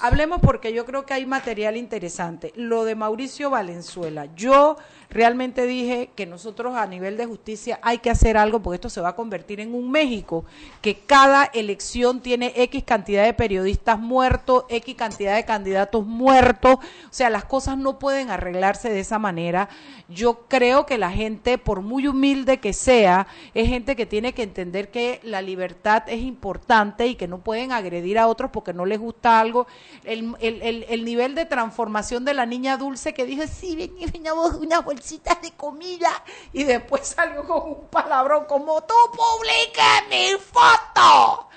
Hablemos 0.00 0.40
porque 0.40 0.72
yo 0.72 0.84
creo 0.84 1.06
que 1.06 1.14
hay 1.14 1.26
material 1.26 1.76
interesante. 1.76 2.52
Lo 2.56 2.84
de 2.84 2.94
Mauricio 2.94 3.50
Valenzuela. 3.50 4.26
Yo 4.34 4.76
realmente 5.08 5.66
dije 5.66 6.10
que 6.14 6.26
nosotros 6.26 6.76
a 6.76 6.86
nivel 6.86 7.16
de 7.16 7.26
justicia 7.26 7.78
hay 7.82 7.98
que 7.98 8.10
hacer 8.10 8.36
algo 8.36 8.60
porque 8.60 8.76
esto 8.76 8.90
se 8.90 9.00
va 9.00 9.10
a 9.10 9.16
convertir 9.16 9.60
en 9.60 9.74
un 9.74 9.90
México 9.90 10.44
que 10.82 10.98
cada 10.98 11.44
elección 11.44 12.20
tiene 12.20 12.52
X 12.56 12.84
cantidad 12.84 13.24
de 13.24 13.32
periodistas 13.32 13.98
muertos, 13.98 14.64
X 14.68 14.94
cantidad 14.96 15.36
de 15.36 15.44
candidatos 15.44 16.04
muertos. 16.04 16.74
O 16.76 17.10
sea, 17.10 17.30
las 17.30 17.44
cosas 17.44 17.78
no 17.78 17.98
pueden 17.98 18.30
arreglarse 18.30 18.90
de 18.90 19.00
esa 19.00 19.18
manera. 19.18 19.68
Yo 20.08 20.46
creo 20.48 20.86
que 20.86 20.98
la 20.98 21.10
gente, 21.10 21.58
por 21.58 21.80
muy 21.80 22.06
humilde 22.06 22.58
que 22.58 22.72
sea, 22.72 23.26
es 23.54 23.68
gente 23.68 23.96
que 23.96 24.06
tiene 24.06 24.34
que 24.34 24.42
entender 24.42 24.90
que 24.90 25.20
la 25.22 25.42
libertad 25.42 26.04
es 26.06 26.20
importante 26.20 27.06
y 27.06 27.14
que 27.14 27.28
no 27.28 27.38
pueden 27.38 27.72
agredir 27.72 28.18
a 28.18 28.28
otros 28.28 28.50
porque 28.50 28.72
no 28.72 28.86
les 28.86 28.98
gusta 28.98 29.05
algo. 29.40 29.66
El, 30.04 30.34
el, 30.40 30.62
el, 30.62 30.86
el 30.88 31.04
nivel 31.04 31.34
de 31.34 31.44
transformación 31.46 32.24
de 32.24 32.34
la 32.34 32.46
niña 32.46 32.76
dulce 32.76 33.12
que 33.14 33.24
dijo, 33.24 33.42
sí, 33.46 33.76
ven- 33.76 34.12
veníamos 34.12 34.54
unas 34.54 34.84
bolsitas 34.84 35.40
de 35.42 35.52
comida 35.52 36.10
y 36.52 36.64
después 36.64 37.06
salió 37.08 37.44
con 37.44 37.62
un 37.70 37.88
palabrón 37.88 38.44
como 38.46 38.82
tú 38.82 38.94
publica 39.12 40.04
mi 40.10 40.32
foto. 40.40 41.48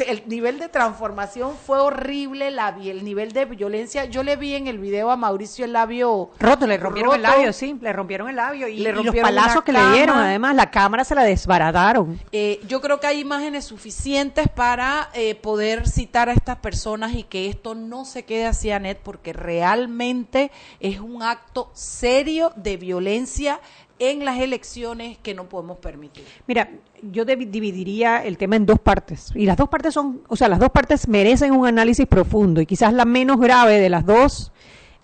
El 0.00 0.22
nivel 0.26 0.58
de 0.58 0.68
transformación 0.68 1.54
fue 1.56 1.78
horrible, 1.80 2.50
la, 2.50 2.72
vi- 2.72 2.90
el 2.90 3.04
nivel 3.04 3.32
de 3.32 3.44
violencia. 3.44 4.04
Yo 4.06 4.22
le 4.22 4.36
vi 4.36 4.54
en 4.54 4.66
el 4.66 4.78
video 4.78 5.10
a 5.10 5.16
Mauricio 5.16 5.64
el 5.64 5.72
labio 5.72 6.30
Roto, 6.38 6.66
le 6.66 6.76
rompieron 6.76 7.14
el 7.14 7.22
labio, 7.22 7.52
sí, 7.52 7.76
le 7.80 7.92
rompieron 7.92 8.28
el 8.28 8.36
labio 8.36 8.68
y, 8.68 8.78
Le 8.78 8.90
y 8.90 8.92
los 8.92 9.04
rompieron 9.06 9.28
palazos 9.28 9.62
que 9.64 9.72
le 9.72 9.90
dieron, 9.92 10.18
además, 10.18 10.54
la 10.54 10.70
cámara 10.70 11.04
se 11.04 11.14
la 11.14 11.22
desbarataron. 11.24 12.20
Eh, 12.32 12.60
yo 12.68 12.80
creo 12.80 13.00
que 13.00 13.06
hay 13.06 13.20
imágenes 13.20 13.64
suficientes 13.64 14.48
para 14.48 15.10
eh, 15.14 15.34
poder 15.34 15.88
citar 15.88 16.28
a 16.28 16.32
estas 16.32 16.56
personas 16.56 17.14
y 17.14 17.22
que 17.22 17.48
esto 17.48 17.74
no 17.74 18.04
se 18.04 18.24
quede 18.24 18.46
así, 18.46 18.70
Anet, 18.70 18.98
porque 19.02 19.32
realmente 19.32 20.50
es 20.80 21.00
un 21.00 21.22
acto 21.22 21.70
serio 21.74 22.52
de 22.56 22.76
violencia 22.76 23.60
en 23.98 24.24
las 24.24 24.38
elecciones 24.40 25.18
que 25.18 25.34
no 25.34 25.48
podemos 25.48 25.78
permitir. 25.78 26.24
Mira, 26.46 26.70
yo 27.02 27.24
dividiría 27.24 28.24
el 28.24 28.36
tema 28.36 28.56
en 28.56 28.66
dos 28.66 28.78
partes. 28.78 29.30
Y 29.34 29.46
las 29.46 29.56
dos 29.56 29.68
partes 29.68 29.94
son, 29.94 30.20
o 30.28 30.36
sea, 30.36 30.48
las 30.48 30.58
dos 30.58 30.70
partes 30.70 31.08
merecen 31.08 31.52
un 31.52 31.66
análisis 31.66 32.06
profundo. 32.06 32.60
Y 32.60 32.66
quizás 32.66 32.92
la 32.92 33.04
menos 33.04 33.40
grave 33.40 33.80
de 33.80 33.88
las 33.88 34.04
dos 34.04 34.52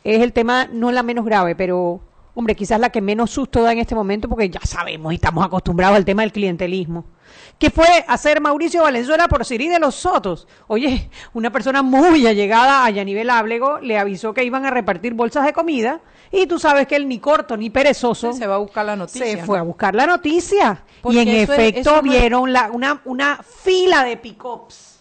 es 0.05 0.20
el 0.20 0.32
tema, 0.32 0.66
no 0.66 0.93
la 0.93 1.03
menos 1.03 1.24
grave, 1.24 1.55
pero, 1.55 2.01
hombre, 2.35 2.55
quizás 2.57 2.80
la 2.80 2.91
que 2.91 3.01
menos 3.01 3.30
susto 3.30 3.62
da 3.62 3.72
en 3.72 3.78
este 3.78 3.95
momento, 3.95 4.28
porque 4.28 4.49
ya 4.49 4.61
sabemos 4.62 5.12
y 5.12 5.16
estamos 5.16 5.45
acostumbrados 5.45 5.97
al 5.97 6.05
tema 6.05 6.22
del 6.22 6.33
clientelismo. 6.33 7.05
¿Qué 7.59 7.70
fue 7.70 7.87
hacer 8.09 8.41
Mauricio 8.41 8.83
Valenzuela 8.83 9.28
por 9.28 9.45
Siri 9.45 9.68
de 9.68 9.78
los 9.78 9.95
Sotos? 9.95 10.47
Oye, 10.66 11.11
una 11.35 11.51
persona 11.51 11.83
muy 11.83 12.26
allegada 12.26 12.85
a 12.85 12.91
Yanivel 12.91 13.30
Áblego 13.30 13.78
le 13.80 13.99
avisó 13.99 14.35
que 14.35 14.45
iban 14.45 14.66
a 14.66 14.70
repartir 14.70 15.14
bolsas 15.14 15.45
de 15.45 15.53
comida 15.53 16.00
y 16.30 16.46
tú 16.46 16.59
sabes 16.59 16.87
que 16.87 16.96
él 16.96 17.07
ni 17.09 17.18
corto 17.18 17.57
ni 17.57 17.71
perezoso 17.71 18.33
Se 18.33 18.46
va 18.46 18.54
a 18.57 18.59
buscar 18.59 18.87
la 18.87 18.96
noticia. 18.96 19.26
se 19.26 19.45
fue 19.45 19.59
a 19.59 19.63
buscar 19.63 19.95
la 19.95 20.07
noticia 20.07 20.83
Porque 21.03 21.18
y 21.18 21.21
en 21.21 21.29
es- 21.29 21.49
efecto 21.50 21.96
es- 21.96 22.03
vieron 22.03 22.53
la, 22.53 22.71
una, 22.71 23.03
una 23.04 23.38
fila 23.42 24.03
de 24.04 24.17
pick-ups 24.17 25.00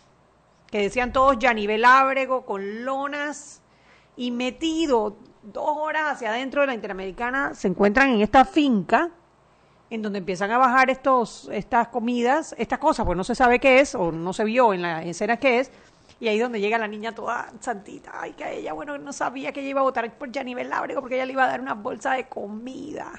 que 0.70 0.80
decían 0.84 1.12
todos 1.12 1.38
Yanivel 1.40 1.84
Ábrego 1.86 2.46
con 2.46 2.86
lonas 2.86 3.62
y 4.16 4.32
metido 4.32 5.18
dos 5.44 5.78
horas 5.78 6.04
hacia 6.14 6.30
adentro 6.30 6.62
de 6.62 6.68
la 6.68 6.74
Interamericana 6.74 7.54
se 7.54 7.68
encuentran 7.68 8.10
en 8.10 8.22
esta 8.22 8.46
finca 8.46 9.10
en 9.90 10.02
donde 10.02 10.20
empiezan 10.20 10.50
a 10.52 10.58
bajar 10.58 10.90
estos, 10.90 11.50
estas 11.52 11.90
comidas, 11.90 12.56
estas 12.58 12.80
cosas, 12.80 13.06
pues 13.06 13.18
no 13.18 13.26
se 13.26 13.36
sabe 13.36 13.60
qué 13.60 13.82
es, 13.82 13.94
o 13.94 14.12
no 14.12 14.32
se 14.32 14.46
vio 14.46 14.74
en 14.74 14.82
la 14.82 15.04
escena 15.04 15.36
qué 15.36 15.60
es, 15.60 15.70
y 16.22 16.30
ahí 16.30 16.40
donde 16.40 16.62
llega 16.62 16.78
la 16.78 16.88
niña 16.88 17.14
toda 17.14 17.52
santita, 17.60 18.12
ay, 18.14 18.32
que 18.32 18.60
ella, 18.60 18.72
bueno, 18.72 18.98
no 18.98 19.12
sabía 19.12 19.52
que 19.52 19.60
ella 19.60 19.70
iba 19.70 19.82
a 19.82 19.84
votar 19.84 20.18
por 20.18 20.34
Janibel 20.34 20.70
Lábrego 20.70 21.02
porque 21.02 21.16
ella 21.16 21.26
le 21.26 21.34
iba 21.34 21.44
a 21.44 21.48
dar 21.48 21.60
una 21.60 21.74
bolsa 21.74 22.14
de 22.14 22.30
comida. 22.30 23.12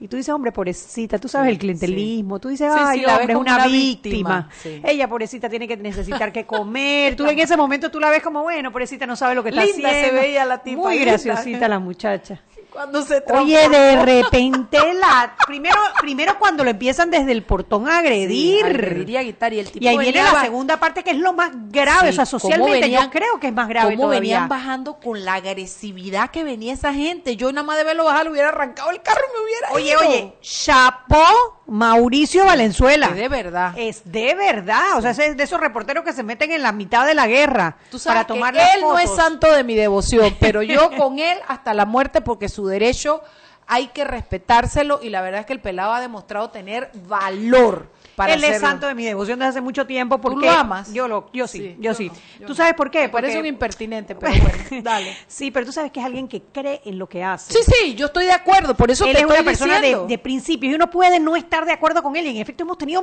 Y 0.00 0.08
tú 0.08 0.16
dices, 0.16 0.34
hombre, 0.34 0.52
pobrecita, 0.52 1.18
tú 1.18 1.28
sabes 1.28 1.50
el 1.50 1.58
clientelismo, 1.58 2.38
tú 2.38 2.48
dices, 2.48 2.70
Sí, 2.72 2.78
ay, 2.82 2.98
sí, 3.00 3.04
la 3.06 3.16
hombre, 3.18 3.32
es 3.34 3.38
una, 3.38 3.54
una 3.56 3.66
víctima. 3.66 4.48
víctima, 4.48 4.50
sí. 4.62 4.80
Ella, 4.84 5.08
pobrecita, 5.08 5.48
tiene 5.48 5.66
que 5.68 5.76
necesitar 5.76 6.32
que 6.32 6.44
comer. 6.46 7.16
Tú 7.16 7.26
en 7.26 7.38
ese 7.38 7.56
momento 7.56 7.90
tú 7.90 8.00
la 8.00 8.10
ves 8.10 8.22
como, 8.22 8.42
bueno, 8.42 8.70
pobrecita, 8.72 9.06
no 9.06 9.16
sabe 9.16 9.34
lo 9.34 9.42
que 9.42 9.50
está 9.50 9.64
Linda 9.64 9.90
se 9.90 9.96
haciendo. 9.96 10.20
veía 10.20 10.44
la 10.44 10.58
tipa, 10.62 10.82
Muy 10.82 10.96
linda. 10.98 11.12
graciosita 11.12 11.68
la 11.68 11.78
muchacha. 11.78 12.40
Cuando 12.78 13.02
se 13.02 13.24
Oye, 13.34 13.68
de 13.68 14.04
repente 14.04 14.94
la 14.94 15.34
primero 15.46 15.74
primero 16.00 16.38
cuando 16.38 16.62
lo 16.62 16.70
empiezan 16.70 17.10
desde 17.10 17.32
el 17.32 17.42
portón 17.42 17.88
a 17.88 17.98
agredir. 17.98 18.60
Sí, 18.60 18.62
agredir 18.62 19.10
y 19.10 19.16
a 19.16 19.22
y 19.24 19.58
el 19.58 19.70
tipo 19.72 19.84
Y 19.84 19.88
ahí 19.88 19.98
viene 19.98 20.22
la 20.22 20.42
segunda 20.42 20.78
parte 20.78 21.02
que 21.02 21.10
es 21.10 21.16
lo 21.18 21.32
más 21.32 21.50
grave, 21.72 22.02
Sí, 22.02 22.08
o 22.10 22.12
sea, 22.12 22.24
socialmente 22.26 22.80
venían- 22.82 23.04
yo 23.06 23.10
creo 23.10 23.40
que 23.40 23.48
es 23.48 23.52
más 23.52 23.66
grave 23.68 23.90
cómo 23.96 24.04
todavía. 24.04 24.20
venían 24.20 24.48
bajando 24.48 25.00
con 25.00 25.24
la 25.24 25.34
agresividad 25.34 26.30
que 26.30 26.44
venía 26.44 26.72
esa 26.72 26.94
gente. 26.94 27.34
Yo 27.34 27.50
nada 27.52 27.66
más 27.66 27.78
de 27.78 27.82
verlo 27.82 28.04
bajar 28.04 28.26
le 28.26 28.30
hubiera 28.30 28.50
arrancado 28.50 28.90
el 28.90 29.02
carro 29.02 29.22
y 29.28 29.36
me 29.36 29.44
hubiera 29.44 29.72
Oye, 29.72 29.90
ido. 29.90 30.00
oye, 30.08 30.34
chapó 30.40 31.57
Mauricio 31.68 32.46
Valenzuela. 32.46 33.08
Es 33.08 33.16
de 33.16 33.28
verdad. 33.28 33.74
Es 33.76 34.02
de 34.10 34.34
verdad, 34.34 34.96
o 34.96 35.02
sea, 35.02 35.10
es 35.10 35.36
de 35.36 35.42
esos 35.42 35.60
reporteros 35.60 36.02
que 36.02 36.14
se 36.14 36.22
meten 36.22 36.50
en 36.50 36.62
la 36.62 36.72
mitad 36.72 37.06
de 37.06 37.14
la 37.14 37.26
guerra 37.26 37.76
Tú 37.90 37.98
sabes 37.98 38.24
para 38.24 38.26
que 38.26 38.34
tomar 38.34 38.54
él 38.54 38.80
las 38.80 38.80
no 38.80 38.98
es 38.98 39.14
santo 39.14 39.52
de 39.52 39.64
mi 39.64 39.74
devoción, 39.74 40.34
pero 40.40 40.62
yo 40.62 40.90
con 40.96 41.18
él 41.18 41.38
hasta 41.46 41.74
la 41.74 41.84
muerte 41.84 42.22
porque 42.22 42.48
su 42.48 42.66
derecho 42.66 43.22
hay 43.66 43.88
que 43.88 44.04
respetárselo 44.04 45.00
y 45.02 45.10
la 45.10 45.20
verdad 45.20 45.40
es 45.40 45.46
que 45.46 45.52
el 45.52 45.60
pelado 45.60 45.92
ha 45.92 46.00
demostrado 46.00 46.48
tener 46.50 46.90
valor 47.06 47.90
para 48.18 48.34
Él 48.34 48.44
es 48.44 48.60
santo 48.60 48.86
de 48.86 48.94
mi 48.94 49.04
devoción 49.04 49.38
desde 49.38 49.50
hace 49.50 49.60
mucho 49.60 49.86
tiempo 49.86 50.20
porque 50.20 50.44
lo 50.46 50.52
amas? 50.52 50.92
Yo 50.92 51.08
lo, 51.08 51.30
yo 51.32 51.46
sí, 51.46 51.58
Sí, 51.58 51.76
yo, 51.78 51.82
yo 51.92 51.94
sí. 51.94 52.08
no, 52.08 52.14
yo 52.40 52.46
¿Tú 52.48 52.54
sabes 52.54 52.74
por 52.74 52.90
qué? 52.90 53.02
Me 53.02 53.08
parece 53.08 53.34
Porque- 53.36 53.40
un 53.48 53.54
impertinente, 53.54 54.14
pero 54.14 54.32
bueno, 54.70 54.82
dale. 54.82 55.16
Sí, 55.26 55.50
pero 55.50 55.64
tú 55.64 55.72
sabes 55.72 55.90
que 55.92 56.00
es 56.00 56.06
alguien 56.06 56.28
que 56.28 56.42
cree 56.42 56.80
en 56.84 56.98
lo 56.98 57.08
que 57.08 57.22
hace. 57.24 57.52
Sí, 57.52 57.60
sí, 57.64 57.94
yo 57.94 58.06
estoy 58.06 58.26
de 58.26 58.32
acuerdo, 58.32 58.74
por 58.76 58.90
eso 58.90 59.04
él 59.06 59.12
te 59.12 59.18
es 59.18 59.22
estoy 59.22 59.36
una 59.38 59.44
persona 59.44 59.80
de, 59.80 59.96
de 60.06 60.18
principios 60.18 60.72
y 60.72 60.74
uno 60.74 60.90
puede 60.90 61.18
no 61.20 61.36
estar 61.36 61.64
de 61.64 61.72
acuerdo 61.72 62.02
con 62.02 62.16
él. 62.16 62.26
Y 62.26 62.30
en 62.30 62.36
efecto 62.38 62.64
hemos 62.64 62.76
tenido 62.76 63.02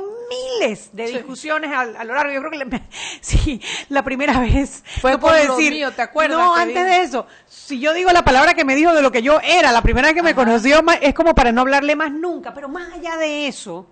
miles 0.60 0.90
de 0.92 1.08
discusiones 1.08 1.70
a, 1.72 1.80
a 1.80 2.04
lo 2.04 2.14
largo. 2.14 2.32
Yo 2.32 2.40
creo 2.42 2.50
que 2.70 2.82
sí, 3.20 3.60
la 3.88 4.02
primera 4.04 4.38
vez 4.38 4.84
Fue 5.00 5.12
no 5.12 5.20
puedo 5.20 5.34
lo 5.44 5.56
decir. 5.56 5.72
mío, 5.72 5.90
¿te 5.92 6.02
acuerdas 6.02 6.38
No, 6.38 6.54
antes 6.54 6.84
de 6.84 7.02
eso, 7.02 7.26
si 7.48 7.80
yo 7.80 7.92
digo 7.94 8.10
la 8.12 8.24
palabra 8.24 8.54
que 8.54 8.64
me 8.64 8.74
dijo 8.74 8.92
de 8.92 9.00
lo 9.02 9.10
que 9.10 9.22
yo 9.22 9.40
era, 9.42 9.72
la 9.72 9.82
primera 9.82 10.08
vez 10.08 10.14
que 10.14 10.22
me 10.22 10.34
conoció, 10.34 10.82
es 11.00 11.14
como 11.14 11.34
para 11.34 11.52
no 11.52 11.62
hablarle 11.62 11.96
más 11.96 12.12
nunca. 12.12 12.52
Pero 12.52 12.68
más 12.68 12.92
allá 12.92 13.16
de 13.16 13.46
eso. 13.48 13.86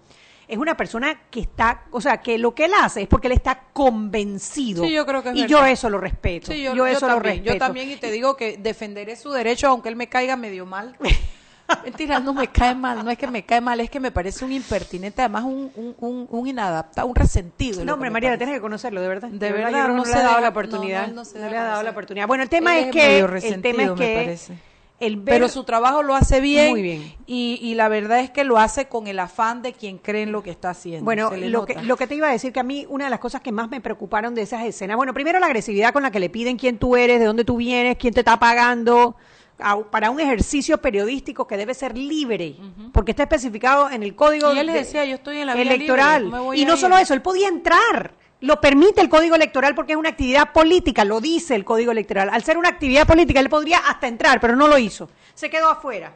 Es 0.47 0.59
una 0.59 0.77
persona 0.77 1.19
que 1.31 1.41
está, 1.41 1.85
o 1.91 2.01
sea, 2.01 2.19
que 2.19 2.37
lo 2.39 2.55
que 2.55 2.67
él 2.67 2.73
hace 2.81 3.03
es 3.03 3.09
porque 3.09 3.29
él 3.29 3.33
está 3.33 3.63
convencido. 3.73 4.85
Sí, 4.85 4.93
yo 4.93 5.07
creo 5.07 5.23
que 5.23 5.31
es 5.31 5.37
Y 5.37 5.41
verdad. 5.43 5.49
yo 5.59 5.65
eso 5.67 5.89
lo 5.91 5.99
respeto. 5.99 6.53
Sí, 6.53 6.63
yo, 6.63 6.75
yo, 6.75 6.87
eso 6.87 7.01
yo 7.01 7.07
lo 7.09 7.15
también, 7.15 7.35
respeto. 7.37 7.55
Yo 7.55 7.59
también, 7.59 7.91
y 7.91 7.97
te 7.97 8.11
digo 8.11 8.37
que 8.37 8.57
defenderé 8.59 9.17
su 9.17 9.31
derecho, 9.31 9.69
aunque 9.69 9.89
él 9.89 9.97
me 9.97 10.09
caiga 10.09 10.37
medio 10.37 10.67
mal. 10.67 10.97
Mentira, 11.83 12.21
no 12.21 12.35
me 12.35 12.49
cae 12.49 12.75
mal, 12.75 13.03
no 13.03 13.11
es 13.11 13.17
que 13.17 13.27
me 13.27 13.43
cae 13.43 13.63
mal, 13.63 13.81
es 13.81 13.89
que 13.89 13.99
me 13.99 14.11
parece 14.13 14.45
un 14.45 14.53
impertinente, 14.53 15.23
además 15.23 15.45
un, 15.45 15.73
un, 15.75 15.95
un, 15.99 16.27
un 16.31 16.47
inadaptado, 16.47 17.07
un 17.07 17.15
resentido. 17.15 17.81
es 17.81 17.87
No, 17.87 17.95
hombre, 17.95 18.11
María, 18.11 18.37
tienes 18.37 18.55
que 18.57 18.61
conocerlo, 18.61 19.01
de 19.01 19.09
verdad. 19.09 19.29
De 19.31 19.51
verdad, 19.51 19.89
no 19.89 19.95
no, 19.95 20.05
se 20.05 20.11
le 20.11 20.17
ha 20.17 20.23
dado 20.23 20.29
deja- 20.29 20.41
la 20.41 20.41
no, 20.41 20.43
no, 20.43 20.49
oportunidad. 20.51 21.09
no 21.09 21.25
se 21.25 21.39
le 21.39 21.57
ha 21.57 21.63
dado 21.65 21.83
la 21.83 21.91
oportunidad. 21.91 22.27
Bueno, 22.27 22.43
el 22.43 22.51
tema 22.51 22.79
Él 22.79 22.85
es 22.87 22.91
que 22.93 23.19
el 23.49 23.63
tema 23.63 23.83
es 23.85 23.91
me 23.93 23.97
que 23.97 24.15
parece. 24.15 24.55
El 25.01 25.17
ver- 25.17 25.35
Pero 25.35 25.49
su 25.49 25.65
trabajo 25.65 26.03
lo 26.03 26.15
hace 26.15 26.41
bien, 26.41 26.71
Muy 26.71 26.81
bien. 26.83 27.15
Y, 27.27 27.59
y 27.63 27.75
la 27.75 27.89
verdad 27.89 28.21
es 28.21 28.31
que 28.31 28.45
lo 28.45 28.59
hace 28.59 28.87
con 28.87 29.07
el 29.07 29.19
afán 29.19 29.61
de 29.63 29.73
quien 29.73 29.99
cree 29.99 30.23
en 30.23 30.33
lo 30.33 30.43
que 30.43 30.51
está 30.51 30.71
haciendo. 30.71 31.05
Bueno, 31.05 31.31
lo 31.35 31.67
que, 31.67 31.75
lo 31.83 31.97
que 31.97 32.07
te 32.07 32.15
iba 32.15 32.29
a 32.29 32.33
decir 32.33 32.53
que 32.53 32.61
a 32.61 32.65
mí 32.65 32.87
una 32.89 33.05
de 33.05 33.11
las 33.11 33.19
cosas 33.19 33.41
que 33.41 33.51
más 33.53 33.69
me 33.71 33.81
preocuparon 33.81 34.35
de 34.35 34.43
esas 34.43 34.65
escenas, 34.65 34.97
bueno, 34.97 35.13
primero 35.13 35.41
la 35.41 35.47
agresividad 35.47 35.93
con 35.93 36.03
la 36.05 36.11
que 36.11 36.21
le 36.21 36.31
piden 36.31 36.57
quién 36.57 36.79
tú 36.79 36.97
eres, 36.97 37.19
de 37.19 37.27
dónde 37.27 37.45
tú 37.45 37.57
vienes, 37.57 37.97
quién 37.99 38.15
te 38.15 38.21
está 38.21 38.39
pagando, 38.39 39.17
a- 39.59 39.79
para 39.83 40.11
un 40.11 40.21
ejercicio 40.21 40.79
periodístico 40.79 41.47
que 41.47 41.57
debe 41.57 41.75
ser 41.75 41.97
libre, 41.99 42.57
porque 42.93 43.11
está 43.13 43.25
especificado 43.25 43.91
en 43.91 44.03
el 44.03 44.15
código 44.15 44.53
Y 44.55 44.59
él 44.59 44.67
le 44.67 44.73
de- 44.75 44.79
decía, 44.81 45.05
yo 45.05 45.17
estoy 45.17 45.39
en 45.39 45.47
la 45.47 45.53
electoral. 45.55 46.25
libre, 46.25 46.39
no 46.39 46.55
y 46.55 46.65
no 46.65 46.73
ir. 46.75 46.79
solo 46.79 46.97
eso, 46.99 47.15
él 47.15 47.23
podía 47.23 47.49
entrar. 47.49 48.15
Lo 48.45 48.61
permite 48.61 49.01
el 49.01 49.09
código 49.09 49.37
electoral 49.37 49.75
porque 49.75 49.93
es 49.93 49.99
una 49.99 50.11
actividad 50.11 50.53
política, 50.53 51.03
lo 51.07 51.19
dice 51.19 51.55
el 51.55 51.65
código 51.65 51.93
electoral. 51.93 52.29
Al 52.31 52.45
ser 52.45 52.59
una 52.59 52.69
actividad 52.69 53.07
política, 53.07 53.41
él 53.41 53.49
podría 53.49 53.79
hasta 53.79 54.07
entrar, 54.07 54.39
pero 54.39 54.55
no 54.55 54.69
lo 54.69 54.77
hizo. 54.77 55.09
Se 55.33 55.49
quedó 55.49 55.71
afuera. 55.71 56.15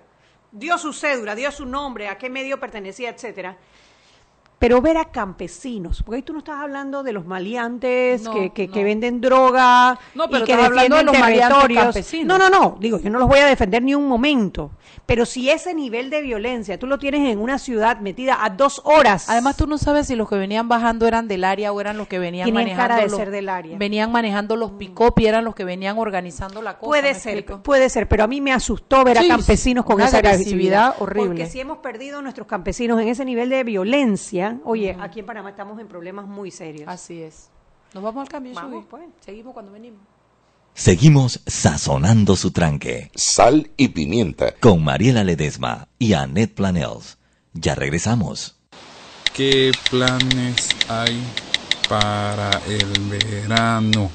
Dio 0.52 0.76
su 0.76 0.92
cédula, 0.92 1.34
dio 1.34 1.50
su 1.50 1.64
nombre, 1.64 2.06
a 2.06 2.18
qué 2.18 2.28
medio 2.28 2.60
pertenecía, 2.60 3.08
etcétera. 3.08 3.56
Pero 4.58 4.80
ver 4.82 4.96
a 4.96 5.04
campesinos, 5.04 6.02
porque 6.02 6.16
ahí 6.16 6.22
tú 6.22 6.32
no 6.32 6.40
estás 6.40 6.56
hablando 6.58 7.04
de 7.04 7.12
los 7.12 7.24
maleantes 7.26 8.22
No, 8.22 8.32
que, 8.32 8.50
que, 8.50 8.66
no. 8.66 8.72
que 8.74 8.84
venden 8.84 9.20
droga 9.20 9.98
No, 10.16 10.24
y 10.24 10.42
que 10.44 10.52
hablando 10.54 10.96
de 10.96 11.04
defienden 11.04 11.06
los 11.06 11.14
territorios. 11.16 11.82
campesinos. 11.84 12.26
No, 12.26 12.50
no, 12.50 12.50
no, 12.50 12.76
digo, 12.80 12.98
yo 12.98 13.08
no 13.10 13.18
los 13.20 13.28
voy 13.28 13.38
a 13.38 13.46
defender 13.46 13.82
ni 13.82 13.94
un 13.94 14.08
momento. 14.08 14.72
Pero 15.06 15.26
si 15.26 15.48
ese 15.48 15.74
nivel 15.74 16.10
de 16.10 16.22
violencia 16.22 16.78
tú 16.78 16.86
lo 16.86 16.98
tienes 16.98 17.30
en 17.32 17.38
una 17.38 17.58
ciudad 17.58 18.00
metida 18.00 18.44
a 18.44 18.50
dos 18.50 18.82
horas. 18.84 19.28
Además, 19.30 19.56
tú 19.56 19.66
no 19.66 19.78
sabes 19.78 20.06
si 20.08 20.16
los 20.16 20.28
que 20.28 20.36
venían 20.36 20.68
bajando 20.68 21.06
eran 21.06 21.28
del 21.28 21.44
área 21.44 21.72
o 21.72 21.80
eran 21.80 21.96
los 21.96 22.08
que 22.08 22.18
venían 22.18 22.52
manejando. 22.52 22.82
cara 22.82 22.96
de 22.96 23.08
los- 23.08 23.16
ser 23.16 23.30
del 23.30 23.48
área. 23.48 23.78
Venían 23.78 24.10
manejando 24.10 24.56
los 24.56 24.72
pick-up 24.72 25.14
y 25.18 25.26
eran 25.26 25.44
los 25.44 25.54
que 25.54 25.64
venían 25.64 25.98
organizando 25.98 26.62
la 26.62 26.78
cosa. 26.78 26.88
Puede 26.88 27.14
¿me 27.14 27.18
ser, 27.18 27.38
explico? 27.38 27.62
puede 27.62 27.88
ser, 27.90 28.08
pero 28.08 28.24
a 28.24 28.26
mí 28.26 28.40
me 28.40 28.52
asustó 28.52 29.04
ver 29.04 29.18
Sí, 29.18 29.26
a 29.26 29.36
campesinos 29.36 29.84
con 29.84 30.00
esa 30.00 30.18
agresividad 30.18 30.34
agresividad 30.88 30.94
horrible. 30.98 31.28
Porque 31.28 31.46
si 31.46 31.60
hemos 31.60 31.78
perdido 31.78 32.20
nuestros 32.22 32.46
campesinos 32.48 33.00
en 33.00 33.08
ese 33.08 33.24
nivel 33.24 33.48
de 33.50 33.62
violencia, 33.64 34.47
oye, 34.64 34.96
aquí 35.00 35.20
en 35.20 35.26
Panamá 35.26 35.50
estamos 35.50 35.78
en 35.80 35.88
problemas 35.88 36.26
muy 36.26 36.50
serios. 36.50 36.88
Así 36.88 37.22
es. 37.22 37.50
Nos 37.94 38.02
vamos 38.02 38.22
al 38.22 38.28
cambio, 38.28 38.52
Vamos, 38.54 38.84
pues. 38.88 39.04
Seguimos 39.20 39.54
cuando 39.54 39.72
venimos. 39.72 40.00
Seguimos 40.74 41.40
sazonando 41.46 42.36
su 42.36 42.52
tranque. 42.52 43.10
Sal 43.14 43.70
y 43.76 43.88
pimienta. 43.88 44.54
Con 44.60 44.84
Mariela 44.84 45.24
Ledesma 45.24 45.88
y 45.98 46.12
Annette 46.12 46.54
Planels. 46.54 47.18
Ya 47.52 47.74
regresamos. 47.74 48.56
¿Qué 49.34 49.72
planes 49.90 50.68
hay 50.88 51.22
para 51.88 52.50
el 52.68 52.92
verano? 53.08 54.10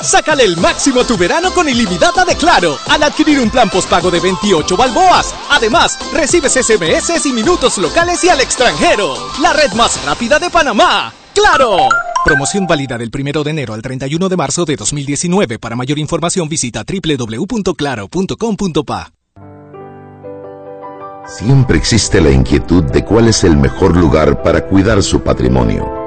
Sácale 0.00 0.44
el 0.44 0.56
máximo 0.56 1.00
a 1.00 1.06
tu 1.06 1.16
verano 1.16 1.52
con 1.52 1.68
ilimitada 1.68 2.24
de 2.24 2.36
Claro 2.36 2.78
al 2.88 3.02
adquirir 3.02 3.40
un 3.40 3.50
plan 3.50 3.68
postpago 3.70 4.08
de 4.10 4.20
28 4.20 4.76
balboas. 4.76 5.34
Además, 5.50 5.98
recibes 6.12 6.52
SMS 6.52 7.26
y 7.26 7.32
minutos 7.32 7.78
locales 7.78 8.22
y 8.24 8.28
al 8.28 8.40
extranjero. 8.40 9.16
La 9.40 9.52
red 9.52 9.72
más 9.72 10.04
rápida 10.04 10.38
de 10.38 10.50
Panamá. 10.50 11.12
¡Claro! 11.34 11.88
Promoción 12.24 12.66
válida 12.66 12.96
del 12.98 13.10
1 13.16 13.44
de 13.44 13.50
enero 13.50 13.74
al 13.74 13.82
31 13.82 14.28
de 14.28 14.36
marzo 14.36 14.64
de 14.64 14.74
2019. 14.76 15.60
Para 15.60 15.76
mayor 15.76 15.98
información 15.98 16.48
visita 16.48 16.82
www.claro.com.pa. 16.84 19.12
Siempre 21.28 21.76
existe 21.76 22.20
la 22.20 22.30
inquietud 22.30 22.84
de 22.84 23.04
cuál 23.04 23.26
es 23.28 23.42
el 23.44 23.56
mejor 23.56 23.96
lugar 23.96 24.42
para 24.42 24.66
cuidar 24.66 25.02
su 25.02 25.22
patrimonio. 25.22 26.06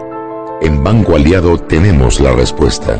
En 0.61 0.83
Banco 0.83 1.15
Aliado 1.15 1.57
tenemos 1.57 2.19
la 2.19 2.31
respuesta. 2.31 2.99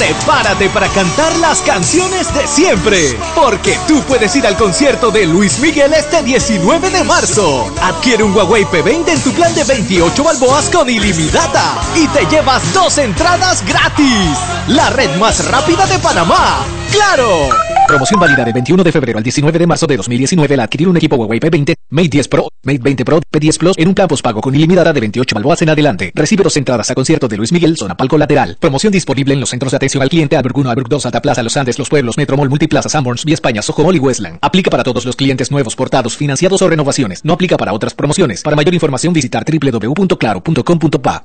Prepárate 0.00 0.70
para 0.70 0.88
cantar 0.88 1.36
las 1.36 1.60
canciones 1.60 2.32
de 2.32 2.46
siempre, 2.46 3.18
porque 3.34 3.78
tú 3.86 4.00
puedes 4.04 4.34
ir 4.34 4.46
al 4.46 4.56
concierto 4.56 5.10
de 5.10 5.26
Luis 5.26 5.58
Miguel 5.58 5.92
este 5.92 6.22
19 6.22 6.88
de 6.88 7.04
marzo. 7.04 7.70
Adquiere 7.82 8.22
un 8.22 8.34
Huawei 8.34 8.64
P20 8.64 9.06
en 9.06 9.20
tu 9.20 9.30
plan 9.32 9.54
de 9.54 9.62
28 9.62 10.24
balboas 10.24 10.70
con 10.70 10.88
ilimitada 10.88 11.82
y 11.94 12.08
te 12.08 12.24
llevas 12.34 12.62
dos 12.72 12.96
entradas 12.96 13.62
gratis. 13.66 14.38
La 14.68 14.88
red 14.88 15.14
más 15.18 15.46
rápida 15.46 15.86
de 15.86 15.98
Panamá. 15.98 16.64
¡Claro! 16.90 17.69
Promoción 17.90 18.20
válida 18.20 18.44
del 18.44 18.54
21 18.54 18.84
de 18.84 18.92
febrero 18.92 19.18
al 19.18 19.24
19 19.24 19.58
de 19.58 19.66
marzo 19.66 19.84
de 19.84 19.96
2019 19.96 20.54
al 20.54 20.60
adquirir 20.60 20.86
un 20.86 20.96
equipo 20.96 21.16
Huawei 21.16 21.40
P20, 21.40 21.74
Mate 21.88 22.08
10 22.08 22.28
Pro, 22.28 22.48
Mate 22.62 22.78
20 22.78 23.04
Pro, 23.04 23.18
P10 23.18 23.58
Plus 23.58 23.76
en 23.76 23.88
un 23.88 23.96
plan 23.96 24.06
pago 24.22 24.40
con 24.40 24.54
ilimitada 24.54 24.92
de 24.92 25.00
28 25.00 25.34
balboas 25.34 25.60
en 25.62 25.70
adelante. 25.70 26.12
Recibe 26.14 26.44
dos 26.44 26.56
entradas 26.56 26.88
a 26.92 26.94
concierto 26.94 27.26
de 27.26 27.36
Luis 27.36 27.50
Miguel, 27.50 27.76
zona 27.76 27.96
palco 27.96 28.16
lateral. 28.16 28.56
Promoción 28.60 28.92
disponible 28.92 29.34
en 29.34 29.40
los 29.40 29.50
centros 29.50 29.72
de 29.72 29.76
atención 29.76 30.04
al 30.04 30.08
cliente 30.08 30.36
Alberg 30.36 30.56
1, 30.56 30.70
Alberg 30.70 30.88
2, 30.88 31.06
Alta 31.06 31.20
Plaza, 31.20 31.42
Los 31.42 31.56
Andes, 31.56 31.80
Los 31.80 31.88
Pueblos, 31.88 32.16
Metromol, 32.16 32.48
Multiplaza, 32.48 32.88
Sanborns, 32.88 33.24
Vía 33.24 33.34
España, 33.34 33.60
Soho 33.60 33.82
Mall 33.82 33.96
y 33.96 33.98
Westland. 33.98 34.38
Aplica 34.40 34.70
para 34.70 34.84
todos 34.84 35.04
los 35.04 35.16
clientes 35.16 35.50
nuevos, 35.50 35.74
portados, 35.74 36.16
financiados 36.16 36.62
o 36.62 36.68
renovaciones. 36.68 37.24
No 37.24 37.32
aplica 37.32 37.56
para 37.56 37.72
otras 37.72 37.94
promociones. 37.94 38.42
Para 38.42 38.54
mayor 38.54 38.72
información 38.72 39.12
visitar 39.12 39.44
www.claro.com.pa. 39.44 41.24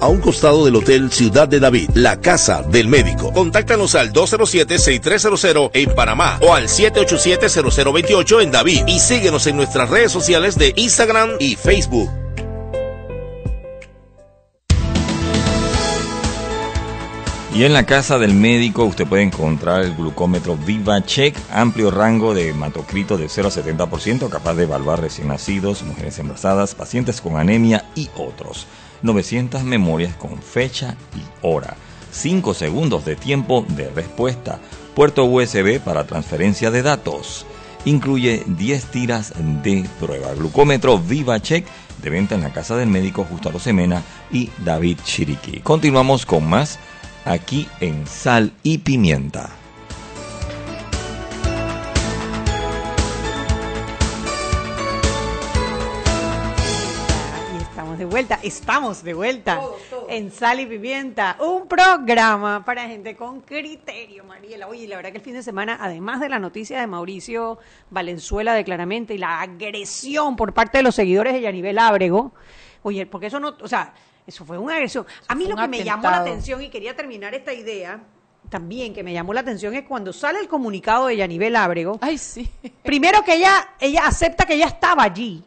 a 0.00 0.08
un 0.08 0.20
costado 0.20 0.64
del 0.64 0.76
Hotel 0.76 1.10
Ciudad 1.10 1.48
de 1.48 1.60
David, 1.60 1.90
la 1.94 2.20
casa 2.20 2.62
del 2.62 2.88
médico. 2.88 3.32
Contáctanos 3.32 3.94
al 3.94 4.12
207-6300 4.12 5.70
en 5.74 5.94
Panamá 5.94 6.38
o 6.42 6.54
al 6.54 6.68
787-0028 6.68 8.42
en 8.42 8.50
David 8.50 8.82
y 8.86 8.98
síguenos 8.98 9.46
en 9.46 9.56
nuestras 9.56 9.90
redes 9.90 10.12
sociales 10.12 10.58
de 10.58 10.72
Instagram 10.76 11.30
y 11.38 11.56
Facebook. 11.56 12.10
Y 17.56 17.64
en 17.64 17.72
la 17.72 17.86
casa 17.86 18.18
del 18.18 18.34
médico 18.34 18.84
usted 18.84 19.06
puede 19.06 19.22
encontrar 19.22 19.80
el 19.80 19.94
glucómetro 19.94 20.58
VivaCheck, 20.58 21.34
amplio 21.50 21.90
rango 21.90 22.34
de 22.34 22.50
hematocrito 22.50 23.16
de 23.16 23.30
0 23.30 23.48
a 23.48 23.50
70%, 23.50 24.28
capaz 24.28 24.52
de 24.56 24.64
evaluar 24.64 25.00
recién 25.00 25.28
nacidos, 25.28 25.82
mujeres 25.82 26.18
embarazadas, 26.18 26.74
pacientes 26.74 27.22
con 27.22 27.38
anemia 27.38 27.86
y 27.94 28.10
otros. 28.14 28.66
900 29.02 29.62
memorias 29.64 30.14
con 30.16 30.42
fecha 30.42 30.96
y 31.14 31.46
hora. 31.46 31.76
5 32.12 32.54
segundos 32.54 33.04
de 33.04 33.16
tiempo 33.16 33.64
de 33.68 33.90
respuesta. 33.90 34.58
Puerto 34.94 35.24
USB 35.24 35.80
para 35.80 36.06
transferencia 36.06 36.70
de 36.70 36.82
datos. 36.82 37.46
Incluye 37.84 38.42
10 38.46 38.84
tiras 38.86 39.32
de 39.62 39.88
prueba. 40.00 40.34
Glucómetro 40.34 40.98
VivaCheck 40.98 41.66
de 42.02 42.10
venta 42.10 42.34
en 42.34 42.42
la 42.42 42.52
casa 42.52 42.76
del 42.76 42.88
médico 42.88 43.26
los 43.52 43.62
Semena 43.62 44.02
y 44.30 44.50
David 44.64 44.98
Chiriquí. 45.04 45.60
Continuamos 45.60 46.26
con 46.26 46.48
más 46.48 46.78
aquí 47.24 47.68
en 47.80 48.06
Sal 48.06 48.52
y 48.62 48.78
Pimienta. 48.78 49.65
De 58.06 58.12
vuelta, 58.12 58.38
estamos 58.40 59.02
de 59.02 59.14
vuelta 59.14 59.60
en 60.08 60.30
Sal 60.30 60.60
y 60.60 60.66
Pimienta, 60.66 61.36
un 61.40 61.66
programa 61.66 62.64
para 62.64 62.86
gente 62.86 63.16
con 63.16 63.40
criterio, 63.40 64.22
Mariela. 64.22 64.68
Oye, 64.68 64.86
la 64.86 64.94
verdad 64.94 65.10
que 65.10 65.18
el 65.18 65.24
fin 65.24 65.34
de 65.34 65.42
semana, 65.42 65.76
además 65.80 66.20
de 66.20 66.28
la 66.28 66.38
noticia 66.38 66.78
de 66.78 66.86
Mauricio 66.86 67.58
Valenzuela 67.90 68.54
de 68.54 68.62
claramente 68.62 69.14
y 69.14 69.18
la 69.18 69.40
agresión 69.40 70.36
por 70.36 70.54
parte 70.54 70.78
de 70.78 70.84
los 70.84 70.94
seguidores 70.94 71.32
de 71.32 71.40
Yanivel 71.40 71.80
Ábrego, 71.80 72.32
oye, 72.84 73.06
porque 73.06 73.26
eso 73.26 73.40
no, 73.40 73.56
o 73.60 73.66
sea, 73.66 73.92
eso 74.24 74.44
fue 74.44 74.56
una 74.56 74.74
agresión. 74.74 75.04
A 75.26 75.34
mí 75.34 75.48
lo 75.48 75.56
que 75.56 75.66
me 75.66 75.82
llamó 75.82 76.08
la 76.08 76.18
atención 76.18 76.62
y 76.62 76.68
quería 76.68 76.94
terminar 76.94 77.34
esta 77.34 77.52
idea 77.52 78.00
también 78.48 78.94
que 78.94 79.02
me 79.02 79.12
llamó 79.12 79.34
la 79.34 79.40
atención 79.40 79.74
es 79.74 79.82
cuando 79.82 80.12
sale 80.12 80.38
el 80.38 80.46
comunicado 80.46 81.08
de 81.08 81.16
Yanivel 81.16 81.56
Ábrego. 81.56 81.98
Ay, 82.00 82.18
sí. 82.18 82.48
Primero 82.84 83.24
que 83.24 83.34
ella, 83.34 83.70
ella 83.80 84.06
acepta 84.06 84.44
que 84.44 84.54
ella 84.54 84.66
estaba 84.66 85.02
allí. 85.02 85.42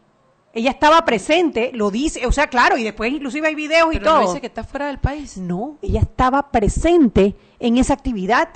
Ella 0.60 0.72
estaba 0.72 1.06
presente, 1.06 1.72
lo 1.73 1.90
dice, 1.90 2.27
o 2.27 2.34
sea, 2.34 2.48
claro, 2.48 2.77
y 2.77 2.84
después 2.84 3.14
inclusive 3.14 3.48
hay 3.48 3.56
videos 3.56 3.94
y 3.94 3.98
no 3.99 4.03
todo. 4.03 4.27
dice 4.27 4.41
que 4.41 4.48
está 4.48 4.65
fuera 4.65 4.88
del 4.88 4.99
país. 4.99 5.38
No, 5.38 5.77
ella 5.81 6.02
estaba 6.02 6.52
presente 6.52 7.34
en 7.60 7.77
esa 7.77 7.94
actividad. 7.94 8.49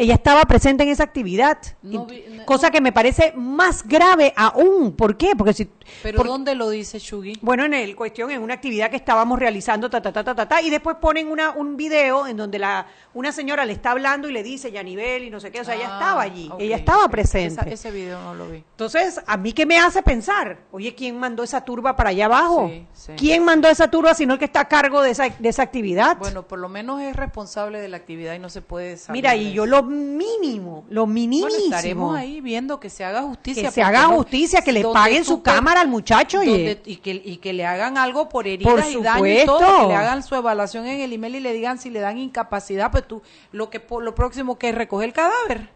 Ella 0.00 0.14
estaba 0.14 0.42
presente 0.46 0.82
en 0.82 0.88
esa 0.88 1.02
actividad. 1.04 1.58
No 1.82 2.06
no- 2.06 2.46
cosa 2.46 2.70
que 2.70 2.80
me 2.80 2.90
parece 2.90 3.34
más 3.36 3.86
grave 3.86 4.32
aún. 4.34 4.92
¿Por 4.96 5.18
qué? 5.18 5.36
Porque 5.36 5.52
si. 5.52 5.68
Pero 6.02 6.16
por- 6.16 6.26
¿dónde 6.28 6.54
lo 6.54 6.70
dice 6.70 6.98
Shugi? 6.98 7.38
bueno, 7.42 7.64
en 7.66 7.74
el 7.74 7.94
cuestión, 7.94 8.30
en 8.30 8.40
una 8.40 8.54
actividad 8.54 8.88
que 8.90 8.96
estábamos 8.96 9.38
realizando, 9.38 9.90
ta, 9.90 10.00
ta, 10.00 10.10
ta, 10.12 10.24
ta, 10.24 10.34
ta, 10.34 10.48
ta, 10.48 10.62
y 10.62 10.70
después 10.70 10.96
ponen 11.00 11.28
una, 11.30 11.50
un 11.50 11.76
video 11.76 12.26
en 12.26 12.36
donde 12.38 12.58
la, 12.58 12.86
una 13.12 13.30
señora 13.30 13.66
le 13.66 13.74
está 13.74 13.90
hablando 13.90 14.26
y 14.28 14.32
le 14.32 14.42
dice 14.42 14.70
Yanivel 14.72 15.24
y 15.24 15.30
no 15.30 15.38
sé 15.40 15.50
qué, 15.50 15.60
o 15.60 15.64
sea, 15.64 15.74
ella 15.74 15.88
Ah, 15.90 15.98
estaba 16.00 16.22
allí, 16.22 16.50
ella 16.58 16.76
estaba 16.76 17.04
ok. 17.04 17.10
presente. 17.10 17.60
Esa- 17.60 17.68
ese 17.70 17.90
video 17.90 18.22
no 18.22 18.34
lo 18.34 18.48
vi. 18.48 18.58
Entonces, 18.58 19.20
¿a 19.26 19.36
mí 19.36 19.52
qué 19.52 19.66
me 19.66 19.78
hace 19.78 20.02
pensar? 20.02 20.60
Oye, 20.72 20.94
¿quién 20.94 21.18
mandó 21.18 21.42
esa 21.42 21.62
turba 21.64 21.94
para 21.96 22.10
allá 22.10 22.24
abajo? 22.26 22.68
Sí, 22.72 22.86
sí. 22.94 23.12
¿Quién 23.18 23.44
mandó 23.44 23.68
esa 23.68 23.90
turba 23.90 24.14
sino 24.14 24.32
el 24.34 24.38
que 24.38 24.46
está 24.46 24.60
a 24.60 24.68
cargo 24.68 25.02
de 25.02 25.10
esa, 25.10 25.28
de 25.28 25.48
esa 25.48 25.62
actividad? 25.62 26.16
Bueno, 26.18 26.44
por 26.46 26.58
lo 26.58 26.68
menos 26.70 27.02
es 27.02 27.14
responsable 27.16 27.80
de 27.80 27.88
la 27.88 27.96
actividad 27.98 28.32
y 28.34 28.38
no 28.38 28.48
se 28.48 28.62
puede 28.62 28.96
saber. 28.96 29.18
Mira, 29.18 29.34
y 29.36 29.52
yo 29.52 29.66
lo 29.66 29.82
mínimo, 29.90 30.84
lo 30.88 31.06
minimísimo. 31.06 31.50
Bueno, 31.50 31.64
estaremos 31.76 32.16
ahí 32.16 32.40
viendo 32.40 32.80
que 32.80 32.88
se 32.88 33.04
haga 33.04 33.22
justicia. 33.22 33.62
Que 33.64 33.70
se 33.70 33.82
haga 33.82 34.06
justicia, 34.06 34.62
que 34.62 34.72
le 34.72 34.82
donde 34.82 34.98
paguen 34.98 35.24
su 35.24 35.42
cámara 35.42 35.80
al 35.80 35.88
muchacho, 35.88 36.38
donde- 36.38 36.80
y, 36.86 36.96
que, 36.96 37.10
y 37.24 37.36
que 37.38 37.52
le 37.52 37.66
hagan 37.66 37.98
algo 37.98 38.28
por 38.28 38.46
heridas 38.46 38.72
Por 38.72 38.84
y 38.84 39.02
daño 39.02 39.26
y 39.26 39.44
todo, 39.46 39.82
que 39.82 39.88
le 39.88 39.94
hagan 39.96 40.22
su 40.22 40.34
evaluación 40.34 40.86
en 40.86 41.00
el 41.00 41.12
email 41.12 41.34
y 41.36 41.40
le 41.40 41.52
digan 41.52 41.78
si 41.78 41.90
le 41.90 42.00
dan 42.00 42.16
incapacidad, 42.18 42.90
pues 42.90 43.06
tú 43.06 43.20
lo 43.52 43.68
que 43.70 43.84
lo 44.00 44.14
próximo 44.14 44.58
que 44.58 44.70
es 44.70 44.74
recoger 44.74 45.08
el 45.08 45.12
cadáver. 45.12 45.68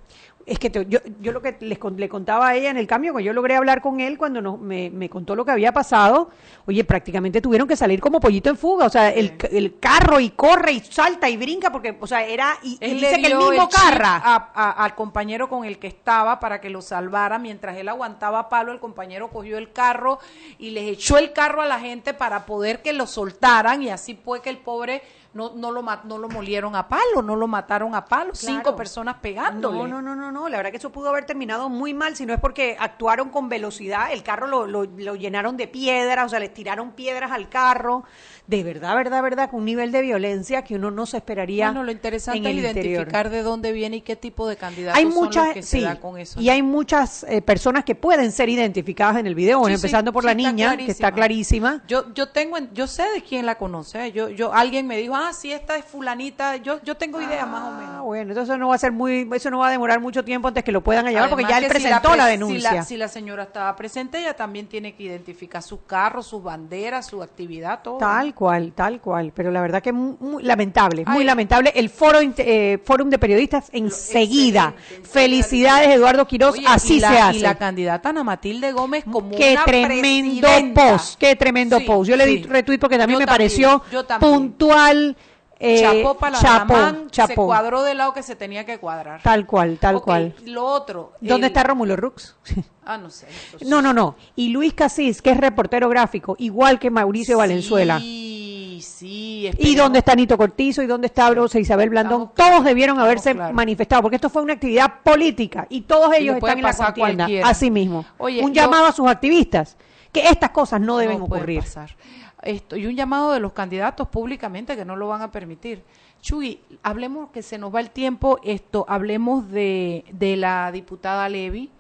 Es 0.46 0.58
que 0.58 0.68
te- 0.68 0.84
yo, 0.86 0.98
yo 1.20 1.32
lo 1.32 1.40
que 1.40 1.56
les 1.60 1.78
con- 1.78 1.96
le 1.96 2.06
contaba 2.08 2.48
a 2.48 2.54
ella 2.54 2.68
en 2.70 2.76
el 2.76 2.86
cambio, 2.86 3.12
cuando 3.12 3.24
yo 3.26 3.32
logré 3.32 3.56
hablar 3.56 3.80
con 3.80 4.00
él 4.00 4.18
cuando 4.18 4.42
nos- 4.42 4.60
me, 4.60 4.90
me 4.90 5.08
contó 5.08 5.34
lo 5.34 5.44
que 5.44 5.52
había 5.52 5.72
pasado, 5.72 6.28
oye, 6.66 6.84
prácticamente 6.84 7.40
tuvieron 7.40 7.66
que 7.66 7.76
salir 7.76 7.98
como 8.00 8.20
pollito 8.20 8.50
en 8.50 8.58
fuga, 8.58 8.84
o 8.84 8.90
sea, 8.90 9.08
el, 9.10 9.38
el 9.50 9.78
carro 9.78 10.20
y 10.20 10.30
corre 10.30 10.72
y 10.72 10.80
salta 10.80 11.30
y 11.30 11.38
brinca, 11.38 11.72
porque, 11.72 11.96
o 11.98 12.06
sea, 12.06 12.26
era, 12.26 12.58
y, 12.62 12.76
Él 12.80 13.00
dice 13.00 13.20
que 13.22 13.26
el 13.28 13.38
mismo 13.38 13.68
carra. 13.70 14.16
a- 14.22 14.50
a- 14.54 14.70
al 14.84 14.94
compañero 14.94 15.48
con 15.48 15.64
el 15.64 15.78
que 15.78 15.86
estaba 15.86 16.38
para 16.40 16.60
que 16.60 16.68
lo 16.68 16.82
salvara. 16.82 17.38
Mientras 17.38 17.76
él 17.78 17.88
aguantaba 17.88 18.50
palo, 18.50 18.72
el 18.72 18.80
compañero 18.80 19.28
cogió 19.30 19.56
el 19.56 19.72
carro 19.72 20.18
y 20.58 20.70
les 20.72 20.84
echó 20.92 21.16
el 21.16 21.32
carro 21.32 21.62
a 21.62 21.66
la 21.66 21.80
gente 21.80 22.12
para 22.12 22.44
poder 22.44 22.82
que 22.82 22.92
lo 22.92 23.06
soltaran 23.06 23.82
y 23.82 23.88
así 23.88 24.14
fue 24.22 24.42
que 24.42 24.50
el 24.50 24.58
pobre 24.58 25.02
no, 25.32 25.50
no, 25.56 25.72
lo, 25.72 25.82
no 25.82 26.18
lo 26.18 26.28
molieron 26.28 26.76
a 26.76 26.86
palo, 26.86 27.20
no 27.20 27.34
lo 27.34 27.48
mataron 27.48 27.92
a 27.96 28.04
palo, 28.04 28.36
cinco 28.36 28.76
personas 28.76 29.16
pegándole. 29.20 29.78
No, 29.78 29.88
no, 29.88 30.00
no, 30.00 30.14
no, 30.14 30.30
no, 30.34 30.48
la 30.50 30.56
verdad 30.58 30.70
que 30.72 30.76
eso 30.76 30.90
pudo 30.92 31.08
haber 31.08 31.24
terminado 31.24 31.68
muy 31.70 31.94
mal, 31.94 32.16
si 32.16 32.26
no 32.26 32.34
es 32.34 32.40
porque 32.40 32.76
actuaron 32.78 33.30
con 33.30 33.48
velocidad, 33.48 34.12
el 34.12 34.22
carro 34.22 34.46
lo, 34.46 34.66
lo, 34.66 34.84
lo 34.84 35.14
llenaron 35.14 35.56
de 35.56 35.68
piedras, 35.68 36.26
o 36.26 36.28
sea, 36.28 36.40
les 36.40 36.52
tiraron 36.52 36.92
piedras 36.92 37.30
al 37.32 37.48
carro, 37.48 38.04
de 38.46 38.62
verdad, 38.62 38.94
verdad, 38.96 39.22
verdad, 39.22 39.48
con 39.50 39.60
un 39.60 39.64
nivel 39.66 39.90
de 39.92 40.02
violencia 40.02 40.62
que 40.62 40.74
uno 40.74 40.90
no 40.90 41.06
se 41.06 41.16
esperaría 41.18 41.66
Bueno, 41.68 41.84
lo 41.84 41.92
interesante 41.92 42.38
en 42.38 42.44
es 42.46 42.50
el 42.50 42.58
identificar 42.58 43.06
interior. 43.26 43.30
de 43.30 43.42
dónde 43.42 43.72
viene 43.72 43.96
y 43.96 44.00
qué 44.02 44.16
tipo 44.16 44.46
de 44.48 44.56
candidatos 44.56 44.98
Hay 44.98 45.04
son 45.04 45.14
muchas, 45.14 45.44
los 45.46 45.54
que 45.54 45.62
se 45.62 45.78
sí, 45.78 45.82
da 45.84 45.96
con 46.00 46.18
eso. 46.18 46.40
y 46.40 46.50
hay 46.50 46.62
muchas 46.62 47.24
eh, 47.28 47.40
personas 47.40 47.84
que 47.84 47.94
pueden 47.94 48.32
ser 48.32 48.48
identificadas 48.48 49.16
en 49.18 49.26
el 49.26 49.34
video, 49.34 49.60
bueno, 49.60 49.76
Sí, 49.76 49.80
sí, 49.82 49.86
empezando 49.86 50.12
por 50.12 50.24
la 50.24 50.34
niña, 50.34 50.76
que 50.76 50.90
está 50.90 51.10
clarísima. 51.12 51.82
Yo, 51.86 52.12
yo 52.12 52.28
tengo, 52.30 52.58
en- 52.58 52.74
yo 52.74 52.86
sé 52.86 53.04
de 53.14 53.22
quién 53.22 53.46
la 53.46 53.54
conoce. 53.56 54.10
Yo, 54.12 54.28
yo, 54.28 54.52
alguien 54.52 54.86
me 54.86 54.96
dijo, 54.96 55.14
ah, 55.14 55.32
sí, 55.32 55.52
esta 55.52 55.76
es 55.76 55.84
fulanita, 55.84 56.56
yo, 56.56 56.80
yo 56.82 56.96
tengo 56.96 57.20
idea 57.22 57.46
más 57.46 57.62
o 57.62 57.68
Ah, 57.68 57.78
menos. 57.78 58.02
bueno, 58.04 58.30
entonces 58.32 58.58
no 58.58 58.68
va 58.68 58.74
a 58.74 58.78
ser 58.78 58.90
muy, 58.92 59.28
eso 59.34 59.50
no 59.50 59.58
va 59.60 59.68
a 59.68 59.70
demorar 59.70 60.00
mucho 60.00 60.23
tiempo 60.24 60.48
antes 60.48 60.64
que 60.64 60.72
lo 60.72 60.82
puedan 60.82 61.06
llevar 61.06 61.28
porque 61.30 61.44
ya 61.48 61.58
él 61.58 61.64
si 61.64 61.70
presentó 61.70 62.08
pre- 62.08 62.16
la, 62.16 62.24
si 62.26 62.30
denuncia. 62.32 62.82
Si 62.82 62.96
la, 62.96 63.08
señora 63.08 63.44
estaba 63.44 63.74
presente, 63.76 64.18
ella 64.18 64.34
también 64.34 64.66
tiene 64.66 64.94
que 64.94 65.02
identificar 65.04 65.62
sus 65.62 65.80
carros, 65.86 66.26
sus 66.26 66.42
banderas, 66.42 67.06
su 67.06 67.22
actividad, 67.22 67.80
todo. 67.82 67.98
Tal 67.98 68.34
cual, 68.34 68.72
tal 68.74 69.00
cual. 69.00 69.32
Pero 69.34 69.50
la 69.50 69.60
verdad 69.60 69.82
que 69.82 69.92
muy, 69.92 70.16
muy 70.20 70.42
lamentable, 70.42 71.04
muy 71.06 71.24
lamentable. 71.24 71.72
El 71.74 71.90
foro 71.90 72.18
eh, 72.22 72.78
Fórum 72.84 73.10
de 73.10 73.18
Periodistas 73.18 73.68
enseguida. 73.72 74.74
Felicidades, 75.02 75.88
Eduardo 75.90 76.26
Quiroz. 76.26 76.54
Oye, 76.54 76.66
así 76.66 77.00
la, 77.00 77.08
se 77.10 77.18
hace. 77.18 77.36
Y 77.38 77.40
la 77.40 77.54
candidata 77.56 78.08
Ana 78.08 78.24
Matilde 78.24 78.72
Gómez 78.72 79.04
como 79.10 79.30
Qué 79.36 79.52
una 79.52 79.64
tremendo 79.64 80.48
presidenta. 80.48 80.90
post, 80.92 81.18
qué 81.18 81.36
tremendo 81.36 81.78
Sí, 81.78 81.84
post. 81.84 82.08
Yo 82.10 82.16
le 82.16 82.26
di 82.26 82.38
sí. 82.38 82.44
retweet 82.44 82.78
porque 82.78 82.98
también 82.98 83.18
Yo 83.20 83.26
me 83.26 83.26
pareció 83.26 83.82
también. 84.06 84.18
puntual. 84.20 85.16
Eh, 85.58 85.80
chapó 85.80 86.14
para 86.18 86.32
la 86.36 87.06
chapó, 87.10 87.26
se 87.26 87.34
cuadró 87.34 87.82
del 87.82 87.98
lado 87.98 88.12
que 88.12 88.22
se 88.22 88.36
tenía 88.36 88.64
que 88.66 88.78
cuadrar. 88.78 89.22
Tal 89.22 89.46
cual, 89.46 89.78
tal 89.80 90.00
cual. 90.02 90.34
Lo 90.44 90.64
otro. 90.64 91.12
¿Dónde 91.20 91.46
el- 91.46 91.50
está 91.52 91.62
Rómulo 91.64 91.96
Rux? 91.96 92.36
Ah, 92.86 92.98
no 92.98 93.08
sé. 93.08 93.26
No, 93.64 93.80
no, 93.80 93.94
no. 93.94 94.14
Y 94.36 94.50
Luis 94.50 94.74
Casís, 94.74 95.22
que 95.22 95.30
es 95.30 95.38
reportero 95.38 95.88
gráfico, 95.88 96.36
igual 96.38 96.78
que 96.78 96.90
Mauricio 96.90 97.38
Valenzuela. 97.38 97.98
Sí, 97.98 98.78
sí. 98.84 99.50
¿Y 99.58 99.74
dónde 99.74 100.00
está 100.00 100.14
Nito 100.14 100.36
Cortizo? 100.36 100.82
¿Y 100.82 100.86
dónde 100.86 101.06
está 101.06 101.30
Rosa 101.30 101.58
Isabel 101.58 101.88
Blandón? 101.88 102.32
todos 102.36 102.62
debieron 102.62 102.98
haberse 102.98 103.32
manifestado, 103.32 104.02
porque 104.02 104.16
esto 104.16 104.28
fue 104.28 104.42
una 104.42 104.52
actividad 104.52 105.00
política 105.02 105.66
y 105.70 105.80
todos 105.80 106.12
Y 106.18 106.24
ellos 106.24 106.36
puede 106.40 106.52
están 106.52 106.58
en 106.58 106.78
la 106.78 107.16
contienda. 107.16 107.48
Así 107.48 107.70
mismo. 107.70 108.04
Oye, 108.18 108.42
un 108.42 108.52
yo- 108.52 108.62
llamado 108.62 108.84
a 108.84 108.92
sus 108.92 109.08
activistas, 109.08 109.78
que 110.12 110.28
estas 110.28 110.50
cosas 110.50 110.78
no 110.80 110.98
deben 110.98 111.20
No 111.20 111.24
ocurrir. 111.24 111.60
pasar. 111.60 111.96
Esto, 112.44 112.76
y 112.76 112.86
un 112.86 112.94
llamado 112.94 113.32
de 113.32 113.40
los 113.40 113.52
candidatos 113.52 114.08
públicamente 114.08 114.76
que 114.76 114.84
no 114.84 114.96
lo 114.96 115.08
van 115.08 115.22
a 115.22 115.30
permitir. 115.32 115.82
Chuy, 116.20 116.60
hablemos 116.82 117.30
que 117.30 117.42
se 117.42 117.58
nos 117.58 117.74
va 117.74 117.80
el 117.80 117.90
tiempo, 117.90 118.38
esto, 118.44 118.84
hablemos 118.88 119.50
de, 119.50 120.04
de 120.12 120.36
la 120.36 120.70
diputada 120.72 121.28
Levy, 121.28 121.70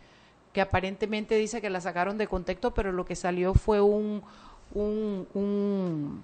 que 0.52 0.60
aparentemente 0.60 1.34
dice 1.36 1.60
que 1.60 1.70
la 1.70 1.80
sacaron 1.80 2.18
de 2.18 2.26
contexto, 2.26 2.72
pero 2.74 2.92
lo 2.92 3.04
que 3.04 3.16
salió 3.16 3.54
fue 3.54 3.80
un, 3.80 4.22
un, 4.74 5.26
un- 5.34 6.22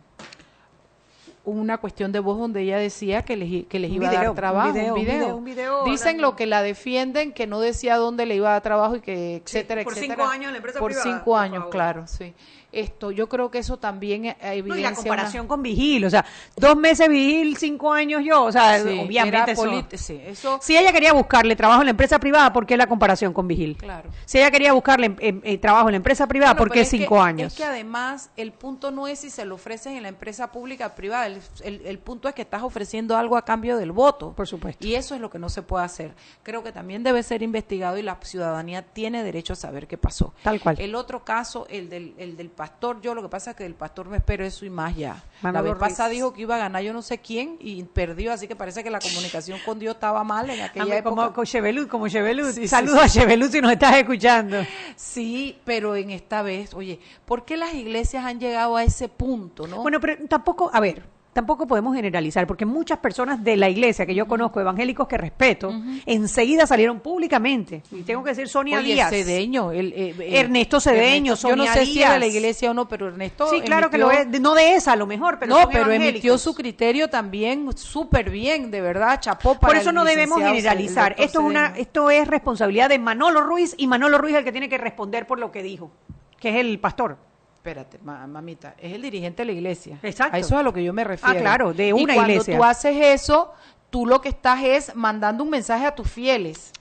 una 1.44 1.78
cuestión 1.78 2.12
de 2.12 2.20
voz 2.20 2.38
donde 2.38 2.60
ella 2.60 2.76
decía 2.76 3.22
que 3.22 3.34
les, 3.36 3.66
que 3.66 3.78
les 3.78 3.90
iba 3.90 4.08
a 4.08 4.12
dar 4.12 4.28
un 4.30 4.36
trabajo, 4.36 4.72
video, 4.74 4.94
un 4.94 5.00
video. 5.00 5.36
un 5.36 5.44
video 5.44 5.84
Dicen 5.84 6.08
hablando. 6.08 6.22
lo 6.30 6.36
que 6.36 6.46
la 6.46 6.62
defienden, 6.62 7.32
que 7.32 7.46
no 7.46 7.60
decía 7.60 7.96
dónde 7.96 8.26
le 8.26 8.36
iba 8.36 8.50
a 8.50 8.52
dar 8.52 8.62
trabajo 8.62 8.96
y 8.96 9.00
que 9.00 9.36
etcétera, 9.36 9.82
por 9.82 9.94
etcétera. 9.94 10.16
cinco 10.16 10.28
años 10.30 10.46
en 10.48 10.52
la 10.52 10.56
empresa 10.58 10.78
Por 10.78 10.90
privada, 10.92 11.10
cinco 11.10 11.24
por 11.24 11.38
años, 11.40 11.58
favor. 11.60 11.70
claro, 11.70 12.06
sí. 12.06 12.34
Esto, 12.72 13.10
yo 13.10 13.28
creo 13.28 13.50
que 13.50 13.58
eso 13.58 13.78
también 13.78 14.26
eh, 14.26 14.36
No, 14.40 14.48
evidencia 14.48 14.78
y 14.78 14.82
la 14.82 14.88
una- 14.90 14.96
comparación 14.96 15.46
con 15.48 15.62
Vigil, 15.62 16.04
o 16.04 16.10
sea, 16.10 16.24
dos 16.56 16.76
meses 16.76 17.08
Vigil, 17.08 17.56
cinco 17.56 17.92
años 17.92 18.22
yo, 18.24 18.44
o 18.44 18.52
sea, 18.52 18.78
Sí, 18.82 19.00
obviamente 19.04 19.52
eso- 19.52 19.86
sí, 19.96 20.20
eso- 20.24 20.58
Si 20.62 20.76
ella 20.76 20.92
quería 20.92 21.12
buscarle 21.12 21.56
trabajo 21.56 21.80
en 21.82 21.86
la 21.86 21.90
empresa 21.90 22.18
privada, 22.20 22.52
¿por 22.52 22.66
qué 22.66 22.76
la 22.76 22.86
comparación 22.86 23.32
con 23.32 23.48
Vigil? 23.48 23.76
Claro. 23.76 24.10
Si 24.24 24.38
ella 24.38 24.50
quería 24.50 24.72
buscarle 24.72 25.06
em- 25.06 25.16
em- 25.20 25.40
eh, 25.44 25.58
trabajo 25.58 25.88
en 25.88 25.92
la 25.92 25.96
empresa 25.96 26.26
privada, 26.28 26.52
Bueno, 26.52 26.58
¿por 26.68 26.72
qué 26.72 26.80
que- 26.80 26.84
cinco 26.86 27.20
años? 27.20 27.52
Es 27.52 27.58
que 27.58 27.64
además 27.64 28.30
el 28.36 28.52
punto 28.52 28.90
no 28.90 29.08
es 29.08 29.18
si 29.20 29.30
se 29.30 29.44
lo 29.44 29.56
ofreces 29.56 29.92
en 29.94 30.02
la 30.02 30.08
empresa 30.08 30.52
pública 30.52 30.86
o 30.88 30.94
privada, 30.94 31.26
el, 31.26 31.40
el- 31.64 31.84
el 31.86 31.98
punto 31.98 32.28
es 32.28 32.34
que 32.34 32.42
estás 32.42 32.62
ofreciendo 32.62 33.16
algo 33.16 33.36
a 33.36 33.44
cambio 33.44 33.76
del 33.78 33.90
voto. 33.92 34.32
Por 34.32 34.46
supuesto. 34.46 34.86
Y 34.86 34.94
eso 34.94 35.14
es 35.14 35.20
lo 35.20 35.28
que 35.30 35.38
no 35.38 35.48
se 35.48 35.62
puede 35.62 35.84
hacer. 35.84 36.14
Creo 36.44 36.62
que 36.62 36.70
también 36.72 37.02
debe 37.02 37.22
ser 37.22 37.42
investigado 37.42 37.98
y 37.98 38.02
la 38.02 38.16
ciudadanía 38.22 38.82
tiene 38.82 39.24
derecho 39.24 39.54
a 39.54 39.56
saber 39.56 39.86
qué 39.88 39.98
pasó. 39.98 40.34
Tal 40.44 40.60
cual. 40.60 40.76
El 40.78 40.94
otro 40.94 41.24
caso, 41.24 41.66
el 41.68 41.88
del, 41.88 42.14
el 42.18 42.36
del 42.36 42.50
pastor, 42.60 43.00
yo 43.00 43.14
lo 43.14 43.22
que 43.22 43.30
pasa 43.30 43.52
es 43.52 43.56
que 43.56 43.62
del 43.62 43.74
pastor 43.74 44.06
me 44.10 44.18
espero 44.18 44.44
eso 44.44 44.66
y 44.66 44.70
más 44.70 44.94
ya. 44.94 45.24
la 45.42 45.62
vez 45.62 45.76
pasada 45.76 46.10
dijo 46.10 46.34
que 46.34 46.42
iba 46.42 46.56
a 46.56 46.58
ganar 46.58 46.82
yo 46.82 46.92
no 46.92 47.00
sé 47.00 47.16
quién 47.16 47.56
y 47.58 47.82
perdió, 47.84 48.34
así 48.34 48.46
que 48.46 48.54
parece 48.54 48.84
que 48.84 48.90
la 48.90 48.98
comunicación 49.00 49.58
con 49.64 49.78
Dios 49.78 49.94
estaba 49.94 50.22
mal 50.24 50.50
en 50.50 50.60
aquella 50.60 50.84
Ame- 50.84 50.96
época. 50.98 51.16
como 51.16 51.32
con 51.32 51.46
Chevelut, 51.46 51.88
como 51.88 52.06
Chevelut. 52.06 52.50
Sí, 52.50 52.68
Saludos 52.68 53.00
sí. 53.10 53.18
a 53.18 53.22
Chevelut 53.22 53.50
si 53.50 53.62
nos 53.62 53.72
estás 53.72 53.96
escuchando. 53.96 54.58
Sí, 54.94 55.58
pero 55.64 55.96
en 55.96 56.10
esta 56.10 56.42
vez, 56.42 56.74
oye, 56.74 57.00
¿por 57.24 57.46
qué 57.46 57.56
las 57.56 57.72
iglesias 57.72 58.26
han 58.26 58.38
llegado 58.38 58.76
a 58.76 58.84
ese 58.84 59.08
punto, 59.08 59.66
no? 59.66 59.80
Bueno, 59.80 59.98
pero 59.98 60.16
tampoco, 60.28 60.68
a 60.70 60.80
ver, 60.80 61.02
tampoco 61.40 61.66
podemos 61.66 61.96
generalizar, 61.96 62.46
porque 62.46 62.66
muchas 62.66 62.98
personas 62.98 63.42
de 63.42 63.56
la 63.56 63.70
iglesia 63.70 64.04
que 64.04 64.14
yo 64.14 64.28
conozco, 64.28 64.60
evangélicos 64.60 65.08
que 65.08 65.16
respeto, 65.16 65.72
enseguida 66.04 66.66
salieron 66.66 67.00
públicamente. 67.00 67.82
Y 67.90 68.02
tengo 68.02 68.22
que 68.22 68.30
decir 68.30 68.46
Sonia 68.46 68.76
Oye, 68.76 68.92
Díaz. 68.92 69.08
Cedeño, 69.08 69.72
el, 69.72 69.90
eh, 69.94 70.14
eh, 70.18 70.38
Ernesto 70.38 70.80
Cedeño, 70.80 71.32
Ernesto, 71.32 71.48
yo 71.48 71.56
no 71.56 71.64
sé 71.64 71.86
si 71.86 72.02
era 72.02 72.12
de 72.12 72.18
la 72.18 72.26
iglesia 72.26 72.70
o 72.70 72.74
no, 72.74 72.86
pero 72.86 73.08
Ernesto 73.08 73.48
Sí, 73.48 73.62
claro 73.62 73.88
que 73.88 73.96
lo 73.96 74.10
es, 74.10 74.28
no 74.38 74.54
de 74.54 74.74
esa 74.74 74.92
a 74.92 74.96
lo 74.96 75.06
mejor, 75.06 75.38
pero 75.38 75.54
no, 75.54 75.68
pero 75.70 75.90
emitió 75.90 76.36
su 76.36 76.54
criterio 76.54 77.08
también 77.08 77.66
súper 77.74 78.28
bien, 78.28 78.70
de 78.70 78.82
verdad, 78.82 79.18
chapó 79.18 79.54
para 79.54 79.72
Por 79.72 79.76
eso 79.80 79.88
el 79.88 79.94
no 79.94 80.04
debemos 80.04 80.40
generalizar. 80.42 81.14
Esto 81.16 81.40
es 81.40 81.46
una, 81.46 81.68
esto 81.78 82.10
es 82.10 82.28
responsabilidad 82.28 82.90
de 82.90 82.98
Manolo 82.98 83.40
Ruiz 83.40 83.74
y 83.78 83.86
Manolo 83.86 84.18
Ruiz 84.18 84.34
es 84.34 84.38
el 84.40 84.44
que 84.44 84.52
tiene 84.52 84.68
que 84.68 84.76
responder 84.76 85.26
por 85.26 85.38
lo 85.38 85.50
que 85.50 85.62
dijo, 85.62 85.90
que 86.38 86.50
es 86.50 86.56
el 86.56 86.78
pastor. 86.80 87.29
Espérate, 87.60 87.98
ma- 88.02 88.26
mamita, 88.26 88.74
es 88.78 88.94
el 88.94 89.02
dirigente 89.02 89.42
de 89.42 89.46
la 89.46 89.52
iglesia. 89.52 89.98
Exacto. 90.02 90.34
A 90.34 90.38
eso 90.38 90.54
es 90.54 90.60
a 90.60 90.62
lo 90.62 90.72
que 90.72 90.82
yo 90.82 90.94
me 90.94 91.04
refiero. 91.04 91.38
Ah, 91.38 91.40
claro, 91.42 91.74
de 91.74 91.88
Y 91.88 91.92
una 91.92 92.14
cuando 92.14 92.32
iglesia. 92.32 92.56
tú 92.56 92.64
haces 92.64 92.96
eso, 92.96 93.52
tú 93.90 94.06
lo 94.06 94.22
que 94.22 94.30
estás 94.30 94.62
es 94.62 94.94
mandando 94.96 95.44
un 95.44 95.50
mensaje 95.50 95.84
a 95.84 95.94
tus 95.94 96.08
fieles. 96.10 96.72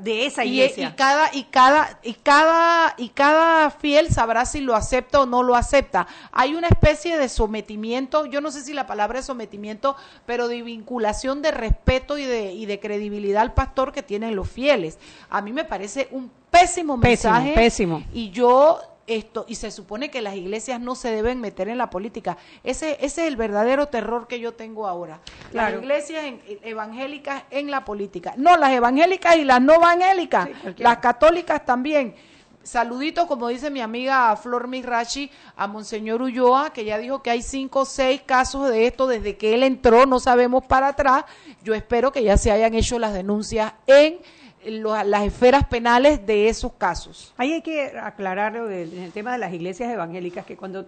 de 0.00 0.26
esa 0.26 0.44
Y- 0.44 0.50
iglesia. 0.60 0.88
Y, 0.90 0.92
cada 0.96 1.34
y 1.34 1.44
cada 1.44 1.98
y 2.02 2.12
cada 2.12 2.94
y 2.98 3.08
cada 3.08 3.70
fiel 3.70 4.10
sabrá 4.12 4.44
si 4.44 4.60
lo 4.60 4.74
acepta 4.74 5.20
o 5.20 5.24
no 5.26 5.42
lo 5.42 5.54
acepta. 5.56 6.06
Hay 6.30 6.54
una 6.54 6.66
especie 6.68 7.16
de 7.16 7.30
sometimiento, 7.30 8.26
yo 8.26 8.42
no 8.42 8.50
sé 8.50 8.60
si 8.62 8.74
la 8.74 8.86
palabra 8.86 9.20
es 9.20 9.24
sometimiento, 9.24 9.96
pero 10.26 10.46
de 10.46 10.60
vinculación 10.60 11.40
de 11.40 11.52
respeto 11.52 12.18
y 12.18 12.24
de 12.24 12.52
y 12.52 12.66
de 12.66 12.78
credibilidad 12.80 13.40
al 13.40 13.54
pastor 13.54 13.92
que 13.92 14.02
tienen 14.02 14.36
los 14.36 14.48
fieles. 14.50 14.98
A 15.30 15.40
mí 15.40 15.52
me 15.54 15.64
parece 15.64 16.08
un 16.10 16.30
pésimo 16.50 17.00
Pésimo, 17.00 17.32
mensaje 17.32 17.54
pésimo. 17.54 18.02
y 18.12 18.28
yo 18.30 18.78
esto 19.08 19.44
y 19.48 19.54
se 19.56 19.70
supone 19.70 20.10
que 20.10 20.22
las 20.22 20.36
iglesias 20.36 20.80
no 20.80 20.94
se 20.94 21.10
deben 21.10 21.40
meter 21.40 21.68
en 21.68 21.78
la 21.78 21.90
política. 21.90 22.36
Ese 22.62 22.92
ese 23.00 23.22
es 23.22 23.28
el 23.28 23.36
verdadero 23.36 23.86
terror 23.88 24.26
que 24.28 24.38
yo 24.40 24.54
tengo 24.54 24.86
ahora. 24.86 25.20
Claro. 25.50 25.76
Las 25.76 25.82
iglesias 25.82 26.24
en- 26.24 26.40
evangélicas 26.62 27.44
en 27.50 27.70
la 27.70 27.84
política. 27.84 28.34
No, 28.36 28.56
las 28.56 28.70
evangélicas 28.72 29.36
y 29.36 29.44
las 29.44 29.60
no 29.60 29.74
evangélicas. 29.74 30.48
las 30.76 30.98
católicas 30.98 31.64
también. 31.64 32.14
Saludito, 32.62 33.26
como 33.26 33.48
dice 33.48 33.70
mi 33.70 33.80
amiga 33.80 34.36
Flor 34.36 34.68
Mirachi, 34.68 35.30
a 35.56 35.66
Monseñor 35.66 36.20
Ulloa, 36.20 36.70
que 36.70 36.84
ya 36.84 36.98
dijo 36.98 37.22
que 37.22 37.30
hay 37.30 37.40
cinco 37.40 37.80
o 37.80 37.84
seis 37.86 38.20
casos 38.26 38.68
de 38.68 38.86
esto 38.86 39.06
desde 39.06 39.38
que 39.38 39.54
él 39.54 39.62
entró, 39.62 40.04
no 40.04 40.20
sabemos 40.20 40.66
para 40.66 40.88
atrás. 40.88 41.24
Yo 41.62 41.72
espero 41.74 42.12
que 42.12 42.22
ya 42.22 42.36
se 42.36 42.50
hayan 42.50 42.74
hecho 42.74 42.98
las 42.98 43.14
denuncias 43.14 43.72
en 43.86 44.18
las 44.64 45.24
esferas 45.24 45.64
penales 45.66 46.26
de 46.26 46.48
esos 46.48 46.72
casos. 46.72 47.34
Ahí 47.36 47.52
hay 47.52 47.62
que 47.62 47.92
aclarar 47.98 48.56
en 48.56 49.02
el 49.02 49.12
tema 49.12 49.32
de 49.32 49.38
las 49.38 49.52
iglesias 49.52 49.92
evangélicas, 49.92 50.44
que 50.44 50.56
cuando, 50.56 50.86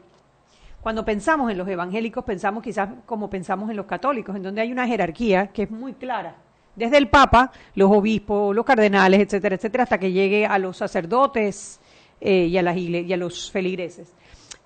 cuando 0.80 1.04
pensamos 1.04 1.50
en 1.50 1.58
los 1.58 1.68
evangélicos, 1.68 2.24
pensamos 2.24 2.62
quizás 2.62 2.88
como 3.06 3.30
pensamos 3.30 3.70
en 3.70 3.76
los 3.76 3.86
católicos, 3.86 4.34
en 4.36 4.42
donde 4.42 4.60
hay 4.60 4.72
una 4.72 4.86
jerarquía 4.86 5.48
que 5.48 5.64
es 5.64 5.70
muy 5.70 5.92
clara. 5.94 6.36
Desde 6.76 6.98
el 6.98 7.08
Papa, 7.08 7.52
los 7.74 7.90
obispos, 7.90 8.54
los 8.54 8.64
cardenales, 8.64 9.20
etcétera, 9.20 9.56
etcétera, 9.56 9.84
hasta 9.84 9.98
que 9.98 10.12
llegue 10.12 10.46
a 10.46 10.58
los 10.58 10.76
sacerdotes 10.76 11.80
eh, 12.20 12.46
y, 12.46 12.56
a 12.56 12.62
las 12.62 12.76
y 12.76 13.12
a 13.12 13.16
los 13.16 13.50
feligreses. 13.50 14.12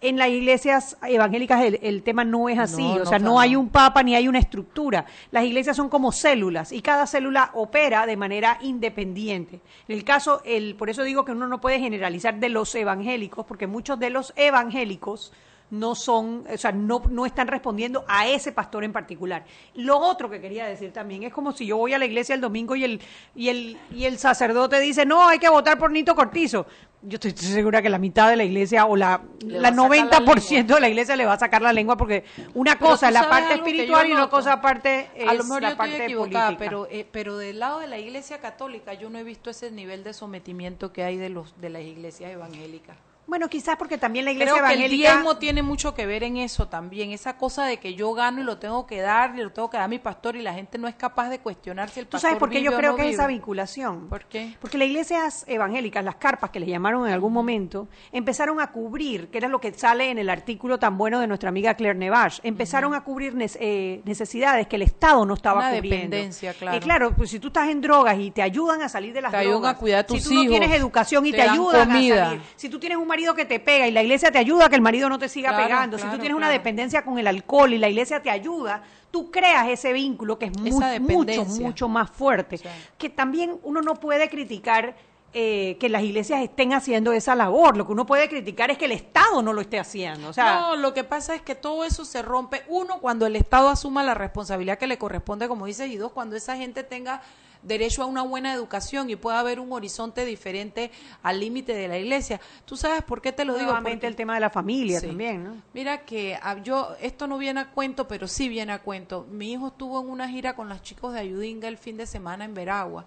En 0.04 0.18
las 0.18 0.28
iglesias 0.28 0.98
evangélicas 1.02 1.62
el, 1.62 1.80
el 1.82 2.02
tema 2.02 2.24
no 2.24 2.50
es 2.50 2.58
así, 2.58 2.82
No, 2.82 3.02
o 3.02 3.06
sea, 3.06 3.18
no 3.18 3.40
hay 3.40 3.56
un 3.56 3.70
papa 3.70 4.02
ni 4.02 4.14
hay 4.14 4.28
una 4.28 4.38
estructura. 4.38 5.06
Las 5.30 5.44
iglesias 5.44 5.76
son 5.76 5.88
como 5.88 6.12
células 6.12 6.72
y 6.72 6.82
cada 6.82 7.06
célula 7.06 7.50
opera 7.54 8.04
de 8.04 8.14
manera 8.16 8.58
independiente. 8.60 9.60
En 9.88 9.96
el 9.96 10.04
caso, 10.04 10.42
el, 10.44 10.74
por 10.74 10.90
eso 10.90 11.04
digo 11.04 11.24
que 11.24 11.32
uno 11.32 11.48
no 11.48 11.58
puede 11.58 11.80
generalizar 11.80 12.38
de 12.38 12.50
los 12.50 12.74
evangélicos, 12.74 13.46
porque 13.46 13.66
muchos 13.66 13.98
de 13.98 14.10
los 14.10 14.34
evangélicos 14.36 15.32
no 15.70 15.94
son, 15.94 16.44
o 16.52 16.56
sea, 16.56 16.72
no, 16.72 17.02
no 17.10 17.26
están 17.26 17.48
respondiendo 17.48 18.04
a 18.06 18.28
ese 18.28 18.52
pastor 18.52 18.84
en 18.84 18.92
particular. 18.92 19.44
Lo 19.74 19.98
otro 19.98 20.30
que 20.30 20.40
quería 20.40 20.66
decir 20.66 20.92
también 20.92 21.22
es 21.24 21.32
como 21.32 21.52
si 21.52 21.66
yo 21.66 21.76
voy 21.76 21.92
a 21.94 21.98
la 21.98 22.04
iglesia 22.04 22.34
el 22.34 22.40
domingo 22.40 22.76
y 22.76 22.84
el, 22.84 23.00
y 23.34 23.48
el, 23.48 23.78
y 23.90 24.04
el 24.04 24.18
sacerdote 24.18 24.78
dice, 24.80 25.04
no, 25.06 25.28
hay 25.28 25.38
que 25.38 25.48
votar 25.48 25.78
por 25.78 25.90
Nito 25.90 26.14
Cortizo. 26.14 26.66
Yo 27.02 27.16
estoy 27.16 27.32
segura 27.32 27.82
que 27.82 27.90
la 27.90 27.98
mitad 27.98 28.30
de 28.30 28.36
la 28.36 28.44
iglesia 28.44 28.86
o 28.86 28.96
la, 28.96 29.20
la 29.46 29.60
va 29.60 29.68
a 29.68 29.74
sacar 29.74 30.22
la 30.22 30.24
90% 30.24 30.66
de 30.66 30.80
la 30.80 30.88
iglesia 30.88 31.16
le 31.16 31.26
va 31.26 31.34
a 31.34 31.38
sacar 31.38 31.60
la 31.60 31.72
lengua 31.72 31.98
porque 31.98 32.24
una 32.54 32.78
cosa 32.78 33.08
es 33.08 33.14
la 33.14 33.28
parte 33.28 33.54
espiritual 33.54 34.08
y 34.08 34.12
una 34.12 34.30
cosa 34.30 34.54
aparte 34.54 35.10
es 35.14 35.28
a 35.28 35.34
lo 35.34 35.44
mejor 35.44 35.62
la 35.62 35.70
yo 35.70 35.76
parte 35.76 35.92
estoy 35.92 36.06
equivocada, 36.06 36.46
política. 36.46 36.70
pero 36.70 36.88
eh, 36.90 37.06
pero 37.10 37.36
del 37.36 37.58
lado 37.58 37.80
de 37.80 37.88
la 37.88 37.98
Iglesia 37.98 38.38
Católica 38.38 38.94
yo 38.94 39.10
no 39.10 39.18
he 39.18 39.22
visto 39.22 39.50
ese 39.50 39.70
nivel 39.70 40.02
de 40.02 40.14
sometimiento 40.14 40.94
que 40.94 41.04
hay 41.04 41.18
de 41.18 41.28
los 41.28 41.60
de 41.60 41.68
las 41.68 41.82
iglesias 41.82 42.30
evangélicas. 42.32 42.96
Bueno, 43.26 43.48
quizás 43.48 43.76
porque 43.76 43.96
también 43.98 44.24
la 44.26 44.32
iglesia 44.32 44.52
Creo 44.54 44.66
que 44.66 44.72
el 44.74 44.80
evangélica... 44.80 45.12
diezmo 45.14 45.36
tiene 45.38 45.62
mucho 45.62 45.94
que 45.94 46.04
ver 46.06 46.22
en 46.24 46.36
eso 46.36 46.68
también, 46.68 47.10
esa 47.10 47.36
cosa 47.38 47.64
de 47.64 47.78
que 47.78 47.94
yo 47.94 48.12
gano 48.12 48.40
y 48.42 48.44
lo 48.44 48.58
tengo 48.58 48.86
que 48.86 49.00
dar 49.00 49.34
y 49.38 49.42
lo 49.42 49.50
tengo 49.50 49.70
que 49.70 49.78
dar 49.78 49.84
a 49.84 49.88
mi 49.88 49.98
pastor 49.98 50.36
y 50.36 50.42
la 50.42 50.52
gente 50.52 50.76
no 50.78 50.88
es 50.88 50.94
capaz 50.94 51.30
de 51.30 51.38
cuestionar 51.38 51.88
si 51.88 52.00
el 52.00 52.06
¿Tú 52.06 52.12
pastor 52.12 52.28
sabes 52.30 52.38
por 52.38 52.50
qué 52.50 52.62
yo 52.62 52.70
vive 52.70 52.78
creo 52.80 52.90
no 52.92 52.96
que 52.98 53.08
es 53.08 53.14
esa 53.14 53.26
vinculación? 53.26 54.08
¿Por 54.08 54.26
qué? 54.26 54.54
Porque 54.60 54.76
las 54.78 54.88
iglesias 54.88 55.44
evangélicas, 55.48 56.04
las 56.04 56.16
carpas 56.16 56.50
que 56.50 56.60
le 56.60 56.66
llamaron 56.66 57.06
en 57.06 57.12
algún 57.14 57.32
momento, 57.32 57.88
empezaron 58.12 58.60
a 58.60 58.70
cubrir, 58.70 59.28
que 59.28 59.38
era 59.38 59.48
lo 59.48 59.60
que 59.60 59.72
sale 59.72 60.10
en 60.10 60.18
el 60.18 60.28
artículo 60.28 60.78
tan 60.78 60.98
bueno 60.98 61.18
de 61.18 61.26
nuestra 61.26 61.48
amiga 61.48 61.74
Claire 61.74 61.98
Nevache, 61.98 62.40
empezaron 62.44 62.94
a 62.94 63.02
cubrir 63.02 63.34
eh, 63.58 64.02
necesidades 64.04 64.66
que 64.66 64.76
el 64.76 64.82
Estado 64.82 65.24
no 65.24 65.34
estaba 65.34 65.60
Una 65.60 65.70
cubriendo. 65.74 66.04
dependencia, 66.16 66.52
claro. 66.54 66.76
Eh, 66.76 66.80
claro, 66.80 67.14
pues 67.16 67.30
si 67.30 67.38
tú 67.38 67.48
estás 67.48 67.68
en 67.70 67.80
drogas 67.80 68.18
y 68.18 68.30
te 68.30 68.42
ayudan 68.42 68.82
a 68.82 68.88
salir 68.88 69.12
de 69.14 69.22
las 69.22 69.30
Te 69.30 69.38
ayudan 69.38 69.60
drogas, 69.60 69.74
a 69.76 69.78
cuidar 69.78 70.00
a 70.00 70.06
tus 70.06 70.22
si 70.22 70.28
tú 70.28 70.34
no 70.34 70.42
hijos, 70.42 70.58
tienes 70.58 70.76
educación 70.78 71.26
y 71.26 71.30
te 71.30 71.38
te, 71.38 71.44
dan 71.44 71.54
ayudan 71.54 71.88
comida. 71.88 72.22
a 72.22 72.26
salir, 72.26 72.42
si 72.56 72.68
tú 72.68 72.78
tienes 72.78 72.98
un 72.98 73.06
marido 73.14 73.34
que 73.34 73.44
te 73.44 73.60
pega 73.60 73.86
y 73.86 73.92
la 73.92 74.02
iglesia 74.02 74.32
te 74.32 74.38
ayuda 74.38 74.66
a 74.66 74.68
que 74.68 74.74
el 74.74 74.80
marido 74.80 75.08
no 75.08 75.20
te 75.20 75.28
siga 75.28 75.50
Claro, 75.50 75.64
pegando, 75.64 75.98
si 75.98 76.06
tú 76.08 76.18
tienes 76.18 76.34
una 76.36 76.50
dependencia 76.50 77.04
con 77.04 77.16
el 77.16 77.28
alcohol 77.28 77.72
y 77.72 77.78
la 77.78 77.88
iglesia 77.88 78.20
te 78.20 78.28
ayuda, 78.28 78.82
tú 79.12 79.30
creas 79.30 79.68
ese 79.68 79.92
vínculo 79.92 80.36
que 80.36 80.46
es 80.46 80.58
mucho, 80.58 81.44
mucho 81.44 81.88
más 81.88 82.10
fuerte. 82.10 82.58
Que 82.98 83.08
también 83.08 83.56
uno 83.62 83.82
no 83.82 83.94
puede 83.94 84.28
criticar 84.28 84.96
eh, 85.32 85.76
que 85.78 85.88
las 85.88 86.02
iglesias 86.02 86.42
estén 86.42 86.72
haciendo 86.72 87.12
esa 87.12 87.36
labor. 87.36 87.76
Lo 87.76 87.86
que 87.86 87.92
uno 87.92 88.04
puede 88.04 88.28
criticar 88.28 88.72
es 88.72 88.78
que 88.78 88.86
el 88.86 88.92
Estado 88.92 89.42
no 89.42 89.52
lo 89.52 89.60
esté 89.60 89.78
haciendo. 89.78 90.28
O 90.28 90.32
sea, 90.32 90.60
no, 90.60 90.76
lo 90.76 90.92
que 90.92 91.04
pasa 91.04 91.36
es 91.36 91.42
que 91.42 91.54
todo 91.54 91.84
eso 91.84 92.04
se 92.04 92.20
rompe, 92.20 92.64
uno, 92.66 92.98
cuando 92.98 93.26
el 93.26 93.36
Estado 93.36 93.68
asuma 93.68 94.02
la 94.02 94.14
responsabilidad 94.14 94.76
que 94.76 94.88
le 94.88 94.98
corresponde, 94.98 95.46
como 95.46 95.66
dices, 95.66 95.88
y 95.88 95.96
dos, 95.96 96.10
cuando 96.10 96.34
esa 96.34 96.56
gente 96.56 96.82
tenga 96.82 97.22
derecho 97.64 98.02
a 98.02 98.06
una 98.06 98.22
buena 98.22 98.52
educación 98.52 99.10
y 99.10 99.16
pueda 99.16 99.40
haber 99.40 99.58
un 99.58 99.72
horizonte 99.72 100.24
diferente 100.24 100.90
al 101.22 101.40
límite 101.40 101.74
de 101.74 101.88
la 101.88 101.98
iglesia. 101.98 102.40
¿Tú 102.64 102.76
sabes 102.76 103.02
por 103.02 103.20
qué 103.22 103.32
te 103.32 103.44
lo 103.44 103.54
digo? 103.54 103.64
Nuevamente 103.66 103.96
Porque- 103.96 104.06
el 104.08 104.16
tema 104.16 104.34
de 104.34 104.40
la 104.40 104.50
familia 104.50 105.00
Sí. 105.00 105.06
también, 105.08 105.44
¿no? 105.44 105.56
Mira 105.72 106.04
que 106.04 106.38
ah, 106.42 106.56
yo, 106.62 106.94
esto 107.00 107.26
no 107.26 107.38
viene 107.38 107.60
a 107.60 107.70
cuento, 107.70 108.06
pero 108.06 108.28
sí 108.28 108.48
viene 108.48 108.72
a 108.72 108.80
cuento. 108.82 109.26
Mi 109.30 109.52
hijo 109.52 109.68
estuvo 109.68 110.00
en 110.00 110.08
una 110.10 110.28
gira 110.28 110.54
con 110.54 110.68
los 110.68 110.82
chicos 110.82 111.12
de 111.14 111.20
Ayudinga 111.20 111.66
el 111.68 111.78
fin 111.78 111.96
de 111.96 112.06
semana 112.06 112.44
en 112.44 112.54
Veragua 112.54 113.04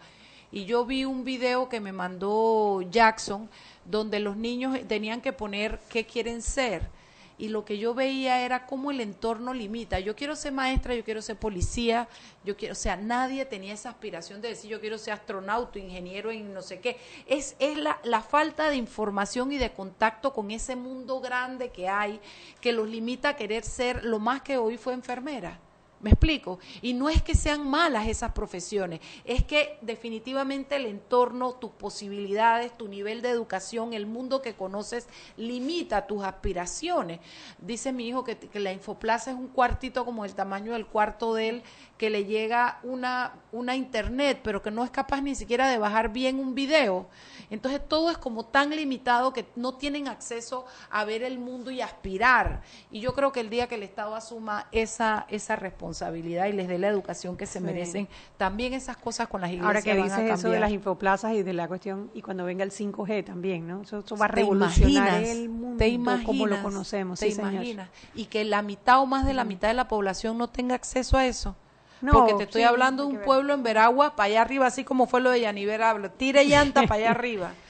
y 0.51 0.65
yo 0.65 0.85
vi 0.85 1.05
un 1.05 1.23
video 1.23 1.69
que 1.69 1.79
me 1.79 1.91
mandó 1.91 2.81
Jackson 2.89 3.49
donde 3.85 4.19
los 4.19 4.37
niños 4.37 4.77
tenían 4.87 5.21
que 5.21 5.33
poner 5.33 5.79
qué 5.89 6.05
quieren 6.05 6.41
ser 6.41 6.89
y 7.37 7.49
lo 7.49 7.65
que 7.65 7.77
yo 7.77 7.93
veía 7.93 8.41
era 8.41 8.65
cómo 8.65 8.91
el 8.91 8.99
entorno 8.99 9.53
limita. 9.53 9.99
Yo 9.99 10.15
quiero 10.15 10.35
ser 10.35 10.53
maestra, 10.53 10.95
yo 10.95 11.03
quiero 11.03 11.21
ser 11.21 11.37
policía, 11.37 12.07
yo 12.43 12.57
quiero, 12.57 12.71
o 12.71 12.75
sea, 12.75 12.95
nadie 12.95 13.45
tenía 13.45 13.73
esa 13.73 13.89
aspiración 13.89 14.41
de 14.41 14.49
decir 14.49 14.71
yo 14.71 14.81
quiero 14.81 14.97
ser 14.97 15.13
astronauta, 15.13 15.77
ingeniero 15.77 16.31
en 16.31 16.53
no 16.53 16.61
sé 16.61 16.79
qué. 16.79 16.97
Es, 17.27 17.55
es 17.59 17.77
la, 17.77 17.99
la 18.03 18.21
falta 18.21 18.69
de 18.69 18.75
información 18.75 19.51
y 19.51 19.57
de 19.57 19.71
contacto 19.71 20.33
con 20.33 20.51
ese 20.51 20.75
mundo 20.75 21.19
grande 21.19 21.69
que 21.69 21.87
hay 21.87 22.19
que 22.61 22.71
los 22.71 22.87
limita 22.87 23.29
a 23.29 23.35
querer 23.35 23.63
ser 23.63 24.03
lo 24.03 24.19
más 24.19 24.41
que 24.41 24.57
hoy 24.57 24.77
fue 24.77 24.93
enfermera. 24.93 25.59
¿Me 25.99 26.11
explico? 26.11 26.59
Y 26.83 26.93
no 26.93 27.09
es 27.09 27.23
que 27.23 27.33
sean 27.33 27.67
malas 27.67 28.07
esas 28.07 28.31
profesiones, 28.31 28.99
es 29.25 29.43
que 29.43 29.79
definitivamente 29.81 30.75
el 30.75 30.85
entorno, 30.85 31.53
tus 31.53 31.71
posibilidades, 31.71 32.77
tu 32.77 32.87
nivel 32.87 33.23
de 33.23 33.29
educación, 33.29 33.93
el 33.93 34.05
mundo 34.05 34.43
que 34.43 34.53
conoces, 34.53 35.07
limita 35.37 36.05
tus 36.05 36.23
aspiraciones. 36.23 37.19
Dice 37.57 37.93
mi 37.93 38.07
hijo 38.07 38.23
que, 38.23 38.37
la 38.59 38.71
Infoplaza 38.71 39.31
es 39.31 39.37
un 39.37 39.47
cuartito 39.47 40.05
como 40.05 40.23
el 40.23 40.35
tamaño 40.35 40.73
del 40.73 40.85
cuarto 40.85 41.33
de 41.33 41.49
él, 41.49 41.63
que 41.97 42.11
le 42.11 42.25
llega 42.25 42.79
una, 42.83 43.33
una 43.51 43.75
internet, 43.75 44.41
pero 44.43 44.61
que 44.61 44.69
no 44.69 44.83
es 44.83 44.91
capaz 44.91 45.21
ni 45.21 45.33
siquiera 45.33 45.67
de 45.67 45.79
bajar 45.79 46.13
bien 46.13 46.39
un 46.39 46.53
video. 46.53 47.07
Entonces 47.49 47.81
todo 47.87 48.09
es 48.11 48.17
como 48.17 48.45
tan 48.45 48.69
limitado 48.71 49.31
que 49.33 49.45
no 49.55 49.75
tienen 49.75 50.07
acceso 50.07 50.65
a 50.89 51.05
ver 51.05 51.23
el 51.23 51.39
mundo 51.39 51.71
y 51.71 51.81
aspirar. 51.81 52.61
Y 52.91 52.99
yo 52.99 53.13
creo 53.13 53.31
que 53.31 53.39
el 53.39 53.49
día 53.49 53.67
que 53.67 53.75
el 53.75 53.83
Estado 53.83 54.15
asuma 54.15 54.67
esa, 54.71 55.25
esa 55.29 55.55
responsabilidad 55.55 56.47
y 56.47 56.51
les 56.53 56.67
dé 56.67 56.77
la 56.77 56.87
educación 56.89 57.37
que 57.37 57.45
se 57.45 57.59
Sí. 57.59 57.65
merecen, 57.65 58.07
también 58.37 58.73
esas 58.73 58.97
cosas 58.97 59.27
con 59.27 59.41
las 59.41 59.49
iglesias 59.49 59.67
Ahora 59.67 59.81
que 59.81 59.93
van 59.93 60.11
a 60.11 60.17
dices 60.21 60.39
eso 60.39 60.49
de 60.49 60.59
las 60.59 60.71
infoplazas 60.71 61.33
y 61.33 61.43
de 61.43 61.53
la 61.53 61.67
cuestión, 61.67 62.11
y 62.13 62.21
cuando 62.21 62.43
venga 62.45 62.63
el 62.63 62.71
5G 62.71 63.23
también, 63.23 63.67
¿no? 63.67 63.81
Eso, 63.81 63.99
eso 63.99 64.17
va 64.17 64.25
a 64.25 64.29
¿Te 64.29 64.35
revolucionar 64.35 64.89
imaginas? 64.89 65.29
el 65.29 65.49
mundo 65.49 65.77
¿Te 65.77 65.87
imaginas? 65.87 66.25
como 66.25 66.45
lo 66.47 66.61
conocemos. 66.61 67.19
¿Te 67.19 67.27
sí, 67.27 67.31
señor. 67.31 67.53
imaginas? 67.53 67.89
Y 68.13 68.25
que 68.25 68.43
la 68.45 68.61
mitad 68.61 68.99
o 69.01 69.05
más 69.05 69.25
de 69.25 69.33
la 69.33 69.43
mitad 69.45 69.67
de 69.69 69.73
la 69.73 69.87
población 69.87 70.37
no 70.37 70.49
tenga 70.49 70.75
acceso 70.75 71.17
a 71.17 71.25
eso. 71.25 71.55
No, 72.01 72.13
Porque 72.13 72.33
te 72.35 72.43
estoy 72.43 72.61
sí, 72.61 72.67
hablando 72.67 73.07
de 73.07 73.13
un 73.13 73.23
pueblo 73.23 73.53
en 73.53 73.63
Veragua, 73.63 74.15
para 74.15 74.27
allá 74.27 74.41
arriba, 74.41 74.67
así 74.67 74.83
como 74.83 75.07
fue 75.07 75.21
lo 75.21 75.31
de 75.31 75.41
Yaniver 75.41 75.81
Hablo. 75.81 76.11
Tire 76.11 76.45
llanta 76.45 76.83
para 76.83 76.95
allá 76.95 77.11
arriba. 77.11 77.51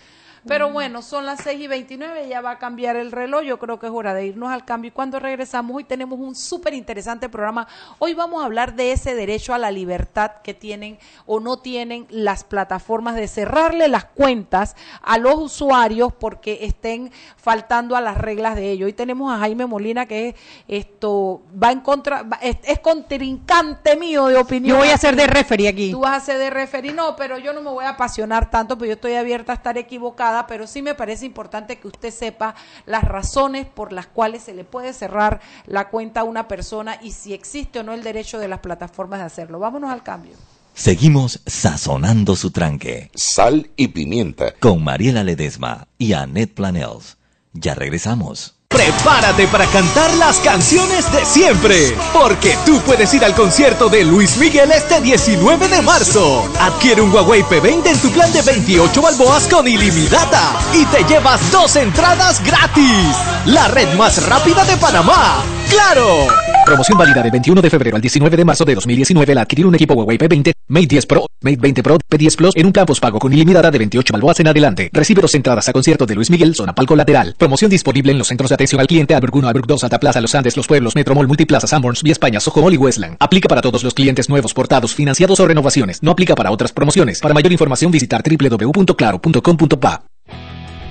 Pero 0.48 0.72
bueno, 0.72 1.02
son 1.02 1.26
las 1.26 1.42
6 1.44 1.62
y 1.62 1.68
29, 1.68 2.28
ya 2.28 2.42
va 2.42 2.52
a 2.52 2.58
cambiar 2.60 2.96
el 2.96 3.12
reloj. 3.12 3.44
Yo 3.44 3.60
creo 3.60 3.80
que 3.80 3.88
es 3.88 3.92
hora 3.92 4.14
de 4.14 4.28
irnos 4.28 4.50
al 4.50 4.66
cambio. 4.66 4.90
Y 4.90 4.92
cuando 4.92 5.20
regresamos, 5.20 5.76
hoy 5.76 5.84
tenemos 5.84 6.20
un 6.20 6.36
súper 6.36 6.74
interesante 6.74 7.30
programa. 7.30 7.68
Hoy 8.00 8.14
vamos 8.14 8.42
a 8.42 8.46
hablar 8.46 8.76
de 8.76 8.92
ese 8.92 9.16
derecho 9.16 9.54
a 9.54 9.58
la 9.58 9.72
libertad 9.72 10.32
que 10.44 10.54
tienen 10.54 10.98
o 11.26 11.40
no 11.40 11.58
tienen 11.60 12.08
las 12.10 12.44
plataformas 12.44 13.16
de 13.16 13.28
cerrarle 13.28 13.88
las 13.88 14.06
cuentas 14.06 14.76
a 15.02 15.18
los 15.18 15.36
usuarios 15.36 16.14
porque 16.14 16.60
estén 16.62 17.12
faltando 17.36 17.96
a 17.96 18.02
las 18.02 18.18
reglas 18.18 18.56
de 18.56 18.72
ello. 18.72 18.86
Hoy 18.86 18.94
tenemos 18.94 19.34
a 19.34 19.40
Jaime 19.40 19.66
Molina 19.66 20.06
que 20.06 20.30
es, 20.30 20.36
esto 20.68 21.42
va 21.62 21.72
en 21.72 21.82
contra, 21.82 22.26
es, 22.42 22.58
es 22.64 22.80
contrincante 22.80 23.96
mío 23.96 24.28
de 24.28 24.38
opinión. 24.38 24.78
Yo 24.78 24.84
voy 24.84 24.90
a 24.90 24.98
ser 24.98 25.16
de 25.16 25.28
referee 25.28 25.68
aquí. 25.68 25.92
Tú 25.92 26.02
vas 26.02 26.24
a 26.24 26.26
ser 26.26 26.38
de 26.38 26.50
referee, 26.50 26.94
no, 26.94 27.16
pero 27.16 27.38
yo 27.38 27.54
no 27.54 27.62
me 27.62 27.70
voy 27.70 27.86
a 27.86 27.90
apasionar 27.90 28.50
tanto, 28.50 28.78
pero 28.78 28.88
yo 28.88 28.94
estoy 28.94 29.16
abierta 29.16 29.52
a 29.52 29.56
estar 29.56 29.78
equivocada, 29.78 30.37
pero 30.46 30.68
sí 30.68 30.82
me 30.82 30.94
parece 30.94 31.26
importante 31.26 31.80
que 31.80 31.88
usted 31.88 32.12
sepa 32.12 32.54
las 32.86 33.04
razones 33.04 33.66
por 33.66 33.94
las 33.94 34.08
cuales 34.08 34.44
se 34.44 34.54
le 34.54 34.64
puede 34.66 34.94
cerrar 34.94 35.42
la 35.66 35.90
cuenta 35.90 36.20
a 36.20 36.26
una 36.26 36.48
persona 36.48 37.00
y 37.02 37.12
si 37.12 37.34
existe 37.34 37.80
o 37.80 37.84
no 37.84 37.94
el 37.94 38.04
derecho 38.04 38.38
de 38.38 38.48
las 38.48 38.60
plataformas 38.60 39.20
de 39.20 39.26
hacerlo. 39.26 39.60
Vámonos 39.60 39.90
al 39.90 40.04
cambio. 40.04 40.34
Seguimos 40.74 41.42
sazonando 41.48 42.36
su 42.36 42.52
tranque. 42.52 43.10
Sal 43.16 43.72
y 43.78 43.88
pimienta. 43.88 44.54
Con 44.60 44.84
Mariela 44.84 45.24
Ledesma 45.24 45.88
y 45.98 46.14
Annette 46.14 46.54
Planels. 46.54 47.18
Ya 47.54 47.74
regresamos. 47.74 48.57
Prepárate 48.70 49.48
para 49.48 49.66
cantar 49.68 50.14
las 50.16 50.38
canciones 50.40 51.12
de 51.12 51.26
siempre, 51.26 51.96
porque 52.14 52.56
tú 52.66 52.80
puedes 52.86 53.14
ir 53.14 53.24
al 53.24 53.34
concierto 53.34 53.90
de 53.90 54.04
Luis 54.04 54.38
Miguel 54.38 54.72
este 54.72 55.02
19 55.02 55.68
de 55.68 55.82
marzo. 55.82 56.48
Adquiere 56.60 57.02
un 57.02 57.12
Huawei 57.12 57.44
P20 57.44 57.88
en 57.88 57.98
tu 58.00 58.12
plan 58.12 58.32
de 58.34 58.42
28 58.42 59.02
balboas 59.02 59.48
con 59.48 59.68
ilimitada 59.68 60.60
y 60.74 60.86
te 60.86 61.04
llevas 61.06 61.52
dos 61.52 61.76
entradas 61.76 62.44
gratis. 62.46 63.16
La 63.46 63.68
red 63.70 63.92
más 63.96 64.28
rápida 64.28 64.64
de 64.66 64.78
Panamá. 64.78 65.44
¡Claro! 65.70 66.28
Promoción 66.66 66.98
válida 66.98 67.22
del 67.22 67.32
21 67.32 67.62
de 67.62 67.70
febrero 67.70 67.96
al 67.96 68.02
19 68.02 68.36
de 68.36 68.46
marzo 68.46 68.66
de 68.66 68.76
2019 68.76 69.32
al 69.32 69.38
adquirir 69.38 69.66
un 69.66 69.76
equipo 69.76 69.94
Huawei 69.94 70.18
P20, 70.18 70.52
Mate 70.70 70.88
10 70.88 71.06
Pro, 71.06 71.26
Mate 71.40 71.56
20 71.56 71.82
Pro, 71.82 71.98
P10 71.98 72.36
Plus 72.36 72.56
en 72.58 72.66
un 72.66 72.74
plan 72.74 72.86
postpago 72.86 73.20
con 73.20 73.32
ilimitada 73.32 73.72
de 73.72 73.78
28 73.78 74.12
balboas 74.12 74.40
en 74.42 74.48
adelante. 74.48 74.90
Recibe 74.92 75.22
dos 75.22 75.34
entradas 75.34 75.70
a 75.70 75.74
concierto 75.74 76.06
de 76.06 76.14
Luis 76.14 76.30
Miguel, 76.30 76.56
zona 76.56 76.76
palco 76.76 76.94
lateral. 76.94 77.36
Promoción 77.38 77.72
disponible 77.72 78.12
en 78.12 78.18
los 78.18 78.28
centros 78.28 78.50
de 78.50 78.56
atención 78.56 78.82
al 78.82 78.88
cliente 78.88 79.16
Albrook 79.16 79.36
1, 79.36 79.48
Albrook 79.48 79.66
2, 79.68 79.80
Santa 79.80 79.98
Plaza, 79.98 80.20
Los 80.20 80.36
Andes, 80.36 80.58
Los 80.58 80.68
Pueblos, 80.68 80.94
Metromol, 80.96 81.26
Multiplaza, 81.26 81.68
Sanborns, 81.68 82.04
Vía 82.04 82.12
España, 82.12 82.42
Soho 82.42 82.62
Mall 82.62 82.74
y 82.74 82.78
Westland. 82.78 83.16
Aplica 83.20 83.48
para 83.48 83.62
todos 83.62 83.82
los 83.86 83.94
clientes 83.94 84.28
nuevos, 84.28 84.54
portados, 84.54 84.94
financiados 84.94 85.40
o 85.40 85.48
renovaciones. 85.48 86.04
No 86.04 86.12
aplica 86.12 86.36
para 86.36 86.52
otras 86.52 86.74
promociones. 86.74 87.22
Para 87.22 87.34
mayor 87.34 87.54
información 87.54 87.90
visitar 87.90 88.22
www.claro.com.pa. 88.22 90.04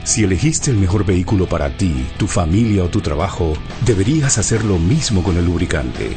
Si 0.04 0.24
elegiste 0.24 0.70
el 0.70 0.78
mejor 0.78 1.04
vehículo 1.04 1.46
para 1.46 1.76
ti, 1.76 2.06
tu 2.16 2.28
familia 2.28 2.84
o 2.84 2.88
tu 2.88 3.02
trabajo, 3.02 3.52
deberías 3.84 4.38
hacer 4.38 4.64
lo 4.64 4.78
mismo 4.78 5.22
con 5.22 5.36
el 5.36 5.44
lubricante. 5.44 6.16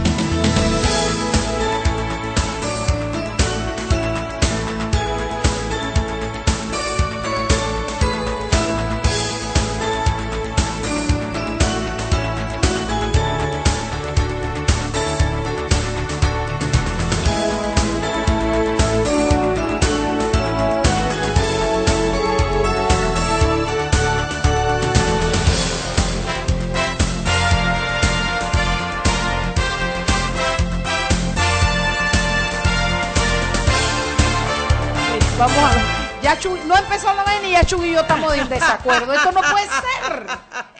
Esto 38.93 39.31
no 39.31 39.41
puede 39.41 39.67
ser. 39.67 40.27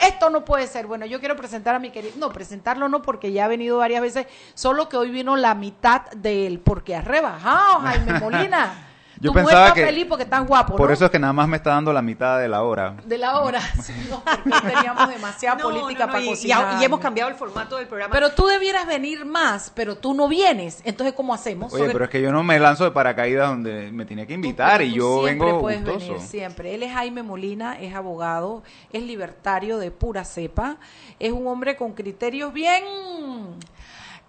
Esto 0.01 0.29
no 0.29 0.45
puede 0.45 0.67
ser. 0.67 0.87
Bueno, 0.87 1.05
yo 1.05 1.19
quiero 1.19 1.35
presentar 1.35 1.75
a 1.75 1.79
mi 1.79 1.91
querido. 1.91 2.13
No, 2.17 2.29
presentarlo 2.31 2.89
no, 2.89 3.01
porque 3.01 3.31
ya 3.31 3.45
ha 3.45 3.47
venido 3.47 3.77
varias 3.77 4.01
veces. 4.01 4.27
Solo 4.53 4.89
que 4.89 4.97
hoy 4.97 5.11
vino 5.11 5.35
la 5.37 5.55
mitad 5.55 6.09
de 6.11 6.47
él, 6.47 6.59
porque 6.59 6.95
ha 6.95 7.01
rebajado, 7.01 7.79
Jaime 7.79 8.19
Molina. 8.19 8.90
Yo 9.21 9.29
tu 9.29 9.35
pensaba 9.35 9.59
mujer 9.69 9.73
que- 9.75 9.79
está 9.81 9.91
feliz 9.93 10.05
porque 10.09 10.23
estás 10.23 10.47
guapo, 10.47 10.75
Por 10.75 10.89
¿no? 10.89 10.93
eso 10.93 11.05
es 11.05 11.11
que 11.11 11.19
nada 11.19 11.31
más 11.31 11.47
me 11.47 11.57
está 11.57 11.69
dando 11.69 11.93
la 11.93 12.01
mitad 12.01 12.39
de 12.39 12.47
la 12.47 12.63
hora. 12.63 12.95
De 13.05 13.17
la 13.17 13.39
hora. 13.39 13.61
Sí, 13.83 13.93
no, 14.09 14.23
porque 14.23 14.73
teníamos 14.73 15.09
demasiada 15.09 15.55
No, 15.61 15.63
política 15.69 15.99
no, 16.01 16.07
no, 16.07 16.11
para 16.13 16.23
y- 16.23 16.25
y, 16.25 16.29
cocinar. 16.29 16.81
y 16.81 16.85
hemos 16.85 16.99
cambiado 16.99 17.29
el 17.29 17.35
formato 17.35 17.77
del 17.77 17.87
programa. 17.87 18.11
Pero 18.13 18.31
tú 18.31 18.47
debieras 18.47 18.87
venir 18.87 19.23
más, 19.25 19.71
pero 19.75 19.95
tú 19.97 20.13
no 20.15 20.27
vienes. 20.27 20.81
Entonces, 20.85 21.13
¿cómo 21.15 21.33
hacemos? 21.33 21.71
Oye, 21.73 21.89
pero 21.91 22.05
es 22.05 22.09
que 22.09 22.21
yo 22.21 22.31
no 22.31 22.43
me 22.43 22.59
lanzo 22.59 22.83
de 22.83 22.91
paracaídas 22.91 23.47
donde 23.49 23.91
me 23.91 24.05
tenía 24.05 24.25
que 24.25 24.33
invitar 24.33 24.81
y 24.81 24.89
Tú 24.89 24.95
yo 24.95 25.23
siempre 25.25 25.45
vengo 25.47 25.61
puedes 25.61 25.83
gustoso. 25.83 26.13
venir, 26.13 26.27
siempre. 26.27 26.73
Él 26.75 26.83
es 26.83 26.91
Jaime 26.93 27.21
Molina, 27.21 27.79
es 27.79 27.93
abogado, 27.93 28.63
es 28.91 29.03
libertario 29.03 29.77
de 29.77 29.91
pura 29.91 30.25
cepa, 30.25 30.77
es 31.19 31.31
un 31.31 31.45
hombre 31.45 31.75
con 31.75 31.93
criterios 31.93 32.51
bien, 32.53 32.83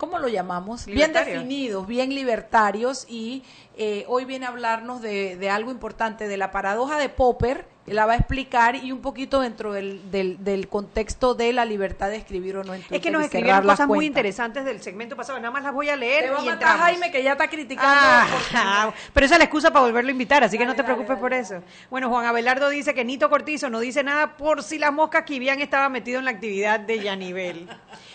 ¿cómo 0.03 0.19
lo 0.19 0.27
llamamos? 0.27 0.85
Bien 0.87 1.12
definidos, 1.12 1.87
bien 1.87 2.12
libertarios 2.12 3.07
y 3.09 3.45
eh, 3.77 4.05
hoy 4.09 4.24
viene 4.24 4.47
a 4.47 4.49
hablarnos 4.49 5.01
de, 5.01 5.37
de 5.37 5.49
algo 5.49 5.70
importante, 5.70 6.27
de 6.27 6.37
la 6.37 6.51
paradoja 6.51 6.99
de 6.99 7.09
Popper, 7.09 7.66
que 7.87 7.95
la 7.95 8.05
va 8.05 8.15
a 8.15 8.16
explicar 8.16 8.74
y 8.74 8.91
un 8.91 9.01
poquito 9.01 9.41
dentro 9.41 9.73
del, 9.73 10.11
del, 10.11 10.43
del 10.43 10.66
contexto 10.69 11.37
de 11.37 11.53
la 11.53 11.65
libertad 11.65 12.11
de 12.11 12.16
escribir 12.16 12.57
o 12.57 12.65
no 12.65 12.74
en 12.74 12.81
Twitter 12.81 12.97
Es 12.97 13.01
que 13.03 13.12
nos 13.12 13.23
escribieron 13.23 13.65
cosas 13.65 13.87
muy 13.87 14.05
interesantes 14.05 14.65
del 14.65 14.83
segmento 14.83 15.15
pasado. 15.15 15.39
Nada 15.39 15.53
más 15.53 15.62
las 15.62 15.73
voy 15.73 15.89
a 15.89 15.95
leer 15.95 16.24
Te 16.24 16.31
va 16.31 16.39
a 16.41 16.43
matar. 16.43 16.79
Jaime 16.79 17.12
que 17.12 17.23
ya 17.23 17.33
está 17.33 17.49
criticando. 17.49 17.93
Ah, 18.55 18.93
pero 19.15 19.27
esa 19.27 19.37
es 19.37 19.39
la 19.39 19.45
excusa 19.45 19.73
para 19.73 19.85
volverlo 19.85 20.09
a 20.09 20.12
invitar, 20.12 20.43
así 20.43 20.59
que 20.59 20.66
no 20.66 20.74
te 20.74 20.83
preocupes 20.83 21.16
por 21.19 21.33
eso. 21.33 21.62
Bueno, 21.91 22.09
Juan 22.09 22.27
Abelardo 22.27 22.69
dice 22.69 22.93
que 22.93 23.05
Nito 23.05 23.31
Cortizo 23.31 23.70
no 23.70 23.81
dice 23.81 24.03
nada 24.03 24.37
por 24.37 24.62
si 24.62 24.79
las 24.79 24.93
moscas 24.93 25.24
Kivian 25.24 25.61
estaba 25.61 25.89
metido 25.89 26.19
en 26.19 26.24
la 26.24 26.33
actividad 26.33 26.81
de 26.81 27.01
Yanivel. 27.01 27.69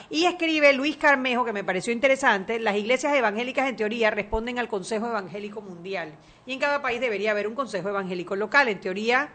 Y 0.09 0.25
escribe 0.25 0.71
Luis 0.71 0.95
Carmejo, 0.95 1.43
que 1.43 1.51
me 1.51 1.65
pareció 1.65 1.91
interesante, 1.91 2.59
las 2.59 2.77
iglesias 2.77 3.13
evangélicas 3.13 3.67
en 3.67 3.75
teoría 3.75 4.09
responden 4.09 4.57
al 4.57 4.69
Consejo 4.69 5.07
Evangélico 5.07 5.61
Mundial. 5.61 6.13
Y 6.45 6.53
en 6.53 6.59
cada 6.59 6.81
país 6.81 7.01
debería 7.01 7.31
haber 7.31 7.45
un 7.47 7.55
Consejo 7.55 7.89
Evangélico 7.89 8.35
local. 8.37 8.69
En 8.69 8.79
teoría, 8.79 9.29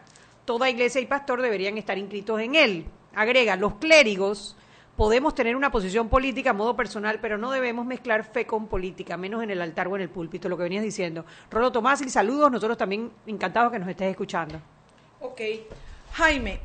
toda 0.46 0.70
iglesia 0.70 1.02
y 1.02 1.06
pastor 1.06 1.42
deberían 1.42 1.76
estar 1.76 1.98
inscritos 1.98 2.40
en 2.40 2.54
él. 2.54 2.86
Agrega, 3.14 3.56
los 3.56 3.74
clérigos 3.74 4.56
podemos 4.96 5.34
tener 5.34 5.56
una 5.56 5.70
posición 5.70 6.08
política 6.08 6.50
a 6.50 6.54
modo 6.54 6.74
personal, 6.74 7.18
pero 7.20 7.36
no 7.36 7.50
debemos 7.50 7.84
mezclar 7.84 8.24
fe 8.24 8.46
con 8.46 8.66
política, 8.66 9.18
menos 9.18 9.42
en 9.42 9.50
el 9.50 9.60
altar 9.60 9.88
o 9.88 9.96
en 9.96 10.02
el 10.02 10.08
púlpito, 10.08 10.48
lo 10.48 10.56
que 10.56 10.62
venías 10.62 10.84
diciendo. 10.84 11.26
Rolo 11.50 11.70
Tomás, 11.70 12.00
y 12.00 12.08
saludos, 12.08 12.50
nosotros 12.50 12.78
también 12.78 13.10
encantados 13.26 13.72
que 13.72 13.78
nos 13.78 13.88
estés 13.88 14.10
escuchando. 14.10 14.58
Ok. 15.20 15.40
Jaime, 16.12 16.60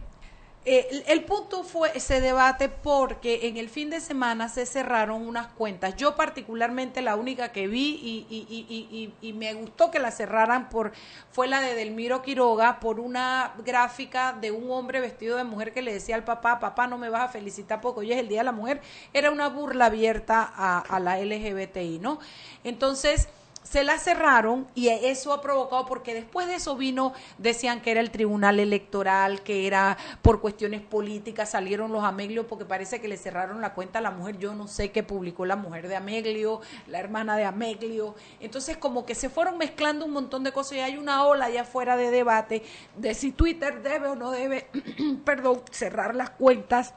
el, 0.68 1.04
el 1.08 1.24
punto 1.24 1.64
fue 1.64 1.92
ese 1.96 2.20
debate 2.20 2.68
porque 2.68 3.48
en 3.48 3.58
el 3.58 3.70
fin 3.70 3.90
de 3.90 4.02
semana 4.02 4.50
se 4.50 4.66
cerraron 4.66 5.26
unas 5.26 5.48
cuentas. 5.48 5.96
Yo 5.96 6.16
particularmente 6.16 7.02
la 7.02 7.16
única 7.16 7.52
que 7.54 7.68
vi 7.68 8.00
y- 8.04 8.28
y- 8.30 8.46
y- 8.60 9.14
y 9.30 9.34
me 9.34 9.54
gustó 9.54 9.92
que 9.92 10.00
la 10.00 10.12
cerraran 10.12 10.68
por 10.70 10.92
fue 11.32 11.48
la 11.48 11.62
de 11.62 11.74
Delmiro 11.74 12.22
Quiroga 12.22 12.80
por 12.82 13.00
una 13.00 13.54
gráfica 13.66 14.34
de 14.34 14.52
un 14.52 14.70
hombre 14.72 15.00
vestido 15.00 15.38
de 15.38 15.44
mujer 15.46 15.74
que 15.74 15.82
le 15.82 15.94
decía 15.94 16.16
al 16.16 16.24
papá, 16.26 16.60
papá 16.60 16.88
no 16.88 16.98
me 16.98 17.10
vas 17.10 17.22
a 17.24 17.28
felicitar 17.30 17.80
porque 17.80 18.02
hoy 18.02 18.12
es 18.12 18.20
el 18.20 18.28
Día 18.28 18.40
de 18.40 18.46
la 18.46 18.52
Mujer. 18.52 18.82
Era 19.14 19.32
una 19.32 19.48
burla 19.50 19.86
abierta 19.86 20.52
a, 20.56 20.80
a 20.80 21.00
la 21.00 21.20
LGBTI, 21.20 22.00
¿no? 22.00 22.20
Entonces 22.64 23.30
se 23.70 23.84
la 23.84 23.98
cerraron 24.00 24.66
y 24.76 24.88
eso 24.88 25.34
ha 25.34 25.42
provocado 25.42 25.86
porque 25.86 26.14
después 26.14 26.48
de 26.48 26.56
eso 26.56 26.78
vino 26.78 27.14
decían 27.38 27.82
que 27.82 27.92
era 27.92 28.00
el 28.00 28.12
tribunal 28.12 28.62
electoral 28.62 29.42
que 29.42 29.68
era 29.68 29.98
por 30.22 30.40
cuestiones 30.40 30.82
políticas 30.82 31.50
salieron 31.50 31.92
los 31.92 32.04
Ameglio 32.04 32.48
porque 32.48 32.64
parece 32.64 33.02
que 33.02 33.10
le 33.10 33.18
cerraron 33.18 33.60
la 33.60 33.74
cuenta 33.74 34.00
a 34.00 34.02
la 34.02 34.12
mujer. 34.12 34.38
Yo 34.38 34.54
no 34.54 34.68
sé 34.68 34.92
qué 34.92 35.04
publicó 35.04 35.46
la 35.46 35.58
mujer 35.58 35.90
de 35.90 35.98
Ameglio 35.98 36.62
la 36.88 37.00
hermana 37.00 37.36
de 37.36 37.44
Ameglio. 37.44 38.16
Entonces 38.40 38.78
como 38.78 39.06
que 39.06 39.16
se 39.16 39.30
fueron 39.30 39.58
mezclando 39.58 40.06
un 40.06 40.12
montón 40.12 40.46
de 40.46 40.54
cosas 40.54 40.78
y 40.78 40.80
hay 40.80 40.98
una 40.98 41.26
ola 41.26 41.46
allá 41.46 41.64
afuera 41.64 41.98
de 41.98 42.10
debate 42.10 42.64
de 42.96 43.14
si 43.14 43.34
Twitter 43.34 43.82
debe 43.82 44.08
o 44.08 44.16
no 44.16 44.32
debe 44.32 44.70
perdón 45.26 45.62
cerrar 45.72 46.16
las 46.16 46.30
cuentas 46.30 46.94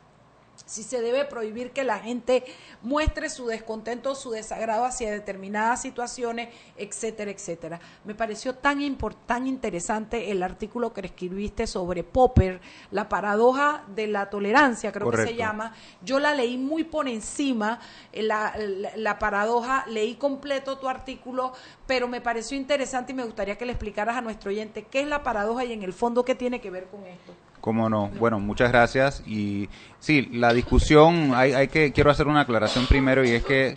si 0.66 0.82
se 0.82 1.00
debe 1.00 1.24
prohibir 1.24 1.70
que 1.72 1.84
la 1.84 1.98
gente 1.98 2.44
muestre 2.82 3.28
su 3.28 3.46
descontento, 3.46 4.14
su 4.14 4.30
desagrado 4.30 4.84
hacia 4.84 5.10
determinadas 5.10 5.82
situaciones, 5.82 6.48
etcétera, 6.76 7.30
etcétera. 7.30 7.80
Me 8.04 8.14
pareció 8.14 8.54
tan 8.54 8.80
tan 9.26 9.46
interesante 9.46 10.30
el 10.30 10.42
artículo 10.42 10.92
que 10.92 11.00
escribiste 11.02 11.66
sobre 11.66 12.04
Popper, 12.04 12.60
la 12.90 13.08
paradoja 13.08 13.84
de 13.94 14.06
la 14.06 14.30
tolerancia, 14.30 14.92
creo 14.92 15.10
que 15.10 15.16
se 15.16 15.34
llama. 15.36 15.74
Yo 16.02 16.18
la 16.18 16.34
leí 16.34 16.56
muy 16.56 16.84
por 16.84 17.08
encima, 17.08 17.80
eh, 18.12 18.22
la, 18.22 18.54
la- 18.56 18.96
la 18.96 19.18
paradoja, 19.18 19.84
leí 19.88 20.14
completo 20.14 20.78
tu 20.78 20.88
artículo, 20.88 21.52
pero 21.86 22.08
me 22.08 22.20
pareció 22.20 22.56
interesante 22.56 23.12
y 23.12 23.14
me 23.14 23.24
gustaría 23.24 23.56
que 23.58 23.66
le 23.66 23.72
explicaras 23.72 24.16
a 24.16 24.20
nuestro 24.20 24.50
oyente 24.50 24.84
qué 24.84 25.00
es 25.00 25.06
la 25.08 25.22
paradoja 25.22 25.64
y 25.64 25.72
en 25.72 25.82
el 25.82 25.92
fondo 25.92 26.24
qué 26.24 26.34
tiene 26.34 26.60
que 26.60 26.70
ver 26.70 26.86
con 26.86 27.04
esto. 27.06 27.32
Cómo 27.60 27.90
no. 27.90 28.08
Bueno, 28.18 28.40
muchas 28.40 28.70
gracias. 28.72 29.22
Y 29.26 29.68
sí, 29.98 30.28
la 30.32 30.52
discusión, 30.52 31.32
hay, 31.34 31.52
hay 31.52 31.68
que, 31.68 31.92
quiero 31.92 32.10
hacer 32.10 32.26
una 32.26 32.40
aclaración 32.40 32.86
primero 32.86 33.24
y 33.24 33.30
es 33.30 33.44
que 33.44 33.74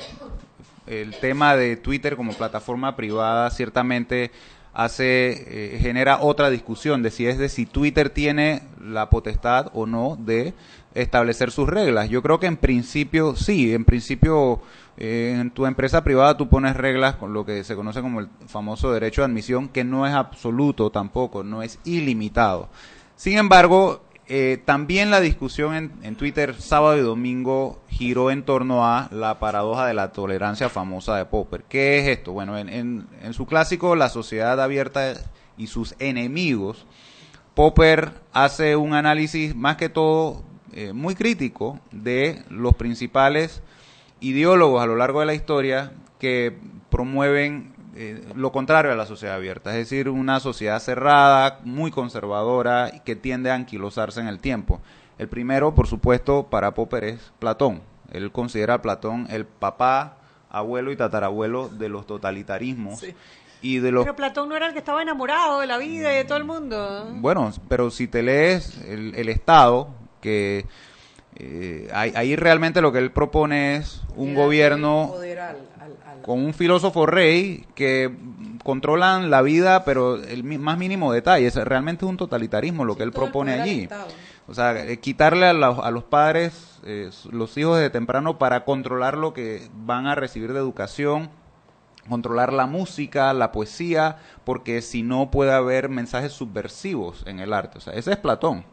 el 0.88 1.16
tema 1.20 1.56
de 1.56 1.78
Twitter 1.78 2.16
como 2.16 2.34
plataforma 2.34 2.96
privada 2.96 3.50
ciertamente 3.50 4.32
hace 4.74 5.76
eh, 5.76 5.80
genera 5.80 6.22
otra 6.22 6.50
discusión 6.50 7.04
de 7.04 7.12
si 7.12 7.28
es 7.28 7.38
de 7.38 7.48
si 7.48 7.66
Twitter 7.66 8.10
tiene 8.10 8.64
la 8.82 9.10
potestad 9.10 9.70
o 9.74 9.86
no 9.86 10.18
de 10.20 10.54
establecer 10.96 11.52
sus 11.52 11.70
reglas. 11.70 12.10
Yo 12.10 12.22
creo 12.22 12.40
que 12.40 12.48
en 12.48 12.58
principio 12.58 13.36
sí, 13.36 13.74
en 13.74 13.86
principio 13.86 14.62
eh, 14.98 15.38
en 15.40 15.52
tu 15.52 15.66
empresa 15.66 16.04
privada 16.04 16.38
tú 16.38 16.50
pones 16.50 16.76
reglas 16.76 17.16
con 17.16 17.34
lo 17.34 17.46
que 17.46 17.64
se 17.64 17.76
conoce 17.76 18.02
como 18.02 18.20
el 18.20 18.30
famoso 18.48 18.92
derecho 18.92 19.22
de 19.22 19.26
admisión, 19.26 19.70
que 19.70 19.84
no 19.84 20.08
es 20.08 20.14
absoluto 20.14 20.90
tampoco, 20.90 21.44
no 21.44 21.62
es 21.64 21.80
ilimitado. 21.84 22.70
Sin 23.24 23.38
embargo, 23.38 24.04
eh, 24.28 24.62
también 24.66 25.10
la 25.10 25.22
discusión 25.22 25.76
en, 25.76 25.94
en, 26.04 26.18
Twitter 26.18 26.60
sábado 26.60 26.98
y 26.98 27.00
domingo 27.00 27.82
giró 27.88 28.32
en 28.32 28.44
torno 28.44 28.86
a 28.86 29.08
la 29.14 29.40
paradoja 29.40 29.88
de 29.88 29.94
la 29.94 30.12
tolerancia 30.12 30.68
famosa 30.68 31.16
de 31.16 31.24
Popper. 31.24 31.64
¿Qué 31.64 32.00
es 32.00 32.18
esto? 32.18 32.34
Bueno, 32.34 32.58
en, 32.58 32.68
en, 32.68 33.08
en 33.22 33.34
su 33.34 33.46
clásico 33.46 33.96
La 33.96 34.10
sociedad 34.10 34.60
abierta 34.60 35.14
y 35.56 35.68
sus 35.68 35.96
enemigos, 36.00 36.86
Popper 37.56 38.12
hace 38.34 38.76
un 38.76 38.94
análisis 38.94 39.56
más 39.56 39.78
que 39.78 39.88
todo 39.88 40.44
eh, 40.74 40.92
muy 40.92 41.16
crítico 41.16 41.80
de 41.94 42.44
los 42.50 42.76
principales 42.76 43.64
ideólogos 44.20 44.84
a 44.84 44.86
lo 44.86 44.98
largo 44.98 45.22
de 45.22 45.28
la 45.28 45.34
historia 45.34 45.94
que 46.20 46.58
promueven 46.90 47.73
eh, 47.96 48.24
lo 48.36 48.52
contrario 48.52 48.92
a 48.92 48.96
la 48.96 49.06
sociedad 49.06 49.36
abierta, 49.36 49.72
es 49.72 49.78
decir, 49.78 50.10
una 50.10 50.40
sociedad 50.40 50.80
cerrada, 50.80 51.60
muy 51.64 51.92
conservadora 51.92 52.92
y 52.94 53.02
que 53.02 53.16
tiende 53.16 53.52
a 53.52 53.56
anquilosarse 53.56 54.20
en 54.20 54.28
el 54.28 54.40
tiempo. 54.40 54.82
El 55.18 55.28
primero, 55.28 55.76
por 55.76 55.88
supuesto, 55.88 56.48
para 56.50 56.74
Popper 56.74 57.04
es 57.04 57.32
Platón. 57.40 57.82
Él 58.12 58.32
considera 58.32 58.76
a 58.76 58.82
Platón 58.82 59.28
el 59.30 59.46
papá, 59.46 60.18
abuelo 60.50 60.92
y 60.92 60.96
tatarabuelo 60.96 61.70
de 61.70 61.90
los 61.90 62.08
totalitarismos. 62.08 63.00
Sí. 63.00 63.14
Y 63.62 63.80
de 63.80 63.92
los... 63.92 64.04
Pero 64.04 64.16
Platón 64.16 64.50
no 64.50 64.58
era 64.58 64.68
el 64.68 64.74
que 64.74 64.80
estaba 64.80 65.02
enamorado 65.02 65.60
de 65.60 65.68
la 65.68 65.78
vida 65.78 66.12
y 66.14 66.18
de 66.18 66.26
todo 66.26 66.38
el 66.38 66.44
mundo. 66.44 67.08
Bueno, 67.14 67.52
pero 67.70 67.92
si 67.92 68.08
te 68.08 68.22
lees 68.22 68.78
el, 68.86 69.16
el 69.16 69.30
Estado, 69.30 69.90
que 70.20 70.66
eh, 71.36 71.90
ahí, 71.94 72.12
ahí, 72.16 72.36
realmente 72.36 72.82
lo 72.82 72.92
que 72.92 73.00
él 73.00 73.12
propone 73.12 73.78
es 73.78 74.02
un 74.16 74.36
gobierno. 74.36 75.14
Con 76.24 76.44
un 76.44 76.54
filósofo 76.54 77.06
rey 77.06 77.66
que 77.76 78.16
controlan 78.64 79.30
la 79.30 79.42
vida, 79.42 79.86
pero 79.86 80.16
el 80.16 80.44
más 80.44 80.78
mínimo 80.78 81.14
detalle. 81.14 81.48
Es 81.48 81.56
realmente 81.56 82.06
un 82.06 82.18
totalitarismo 82.18 82.86
lo 82.86 82.96
que 82.96 83.04
él 83.04 83.12
propone 83.12 83.54
allí. 83.54 83.88
O 84.48 84.54
sea, 84.54 84.84
eh, 84.84 85.00
quitarle 85.00 85.46
a 85.46 85.54
los, 85.54 85.80
a 85.80 85.92
los 85.92 86.04
padres 86.04 86.80
eh, 86.86 87.10
los 87.32 87.58
hijos 87.58 87.80
de 87.80 87.90
temprano 87.90 88.38
para 88.38 88.66
controlar 88.66 89.18
lo 89.18 89.34
que 89.34 89.70
van 89.74 90.06
a 90.08 90.16
recibir 90.16 90.52
de 90.52 90.60
educación, 90.60 91.30
controlar 92.10 92.52
la 92.52 92.66
música, 92.66 93.34
la 93.34 93.52
poesía, 93.52 94.18
porque 94.44 94.82
si 94.82 95.02
no 95.02 95.32
puede 95.32 95.54
haber 95.54 95.88
mensajes 95.88 96.34
subversivos 96.34 97.24
en 97.26 97.40
el 97.40 97.54
arte. 97.54 97.78
O 97.78 97.82
sea, 97.82 97.94
ese 97.94 98.12
es 98.12 98.18
Platón. 98.18 98.66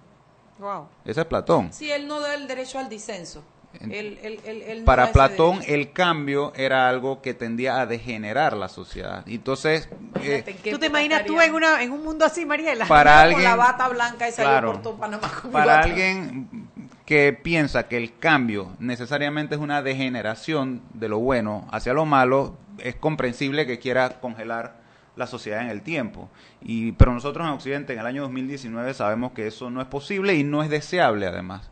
Wow. 0.58 0.88
Ese 1.04 1.20
es 1.20 1.26
Platón. 1.26 1.72
Sí, 1.72 1.90
él 1.90 2.08
no 2.08 2.20
da 2.20 2.34
el 2.34 2.48
derecho 2.48 2.78
al 2.78 2.88
disenso. 2.88 3.44
No 3.78 4.84
Para 4.84 5.12
Platón 5.12 5.60
el 5.66 5.92
cambio 5.92 6.52
era 6.56 6.88
algo 6.88 7.22
que 7.22 7.34
tendía 7.34 7.80
a 7.80 7.86
degenerar 7.86 8.56
la 8.56 8.68
sociedad. 8.68 9.22
Entonces, 9.26 9.88
eh, 10.22 10.44
¿tú 10.70 10.78
te 10.78 10.86
imaginas 10.86 11.24
tú 11.24 11.40
en, 11.40 11.54
una, 11.54 11.82
en 11.82 11.92
un 11.92 12.02
mundo 12.02 12.24
así, 12.24 12.44
Mariela? 12.44 12.86
Para 12.86 13.20
alguien, 13.20 13.42
con 13.42 13.50
la 13.50 13.56
bata 13.56 13.88
blanca 13.88 14.28
y 14.28 14.32
claro, 14.32 14.72
por 14.72 14.82
todo 14.82 14.96
Panamá 14.96 15.30
con 15.40 15.52
Para 15.52 15.80
alguien 15.80 16.68
que 17.06 17.32
piensa 17.32 17.88
que 17.88 17.96
el 17.96 18.16
cambio 18.18 18.70
necesariamente 18.80 19.54
es 19.54 19.60
una 19.60 19.82
degeneración 19.82 20.82
de 20.94 21.08
lo 21.08 21.18
bueno 21.18 21.68
hacia 21.70 21.92
lo 21.92 22.06
malo, 22.06 22.56
es 22.78 22.96
comprensible 22.96 23.66
que 23.66 23.78
quiera 23.78 24.20
congelar 24.20 24.80
la 25.16 25.26
sociedad 25.26 25.62
en 25.62 25.70
el 25.70 25.82
tiempo. 25.82 26.28
Y, 26.60 26.92
pero 26.92 27.12
nosotros 27.12 27.46
en 27.46 27.52
Occidente 27.52 27.92
en 27.92 28.00
el 28.00 28.06
año 28.06 28.22
2019 28.22 28.94
sabemos 28.94 29.32
que 29.32 29.46
eso 29.46 29.70
no 29.70 29.80
es 29.80 29.86
posible 29.86 30.34
y 30.34 30.44
no 30.44 30.62
es 30.62 30.70
deseable 30.70 31.26
además. 31.26 31.70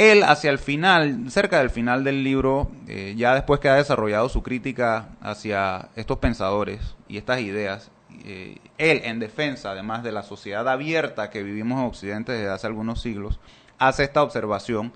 Él 0.00 0.22
hacia 0.22 0.50
el 0.50 0.58
final, 0.58 1.30
cerca 1.30 1.58
del 1.58 1.68
final 1.68 2.04
del 2.04 2.24
libro, 2.24 2.70
eh, 2.88 3.12
ya 3.18 3.34
después 3.34 3.60
que 3.60 3.68
ha 3.68 3.74
desarrollado 3.74 4.30
su 4.30 4.42
crítica 4.42 5.10
hacia 5.20 5.90
estos 5.94 6.16
pensadores 6.16 6.96
y 7.06 7.18
estas 7.18 7.40
ideas, 7.40 7.90
eh, 8.24 8.56
él 8.78 9.02
en 9.04 9.18
defensa 9.18 9.72
además 9.72 10.02
de 10.02 10.10
la 10.12 10.22
sociedad 10.22 10.66
abierta 10.70 11.28
que 11.28 11.42
vivimos 11.42 11.80
en 11.80 11.84
Occidente 11.84 12.32
desde 12.32 12.48
hace 12.48 12.66
algunos 12.66 13.02
siglos, 13.02 13.40
hace 13.78 14.04
esta 14.04 14.22
observación 14.22 14.94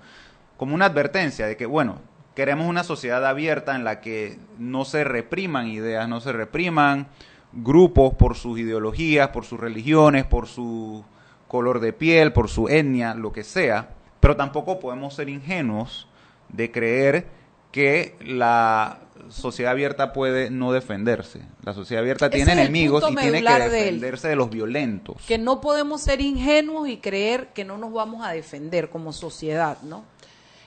como 0.57 0.73
una 0.73 0.85
advertencia 0.85 1.45
de 1.45 1.55
que, 1.55 1.67
bueno, 1.67 2.01
queremos 2.33 2.67
una 2.67 2.83
sociedad 2.83 3.23
abierta 3.27 3.75
en 3.75 3.83
la 3.83 4.01
que 4.01 4.39
no 4.57 4.85
se 4.85 5.03
repriman 5.03 5.67
ideas, 5.67 6.09
no 6.09 6.19
se 6.19 6.31
repriman 6.31 7.09
grupos 7.53 8.15
por 8.15 8.35
sus 8.35 8.57
ideologías, 8.57 9.27
por 9.27 9.45
sus 9.45 9.59
religiones, 9.59 10.25
por 10.25 10.47
su 10.47 11.05
color 11.47 11.79
de 11.79 11.93
piel, 11.93 12.33
por 12.33 12.49
su 12.49 12.69
etnia, 12.69 13.13
lo 13.13 13.31
que 13.31 13.43
sea, 13.43 13.89
pero 14.25 14.35
tampoco 14.35 14.79
podemos 14.79 15.13
ser 15.13 15.29
ingenuos 15.29 16.07
de 16.49 16.71
creer 16.71 17.27
que 17.71 18.15
la 18.21 19.01
sociedad 19.29 19.73
abierta 19.73 20.13
puede 20.13 20.49
no 20.49 20.71
defenderse. 20.71 21.41
La 21.61 21.75
sociedad 21.75 22.01
abierta 22.01 22.25
Ese 22.25 22.37
tiene 22.37 22.53
enemigos 22.53 23.03
y 23.07 23.15
tiene 23.15 23.43
que 23.43 23.53
de 23.53 23.69
defenderse 23.69 24.27
de 24.27 24.35
los 24.35 24.49
violentos. 24.49 25.17
Que 25.27 25.37
no 25.37 25.61
podemos 25.61 26.01
ser 26.01 26.21
ingenuos 26.21 26.89
y 26.89 26.97
creer 26.97 27.49
que 27.53 27.65
no 27.65 27.77
nos 27.77 27.93
vamos 27.93 28.25
a 28.25 28.31
defender 28.31 28.89
como 28.89 29.13
sociedad, 29.13 29.77
¿no? 29.83 30.03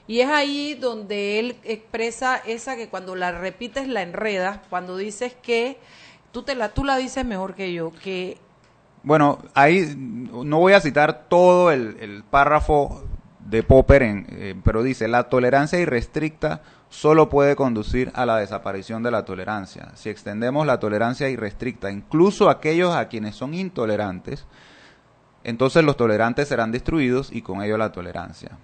Y 0.07 0.21
es 0.21 0.29
ahí 0.29 0.75
donde 0.75 1.41
él 1.41 1.57
expresa 1.65 2.37
esa 2.37 2.77
que 2.77 2.89
cuando 2.89 3.17
la 3.17 3.33
repites 3.33 3.89
la 3.89 4.03
enredas, 4.03 4.61
cuando 4.71 4.97
dices 4.97 5.35
que 5.35 5.79
tú 6.31 6.45
te 6.45 6.55
la 6.55 6.69
tú 6.69 6.85
la 6.85 6.97
dices 6.97 7.25
mejor 7.25 7.57
que 7.57 7.73
yo, 7.73 7.93
que 8.05 8.39
Bueno, 9.03 9.41
ahí 9.55 9.97
no 9.97 10.61
voy 10.61 10.75
a 10.75 10.81
citar 10.81 11.27
todo 11.29 11.73
el, 11.73 11.97
el 11.99 12.23
párrafo 12.23 13.03
de 13.49 13.63
Popper, 13.63 14.03
en, 14.03 14.27
eh, 14.31 14.55
pero 14.63 14.83
dice, 14.83 15.09
la 15.09 15.25
tolerancia 15.25 15.79
irrestricta 15.81 16.61
solo 16.91 17.31
puede 17.31 17.57
conducir 17.57 18.11
a 18.15 18.27
la 18.27 18.37
desaparición 18.37 19.03
de 19.03 19.11
la 19.11 19.25
tolerancia. 19.25 19.91
Si 19.95 20.11
extendemos 20.11 20.67
la 20.67 20.79
tolerancia 20.79 21.31
irrestricta, 21.31 21.91
incluso 21.91 22.49
a 22.49 22.53
aquellos 22.53 22.95
a 22.95 23.09
quienes 23.09 23.37
son 23.37 23.55
intolerantes, 23.55 24.47
entonces 25.45 25.83
los 25.83 25.97
tolerantes 25.97 26.49
serán 26.49 26.73
destruidos 26.73 27.33
y 27.33 27.41
con 27.41 27.63
ello 27.63 27.79
la 27.79 27.91
tolerancia. 27.91 28.59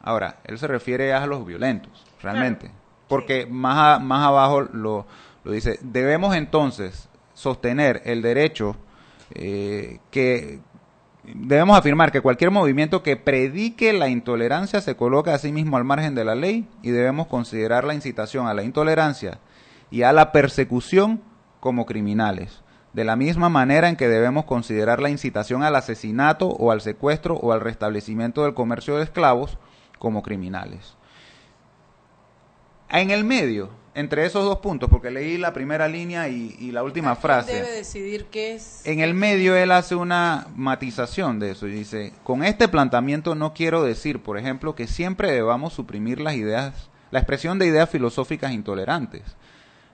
Ahora, 0.00 0.38
él 0.44 0.58
se 0.58 0.68
refiere 0.68 1.12
a 1.12 1.26
los 1.26 1.44
violentos, 1.44 2.06
realmente, 2.22 2.66
claro. 2.66 2.80
porque 3.08 3.42
sí. 3.42 3.50
más, 3.50 3.96
a, 3.96 3.98
más 3.98 4.26
abajo 4.26 4.62
lo, 4.62 5.06
lo 5.42 5.52
dice, 5.52 5.78
debemos 5.82 6.36
entonces 6.36 7.08
sostener 7.34 8.00
el 8.04 8.22
derecho 8.22 8.76
eh, 9.34 9.98
que 10.10 10.60
debemos 11.24 11.78
afirmar 11.78 12.12
que 12.12 12.20
cualquier 12.20 12.50
movimiento 12.50 13.02
que 13.02 13.16
predique 13.16 13.92
la 13.92 14.08
intolerancia 14.08 14.80
se 14.80 14.96
coloca 14.96 15.34
a 15.34 15.38
sí 15.38 15.52
mismo 15.52 15.76
al 15.76 15.84
margen 15.84 16.14
de 16.14 16.24
la 16.24 16.34
ley 16.34 16.66
y 16.82 16.90
debemos 16.90 17.26
considerar 17.26 17.84
la 17.84 17.94
incitación 17.94 18.46
a 18.46 18.54
la 18.54 18.62
intolerancia 18.62 19.38
y 19.90 20.02
a 20.02 20.12
la 20.12 20.32
persecución 20.32 21.22
como 21.60 21.86
criminales. 21.86 22.62
De 22.92 23.04
la 23.04 23.14
misma 23.14 23.48
manera 23.48 23.88
en 23.88 23.96
que 23.96 24.08
debemos 24.08 24.46
considerar 24.46 25.00
la 25.00 25.10
incitación 25.10 25.62
al 25.62 25.76
asesinato 25.76 26.48
o 26.48 26.72
al 26.72 26.80
secuestro 26.80 27.36
o 27.36 27.52
al 27.52 27.60
restablecimiento 27.60 28.42
del 28.42 28.54
comercio 28.54 28.96
de 28.96 29.04
esclavos 29.04 29.58
como 29.98 30.22
criminales. 30.22 30.96
En 32.88 33.10
el 33.10 33.24
medio, 33.24 33.70
entre 33.94 34.24
esos 34.24 34.44
dos 34.44 34.58
puntos, 34.58 34.88
porque 34.88 35.10
leí 35.10 35.36
la 35.36 35.52
primera 35.52 35.88
línea 35.88 36.28
y, 36.28 36.56
y 36.58 36.70
la 36.70 36.82
última 36.82 37.16
frase. 37.16 37.54
debe 37.54 37.72
decidir 37.72 38.26
qué 38.26 38.54
es. 38.54 38.86
En 38.86 39.00
el 39.00 39.14
medio 39.14 39.56
él 39.56 39.72
hace 39.72 39.94
una 39.94 40.46
matización 40.54 41.38
de 41.40 41.52
eso 41.52 41.66
y 41.66 41.72
dice, 41.72 42.12
con 42.22 42.44
este 42.44 42.68
planteamiento 42.68 43.34
no 43.34 43.52
quiero 43.52 43.82
decir, 43.82 44.22
por 44.22 44.38
ejemplo, 44.38 44.74
que 44.74 44.86
siempre 44.86 45.32
debamos 45.32 45.72
suprimir 45.72 46.20
las 46.20 46.34
ideas, 46.34 46.88
la 47.10 47.18
expresión 47.18 47.58
de 47.58 47.66
ideas 47.66 47.90
filosóficas 47.90 48.52
intolerantes. 48.52 49.22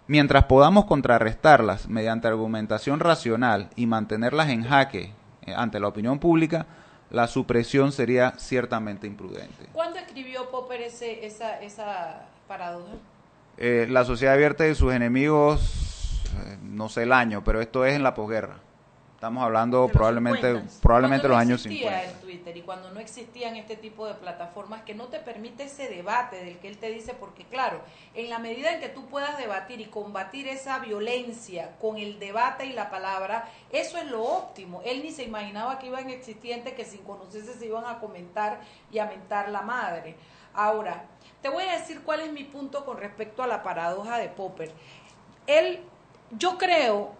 Mientras 0.09 0.44
podamos 0.44 0.85
contrarrestarlas 0.85 1.89
mediante 1.89 2.28
argumentación 2.28 3.01
racional 3.01 3.70
y 3.74 3.86
mantenerlas 3.86 4.51
en 4.51 4.62
jaque 4.62 5.12
eh, 5.43 5.55
ante 5.56 5.81
la 5.81 5.89
opinión 5.89 6.20
pública, 6.20 6.66
la 7.10 7.27
supresión 7.27 7.93
sería 7.93 8.35
ciertamente 8.36 9.06
imprudente. 9.06 9.66
¿Cuándo 9.73 9.98
escribió 9.98 10.51
Popper 10.51 10.82
ese, 10.82 11.24
esa, 11.27 11.60
esa 11.60 12.27
paradoja? 12.47 12.93
Eh, 13.58 13.86
la 13.88 14.04
sociedad 14.04 14.34
abierta 14.34 14.66
y 14.66 14.74
sus 14.74 14.92
enemigos, 14.92 16.20
eh, 16.44 16.58
no 16.62 16.88
sé 16.88 17.04
el 17.04 17.12
año, 17.12 17.42
pero 17.42 17.60
esto 17.60 17.86
es 17.86 17.94
en 17.94 18.02
la 18.02 18.14
posguerra. 18.14 18.58
Estamos 19.14 19.42
hablando 19.42 19.88
probablemente 19.88 20.62
probablemente 20.82 21.26
los 21.26 21.36
no 21.36 21.40
años 21.40 21.62
50. 21.62 22.04
En 22.04 22.20
Twitter 22.20 22.54
y 22.54 22.60
cuando 22.60 22.90
no 22.90 23.00
existían 23.00 23.56
este 23.56 23.74
tipo 23.74 24.06
de 24.06 24.12
plataformas 24.12 24.82
que 24.82 24.94
no 24.94 25.06
te 25.06 25.20
permite 25.20 25.64
ese 25.64 25.88
debate 25.88 26.44
del 26.44 26.58
que 26.58 26.68
él 26.68 26.76
te 26.76 26.90
dice, 26.90 27.14
porque 27.14 27.44
claro, 27.44 27.80
en 28.14 28.28
la 28.28 28.38
medida 28.38 28.74
en 28.74 28.80
que 28.80 28.90
tú 28.90 29.06
puedas 29.06 29.38
debatir 29.38 29.80
y 29.80 29.86
combatir 29.86 30.48
esa 30.48 30.80
violencia 30.80 31.76
con 31.80 31.96
el 31.96 32.18
debate 32.18 32.66
y 32.66 32.74
la 32.74 32.90
palabra, 32.90 33.48
eso 33.72 33.96
es 33.96 34.04
lo 34.10 34.22
óptimo. 34.22 34.82
Él 34.84 35.02
ni 35.02 35.10
se 35.12 35.24
imaginaba 35.24 35.78
que 35.78 35.86
iban 35.86 36.06
gente 36.08 36.74
que 36.74 36.84
sin 36.84 37.02
conocerse 37.02 37.54
se 37.54 37.64
iban 37.64 37.86
a 37.86 37.98
comentar 37.98 38.60
y 38.92 38.98
a 38.98 39.06
mentar 39.06 39.48
la 39.48 39.62
madre. 39.62 40.14
Ahora, 40.52 41.04
te 41.47 41.52
voy 41.52 41.62
a 41.62 41.78
decir 41.78 42.02
cuál 42.02 42.18
es 42.23 42.32
mi 42.32 42.43
punto 42.43 42.85
con 42.85 42.97
respecto 42.97 43.40
a 43.40 43.47
la 43.47 43.62
paradoja 43.62 44.18
de 44.18 44.28
Popper. 44.28 44.73
Él, 45.47 45.78
yo 46.32 46.59
creo 46.59 47.12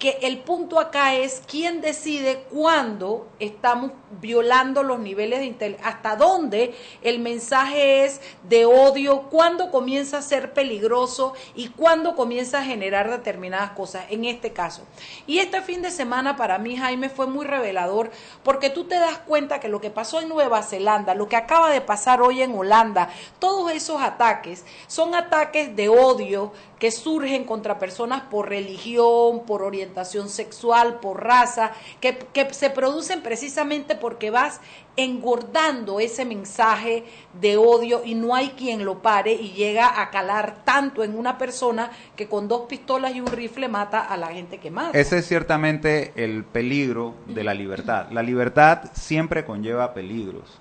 que 0.00 0.18
el 0.22 0.38
punto 0.38 0.80
acá 0.80 1.14
es 1.14 1.42
quién 1.46 1.82
decide 1.82 2.44
cuándo 2.50 3.28
estamos 3.38 3.92
violando 4.18 4.82
los 4.82 4.98
niveles 4.98 5.40
de 5.40 5.44
inteligencia, 5.44 5.90
hasta 5.90 6.16
dónde 6.16 6.74
el 7.02 7.18
mensaje 7.18 8.06
es 8.06 8.22
de 8.48 8.64
odio, 8.64 9.24
cuándo 9.30 9.70
comienza 9.70 10.16
a 10.16 10.22
ser 10.22 10.54
peligroso 10.54 11.34
y 11.54 11.68
cuándo 11.68 12.16
comienza 12.16 12.60
a 12.60 12.64
generar 12.64 13.10
determinadas 13.10 13.72
cosas, 13.72 14.06
en 14.08 14.24
este 14.24 14.54
caso. 14.54 14.84
Y 15.26 15.38
este 15.38 15.60
fin 15.60 15.82
de 15.82 15.90
semana 15.90 16.34
para 16.34 16.56
mí, 16.56 16.78
Jaime, 16.78 17.10
fue 17.10 17.26
muy 17.26 17.44
revelador 17.44 18.10
porque 18.42 18.70
tú 18.70 18.84
te 18.84 18.94
das 18.94 19.18
cuenta 19.18 19.60
que 19.60 19.68
lo 19.68 19.82
que 19.82 19.90
pasó 19.90 20.22
en 20.22 20.30
Nueva 20.30 20.62
Zelanda, 20.62 21.14
lo 21.14 21.28
que 21.28 21.36
acaba 21.36 21.70
de 21.70 21.82
pasar 21.82 22.22
hoy 22.22 22.40
en 22.40 22.54
Holanda, 22.54 23.10
todos 23.38 23.70
esos 23.70 24.00
ataques 24.00 24.64
son 24.86 25.14
ataques 25.14 25.76
de 25.76 25.90
odio 25.90 26.52
que 26.78 26.90
surgen 26.90 27.44
contra 27.44 27.78
personas 27.78 28.22
por 28.22 28.48
religión, 28.48 29.44
por 29.44 29.62
orientación 29.62 29.89
sexual, 30.28 31.00
por 31.00 31.24
raza, 31.24 31.72
que, 32.00 32.18
que 32.18 32.52
se 32.54 32.70
producen 32.70 33.22
precisamente 33.22 33.94
porque 33.94 34.30
vas 34.30 34.60
engordando 34.96 36.00
ese 36.00 36.24
mensaje 36.24 37.04
de 37.40 37.56
odio 37.56 38.02
y 38.04 38.14
no 38.14 38.34
hay 38.34 38.50
quien 38.50 38.84
lo 38.84 39.02
pare 39.02 39.32
y 39.32 39.52
llega 39.52 40.02
a 40.02 40.10
calar 40.10 40.64
tanto 40.64 41.04
en 41.04 41.16
una 41.16 41.38
persona 41.38 41.90
que 42.16 42.28
con 42.28 42.48
dos 42.48 42.62
pistolas 42.68 43.14
y 43.14 43.20
un 43.20 43.28
rifle 43.28 43.68
mata 43.68 44.00
a 44.00 44.16
la 44.16 44.28
gente 44.28 44.58
que 44.58 44.70
mata. 44.70 44.98
Ese 44.98 45.18
es 45.18 45.26
ciertamente 45.26 46.12
el 46.16 46.44
peligro 46.44 47.14
de 47.26 47.44
la 47.44 47.54
libertad. 47.54 48.10
La 48.10 48.22
libertad 48.22 48.90
siempre 48.92 49.44
conlleva 49.44 49.94
peligros 49.94 50.60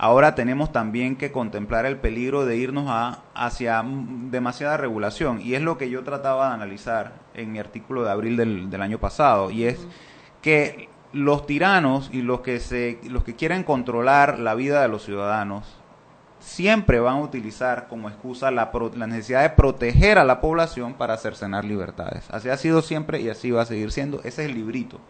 ahora 0.00 0.34
tenemos 0.34 0.72
también 0.72 1.14
que 1.14 1.30
contemplar 1.30 1.84
el 1.84 1.98
peligro 1.98 2.46
de 2.46 2.56
irnos 2.56 2.86
a, 2.88 3.22
hacia 3.34 3.84
demasiada 3.84 4.78
regulación. 4.78 5.42
Y 5.42 5.54
es 5.54 5.60
lo 5.60 5.76
que 5.76 5.90
yo 5.90 6.02
trataba 6.02 6.48
de 6.48 6.54
analizar 6.54 7.12
en 7.40 7.52
mi 7.52 7.58
artículo 7.58 8.04
de 8.04 8.10
abril 8.10 8.36
del, 8.36 8.82
año 8.82 8.98
pasado. 8.98 9.50
Y 9.50 9.64
es 9.64 9.78
que 10.42 10.88
los 11.12 11.46
tiranos 11.46 12.10
y 12.12 12.22
los 12.22 12.40
que, 12.40 12.60
se, 12.60 13.00
los 13.08 13.24
que 13.24 13.34
quieren 13.34 13.64
controlar 13.64 14.38
la 14.38 14.54
vida 14.54 14.82
de 14.82 14.88
los 14.88 15.04
ciudadanos 15.04 15.64
siempre 16.38 17.00
van 17.00 17.16
a 17.16 17.20
utilizar 17.20 17.88
como 17.88 18.08
excusa 18.08 18.50
la, 18.50 18.70
la 18.94 19.06
necesidad 19.06 19.42
de 19.42 19.50
proteger 19.50 20.18
a 20.18 20.24
la 20.24 20.40
población 20.40 20.94
para 20.94 21.16
cercenar 21.16 21.64
libertades. 21.64 22.24
Así 22.30 22.48
ha 22.48 22.56
sido 22.56 22.82
siempre 22.82 23.20
y 23.20 23.28
así 23.28 23.50
va 23.50 23.62
a 23.62 23.66
seguir 23.66 23.92
siendo. 23.92 24.20
Ese 24.20 24.44
es 24.44 24.50
el 24.50 24.54
librito. 24.54 25.00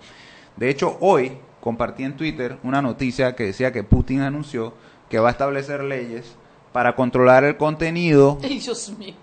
De 0.57 0.69
hecho, 0.69 0.97
hoy 1.01 1.39
compartí 1.61 2.02
en 2.02 2.16
Twitter 2.16 2.59
una 2.62 2.82
noticia 2.82 3.36
que 3.36 3.44
decía 3.44 3.73
que 3.73 3.85
Putin 3.85 4.23
anunció 4.23 4.74
que 5.09 5.19
va 5.19 5.28
a 5.28 5.32
establecer 5.32 5.82
leyes 5.85 6.36
para 6.73 6.94
controlar 6.94 7.44
el 7.44 7.57
contenido. 7.57 8.39
Dios 8.43 8.93
mío. 8.98 9.15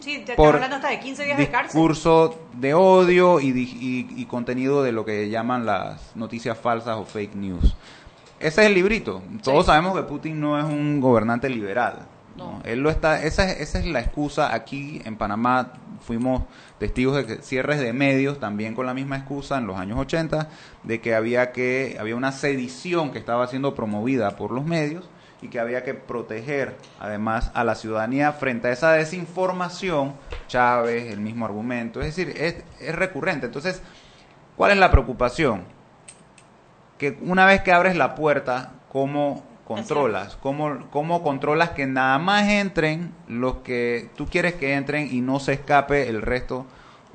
Sí, 0.00 0.22
te 0.24 0.34
por 0.34 0.54
hablando 0.54 0.76
hasta 0.76 0.90
de 0.90 1.00
15 1.00 1.24
días 1.24 1.38
de 1.38 1.48
cárcel. 1.48 1.68
Discurso 1.72 2.38
de 2.54 2.74
odio 2.74 3.40
y, 3.40 3.48
y, 3.48 4.08
y, 4.16 4.24
contenido 4.26 4.82
de 4.82 4.92
lo 4.92 5.04
que 5.04 5.28
llaman 5.30 5.66
las 5.66 6.16
noticias 6.16 6.58
falsas 6.58 6.96
o 6.96 7.04
fake 7.04 7.34
news. 7.34 7.74
Ese 8.40 8.62
es 8.62 8.66
el 8.66 8.74
librito. 8.74 9.22
Todos 9.42 9.66
sabemos 9.66 9.94
que 9.94 10.02
Putin 10.02 10.40
no 10.40 10.58
es 10.58 10.64
un 10.64 11.00
gobernante 11.00 11.48
liberal. 11.48 12.06
No. 12.36 12.60
Él 12.64 12.80
lo 12.80 12.90
está, 12.90 13.22
esa 13.22 13.50
es, 13.50 13.60
esa 13.60 13.78
es 13.78 13.86
la 13.86 14.00
excusa 14.00 14.54
aquí 14.54 15.00
en 15.04 15.16
Panamá. 15.16 15.74
Fuimos 16.00 16.42
testigos 16.78 17.24
de 17.24 17.42
cierres 17.42 17.78
de 17.78 17.92
medios 17.92 18.40
también 18.40 18.74
con 18.74 18.86
la 18.86 18.94
misma 18.94 19.16
excusa 19.16 19.58
en 19.58 19.68
los 19.68 19.76
años 19.76 19.98
80 20.00 20.48
de 20.82 21.00
que 21.00 21.14
había 21.14 21.52
que 21.52 21.96
había 22.00 22.16
una 22.16 22.32
sedición 22.32 23.12
que 23.12 23.18
estaba 23.20 23.46
siendo 23.46 23.76
promovida 23.76 24.36
por 24.36 24.50
los 24.50 24.64
medios 24.64 25.08
y 25.42 25.48
que 25.48 25.60
había 25.60 25.82
que 25.82 25.92
proteger 25.92 26.76
además 27.00 27.50
a 27.54 27.64
la 27.64 27.74
ciudadanía 27.74 28.32
frente 28.32 28.68
a 28.68 28.72
esa 28.72 28.92
desinformación, 28.92 30.14
Chávez, 30.46 31.12
el 31.12 31.20
mismo 31.20 31.44
argumento, 31.44 32.00
es 32.00 32.14
decir, 32.14 32.34
es, 32.40 32.62
es 32.80 32.94
recurrente. 32.94 33.46
Entonces, 33.46 33.82
¿cuál 34.56 34.70
es 34.70 34.78
la 34.78 34.90
preocupación? 34.90 35.64
Que 36.96 37.18
una 37.22 37.44
vez 37.44 37.62
que 37.62 37.72
abres 37.72 37.96
la 37.96 38.14
puerta, 38.14 38.72
¿cómo 38.88 39.42
controlas? 39.66 40.36
¿Cómo, 40.36 40.88
¿Cómo 40.90 41.22
controlas 41.22 41.70
que 41.70 41.86
nada 41.86 42.18
más 42.18 42.48
entren 42.48 43.12
los 43.26 43.56
que 43.56 44.10
tú 44.16 44.26
quieres 44.26 44.54
que 44.54 44.74
entren 44.74 45.08
y 45.12 45.20
no 45.20 45.40
se 45.40 45.54
escape 45.54 46.08
el 46.08 46.22
resto? 46.22 46.66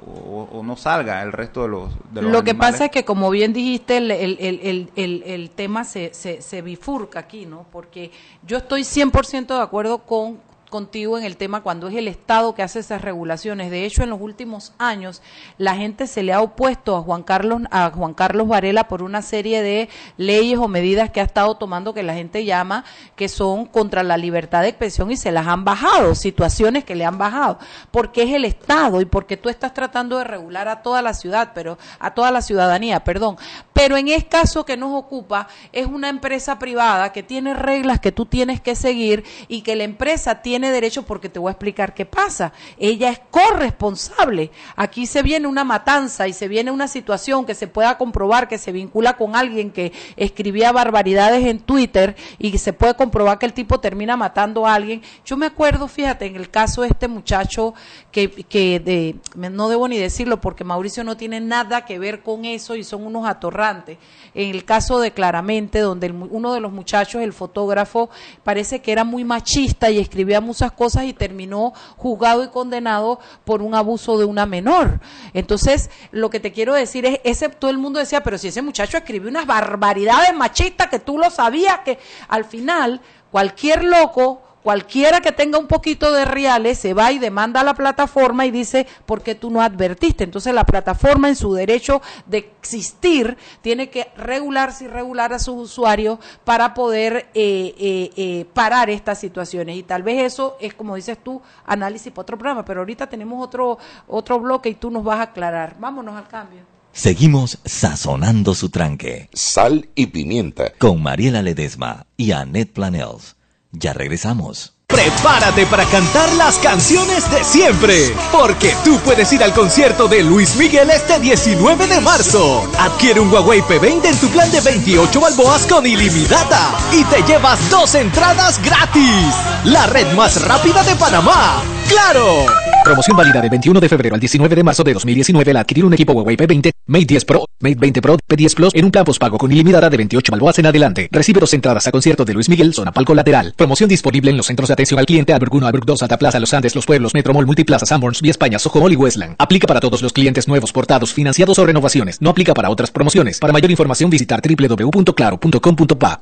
O, 0.05 0.61
no 0.63 0.77
salga 0.77 1.23
el 1.23 1.31
resto 1.31 1.63
de 1.63 1.67
los, 1.69 1.91
de 2.11 2.21
Lo 2.21 2.43
que 2.43 2.53
pasa 2.53 2.85
es 2.85 2.91
que, 2.91 3.03
como 3.03 3.31
bien 3.31 3.51
dijiste, 3.51 3.97
el, 3.97 4.11
el, 4.11 4.37
el, 4.39 4.91
el, 4.95 5.23
el 5.25 5.49
tema 5.49 5.83
se, 5.83 6.13
se, 6.13 6.41
se 6.41 6.61
bifurca 6.61 7.19
aquí, 7.19 7.47
¿no? 7.47 7.65
Porque 7.71 8.11
yo 8.45 8.57
estoy 8.57 8.81
100% 8.81 9.47
de 9.47 9.61
acuerdo 9.61 9.99
con 9.99 10.39
contigo 10.69 11.17
en 11.17 11.23
el 11.23 11.37
tema 11.37 11.61
cuando 11.61 11.87
es 11.87 11.95
el 11.95 12.07
Estado 12.07 12.53
que 12.53 12.63
hace 12.63 12.79
esas 12.79 13.01
regulaciones. 13.01 13.71
De 13.71 13.85
hecho, 13.85 14.03
en 14.03 14.09
los 14.09 14.21
últimos 14.21 14.73
años 14.77 15.21
la 15.57 15.75
gente 15.75 16.07
se 16.07 16.23
le 16.23 16.33
ha 16.33 16.41
opuesto 16.41 16.95
a 16.95 17.01
Juan 17.01 17.23
Carlos 17.23 17.61
a 17.71 17.91
Juan 17.91 18.13
Carlos 18.13 18.47
Varela 18.47 18.87
por 18.87 19.01
una 19.01 19.21
serie 19.21 19.61
de 19.61 19.89
leyes 20.17 20.59
o 20.59 20.67
medidas 20.67 21.09
que 21.09 21.21
ha 21.21 21.23
estado 21.23 21.55
tomando 21.55 21.93
que 21.93 22.03
la 22.03 22.13
gente 22.13 22.45
llama 22.45 22.83
que 23.15 23.29
son 23.29 23.65
contra 23.65 24.03
la 24.03 24.17
libertad 24.17 24.61
de 24.61 24.69
expresión 24.69 25.11
y 25.11 25.17
se 25.17 25.31
las 25.31 25.47
han 25.47 25.63
bajado, 25.63 26.15
situaciones 26.15 26.83
que 26.83 26.95
le 26.95 27.05
han 27.05 27.17
bajado, 27.17 27.59
porque 27.91 28.23
es 28.23 28.33
el 28.33 28.45
Estado 28.45 29.01
y 29.01 29.05
porque 29.05 29.37
tú 29.37 29.49
estás 29.49 29.73
tratando 29.73 30.17
de 30.17 30.23
regular 30.23 30.67
a 30.67 30.81
toda 30.81 31.01
la 31.01 31.13
ciudad, 31.13 31.51
pero 31.53 31.77
a 31.99 32.13
toda 32.13 32.31
la 32.31 32.41
ciudadanía, 32.41 33.03
perdón. 33.03 33.37
Pero 33.73 33.97
en 33.97 34.07
este 34.09 34.27
caso 34.27 34.65
que 34.65 34.77
nos 34.77 34.93
ocupa 34.93 35.47
es 35.71 35.87
una 35.87 36.09
empresa 36.09 36.59
privada 36.59 37.11
que 37.13 37.23
tiene 37.23 37.53
reglas 37.53 37.99
que 37.99 38.11
tú 38.11 38.25
tienes 38.25 38.61
que 38.61 38.75
seguir 38.75 39.23
y 39.47 39.61
que 39.61 39.75
la 39.75 39.83
empresa 39.83 40.41
tiene 40.41 40.56
tiene 40.57 40.71
derecho 40.71 41.03
porque 41.03 41.29
te 41.29 41.37
voy 41.37 41.49
a 41.49 41.51
explicar 41.51 41.93
qué 41.93 42.07
pasa. 42.07 42.51
Ella 42.79 43.11
es 43.11 43.19
corresponsable. 43.29 44.49
Aquí 44.75 45.05
se 45.05 45.21
viene 45.21 45.45
una 45.45 45.63
matanza 45.63 46.27
y 46.27 46.33
se 46.33 46.47
viene 46.47 46.71
una 46.71 46.87
situación 46.87 47.45
que 47.45 47.53
se 47.53 47.67
pueda 47.67 47.95
comprobar 47.99 48.47
que 48.47 48.57
se 48.57 48.71
vincula 48.71 49.17
con 49.17 49.35
alguien 49.35 49.69
que 49.69 49.93
escribía 50.15 50.71
barbaridades 50.71 51.45
en 51.45 51.59
Twitter 51.59 52.15
y 52.39 52.57
se 52.57 52.73
puede 52.73 52.95
comprobar 52.95 53.37
que 53.37 53.45
el 53.45 53.53
tipo 53.53 53.79
termina 53.79 54.17
matando 54.17 54.65
a 54.65 54.73
alguien. 54.73 55.03
Yo 55.23 55.37
me 55.37 55.45
acuerdo, 55.45 55.87
fíjate, 55.87 56.25
en 56.25 56.35
el 56.35 56.49
caso 56.49 56.81
de 56.81 56.87
este 56.87 57.07
muchacho 57.07 57.75
que, 58.11 58.31
que 58.31 58.79
de, 58.79 59.15
no 59.35 59.69
debo 59.69 59.87
ni 59.87 59.99
decirlo 59.99 60.41
porque 60.41 60.63
Mauricio 60.63 61.03
no 61.03 61.17
tiene 61.17 61.39
nada 61.39 61.85
que 61.85 61.99
ver 61.99 62.23
con 62.23 62.45
eso 62.45 62.75
y 62.75 62.83
son 62.83 63.05
unos 63.05 63.27
atorrantes. 63.27 63.99
En 64.33 64.49
el 64.49 64.65
caso 64.65 64.99
de 64.99 65.11
Claramente, 65.11 65.81
donde 65.81 66.09
uno 66.09 66.55
de 66.55 66.61
los 66.61 66.71
muchachos, 66.71 67.21
el 67.21 67.33
fotógrafo, 67.33 68.09
parece 68.43 68.81
que 68.81 68.91
era 68.91 69.03
muy 69.03 69.23
machista 69.23 69.91
y 69.91 69.99
escribía 69.99 70.41
muchas 70.47 70.71
cosas 70.71 71.03
y 71.03 71.13
terminó 71.13 71.73
juzgado 71.97 72.43
y 72.43 72.47
condenado 72.47 73.19
por 73.45 73.61
un 73.61 73.75
abuso 73.75 74.17
de 74.17 74.25
una 74.25 74.45
menor. 74.45 74.99
Entonces, 75.33 75.89
lo 76.11 76.29
que 76.29 76.39
te 76.39 76.51
quiero 76.51 76.73
decir 76.73 77.05
es, 77.05 77.19
ese, 77.23 77.49
todo 77.49 77.69
el 77.69 77.77
mundo 77.77 77.99
decía, 77.99 78.23
pero 78.23 78.37
si 78.37 78.47
ese 78.47 78.61
muchacho 78.61 78.97
escribió 78.97 79.29
unas 79.29 79.45
barbaridades 79.45 80.33
machistas 80.33 80.87
que 80.87 80.99
tú 80.99 81.17
lo 81.17 81.29
sabías, 81.29 81.79
que 81.85 81.99
al 82.27 82.45
final 82.45 83.01
cualquier 83.29 83.83
loco 83.83 84.41
cualquiera 84.63 85.21
que 85.21 85.31
tenga 85.31 85.57
un 85.57 85.67
poquito 85.67 86.11
de 86.11 86.25
reales 86.25 86.77
se 86.77 86.93
va 86.93 87.11
y 87.11 87.19
demanda 87.19 87.61
a 87.61 87.63
la 87.63 87.73
plataforma 87.73 88.45
y 88.45 88.51
dice, 88.51 88.87
¿por 89.05 89.21
qué 89.21 89.35
tú 89.35 89.49
no 89.49 89.61
advertiste? 89.61 90.23
Entonces 90.23 90.53
la 90.53 90.65
plataforma 90.65 91.29
en 91.29 91.35
su 91.35 91.53
derecho 91.53 92.01
de 92.25 92.39
existir 92.39 93.37
tiene 93.61 93.89
que 93.89 94.11
regularse 94.17 94.85
y 94.85 94.87
regular 94.87 95.33
a 95.33 95.39
sus 95.39 95.55
usuarios 95.55 96.19
para 96.43 96.73
poder 96.73 97.29
eh, 97.33 97.73
eh, 97.77 98.11
eh, 98.17 98.45
parar 98.53 98.89
estas 98.89 99.19
situaciones. 99.19 99.77
Y 99.77 99.83
tal 99.83 100.03
vez 100.03 100.23
eso 100.23 100.57
es, 100.59 100.73
como 100.73 100.95
dices 100.95 101.17
tú, 101.23 101.41
análisis 101.65 102.11
para 102.11 102.23
otro 102.23 102.37
programa, 102.37 102.65
pero 102.65 102.81
ahorita 102.81 103.07
tenemos 103.07 103.41
otro, 103.43 103.77
otro 104.07 104.39
bloque 104.39 104.69
y 104.69 104.75
tú 104.75 104.91
nos 104.91 105.03
vas 105.03 105.19
a 105.19 105.23
aclarar. 105.23 105.75
Vámonos 105.79 106.15
al 106.15 106.27
cambio. 106.27 106.61
Seguimos 106.91 107.59
sazonando 107.63 108.55
su 108.55 108.69
tranque. 108.69 109.29
Sal 109.31 109.87
y 109.93 110.07
pimienta. 110.07 110.73
Con 110.79 111.03
Mariela 111.03 111.41
Ledesma 111.41 112.07
y 112.17 112.31
Annette 112.31 112.73
Planels. 112.73 113.36
Ya 113.71 113.93
regresamos. 113.93 114.73
Prepárate 114.87 115.65
para 115.65 115.83
cantar 115.85 116.31
las 116.35 116.57
canciones 116.59 117.29
de 117.29 117.43
siempre, 117.43 118.15
porque 118.31 118.73
tú 118.85 118.97
puedes 119.03 119.31
ir 119.33 119.43
al 119.43 119.53
concierto 119.53 120.07
de 120.07 120.23
Luis 120.23 120.55
Miguel 120.55 120.89
este 120.89 121.19
19 121.19 121.87
de 121.87 121.99
marzo. 121.99 122.65
Adquiere 122.79 123.19
un 123.19 123.29
Huawei 123.29 123.61
P20 123.61 124.05
en 124.05 124.17
tu 124.17 124.29
plan 124.29 124.49
de 124.49 124.61
28 124.61 125.19
balboas 125.19 125.67
con 125.67 125.85
ilimitada 125.85 126.79
y 126.93 127.03
te 127.03 127.21
llevas 127.23 127.69
dos 127.69 127.95
entradas 127.95 128.63
gratis. 128.63 129.35
La 129.65 129.87
red 129.87 130.09
más 130.13 130.41
rápida 130.41 130.81
de 130.83 130.95
Panamá. 130.95 131.61
¡Claro! 131.89 132.45
Promoción 132.83 133.17
válida 133.17 133.41
del 133.41 133.49
21 133.49 133.79
de 133.79 133.89
febrero 133.89 134.15
al 134.15 134.21
19 134.21 134.55
de 134.55 134.63
marzo 134.63 134.83
de 134.83 134.93
2019 134.93 135.51
al 135.51 135.57
adquirir 135.57 135.85
un 135.85 135.93
equipo 135.93 136.13
Huawei 136.13 136.37
P20, 136.37 136.71
Mate 136.85 137.05
10 137.05 137.25
Pro, 137.25 137.45
Mate 137.59 137.75
20 137.75 138.01
Pro, 138.01 138.17
P10 138.17 138.55
Plus 138.55 138.75
en 138.75 138.85
un 138.85 138.91
plan 138.91 139.03
postpago 139.03 139.37
con 139.37 139.51
ilimitada 139.51 139.89
de 139.89 139.97
28 139.97 140.31
balboas 140.31 140.59
en 140.59 140.67
adelante. 140.67 141.09
Recibe 141.11 141.39
dos 141.39 141.53
entradas 141.53 141.85
a 141.87 141.91
concierto 141.91 142.23
de 142.23 142.33
Luis 142.33 142.49
Miguel, 142.49 142.73
zona 142.73 142.91
palco 142.91 143.13
lateral. 143.13 143.53
Promoción 143.57 143.89
disponible 143.89 144.31
en 144.31 144.37
los 144.37 144.45
centros 144.45 144.67
de 144.69 144.73
atención 144.73 144.99
al 144.99 145.05
cliente 145.05 145.33
Alberg 145.33 145.53
1, 145.53 145.67
Alberg 145.67 145.85
2, 145.85 146.03
Alta 146.03 146.17
Plaza, 146.17 146.39
Los 146.39 146.53
Andes, 146.53 146.75
Los 146.75 146.85
Pueblos, 146.85 147.13
Metromol, 147.13 147.45
Multiplaza, 147.45 147.85
Sanborns, 147.85 148.21
Vía 148.21 148.31
España, 148.31 148.59
Soho 148.59 148.89
y 148.89 148.95
Westland. 148.95 149.35
Aplica 149.37 149.67
para 149.67 149.79
todos 149.79 150.01
los 150.01 150.13
clientes 150.13 150.47
nuevos, 150.47 150.71
portados, 150.71 151.13
financiados 151.13 151.59
o 151.59 151.65
renovaciones. 151.65 152.21
No 152.21 152.29
aplica 152.29 152.53
para 152.53 152.69
otras 152.69 152.91
promociones. 152.91 153.39
Para 153.39 153.53
mayor 153.53 153.71
información 153.71 154.09
visitar 154.09 154.41
www.claro.com.pa. 154.41 156.21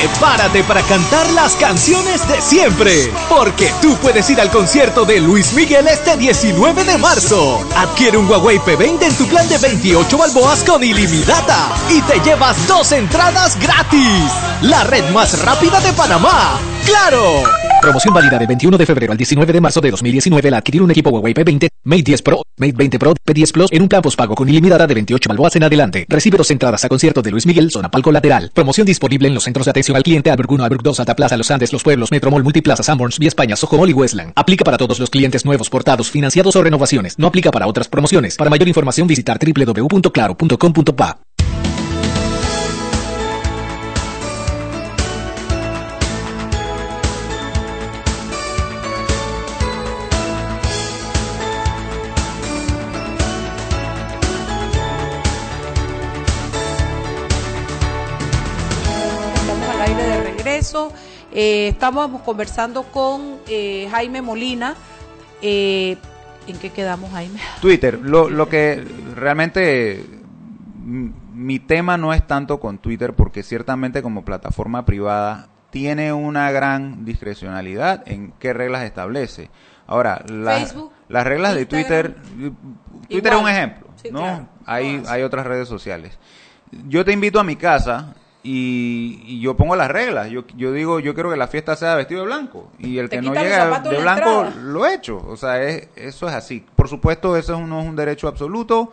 Prepárate 0.00 0.64
para 0.64 0.80
cantar 0.80 1.30
las 1.32 1.56
canciones 1.56 2.26
de 2.26 2.40
siempre, 2.40 3.12
porque 3.28 3.70
tú 3.82 3.98
puedes 3.98 4.30
ir 4.30 4.40
al 4.40 4.50
concierto 4.50 5.04
de 5.04 5.20
Luis 5.20 5.52
Miguel 5.52 5.86
este 5.88 6.16
19 6.16 6.84
de 6.84 6.96
marzo. 6.96 7.62
Adquiere 7.76 8.16
un 8.16 8.26
Huawei 8.26 8.58
P20 8.60 9.02
en 9.02 9.14
tu 9.18 9.26
plan 9.26 9.46
de 9.50 9.58
28 9.58 10.16
balboas 10.16 10.64
con 10.64 10.82
ilimitada 10.82 11.68
y 11.90 12.00
te 12.00 12.18
llevas 12.20 12.66
dos 12.66 12.92
entradas 12.92 13.58
gratis. 13.60 14.32
La 14.62 14.84
red 14.84 15.04
más 15.10 15.38
rápida 15.42 15.78
de 15.80 15.92
Panamá. 15.92 16.58
¡Claro! 16.86 17.42
Promoción 17.80 18.12
válida 18.12 18.38
del 18.38 18.46
21 18.46 18.76
de 18.76 18.84
febrero 18.84 19.12
al 19.12 19.16
19 19.16 19.52
de 19.54 19.60
marzo 19.60 19.80
de 19.80 19.90
2019 19.90 20.48
al 20.48 20.54
adquirir 20.54 20.82
un 20.82 20.90
equipo 20.90 21.08
Huawei 21.08 21.32
P20, 21.32 21.68
Mate 21.84 22.02
10 22.02 22.22
Pro, 22.22 22.42
Mate 22.58 22.72
20 22.76 22.98
Pro, 22.98 23.14
P10 23.26 23.52
Plus 23.52 23.72
en 23.72 23.82
un 23.82 23.88
plan 23.88 24.02
postpago 24.02 24.34
con 24.34 24.46
ilimitada 24.48 24.86
de 24.86 24.92
28 24.92 25.28
balboas 25.30 25.56
en 25.56 25.64
adelante. 25.64 26.04
Recibe 26.06 26.36
dos 26.36 26.50
entradas 26.50 26.84
a 26.84 26.90
concierto 26.90 27.22
de 27.22 27.30
Luis 27.30 27.46
Miguel, 27.46 27.70
zona 27.70 27.90
palco 27.90 28.12
lateral. 28.12 28.50
Promoción 28.52 28.86
disponible 28.86 29.28
en 29.28 29.34
los 29.34 29.44
centros 29.44 29.64
de 29.64 29.70
atención 29.70 29.96
al 29.96 30.02
cliente 30.02 30.30
Albert 30.30 30.50
1, 30.50 30.62
Albert 30.62 30.82
2, 30.82 31.00
Alta 31.00 31.16
Plaza, 31.16 31.38
Los 31.38 31.50
Andes, 31.50 31.72
Los 31.72 31.82
Pueblos, 31.82 32.10
Metromol, 32.10 32.44
Multiplaza, 32.44 32.82
Sanborns, 32.82 33.18
Vía 33.18 33.28
España, 33.28 33.56
Soho 33.56 33.78
Mall 33.78 33.88
y 33.88 33.94
Westland. 33.94 34.32
Aplica 34.36 34.62
para 34.62 34.76
todos 34.76 34.98
los 34.98 35.08
clientes 35.08 35.46
nuevos, 35.46 35.70
portados, 35.70 36.10
financiados 36.10 36.54
o 36.56 36.62
renovaciones. 36.62 37.18
No 37.18 37.28
aplica 37.28 37.50
para 37.50 37.66
otras 37.66 37.88
promociones. 37.88 38.36
Para 38.36 38.50
mayor 38.50 38.68
información 38.68 39.06
visitar 39.06 39.38
www.claro.com.pa. 39.38 41.18
Eh, 61.42 61.68
estamos 61.68 62.20
conversando 62.20 62.82
con 62.82 63.38
eh, 63.48 63.88
Jaime 63.90 64.20
Molina. 64.20 64.74
Eh, 65.40 65.96
¿En 66.46 66.58
qué 66.58 66.68
quedamos, 66.68 67.10
Jaime? 67.12 67.40
Twitter, 67.62 67.98
lo, 67.98 68.28
lo 68.28 68.46
que 68.46 68.84
realmente 69.16 70.04
mi 70.84 71.58
tema 71.60 71.96
no 71.96 72.12
es 72.12 72.26
tanto 72.26 72.60
con 72.60 72.76
Twitter 72.76 73.14
porque 73.14 73.42
ciertamente 73.42 74.02
como 74.02 74.22
plataforma 74.22 74.84
privada 74.84 75.48
tiene 75.70 76.12
una 76.12 76.50
gran 76.50 77.06
discrecionalidad 77.06 78.02
en 78.06 78.34
qué 78.38 78.52
reglas 78.52 78.82
establece. 78.84 79.48
Ahora, 79.86 80.22
la- 80.28 80.58
Facebook, 80.58 80.92
las 81.08 81.26
reglas 81.26 81.54
de 81.54 81.64
Twitter, 81.64 82.16
Twitter 83.08 83.32
es 83.32 83.38
un 83.40 83.48
ejemplo, 83.48 83.86
Sí, 84.02 84.10
¿no? 84.12 84.18
claro. 84.20 84.46
Hay, 84.66 85.02
hay 85.08 85.22
otras 85.22 85.46
redes 85.46 85.68
sociales. 85.68 86.18
Yo 86.86 87.02
te 87.02 87.12
invito 87.12 87.40
a 87.40 87.44
mi 87.44 87.56
casa 87.56 88.14
y, 88.42 89.22
y 89.26 89.40
yo 89.40 89.56
pongo 89.56 89.76
las 89.76 89.90
reglas. 89.90 90.30
Yo, 90.30 90.44
yo 90.56 90.72
digo, 90.72 90.98
yo 91.00 91.14
quiero 91.14 91.30
que 91.30 91.36
la 91.36 91.48
fiesta 91.48 91.76
sea 91.76 91.94
vestido 91.94 92.20
de 92.22 92.26
blanco. 92.26 92.70
Y 92.78 92.98
el 92.98 93.08
Te 93.08 93.16
que 93.16 93.22
no 93.22 93.34
llega 93.34 93.80
de 93.80 93.98
blanco 94.00 94.28
entrada. 94.44 94.54
lo 94.62 94.86
he 94.86 94.94
hecho. 94.94 95.18
O 95.28 95.36
sea, 95.36 95.62
es- 95.62 95.88
eso 95.96 96.28
es 96.28 96.34
así. 96.34 96.64
Por 96.76 96.88
supuesto, 96.88 97.36
eso 97.36 97.60
no 97.66 97.80
es 97.80 97.86
un 97.86 97.96
derecho 97.96 98.28
absoluto. 98.28 98.92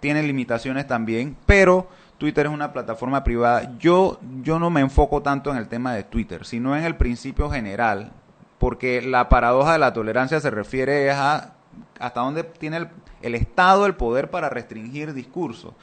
Tiene 0.00 0.22
limitaciones 0.22 0.86
también. 0.86 1.36
Pero 1.44 1.88
Twitter 2.18 2.46
es 2.46 2.52
una 2.52 2.72
plataforma 2.72 3.22
privada. 3.24 3.72
Yo, 3.78 4.20
yo 4.42 4.58
no 4.58 4.70
me 4.70 4.80
enfoco 4.80 5.22
tanto 5.22 5.50
en 5.50 5.58
el 5.58 5.68
tema 5.68 5.92
de 5.94 6.04
Twitter, 6.04 6.44
sino 6.46 6.76
en 6.76 6.84
el 6.84 6.96
principio 6.96 7.50
general. 7.50 8.12
Porque 8.58 9.02
la 9.02 9.28
paradoja 9.28 9.72
de 9.74 9.78
la 9.78 9.92
tolerancia 9.92 10.40
se 10.40 10.50
refiere 10.50 11.10
a 11.10 11.52
hasta 12.00 12.20
dónde 12.20 12.42
tiene 12.42 12.78
el, 12.78 12.88
el 13.22 13.34
Estado 13.34 13.86
el 13.86 13.94
poder 13.94 14.30
para 14.30 14.48
restringir 14.48 15.12
discurso. 15.14 15.74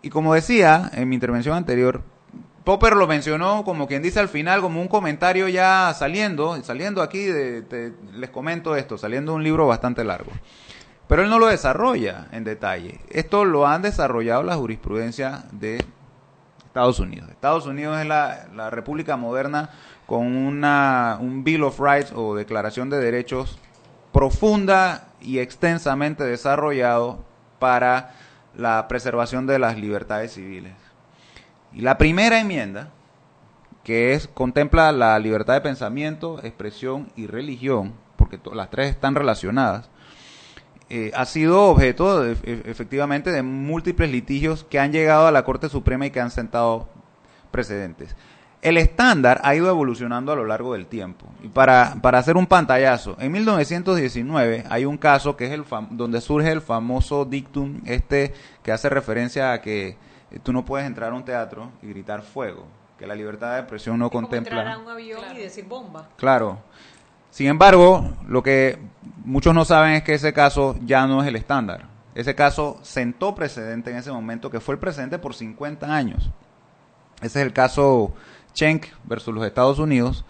Y 0.00 0.08
como 0.08 0.32
decía 0.32 0.90
en 0.94 1.08
mi 1.10 1.16
intervención 1.16 1.54
anterior, 1.56 2.02
Popper 2.64 2.94
lo 2.94 3.06
mencionó 3.06 3.64
como 3.64 3.86
quien 3.86 4.02
dice 4.02 4.20
al 4.20 4.28
final, 4.28 4.60
como 4.60 4.80
un 4.80 4.88
comentario 4.88 5.48
ya 5.48 5.94
saliendo, 5.94 6.62
saliendo 6.62 7.02
aquí, 7.02 7.24
de, 7.24 7.94
les 8.12 8.30
comento 8.30 8.76
esto, 8.76 8.98
saliendo 8.98 9.32
de 9.32 9.36
un 9.36 9.44
libro 9.44 9.66
bastante 9.66 10.04
largo. 10.04 10.30
Pero 11.06 11.22
él 11.22 11.30
no 11.30 11.38
lo 11.38 11.46
desarrolla 11.46 12.28
en 12.32 12.44
detalle. 12.44 13.00
Esto 13.08 13.44
lo 13.44 13.66
han 13.66 13.82
desarrollado 13.82 14.42
la 14.42 14.56
jurisprudencia 14.56 15.44
de 15.52 15.84
Estados 16.66 17.00
Unidos. 17.00 17.30
Estados 17.30 17.66
Unidos 17.66 17.98
es 17.98 18.06
la, 18.06 18.46
la 18.54 18.70
república 18.70 19.16
moderna 19.16 19.70
con 20.06 20.36
una, 20.36 21.18
un 21.20 21.42
Bill 21.42 21.64
of 21.64 21.80
Rights 21.80 22.12
o 22.14 22.34
Declaración 22.34 22.90
de 22.90 22.98
Derechos 22.98 23.58
profunda 24.12 25.08
y 25.20 25.38
extensamente 25.38 26.24
desarrollado 26.24 27.24
para 27.58 28.14
la 28.56 28.88
preservación 28.88 29.46
de 29.46 29.58
las 29.58 29.78
libertades 29.78 30.32
civiles. 30.32 30.74
Y 31.72 31.82
la 31.82 31.98
primera 31.98 32.40
enmienda, 32.40 32.90
que 33.84 34.14
es 34.14 34.28
contempla 34.28 34.92
la 34.92 35.18
libertad 35.18 35.54
de 35.54 35.60
pensamiento, 35.60 36.40
expresión 36.42 37.10
y 37.16 37.26
religión, 37.26 37.94
porque 38.16 38.40
las 38.52 38.70
tres 38.70 38.90
están 38.90 39.14
relacionadas, 39.14 39.90
eh, 40.92 41.12
ha 41.14 41.24
sido 41.24 41.68
objeto 41.68 42.26
efectivamente 42.26 43.30
de 43.30 43.42
múltiples 43.42 44.10
litigios 44.10 44.64
que 44.64 44.80
han 44.80 44.90
llegado 44.90 45.28
a 45.28 45.30
la 45.30 45.44
Corte 45.44 45.68
Suprema 45.68 46.06
y 46.06 46.10
que 46.10 46.20
han 46.20 46.32
sentado 46.32 46.88
precedentes. 47.52 48.16
El 48.60 48.76
estándar 48.76 49.40
ha 49.44 49.54
ido 49.54 49.68
evolucionando 49.70 50.32
a 50.32 50.36
lo 50.36 50.44
largo 50.44 50.74
del 50.74 50.86
tiempo. 50.86 51.26
Y 51.44 51.48
para, 51.48 51.96
para 52.02 52.18
hacer 52.18 52.36
un 52.36 52.46
pantallazo, 52.46 53.16
en 53.20 53.30
1919 53.32 54.64
hay 54.68 54.84
un 54.84 54.98
caso 54.98 55.36
que 55.36 55.46
es 55.46 55.52
el 55.52 55.64
donde 55.90 56.20
surge 56.20 56.50
el 56.50 56.60
famoso 56.60 57.24
dictum 57.24 57.80
este 57.86 58.34
que 58.64 58.72
hace 58.72 58.88
referencia 58.88 59.52
a 59.52 59.62
que 59.62 59.96
tú 60.38 60.52
no 60.52 60.64
puedes 60.64 60.86
entrar 60.86 61.12
a 61.12 61.14
un 61.14 61.24
teatro 61.24 61.70
y 61.82 61.88
gritar 61.88 62.22
fuego, 62.22 62.66
que 62.98 63.06
la 63.06 63.14
libertad 63.14 63.54
de 63.54 63.60
expresión 63.60 63.98
no 63.98 64.10
Como 64.10 64.26
entrar 64.32 64.44
contempla. 64.44 64.72
a 64.74 64.78
un 64.78 64.88
avión 64.88 65.24
y 65.34 65.38
decir 65.40 65.64
bomba. 65.66 66.08
Claro. 66.16 66.58
Sin 67.30 67.46
embargo, 67.48 68.10
lo 68.26 68.42
que 68.42 68.78
muchos 69.24 69.54
no 69.54 69.64
saben 69.64 69.92
es 69.92 70.02
que 70.02 70.14
ese 70.14 70.32
caso 70.32 70.76
ya 70.84 71.06
no 71.06 71.22
es 71.22 71.28
el 71.28 71.36
estándar. 71.36 71.86
Ese 72.14 72.34
caso 72.34 72.78
sentó 72.82 73.34
precedente 73.34 73.90
en 73.90 73.96
ese 73.96 74.10
momento, 74.10 74.50
que 74.50 74.60
fue 74.60 74.74
el 74.74 74.80
precedente 74.80 75.18
por 75.18 75.34
50 75.34 75.94
años. 75.94 76.30
Ese 77.22 77.40
es 77.40 77.46
el 77.46 77.52
caso 77.52 78.12
Schenck 78.54 78.88
versus 79.04 79.32
los 79.34 79.44
Estados 79.46 79.78
Unidos, 79.78 80.24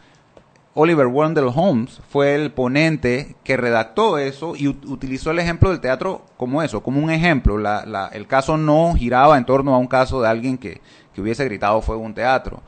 Oliver 0.83 1.09
Wendell 1.09 1.51
Holmes 1.55 2.01
fue 2.09 2.35
el 2.35 2.53
ponente 2.53 3.37
que 3.45 3.59
redactó 3.59 4.17
eso 4.17 4.57
y 4.57 4.65
ut- 4.67 4.87
utilizó 4.89 5.31
el 5.31 5.39
ejemplo 5.39 5.69
del 5.69 5.81
teatro 5.81 6.25
como 6.39 6.63
eso, 6.63 6.83
como 6.83 7.03
un 7.05 7.11
ejemplo. 7.11 7.59
La- 7.59 7.85
la- 7.85 8.07
el 8.09 8.27
caso 8.27 8.57
no 8.57 8.95
giraba 8.95 9.37
en 9.37 9.45
torno 9.45 9.75
a 9.75 9.79
un 9.79 9.89
caso 9.89 10.23
de 10.23 10.29
alguien 10.29 10.57
que, 10.57 10.81
que 11.15 11.21
hubiese 11.21 11.45
gritado 11.45 11.83
fuego 11.83 12.01
un 12.01 12.15
teatro. 12.15 12.63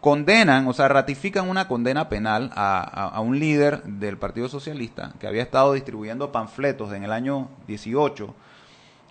Condenan, 0.00 0.66
o 0.66 0.72
sea, 0.72 0.88
ratifican 0.88 1.46
una 1.46 1.68
condena 1.68 2.08
penal 2.08 2.50
a, 2.54 2.78
a- 2.80 3.08
a 3.08 3.20
un 3.20 3.38
líder 3.38 3.82
del 3.82 4.16
Partido 4.16 4.48
Socialista 4.48 5.12
que 5.20 5.26
había 5.26 5.42
estado 5.42 5.74
distribuyendo 5.74 6.32
panfletos 6.32 6.92
en 6.94 7.04
el 7.04 7.12
año 7.12 7.48
18 7.66 8.34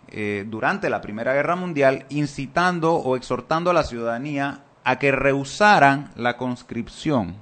eh, 0.09 0.45
durante 0.47 0.89
la 0.89 1.01
Primera 1.01 1.33
Guerra 1.33 1.55
Mundial, 1.55 2.05
incitando 2.09 2.95
o 2.95 3.15
exhortando 3.17 3.69
a 3.69 3.73
la 3.73 3.83
ciudadanía 3.83 4.61
a 4.83 4.97
que 4.97 5.11
rehusaran 5.11 6.09
la 6.15 6.37
conscripción 6.37 7.35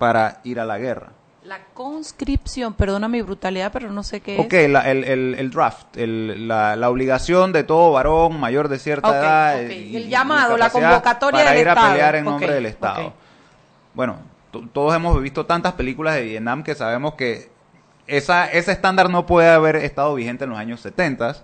para 0.00 0.40
ir 0.44 0.58
a 0.58 0.64
la 0.64 0.78
guerra. 0.78 1.10
La 1.44 1.58
conscripción, 1.74 2.72
perdona 2.72 3.06
mi 3.06 3.20
brutalidad, 3.20 3.70
pero 3.70 3.92
no 3.92 4.02
sé 4.02 4.20
qué 4.22 4.38
Ok, 4.38 4.52
es. 4.54 4.70
la- 4.70 4.90
el, 4.90 5.04
el- 5.04 5.34
el 5.38 5.50
draft, 5.50 5.94
el- 5.98 6.48
la, 6.48 6.74
la 6.74 6.88
obligación 6.88 7.52
de 7.52 7.64
todo 7.64 7.92
varón 7.92 8.40
mayor 8.40 8.68
de 8.68 8.78
cierta 8.78 9.08
Ok, 9.08 9.14
edad. 9.14 9.54
ok. 9.56 9.60
eh, 9.70 9.76
y- 9.76 9.96
El 9.96 10.08
llamado, 10.08 10.56
la 10.56 10.70
convocatoria 10.70 11.40
para 11.40 11.50
del 11.52 11.60
ir 11.60 11.68
Estado. 11.68 11.86
a 11.86 11.90
pelear 11.90 12.14
en 12.16 12.24
nombre 12.24 12.46
Ok, 12.48 12.52
del 12.54 12.66
Estado. 12.66 13.06
ok. 13.08 13.14
Bueno, 13.92 14.16
to- 14.50 14.66
todos 14.72 14.94
hemos 14.94 15.20
visto 15.20 15.44
tantas 15.44 15.74
películas 15.74 16.14
de 16.14 16.22
Vietnam 16.22 16.62
que 16.62 16.74
sabemos 16.74 17.14
que 17.14 17.50
esa, 18.06 18.50
ese 18.50 18.72
estándar 18.72 19.10
no 19.10 19.26
puede 19.26 19.50
haber 19.50 19.76
estado 19.76 20.14
vigente 20.14 20.44
en 20.44 20.50
los 20.50 20.58
años 20.58 20.80
70 20.80 21.36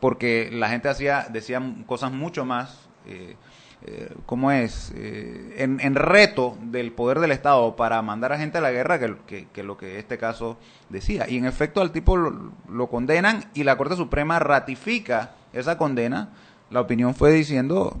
porque 0.00 0.48
la 0.52 0.70
gente 0.70 0.88
hacía 0.88 1.26
decía 1.28 1.62
cosas 1.86 2.12
mucho 2.12 2.46
más 2.46 2.88
eh, 3.06 3.36
eh, 3.86 4.12
¿cómo 4.26 4.50
es? 4.50 4.92
Eh, 4.94 5.54
en, 5.58 5.80
en 5.80 5.94
reto 5.94 6.56
del 6.62 6.92
poder 6.92 7.18
del 7.20 7.32
Estado 7.32 7.76
para 7.76 8.00
mandar 8.02 8.32
a 8.32 8.38
gente 8.38 8.58
a 8.58 8.60
la 8.60 8.70
guerra 8.70 8.98
que, 8.98 9.16
que- 9.26 9.46
que 9.52 9.62
lo 9.62 9.76
que 9.78 9.98
este 9.98 10.18
caso 10.18 10.58
decía. 10.90 11.26
Y 11.28 11.38
en 11.38 11.46
efecto 11.46 11.80
al 11.80 11.90
tipo 11.92 12.16
lo, 12.16 12.52
lo 12.68 12.86
condenan 12.88 13.44
y 13.54 13.64
la 13.64 13.76
Corte 13.76 13.96
Suprema 13.96 14.38
ratifica 14.38 15.32
esa 15.52 15.78
condena. 15.78 16.30
La 16.70 16.80
opinión 16.80 17.14
fue 17.14 17.32
diciendo, 17.32 17.96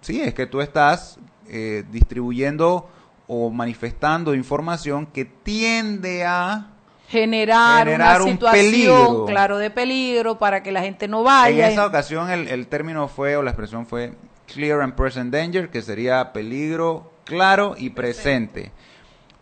sí, 0.00 0.20
es 0.22 0.32
que 0.32 0.46
tú 0.46 0.60
estás 0.60 1.18
eh, 1.48 1.84
distribuyendo 1.90 2.88
o 3.26 3.50
manifestando 3.50 4.34
información 4.34 5.06
que 5.06 5.24
tiende 5.24 6.24
a 6.24 6.68
Generar, 7.08 7.84
Generar 7.86 8.20
una 8.20 8.24
un 8.24 8.32
situación, 8.32 8.62
peligro. 8.72 9.24
claro, 9.26 9.58
de 9.58 9.70
peligro 9.70 10.38
para 10.40 10.62
que 10.64 10.72
la 10.72 10.80
gente 10.82 11.06
no 11.06 11.22
vaya. 11.22 11.66
En 11.66 11.72
esa 11.72 11.86
ocasión 11.86 12.30
el, 12.30 12.48
el 12.48 12.66
término 12.66 13.06
fue, 13.06 13.36
o 13.36 13.42
la 13.44 13.50
expresión 13.50 13.86
fue 13.86 14.12
clear 14.46 14.80
and 14.80 14.94
present 14.94 15.32
danger, 15.32 15.70
que 15.70 15.82
sería 15.82 16.32
peligro 16.32 17.12
claro 17.24 17.74
y 17.76 17.90
presente. 17.90 18.72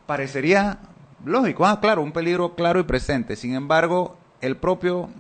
Parecería 0.07 0.79
lógico, 1.25 1.67
ah, 1.67 1.81
claro, 1.81 2.03
un 2.03 2.13
peligro 2.13 2.55
claro 2.55 2.81
y 2.81 2.85
presente. 2.85 3.37
Sin 3.37 3.55
embargo, 3.55 4.17
el 4.41 4.57
propio 4.57 5.11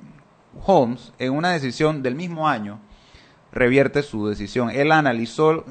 Holmes, 0.64 1.12
en 1.18 1.32
una 1.32 1.52
decisión 1.52 2.02
del 2.02 2.14
mismo 2.14 2.48
año, 2.48 2.80
revierte 3.52 4.02
su 4.02 4.26
decisión. 4.26 4.70
Él 4.70 4.92
analizó 4.92 5.64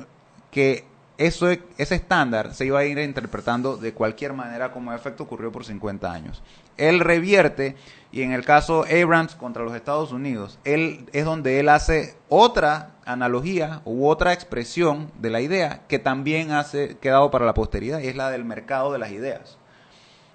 que 0.51 0.85
eso, 1.17 1.49
ese 1.77 1.95
estándar 1.95 2.53
se 2.55 2.65
iba 2.65 2.79
a 2.79 2.85
ir 2.85 2.97
interpretando 2.97 3.77
de 3.77 3.93
cualquier 3.93 4.33
manera 4.33 4.71
como 4.71 4.93
efecto 4.93 5.23
ocurrió 5.23 5.51
por 5.51 5.63
50 5.63 6.11
años. 6.11 6.41
Él 6.77 6.99
revierte 6.99 7.75
y 8.11 8.23
en 8.23 8.31
el 8.31 8.43
caso 8.45 8.85
Abrams 8.85 9.35
contra 9.35 9.63
los 9.63 9.75
Estados 9.75 10.11
Unidos, 10.11 10.59
él 10.63 11.09
es 11.13 11.25
donde 11.25 11.59
él 11.59 11.69
hace 11.69 12.15
otra 12.29 12.91
analogía 13.05 13.81
u 13.85 14.07
otra 14.07 14.33
expresión 14.33 15.11
de 15.19 15.29
la 15.29 15.41
idea 15.41 15.81
que 15.87 15.99
también 15.99 16.51
hace 16.51 16.97
quedado 16.97 17.29
para 17.31 17.45
la 17.45 17.53
posteridad 17.53 17.99
y 17.99 18.07
es 18.07 18.15
la 18.15 18.29
del 18.29 18.45
mercado 18.45 18.91
de 18.91 18.99
las 18.99 19.11
ideas. 19.11 19.57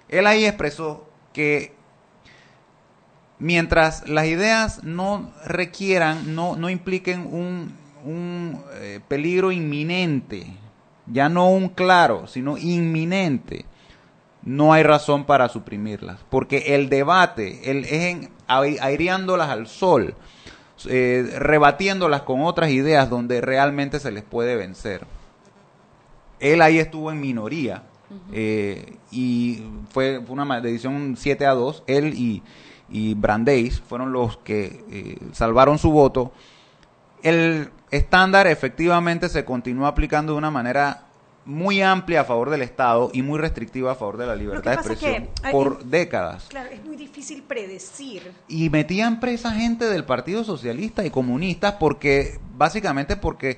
Él 0.07 0.27
ahí 0.27 0.45
expresó 0.45 1.09
que 1.33 1.73
mientras 3.37 4.07
las 4.07 4.25
ideas 4.25 4.83
no 4.83 5.31
requieran, 5.45 6.35
no, 6.35 6.55
no 6.55 6.69
impliquen 6.69 7.21
un, 7.33 7.75
un 8.03 8.63
eh, 8.73 8.99
peligro 9.07 9.51
inminente, 9.51 10.47
ya 11.11 11.29
no 11.29 11.49
un 11.49 11.69
claro, 11.69 12.27
sino 12.27 12.57
inminente, 12.57 13.65
no 14.43 14.73
hay 14.73 14.83
razón 14.83 15.25
para 15.25 15.49
suprimirlas, 15.49 16.19
porque 16.29 16.75
el 16.75 16.89
debate, 16.89 17.71
el, 17.71 17.85
es 17.85 17.91
en, 17.91 18.29
ai- 18.47 18.77
aireándolas 18.79 19.49
al 19.49 19.67
sol, 19.67 20.15
eh, 20.87 21.29
rebatiéndolas 21.37 22.21
con 22.21 22.41
otras 22.41 22.69
ideas 22.71 23.09
donde 23.09 23.41
realmente 23.41 23.99
se 23.99 24.11
les 24.11 24.23
puede 24.23 24.55
vencer. 24.55 25.05
Él 26.39 26.61
ahí 26.61 26.79
estuvo 26.79 27.11
en 27.11 27.19
minoría 27.19 27.83
eh, 28.31 28.95
y 29.11 29.61
fue, 29.89 30.21
fue 30.25 30.41
una 30.41 30.61
decisión 30.61 31.15
7 31.17 31.45
a 31.45 31.51
2. 31.51 31.83
Él 31.85 32.13
y, 32.15 32.41
y 32.89 33.13
Brandeis 33.13 33.81
fueron 33.81 34.13
los 34.13 34.37
que 34.37 34.83
eh, 34.89 35.17
salvaron 35.33 35.77
su 35.77 35.91
voto. 35.91 36.31
El 37.23 37.69
estándar 37.91 38.47
efectivamente 38.47 39.29
se 39.29 39.45
continuó 39.45 39.87
aplicando 39.87 40.33
de 40.33 40.37
una 40.37 40.51
manera 40.51 41.05
muy 41.45 41.81
amplia 41.81 42.21
a 42.21 42.25
favor 42.25 42.51
del 42.51 42.61
Estado 42.61 43.09
y 43.11 43.23
muy 43.23 43.39
restrictiva 43.39 43.93
a 43.93 43.95
favor 43.95 44.17
de 44.17 44.27
la 44.27 44.35
libertad 44.35 44.71
de 44.71 44.77
que 44.77 44.93
expresión 44.93 45.29
por 45.51 45.83
décadas. 45.83 46.45
Claro, 46.49 46.69
es 46.69 46.83
muy 46.85 46.95
difícil 46.95 47.41
predecir. 47.41 48.31
Y 48.47 48.69
metían 48.69 49.19
presa 49.19 49.51
gente 49.51 49.85
del 49.85 50.05
Partido 50.05 50.43
Socialista 50.43 51.03
y 51.05 51.09
comunistas 51.09 51.75
porque, 51.79 52.39
básicamente 52.55 53.15
porque... 53.17 53.57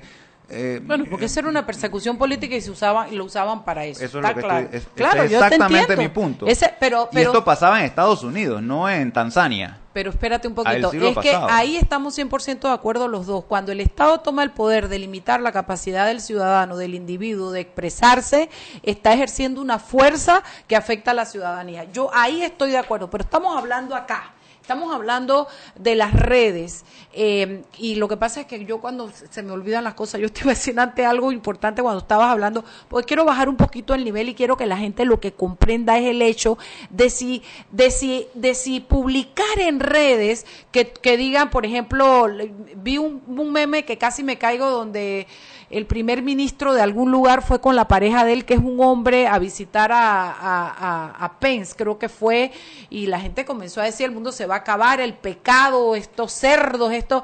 eh, 0.52 0.80
Bueno, 0.84 1.04
porque 1.10 1.24
esa 1.26 1.40
era 1.40 1.48
una 1.48 1.64
persecución 1.66 2.16
política 2.18 2.54
y 2.54 2.60
se 2.60 2.70
usaban, 2.70 3.12
y 3.12 3.16
lo 3.16 3.24
usaban 3.24 3.64
para 3.64 3.84
eso. 3.84 4.04
Eso 4.04 4.18
es 4.20 4.24
está 4.24 4.28
lo 4.28 4.34
que 4.34 4.40
claro. 4.42 4.64
estoy, 4.66 4.78
es- 4.78 4.86
claro, 4.94 5.24
yo 5.24 5.38
te 5.40 5.44
exactamente 5.46 5.96
mi 5.96 6.08
punto. 6.08 6.46
Ese- 6.46 6.74
pero, 6.78 7.08
y 7.10 7.14
pero, 7.14 7.30
esto 7.30 7.44
pasaba 7.44 7.78
en 7.80 7.86
Estados 7.86 8.22
Unidos, 8.22 8.62
no 8.62 8.88
en 8.88 9.12
Tanzania. 9.12 9.78
pero 9.92 10.10
espérate 10.10 10.48
un 10.48 10.54
poquito. 10.54 10.90
Es 10.92 11.18
que 11.18 11.34
ahí 11.34 11.76
estamos 11.76 12.14
100% 12.16 12.68
de 12.68 12.74
acuerdo 12.74 13.08
los 13.08 13.26
dos. 13.26 13.44
Cuando 13.44 13.72
el 13.72 13.80
Estado 13.80 14.20
toma 14.20 14.42
el 14.42 14.50
poder 14.50 14.88
de 14.88 14.98
limitar 14.98 15.40
la 15.40 15.52
capacidad 15.52 16.06
del 16.06 16.20
ciudadano, 16.22 16.76
del 16.78 16.94
individuo, 16.94 17.50
de 17.52 17.60
expresarse, 17.60 18.48
está 18.82 19.12
ejerciendo 19.12 19.60
una 19.60 19.78
fuerza 19.78 20.42
que 20.66 20.76
afecta 20.76 21.10
a 21.10 21.14
la 21.14 21.26
ciudadanía. 21.26 21.84
Yo 21.92 22.10
ahí 22.14 22.42
estoy 22.42 22.70
de 22.70 22.78
acuerdo, 22.78 23.10
pero 23.10 23.24
estamos 23.24 23.56
hablando 23.56 23.94
acá. 23.94 24.32
Estamos 24.62 24.94
hablando 24.94 25.48
de 25.74 25.96
las 25.96 26.12
redes 26.12 26.84
eh, 27.12 27.64
y 27.78 27.96
lo 27.96 28.06
que 28.06 28.16
pasa 28.16 28.42
es 28.42 28.46
que 28.46 28.64
yo 28.64 28.80
cuando 28.80 29.10
se 29.10 29.42
me 29.42 29.50
olvidan 29.50 29.82
las 29.82 29.94
cosas, 29.94 30.20
yo 30.20 30.30
te 30.32 30.42
iba 30.42 30.52
a 30.52 30.54
decir 30.54 30.78
antes 30.78 31.04
algo 31.04 31.32
importante 31.32 31.82
cuando 31.82 31.98
estabas 31.98 32.28
hablando, 32.28 32.64
porque 32.88 33.08
quiero 33.08 33.24
bajar 33.24 33.48
un 33.48 33.56
poquito 33.56 33.92
el 33.92 34.04
nivel 34.04 34.28
y 34.28 34.36
quiero 34.36 34.56
que 34.56 34.66
la 34.66 34.76
gente 34.76 35.04
lo 35.04 35.18
que 35.18 35.32
comprenda 35.32 35.98
es 35.98 36.04
el 36.04 36.22
hecho 36.22 36.58
de 36.90 37.10
si, 37.10 37.42
de 37.72 37.90
si, 37.90 38.28
de 38.34 38.54
si 38.54 38.78
publicar 38.78 39.58
en 39.58 39.80
redes 39.80 40.46
que, 40.70 40.92
que 40.92 41.16
digan, 41.16 41.50
por 41.50 41.66
ejemplo, 41.66 42.28
vi 42.76 42.98
un, 42.98 43.20
un 43.26 43.50
meme 43.50 43.84
que 43.84 43.98
casi 43.98 44.22
me 44.22 44.38
caigo 44.38 44.70
donde 44.70 45.26
el 45.72 45.86
primer 45.86 46.22
ministro 46.22 46.74
de 46.74 46.82
algún 46.82 47.10
lugar 47.10 47.42
fue 47.42 47.60
con 47.60 47.74
la 47.74 47.88
pareja 47.88 48.24
de 48.24 48.32
él, 48.34 48.44
que 48.44 48.54
es 48.54 48.60
un 48.60 48.78
hombre, 48.80 49.26
a 49.26 49.38
visitar 49.38 49.90
a, 49.90 50.30
a, 50.30 50.68
a- 50.68 51.24
a 51.24 51.38
Pence, 51.40 51.74
creo 51.76 51.98
que 51.98 52.08
fue, 52.08 52.52
y 52.90 53.06
la 53.06 53.18
gente 53.18 53.44
comenzó 53.44 53.80
a 53.80 53.84
decir, 53.84 54.06
el 54.06 54.12
mundo 54.12 54.32
se 54.32 54.46
va 54.46 54.56
a 54.56 54.58
acabar, 54.58 55.00
el 55.00 55.14
pecado, 55.14 55.96
estos 55.96 56.32
cerdos, 56.32 56.92
esto, 56.92 57.22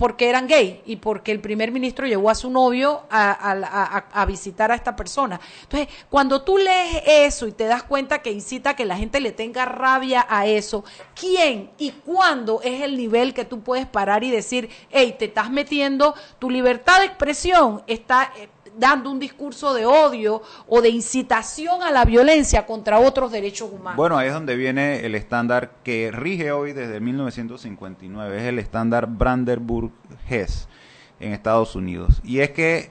porque 0.00 0.30
eran 0.30 0.46
gay 0.46 0.80
y 0.86 0.96
porque 0.96 1.30
el 1.30 1.40
primer 1.40 1.72
ministro 1.72 2.06
llevó 2.06 2.30
a 2.30 2.34
su 2.34 2.48
novio 2.48 3.02
a, 3.10 4.24
visitar 4.26 4.72
a 4.72 4.74
esta 4.74 4.96
persona. 4.96 5.38
Entonces, 5.64 5.88
cuando 6.08 6.40
tú 6.40 6.56
lees 6.56 7.02
eso 7.06 7.46
y 7.46 7.52
te 7.52 7.64
das 7.64 7.82
cuenta 7.82 8.22
que 8.22 8.32
incita 8.32 8.70
a 8.70 8.76
que 8.76 8.86
la 8.86 8.96
gente 8.96 9.20
le 9.20 9.30
tenga 9.30 9.66
rabia 9.66 10.24
a 10.26 10.46
eso, 10.46 10.86
¿quién 11.14 11.72
y 11.76 11.90
cuándo 11.90 12.62
es 12.62 12.80
el 12.80 12.96
nivel 12.96 13.34
que 13.34 13.44
tú 13.44 13.60
puedes 13.60 13.84
parar 13.86 14.24
y 14.24 14.30
decir, 14.30 14.70
hey, 14.88 15.16
te 15.18 15.26
estás 15.26 15.50
metiendo, 15.50 16.14
tu 16.38 16.48
libertad 16.48 17.00
de 17.00 17.04
expresión 17.04 17.82
está 17.86 18.32
eh, 18.38 18.48
dando 18.80 19.10
un 19.10 19.20
discurso 19.20 19.72
de 19.74 19.86
odio 19.86 20.42
o 20.66 20.80
de 20.82 20.88
incitación 20.88 21.82
a 21.82 21.90
la 21.92 22.04
violencia 22.04 22.66
contra 22.66 22.98
otros 22.98 23.30
derechos 23.30 23.70
humanos? 23.70 23.96
Bueno, 23.96 24.16
ahí 24.18 24.26
es 24.28 24.34
donde 24.34 24.56
viene 24.56 25.06
el 25.06 25.14
estándar 25.14 25.70
que 25.84 26.10
rige 26.10 26.50
hoy 26.50 26.72
desde 26.72 26.98
1959, 26.98 28.38
es 28.38 28.42
el 28.44 28.58
estándar 28.58 29.06
Brandenburg-Hess 29.06 30.68
en 31.20 31.32
Estados 31.32 31.74
Unidos. 31.76 32.20
Y 32.24 32.40
es 32.40 32.50
que 32.50 32.90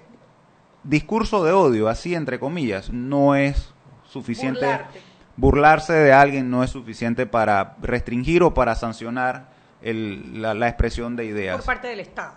discurso 0.83 1.43
de 1.43 1.51
odio, 1.51 1.89
así 1.89 2.15
entre 2.15 2.39
comillas, 2.39 2.89
no 2.91 3.35
es 3.35 3.73
suficiente. 4.07 4.61
Burlarte. 4.65 5.01
Burlarse 5.35 5.93
de 5.93 6.11
alguien 6.13 6.49
no 6.51 6.63
es 6.63 6.69
suficiente 6.69 7.25
para 7.25 7.75
restringir 7.81 8.43
o 8.43 8.53
para 8.53 8.75
sancionar 8.75 9.49
el- 9.81 10.41
la, 10.41 10.53
la 10.53 10.67
expresión 10.67 11.15
de 11.15 11.25
ideas 11.25 11.55
Por 11.57 11.65
parte 11.65 11.87
del 11.87 12.01
Estado. 12.01 12.33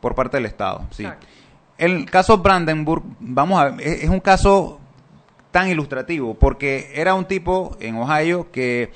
por 0.00 0.14
parte 0.14 0.38
del 0.38 0.46
Estado. 0.46 0.84
Sí. 0.90 1.02
Exacto. 1.04 1.26
El 1.78 2.10
caso 2.10 2.38
Brandenburg, 2.38 3.02
vamos 3.20 3.60
a 3.60 3.70
ver, 3.70 3.86
es, 3.86 4.08
un 4.08 4.20
caso 4.20 4.80
tan 5.50 5.68
ilustrativo 5.68 6.34
porque 6.34 6.90
era 6.94 7.14
un 7.14 7.26
tipo 7.26 7.76
en 7.80 7.96
Ohio 7.96 8.50
que 8.50 8.92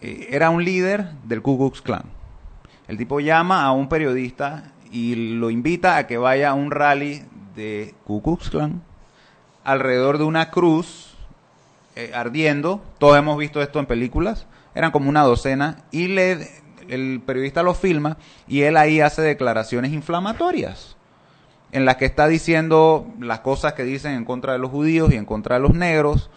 eh, 0.00 0.28
era 0.30 0.50
un 0.50 0.64
líder 0.64 1.12
del 1.22 1.42
Ku 1.42 1.56
Klux 1.56 1.80
Klan. 1.80 2.04
El 2.88 2.98
tipo 2.98 3.20
llama 3.20 3.64
a 3.64 3.72
un 3.72 3.88
periodista 3.88 4.72
y 4.90 5.14
lo 5.14 5.50
invita 5.50 5.96
a 5.96 6.06
que 6.06 6.18
vaya 6.18 6.50
a 6.50 6.54
un 6.54 6.70
rally 6.70 7.22
de 7.54 7.94
Ku 8.04 8.20
Klux 8.20 8.50
Klan 8.50 8.82
alrededor 9.62 10.18
de 10.18 10.24
una 10.24 10.50
cruz 10.50 11.14
eh, 11.96 12.10
ardiendo. 12.14 12.82
Todos 12.98 13.16
hemos 13.16 13.38
visto 13.38 13.62
esto 13.62 13.78
en 13.78 13.86
películas. 13.86 14.46
Eran 14.74 14.90
como 14.90 15.08
una 15.08 15.22
docena. 15.22 15.78
Y 15.90 16.08
le, 16.08 16.48
el 16.88 17.22
periodista 17.24 17.62
lo 17.62 17.74
filma 17.74 18.18
y 18.46 18.62
él 18.62 18.76
ahí 18.76 19.00
hace 19.00 19.22
declaraciones 19.22 19.92
inflamatorias. 19.92 20.93
En 21.74 21.84
las 21.84 21.96
que 21.96 22.04
está 22.04 22.28
diciendo 22.28 23.06
las 23.18 23.40
cosas 23.40 23.72
que 23.72 23.82
dicen 23.82 24.12
en 24.12 24.24
contra 24.24 24.52
de 24.52 24.60
los 24.60 24.70
judíos 24.70 25.12
y 25.12 25.16
en 25.16 25.24
contra 25.24 25.56
de 25.56 25.60
los 25.60 25.74
negros. 25.74 26.30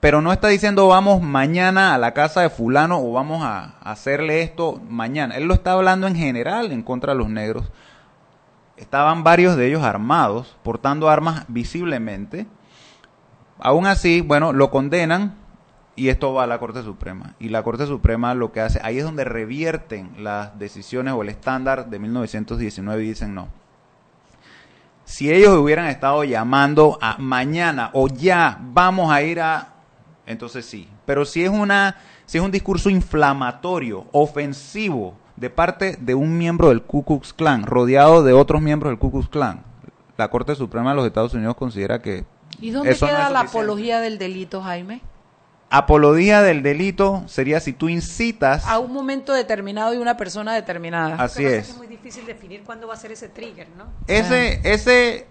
Pero 0.00 0.20
no 0.20 0.32
está 0.32 0.48
diciendo 0.48 0.88
vamos 0.88 1.22
mañana 1.22 1.94
a 1.94 1.98
la 1.98 2.12
casa 2.12 2.42
de 2.42 2.50
fulano 2.50 3.00
o 3.00 3.12
vamos 3.12 3.42
a 3.44 3.78
hacerle 3.80 4.42
esto 4.42 4.80
mañana. 4.88 5.36
Él 5.36 5.44
lo 5.44 5.54
está 5.54 5.72
hablando 5.72 6.08
en 6.08 6.16
general 6.16 6.72
en 6.72 6.82
contra 6.82 7.12
de 7.12 7.18
los 7.20 7.30
negros. 7.30 7.70
Estaban 8.76 9.24
varios 9.24 9.56
de 9.56 9.68
ellos 9.68 9.84
armados, 9.84 10.56
portando 10.64 11.08
armas 11.08 11.44
visiblemente. 11.48 12.46
Aún 13.60 13.86
así, 13.86 14.22
bueno, 14.22 14.52
lo 14.52 14.70
condenan 14.70 15.36
y 15.94 16.08
esto 16.10 16.32
va 16.32 16.44
a 16.44 16.46
la 16.48 16.58
Corte 16.58 16.82
Suprema. 16.82 17.34
Y 17.38 17.48
la 17.50 17.62
Corte 17.62 17.86
Suprema 17.86 18.34
lo 18.34 18.50
que 18.50 18.60
hace, 18.60 18.80
ahí 18.82 18.98
es 18.98 19.04
donde 19.04 19.24
revierten 19.24 20.12
las 20.18 20.58
decisiones 20.58 21.14
o 21.14 21.22
el 21.22 21.28
estándar 21.28 21.90
de 21.90 21.98
1919 22.00 23.04
y 23.04 23.08
dicen 23.08 23.34
no. 23.34 23.48
Si 25.08 25.32
ellos 25.32 25.56
hubieran 25.58 25.86
estado 25.86 26.22
llamando 26.22 26.98
a 27.00 27.16
mañana 27.16 27.88
o 27.94 28.08
ya 28.08 28.58
vamos 28.60 29.10
a 29.10 29.22
ir 29.22 29.40
a 29.40 29.68
entonces 30.26 30.66
sí. 30.66 30.86
Pero 31.06 31.24
si 31.24 31.42
es 31.42 31.48
una, 31.48 31.96
si 32.26 32.36
es 32.36 32.44
un 32.44 32.50
discurso 32.50 32.90
inflamatorio, 32.90 34.04
ofensivo, 34.12 35.14
de 35.36 35.48
parte 35.48 35.96
de 35.98 36.14
un 36.14 36.36
miembro 36.36 36.68
del 36.68 36.82
Ku 36.82 37.06
Klux 37.06 37.32
Klan, 37.32 37.64
rodeado 37.64 38.22
de 38.22 38.34
otros 38.34 38.60
miembros 38.60 38.90
del 38.90 38.98
Ku 38.98 39.10
Klux 39.10 39.28
Klan, 39.30 39.62
la 40.18 40.28
Corte 40.28 40.54
Suprema 40.54 40.90
de 40.90 40.96
los 40.96 41.06
Estados 41.06 41.32
Unidos 41.32 41.56
considera 41.56 42.02
que 42.02 42.26
¿Y 42.60 42.70
dónde 42.70 42.90
eso 42.90 43.06
no 43.06 43.12
queda 43.12 43.28
es 43.28 43.32
la 43.32 43.40
suficiente. 43.40 43.58
apología 43.58 44.00
del 44.00 44.18
delito, 44.18 44.60
Jaime? 44.60 45.00
Apología 45.70 46.40
del 46.42 46.62
delito 46.62 47.22
sería 47.26 47.60
si 47.60 47.72
tú 47.74 47.88
incitas, 47.90 48.66
A 48.66 48.78
un 48.78 48.92
momento 48.92 49.32
determinado 49.34 49.92
y 49.92 49.98
una 49.98 50.16
persona 50.16 50.54
determinada. 50.54 51.16
así 51.22 51.44
es. 51.44 51.70
Es 51.70 51.76
muy 51.76 51.86
difícil 51.86 52.24
definir 52.24 52.62
cuándo 52.62 52.86
va 52.88 52.94
a 52.94 52.96
ser 52.96 53.12
ese 53.12 53.28
trigger, 53.28 53.68
¿no? 53.76 53.84
Ese, 54.06 54.60
ese, 54.64 55.26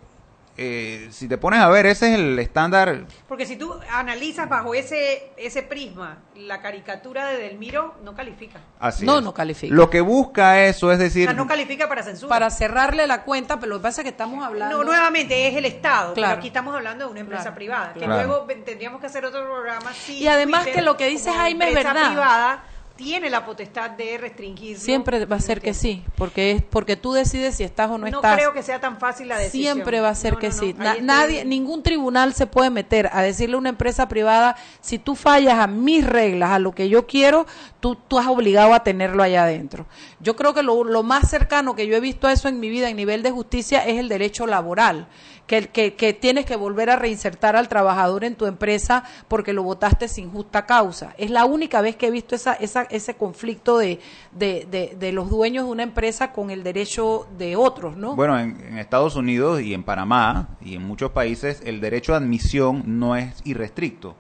eh, 0.60 1.08
si 1.12 1.28
te 1.28 1.38
pones 1.38 1.60
a 1.60 1.70
ver, 1.70 1.86
ese 1.86 2.12
es 2.14 2.20
el 2.20 2.40
estándar 2.40 3.06
Porque 3.28 3.46
si 3.46 3.56
tú 3.58 3.74
analizas 3.92 4.50
bajo 4.50 4.74
ese 4.74 5.32
ese 5.38 5.62
prisma, 5.64 6.18
la 6.36 6.62
caricatura 6.62 7.28
de 7.28 7.38
Delmiro 7.38 7.96
no 8.04 8.16
califica. 8.16 8.60
Así 8.80 9.06
No, 9.06 9.20
es. 9.20 9.24
no 9.24 9.34
califica. 9.34 9.74
Lo 9.74 9.90
que 9.90 10.02
busca 10.02 10.66
eso 10.66 10.92
es 10.92 10.98
O 11.00 11.02
decir, 11.04 11.26
sea, 11.26 11.34
no 11.34 11.46
califica 11.48 11.88
para 11.88 12.02
censura. 12.04 12.30
Para 12.30 12.50
cerrarle 12.50 13.06
la 13.08 13.24
cuenta, 13.24 13.60
pero 13.60 13.74
lo 13.74 13.78
que 13.78 13.84
pasa 13.84 14.02
es 14.02 14.04
que 14.06 14.10
estamos 14.10 14.44
hablando... 14.44 14.78
No, 14.80 14.84
nuevamente 14.84 15.48
es 15.48 15.56
el 15.56 15.66
Estado, 15.66 16.14
Claro. 16.14 16.30
pero 16.32 16.40
aquí 16.40 16.48
estamos 16.48 16.76
hablando 16.76 17.06
de 17.06 17.12
una 17.12 17.20
empresa 17.20 17.44
Claro, 17.44 17.56
privada, 17.56 17.94
que 17.94 18.00
claro. 18.00 18.16
luego 18.28 18.48
tendríamos 18.66 19.00
que 19.00 19.06
hacer 19.08 19.26
otro 19.26 19.44
programa. 19.46 19.92
Y 20.10 20.28
además 20.28 20.64
Twitter, 20.64 20.80
que 20.80 20.82
lo 20.86 20.98
que 20.98 21.08
dice 21.08 21.32
Jaime 21.32 21.66
es 21.66 21.70
empresa 21.76 21.94
verdad. 21.94 22.08
privada 22.10 22.64
tiene 22.98 23.30
la 23.30 23.46
potestad 23.46 23.92
de 23.92 24.18
restringir. 24.18 24.78
Siempre 24.78 25.24
va 25.26 25.38
a 25.38 25.40
ser 25.40 25.62
que 25.62 25.74
sí, 25.74 26.04
porque 26.18 26.52
es 26.52 26.64
porque 26.64 26.96
tú 26.98 27.14
decides 27.14 27.56
si 27.56 27.64
estás 27.64 27.90
o 27.90 27.98
no, 27.98 28.08
No 28.10 28.18
estás. 28.18 28.36
creo 28.36 28.52
que 28.54 28.64
sea 28.64 28.80
tan 28.82 28.98
fácil 29.00 29.28
la 29.30 29.38
decisión. 29.38 29.76
Siempre 29.76 30.02
va 30.02 30.10
a 30.10 30.16
ser 30.16 30.34
No, 30.34 30.40
que 30.40 30.50
no, 30.50 30.54
no, 30.56 30.60
sí. 30.60 30.74
Na- 30.78 30.96
nadie, 31.02 31.46
ningún 31.46 31.84
tribunal 31.84 32.34
se 32.34 32.48
puede 32.48 32.70
meter 32.70 33.10
a 33.14 33.22
decirle 33.22 33.56
a 33.56 33.60
una 33.60 33.70
empresa 33.70 34.08
privada, 34.10 34.58
si 34.82 35.00
tú 35.00 35.16
fallas 35.16 35.60
a 35.60 35.68
mis 35.68 36.06
reglas, 36.06 36.52
a 36.52 36.60
lo 36.60 36.74
que 36.74 36.90
yo 36.90 37.08
quiero, 37.08 37.46
tú, 37.80 37.96
tú 37.96 38.20
has 38.20 38.28
obligado 38.28 38.74
a 38.74 38.84
tenerlo 38.84 39.24
allá 39.24 39.44
adentro. 39.44 39.86
Yo 40.20 40.36
creo 40.36 40.54
que 40.54 40.64
lo, 40.64 40.84
lo 40.84 41.04
más 41.04 41.30
cercano 41.30 41.76
que 41.76 41.88
yo 41.88 41.96
he 41.96 42.00
visto 42.00 42.28
a 42.28 42.34
eso 42.34 42.48
en 42.48 42.60
mi 42.60 42.70
vida 42.70 42.90
en 42.90 42.98
nivel 42.98 43.24
de 43.24 43.32
justicia 43.32 43.86
es 43.86 43.98
el 44.00 44.10
derecho 44.10 44.48
laboral. 44.48 45.08
Que, 45.46 45.70
que, 45.70 45.94
que 45.94 46.12
tienes 46.12 46.46
que 46.46 46.58
volver 46.58 46.90
a 46.90 46.98
reinsertar 46.98 47.56
al 47.56 47.70
trabajador 47.70 48.26
en 48.26 48.36
tu 48.36 48.48
empresa 48.48 49.06
porque 49.30 49.54
lo 49.54 49.64
votaste 49.64 50.10
sin 50.10 50.30
justa 50.30 50.66
causa. 50.66 51.14
Es 51.18 51.32
la 51.32 51.46
única 51.46 51.80
vez 51.80 51.96
que 51.96 52.08
he 52.08 52.12
visto 52.12 52.36
esa, 52.36 52.52
esa, 52.56 52.82
ese 52.92 53.16
conflicto 53.16 53.78
de, 53.78 54.00
de, 54.32 54.68
de, 54.70 54.96
de 55.00 55.12
los 55.12 55.30
dueños 55.30 55.66
de 55.66 55.72
una 55.72 55.84
empresa 55.84 56.32
con 56.32 56.50
el 56.50 56.64
derecho 56.64 57.28
de 57.38 57.56
otros, 57.56 57.98
¿no? 57.98 58.16
Bueno, 58.16 58.40
en, 58.40 58.60
en 58.68 58.78
Estados 58.78 59.16
Unidos 59.16 59.62
y 59.62 59.74
en 59.74 59.84
Panamá 59.84 60.50
y 60.62 60.76
en 60.76 60.84
muchos 60.84 61.12
países 61.12 61.62
el 61.66 61.82
derecho 61.82 62.14
a 62.14 62.18
admisión 62.18 62.84
no 62.86 63.16
es 63.16 63.42
irrestricto, 63.46 64.16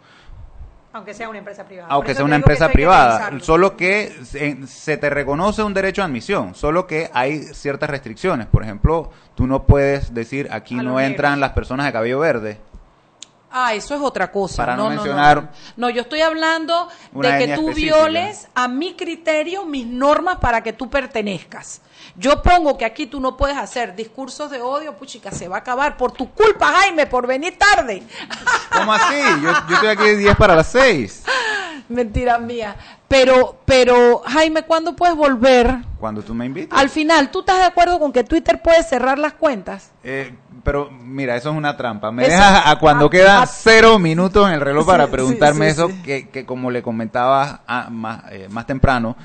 Aunque 0.93 1.13
sea 1.13 1.29
una 1.29 1.37
empresa 1.39 1.63
privada. 1.65 1.87
aunque 1.91 2.15
sea 2.15 2.25
una 2.25 2.37
empresa 2.37 2.67
que 2.67 2.73
privada, 2.73 3.39
solo 3.41 3.77
que 3.77 4.11
se, 4.23 4.65
se 4.65 4.97
te 4.97 5.09
reconoce 5.11 5.61
un 5.61 5.73
derecho 5.73 6.01
a 6.01 6.05
admisión, 6.05 6.55
solo 6.55 6.87
que 6.87 7.09
hay 7.13 7.43
ciertas 7.53 7.89
restricciones. 7.89 8.47
Por 8.47 8.63
ejemplo, 8.63 9.11
tú 9.35 9.45
no 9.45 9.65
puedes 9.67 10.13
decir 10.15 10.47
aquí 10.51 10.79
A 10.79 10.81
no 10.83 10.99
entran 10.99 11.33
negros. 11.33 11.41
las 11.41 11.51
personas 11.51 11.85
de 11.85 11.91
cabello 11.91 12.17
verde. 12.19 12.57
Ah, 13.51 13.73
eso 13.73 13.95
es 13.95 14.01
otra 14.01 14.31
cosa. 14.31 14.57
Para 14.57 14.75
no 14.75 14.83
no, 14.83 14.89
mencionar 14.89 15.41
No, 15.41 15.87
no, 15.87 15.89
yo 15.89 16.01
estoy 16.01 16.21
hablando 16.21 16.89
de 17.13 17.37
que 17.37 17.55
tú 17.55 17.69
específica. 17.69 17.95
violes 17.97 18.47
a 18.53 18.67
mi 18.67 18.93
criterio, 18.95 19.65
mis 19.65 19.87
normas 19.87 20.37
para 20.37 20.61
que 20.61 20.73
tú 20.73 20.89
pertenezcas. 20.89 21.81
Yo 22.15 22.41
pongo 22.41 22.77
que 22.77 22.85
aquí 22.85 23.07
tú 23.07 23.19
no 23.19 23.37
puedes 23.37 23.57
hacer 23.57 23.95
discursos 23.95 24.51
de 24.51 24.61
odio, 24.61 24.95
puchica, 24.97 25.31
se 25.31 25.47
va 25.47 25.57
a 25.57 25.59
acabar 25.59 25.97
por 25.97 26.11
tu 26.11 26.31
culpa, 26.31 26.67
Jaime, 26.67 27.05
por 27.07 27.27
venir 27.27 27.57
tarde. 27.57 28.03
¿Cómo 28.71 28.93
así? 28.93 29.15
Yo, 29.41 29.51
yo 29.69 29.75
estoy 29.75 29.89
aquí 29.89 30.03
de 30.03 30.17
10 30.17 30.35
para 30.35 30.55
las 30.55 30.67
6. 30.67 31.23
Mentira 31.89 32.37
mía. 32.37 32.75
Pero, 33.07 33.59
pero, 33.65 34.21
Jaime, 34.25 34.63
¿cuándo 34.63 34.95
puedes 34.95 35.15
volver? 35.15 35.77
Cuando 35.99 36.21
tú 36.21 36.33
me 36.33 36.45
invitas. 36.45 36.77
Al 36.77 36.89
final, 36.89 37.31
¿tú 37.31 37.39
estás 37.39 37.59
de 37.59 37.63
acuerdo 37.63 37.99
con 37.99 38.11
que 38.11 38.23
Twitter 38.23 38.61
puede 38.61 38.83
cerrar 38.83 39.17
las 39.17 39.33
cuentas? 39.33 39.91
Eh, 40.03 40.35
pero 40.63 40.89
mira, 40.91 41.35
eso 41.35 41.49
es 41.51 41.55
una 41.55 41.75
trampa. 41.77 42.11
Me 42.11 42.23
Eso- 42.23 42.31
dejas 42.31 42.63
a 42.65 42.75
cuando 42.79 43.05
a- 43.05 43.09
quedan 43.09 43.43
a- 43.43 43.45
cero 43.45 43.99
minutos 43.99 44.47
en 44.47 44.53
el 44.55 44.61
reloj 44.61 44.83
Sí, 44.85 44.91
para 44.91 45.07
preguntarme 45.07 45.65
sí, 45.65 45.71
eso. 45.71 45.89
Que, 46.03 46.29
que 46.29 46.45
como 46.45 46.71
le 46.71 46.81
comentaba 46.83 47.61
a- 47.67 47.89
más, 47.89 48.23
eh, 48.31 48.47
más 48.49 48.65
temprano, 48.65 49.15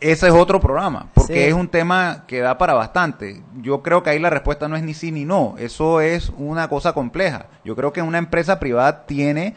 ese 0.00 0.28
es 0.28 0.32
otro 0.32 0.60
programa, 0.60 1.08
porque 1.14 1.48
es 1.48 1.52
un 1.54 1.68
tema 1.68 2.24
que 2.26 2.40
da 2.40 2.56
para 2.56 2.72
bastante. 2.72 3.42
Yo 3.56 3.82
creo 3.82 4.02
que 4.02 4.08
ahí 4.10 4.18
la 4.18 4.30
respuesta 4.30 4.66
no 4.66 4.76
es 4.76 4.82
ni 4.82 4.94
sí 4.94 5.12
ni 5.12 5.24
no, 5.26 5.56
eso 5.58 6.00
es 6.00 6.32
una 6.38 6.68
cosa 6.68 6.94
compleja. 6.94 7.46
Yo 7.64 7.76
creo 7.76 7.92
que 7.92 8.00
una 8.00 8.16
empresa 8.18 8.58
privada 8.58 9.04
tiene 9.04 9.54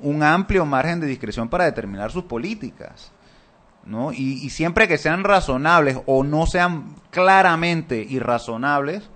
un 0.00 0.24
amplio 0.24 0.66
margen 0.66 0.98
de 0.98 1.06
discreción 1.06 1.48
para 1.48 1.64
determinar 1.66 2.10
sus 2.10 2.24
políticas. 2.24 3.12
¿no? 3.84 4.12
Y, 4.12 4.44
y 4.44 4.50
siempre 4.50 4.88
que 4.88 4.98
sean 4.98 5.22
razonables 5.22 5.98
o 6.06 6.24
no 6.24 6.46
sean 6.46 6.96
claramente 7.12 8.04
irrazonables, 8.08 9.08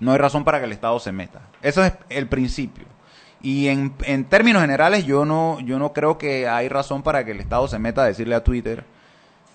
no 0.00 0.12
hay 0.12 0.18
razón 0.18 0.44
para 0.44 0.58
que 0.58 0.66
el 0.66 0.72
Estado 0.72 0.98
se 1.00 1.12
meta. 1.12 1.40
Eso 1.62 1.84
es 1.84 1.92
el 2.08 2.28
principio. 2.28 2.84
Y 3.42 3.68
en, 3.68 3.94
en 4.04 4.24
términos 4.24 4.62
generales, 4.62 5.04
yo 5.04 5.24
no, 5.24 5.60
yo 5.60 5.78
no 5.78 5.92
creo 5.92 6.18
que 6.18 6.48
hay 6.48 6.68
razón 6.68 7.02
para 7.02 7.24
que 7.24 7.30
el 7.32 7.40
Estado 7.40 7.68
se 7.68 7.78
meta 7.78 8.02
a 8.02 8.06
decirle 8.06 8.34
a 8.34 8.42
Twitter, 8.42 8.84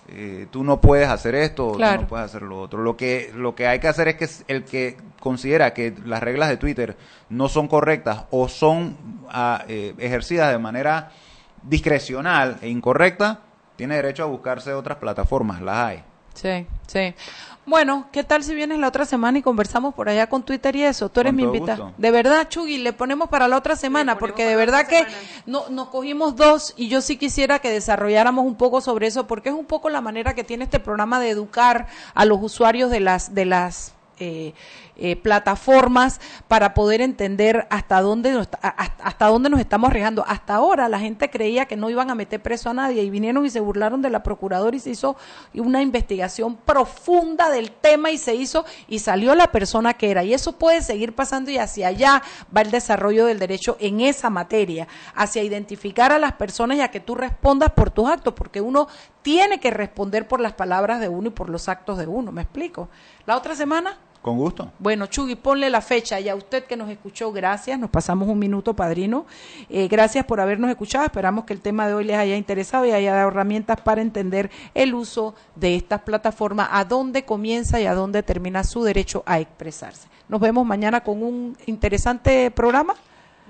eh, 0.08 0.46
tú 0.50 0.64
no 0.64 0.80
puedes 0.80 1.08
hacer 1.08 1.34
esto, 1.34 1.72
Claro. 1.72 1.96
tú 1.96 2.02
no 2.02 2.08
puedes 2.08 2.26
hacer 2.26 2.42
lo 2.42 2.60
otro. 2.60 2.80
Lo 2.82 2.96
que, 2.96 3.30
lo 3.34 3.54
que 3.54 3.66
hay 3.66 3.78
que 3.80 3.88
hacer 3.88 4.08
es 4.08 4.16
que 4.16 4.28
el 4.52 4.64
que 4.64 4.96
considera 5.20 5.74
que 5.74 5.94
las 6.04 6.22
reglas 6.22 6.48
de 6.48 6.56
Twitter 6.56 6.96
no 7.28 7.48
son 7.48 7.68
correctas 7.68 8.24
o 8.30 8.48
son 8.48 8.96
ah, 9.30 9.64
eh, 9.68 9.94
ejercidas 9.98 10.50
de 10.50 10.58
manera 10.58 11.10
discrecional 11.62 12.58
e 12.62 12.68
incorrecta, 12.68 13.40
tiene 13.76 13.96
derecho 13.96 14.22
a 14.24 14.26
buscarse 14.26 14.72
otras 14.74 14.98
plataformas, 14.98 15.60
las 15.62 15.76
hay. 15.76 16.04
Sí, 16.34 16.66
sí. 16.86 17.14
Bueno, 17.64 18.08
¿qué 18.10 18.24
tal 18.24 18.42
si 18.42 18.56
vienes 18.56 18.80
la 18.80 18.88
otra 18.88 19.04
semana 19.04 19.38
y 19.38 19.42
conversamos 19.42 19.94
por 19.94 20.08
allá 20.08 20.28
con 20.28 20.42
Twitter 20.42 20.74
y 20.74 20.82
eso? 20.82 21.08
Tú 21.08 21.20
eres 21.20 21.32
mi 21.32 21.44
invitada. 21.44 21.92
De 21.96 22.10
verdad, 22.10 22.48
Chugui, 22.48 22.78
le 22.78 22.92
ponemos 22.92 23.28
para 23.28 23.46
la 23.46 23.56
otra 23.56 23.76
semana, 23.76 24.18
porque 24.18 24.44
de 24.44 24.56
verdad 24.56 24.86
que 24.88 25.06
no, 25.46 25.68
nos 25.68 25.88
cogimos 25.88 26.34
dos 26.34 26.74
y 26.76 26.88
yo 26.88 27.00
sí 27.00 27.16
quisiera 27.16 27.60
que 27.60 27.70
desarrolláramos 27.70 28.44
un 28.44 28.56
poco 28.56 28.80
sobre 28.80 29.06
eso, 29.06 29.28
porque 29.28 29.50
es 29.50 29.54
un 29.54 29.66
poco 29.66 29.90
la 29.90 30.00
manera 30.00 30.34
que 30.34 30.42
tiene 30.42 30.64
este 30.64 30.80
programa 30.80 31.20
de 31.20 31.30
educar 31.30 31.86
a 32.14 32.24
los 32.24 32.42
usuarios 32.42 32.90
de 32.90 32.98
las, 32.98 33.32
de 33.32 33.44
las 33.44 33.94
eh, 34.18 34.54
eh, 34.96 35.16
plataformas 35.16 36.20
para 36.48 36.74
poder 36.74 37.00
entender 37.00 37.66
hasta 37.70 38.02
dónde 38.02 38.32
nos, 38.32 38.48
hasta 38.60 39.26
dónde 39.26 39.48
nos 39.48 39.58
estamos 39.58 39.88
arriesgando. 39.88 40.24
Hasta 40.26 40.54
ahora 40.54 40.88
la 40.88 40.98
gente 40.98 41.30
creía 41.30 41.64
que 41.64 41.76
no 41.76 41.88
iban 41.88 42.10
a 42.10 42.14
meter 42.14 42.42
preso 42.42 42.70
a 42.70 42.74
nadie 42.74 43.02
y 43.02 43.08
vinieron 43.08 43.46
y 43.46 43.50
se 43.50 43.60
burlaron 43.60 44.02
de 44.02 44.10
la 44.10 44.22
procuradora 44.22 44.76
y 44.76 44.80
se 44.80 44.90
hizo 44.90 45.16
una 45.54 45.80
investigación 45.80 46.56
profunda 46.56 47.48
del 47.48 47.72
tema 47.72 48.10
y 48.10 48.18
se 48.18 48.34
hizo 48.34 48.66
y 48.86 48.98
salió 48.98 49.34
la 49.34 49.50
persona 49.50 49.94
que 49.94 50.10
era. 50.10 50.24
Y 50.24 50.34
eso 50.34 50.52
puede 50.52 50.82
seguir 50.82 51.14
pasando 51.14 51.50
y 51.50 51.58
hacia 51.58 51.88
allá 51.88 52.22
va 52.54 52.60
el 52.60 52.70
desarrollo 52.70 53.24
del 53.24 53.38
derecho 53.38 53.76
en 53.80 54.00
esa 54.00 54.28
materia, 54.28 54.88
hacia 55.14 55.42
identificar 55.42 56.12
a 56.12 56.18
las 56.18 56.32
personas 56.32 56.76
y 56.76 56.80
a 56.82 56.90
que 56.90 57.00
tú 57.00 57.14
respondas 57.14 57.72
por 57.72 57.90
tus 57.90 58.08
actos, 58.08 58.34
porque 58.34 58.60
uno 58.60 58.88
tiene 59.22 59.58
que 59.58 59.70
responder 59.70 60.28
por 60.28 60.40
las 60.40 60.52
palabras 60.52 61.00
de 61.00 61.08
uno 61.08 61.28
y 61.28 61.32
por 61.32 61.48
los 61.48 61.68
actos 61.68 61.96
de 61.96 62.06
uno. 62.06 62.30
¿Me 62.30 62.42
explico? 62.42 62.88
La 63.24 63.36
otra 63.36 63.56
semana 63.56 63.98
Con 64.22 64.36
gusto. 64.36 64.70
bueno, 64.78 65.06
Chugui, 65.06 65.34
ponle 65.34 65.68
la 65.68 65.80
fecha 65.80 66.20
y 66.20 66.28
a 66.28 66.36
usted 66.36 66.64
que 66.64 66.76
nos 66.76 66.88
escuchó, 66.88 67.32
gracias. 67.32 67.76
Nos 67.76 67.90
pasamos 67.90 68.28
un 68.28 68.38
minuto, 68.38 68.72
padrino. 68.72 69.26
Eh, 69.68 69.88
gracias 69.88 70.24
por 70.24 70.40
habernos 70.40 70.70
escuchado. 70.70 71.04
Esperamos 71.04 71.44
que 71.44 71.52
el 71.52 71.60
tema 71.60 71.88
de 71.88 71.94
hoy 71.94 72.04
les 72.04 72.16
haya 72.16 72.36
interesado 72.36 72.84
y 72.84 72.92
haya 72.92 73.14
dado 73.14 73.28
herramientas 73.28 73.80
para 73.80 74.00
entender 74.00 74.48
el 74.74 74.94
uso 74.94 75.34
de 75.56 75.74
estas 75.74 76.02
plataformas, 76.02 76.68
a 76.70 76.84
dónde 76.84 77.24
comienza 77.24 77.80
y 77.80 77.86
a 77.86 77.94
dónde 77.94 78.22
termina 78.22 78.62
su 78.62 78.84
derecho 78.84 79.24
a 79.26 79.40
expresarse. 79.40 80.06
Nos 80.28 80.40
vemos 80.40 80.64
mañana 80.64 81.02
con 81.02 81.20
un 81.20 81.56
interesante 81.66 82.50
programa. 82.52 82.94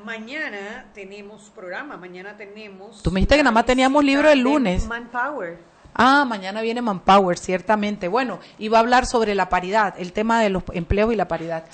Mañana 0.03 0.86
tenemos 0.94 1.51
programa, 1.55 1.99
mañana 1.99 2.36
tenemos... 2.36 3.03
Tú 3.03 3.11
me 3.11 3.20
dijiste 3.20 3.36
que 3.36 3.43
nada 3.43 3.53
más 3.53 3.66
teníamos 3.66 4.03
libro 4.03 4.31
el 4.31 4.39
de 4.39 4.43
lunes. 4.43 4.86
Manpower. 4.86 5.72
Ah, 5.94 6.24
mañana 6.27 6.62
viene 6.62 6.82
Manpower, 6.82 7.39
ciertamente. 7.39 8.09
Bueno, 8.09 8.40
y 8.59 8.69
va 8.69 8.78
a 8.78 8.81
hablar 8.81 9.06
sobre 9.06 9.35
la 9.35 9.48
paridad, 9.48 9.94
el 9.98 10.12
tema 10.12 10.40
de 10.40 10.51
los 10.51 10.62
empleos 10.73 11.12
y 11.12 11.16
la 11.16 11.28
paridad. 11.28 11.64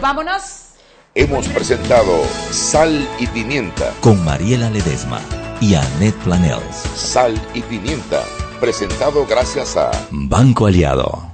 Vámonos. 0.00 0.64
Hemos 1.14 1.48
presentado 1.48 2.22
Sal 2.50 3.08
y 3.18 3.26
Pimienta. 3.28 3.92
Con 4.00 4.24
Mariela 4.24 4.70
Ledesma 4.70 5.20
y 5.60 5.74
Annette 5.74 6.16
Planels. 6.22 6.76
Sal 6.94 7.34
y 7.54 7.62
Pimienta. 7.62 8.22
Presentado 8.60 9.26
gracias 9.26 9.76
a 9.76 9.90
Banco 10.10 10.66
Aliado. 10.66 11.27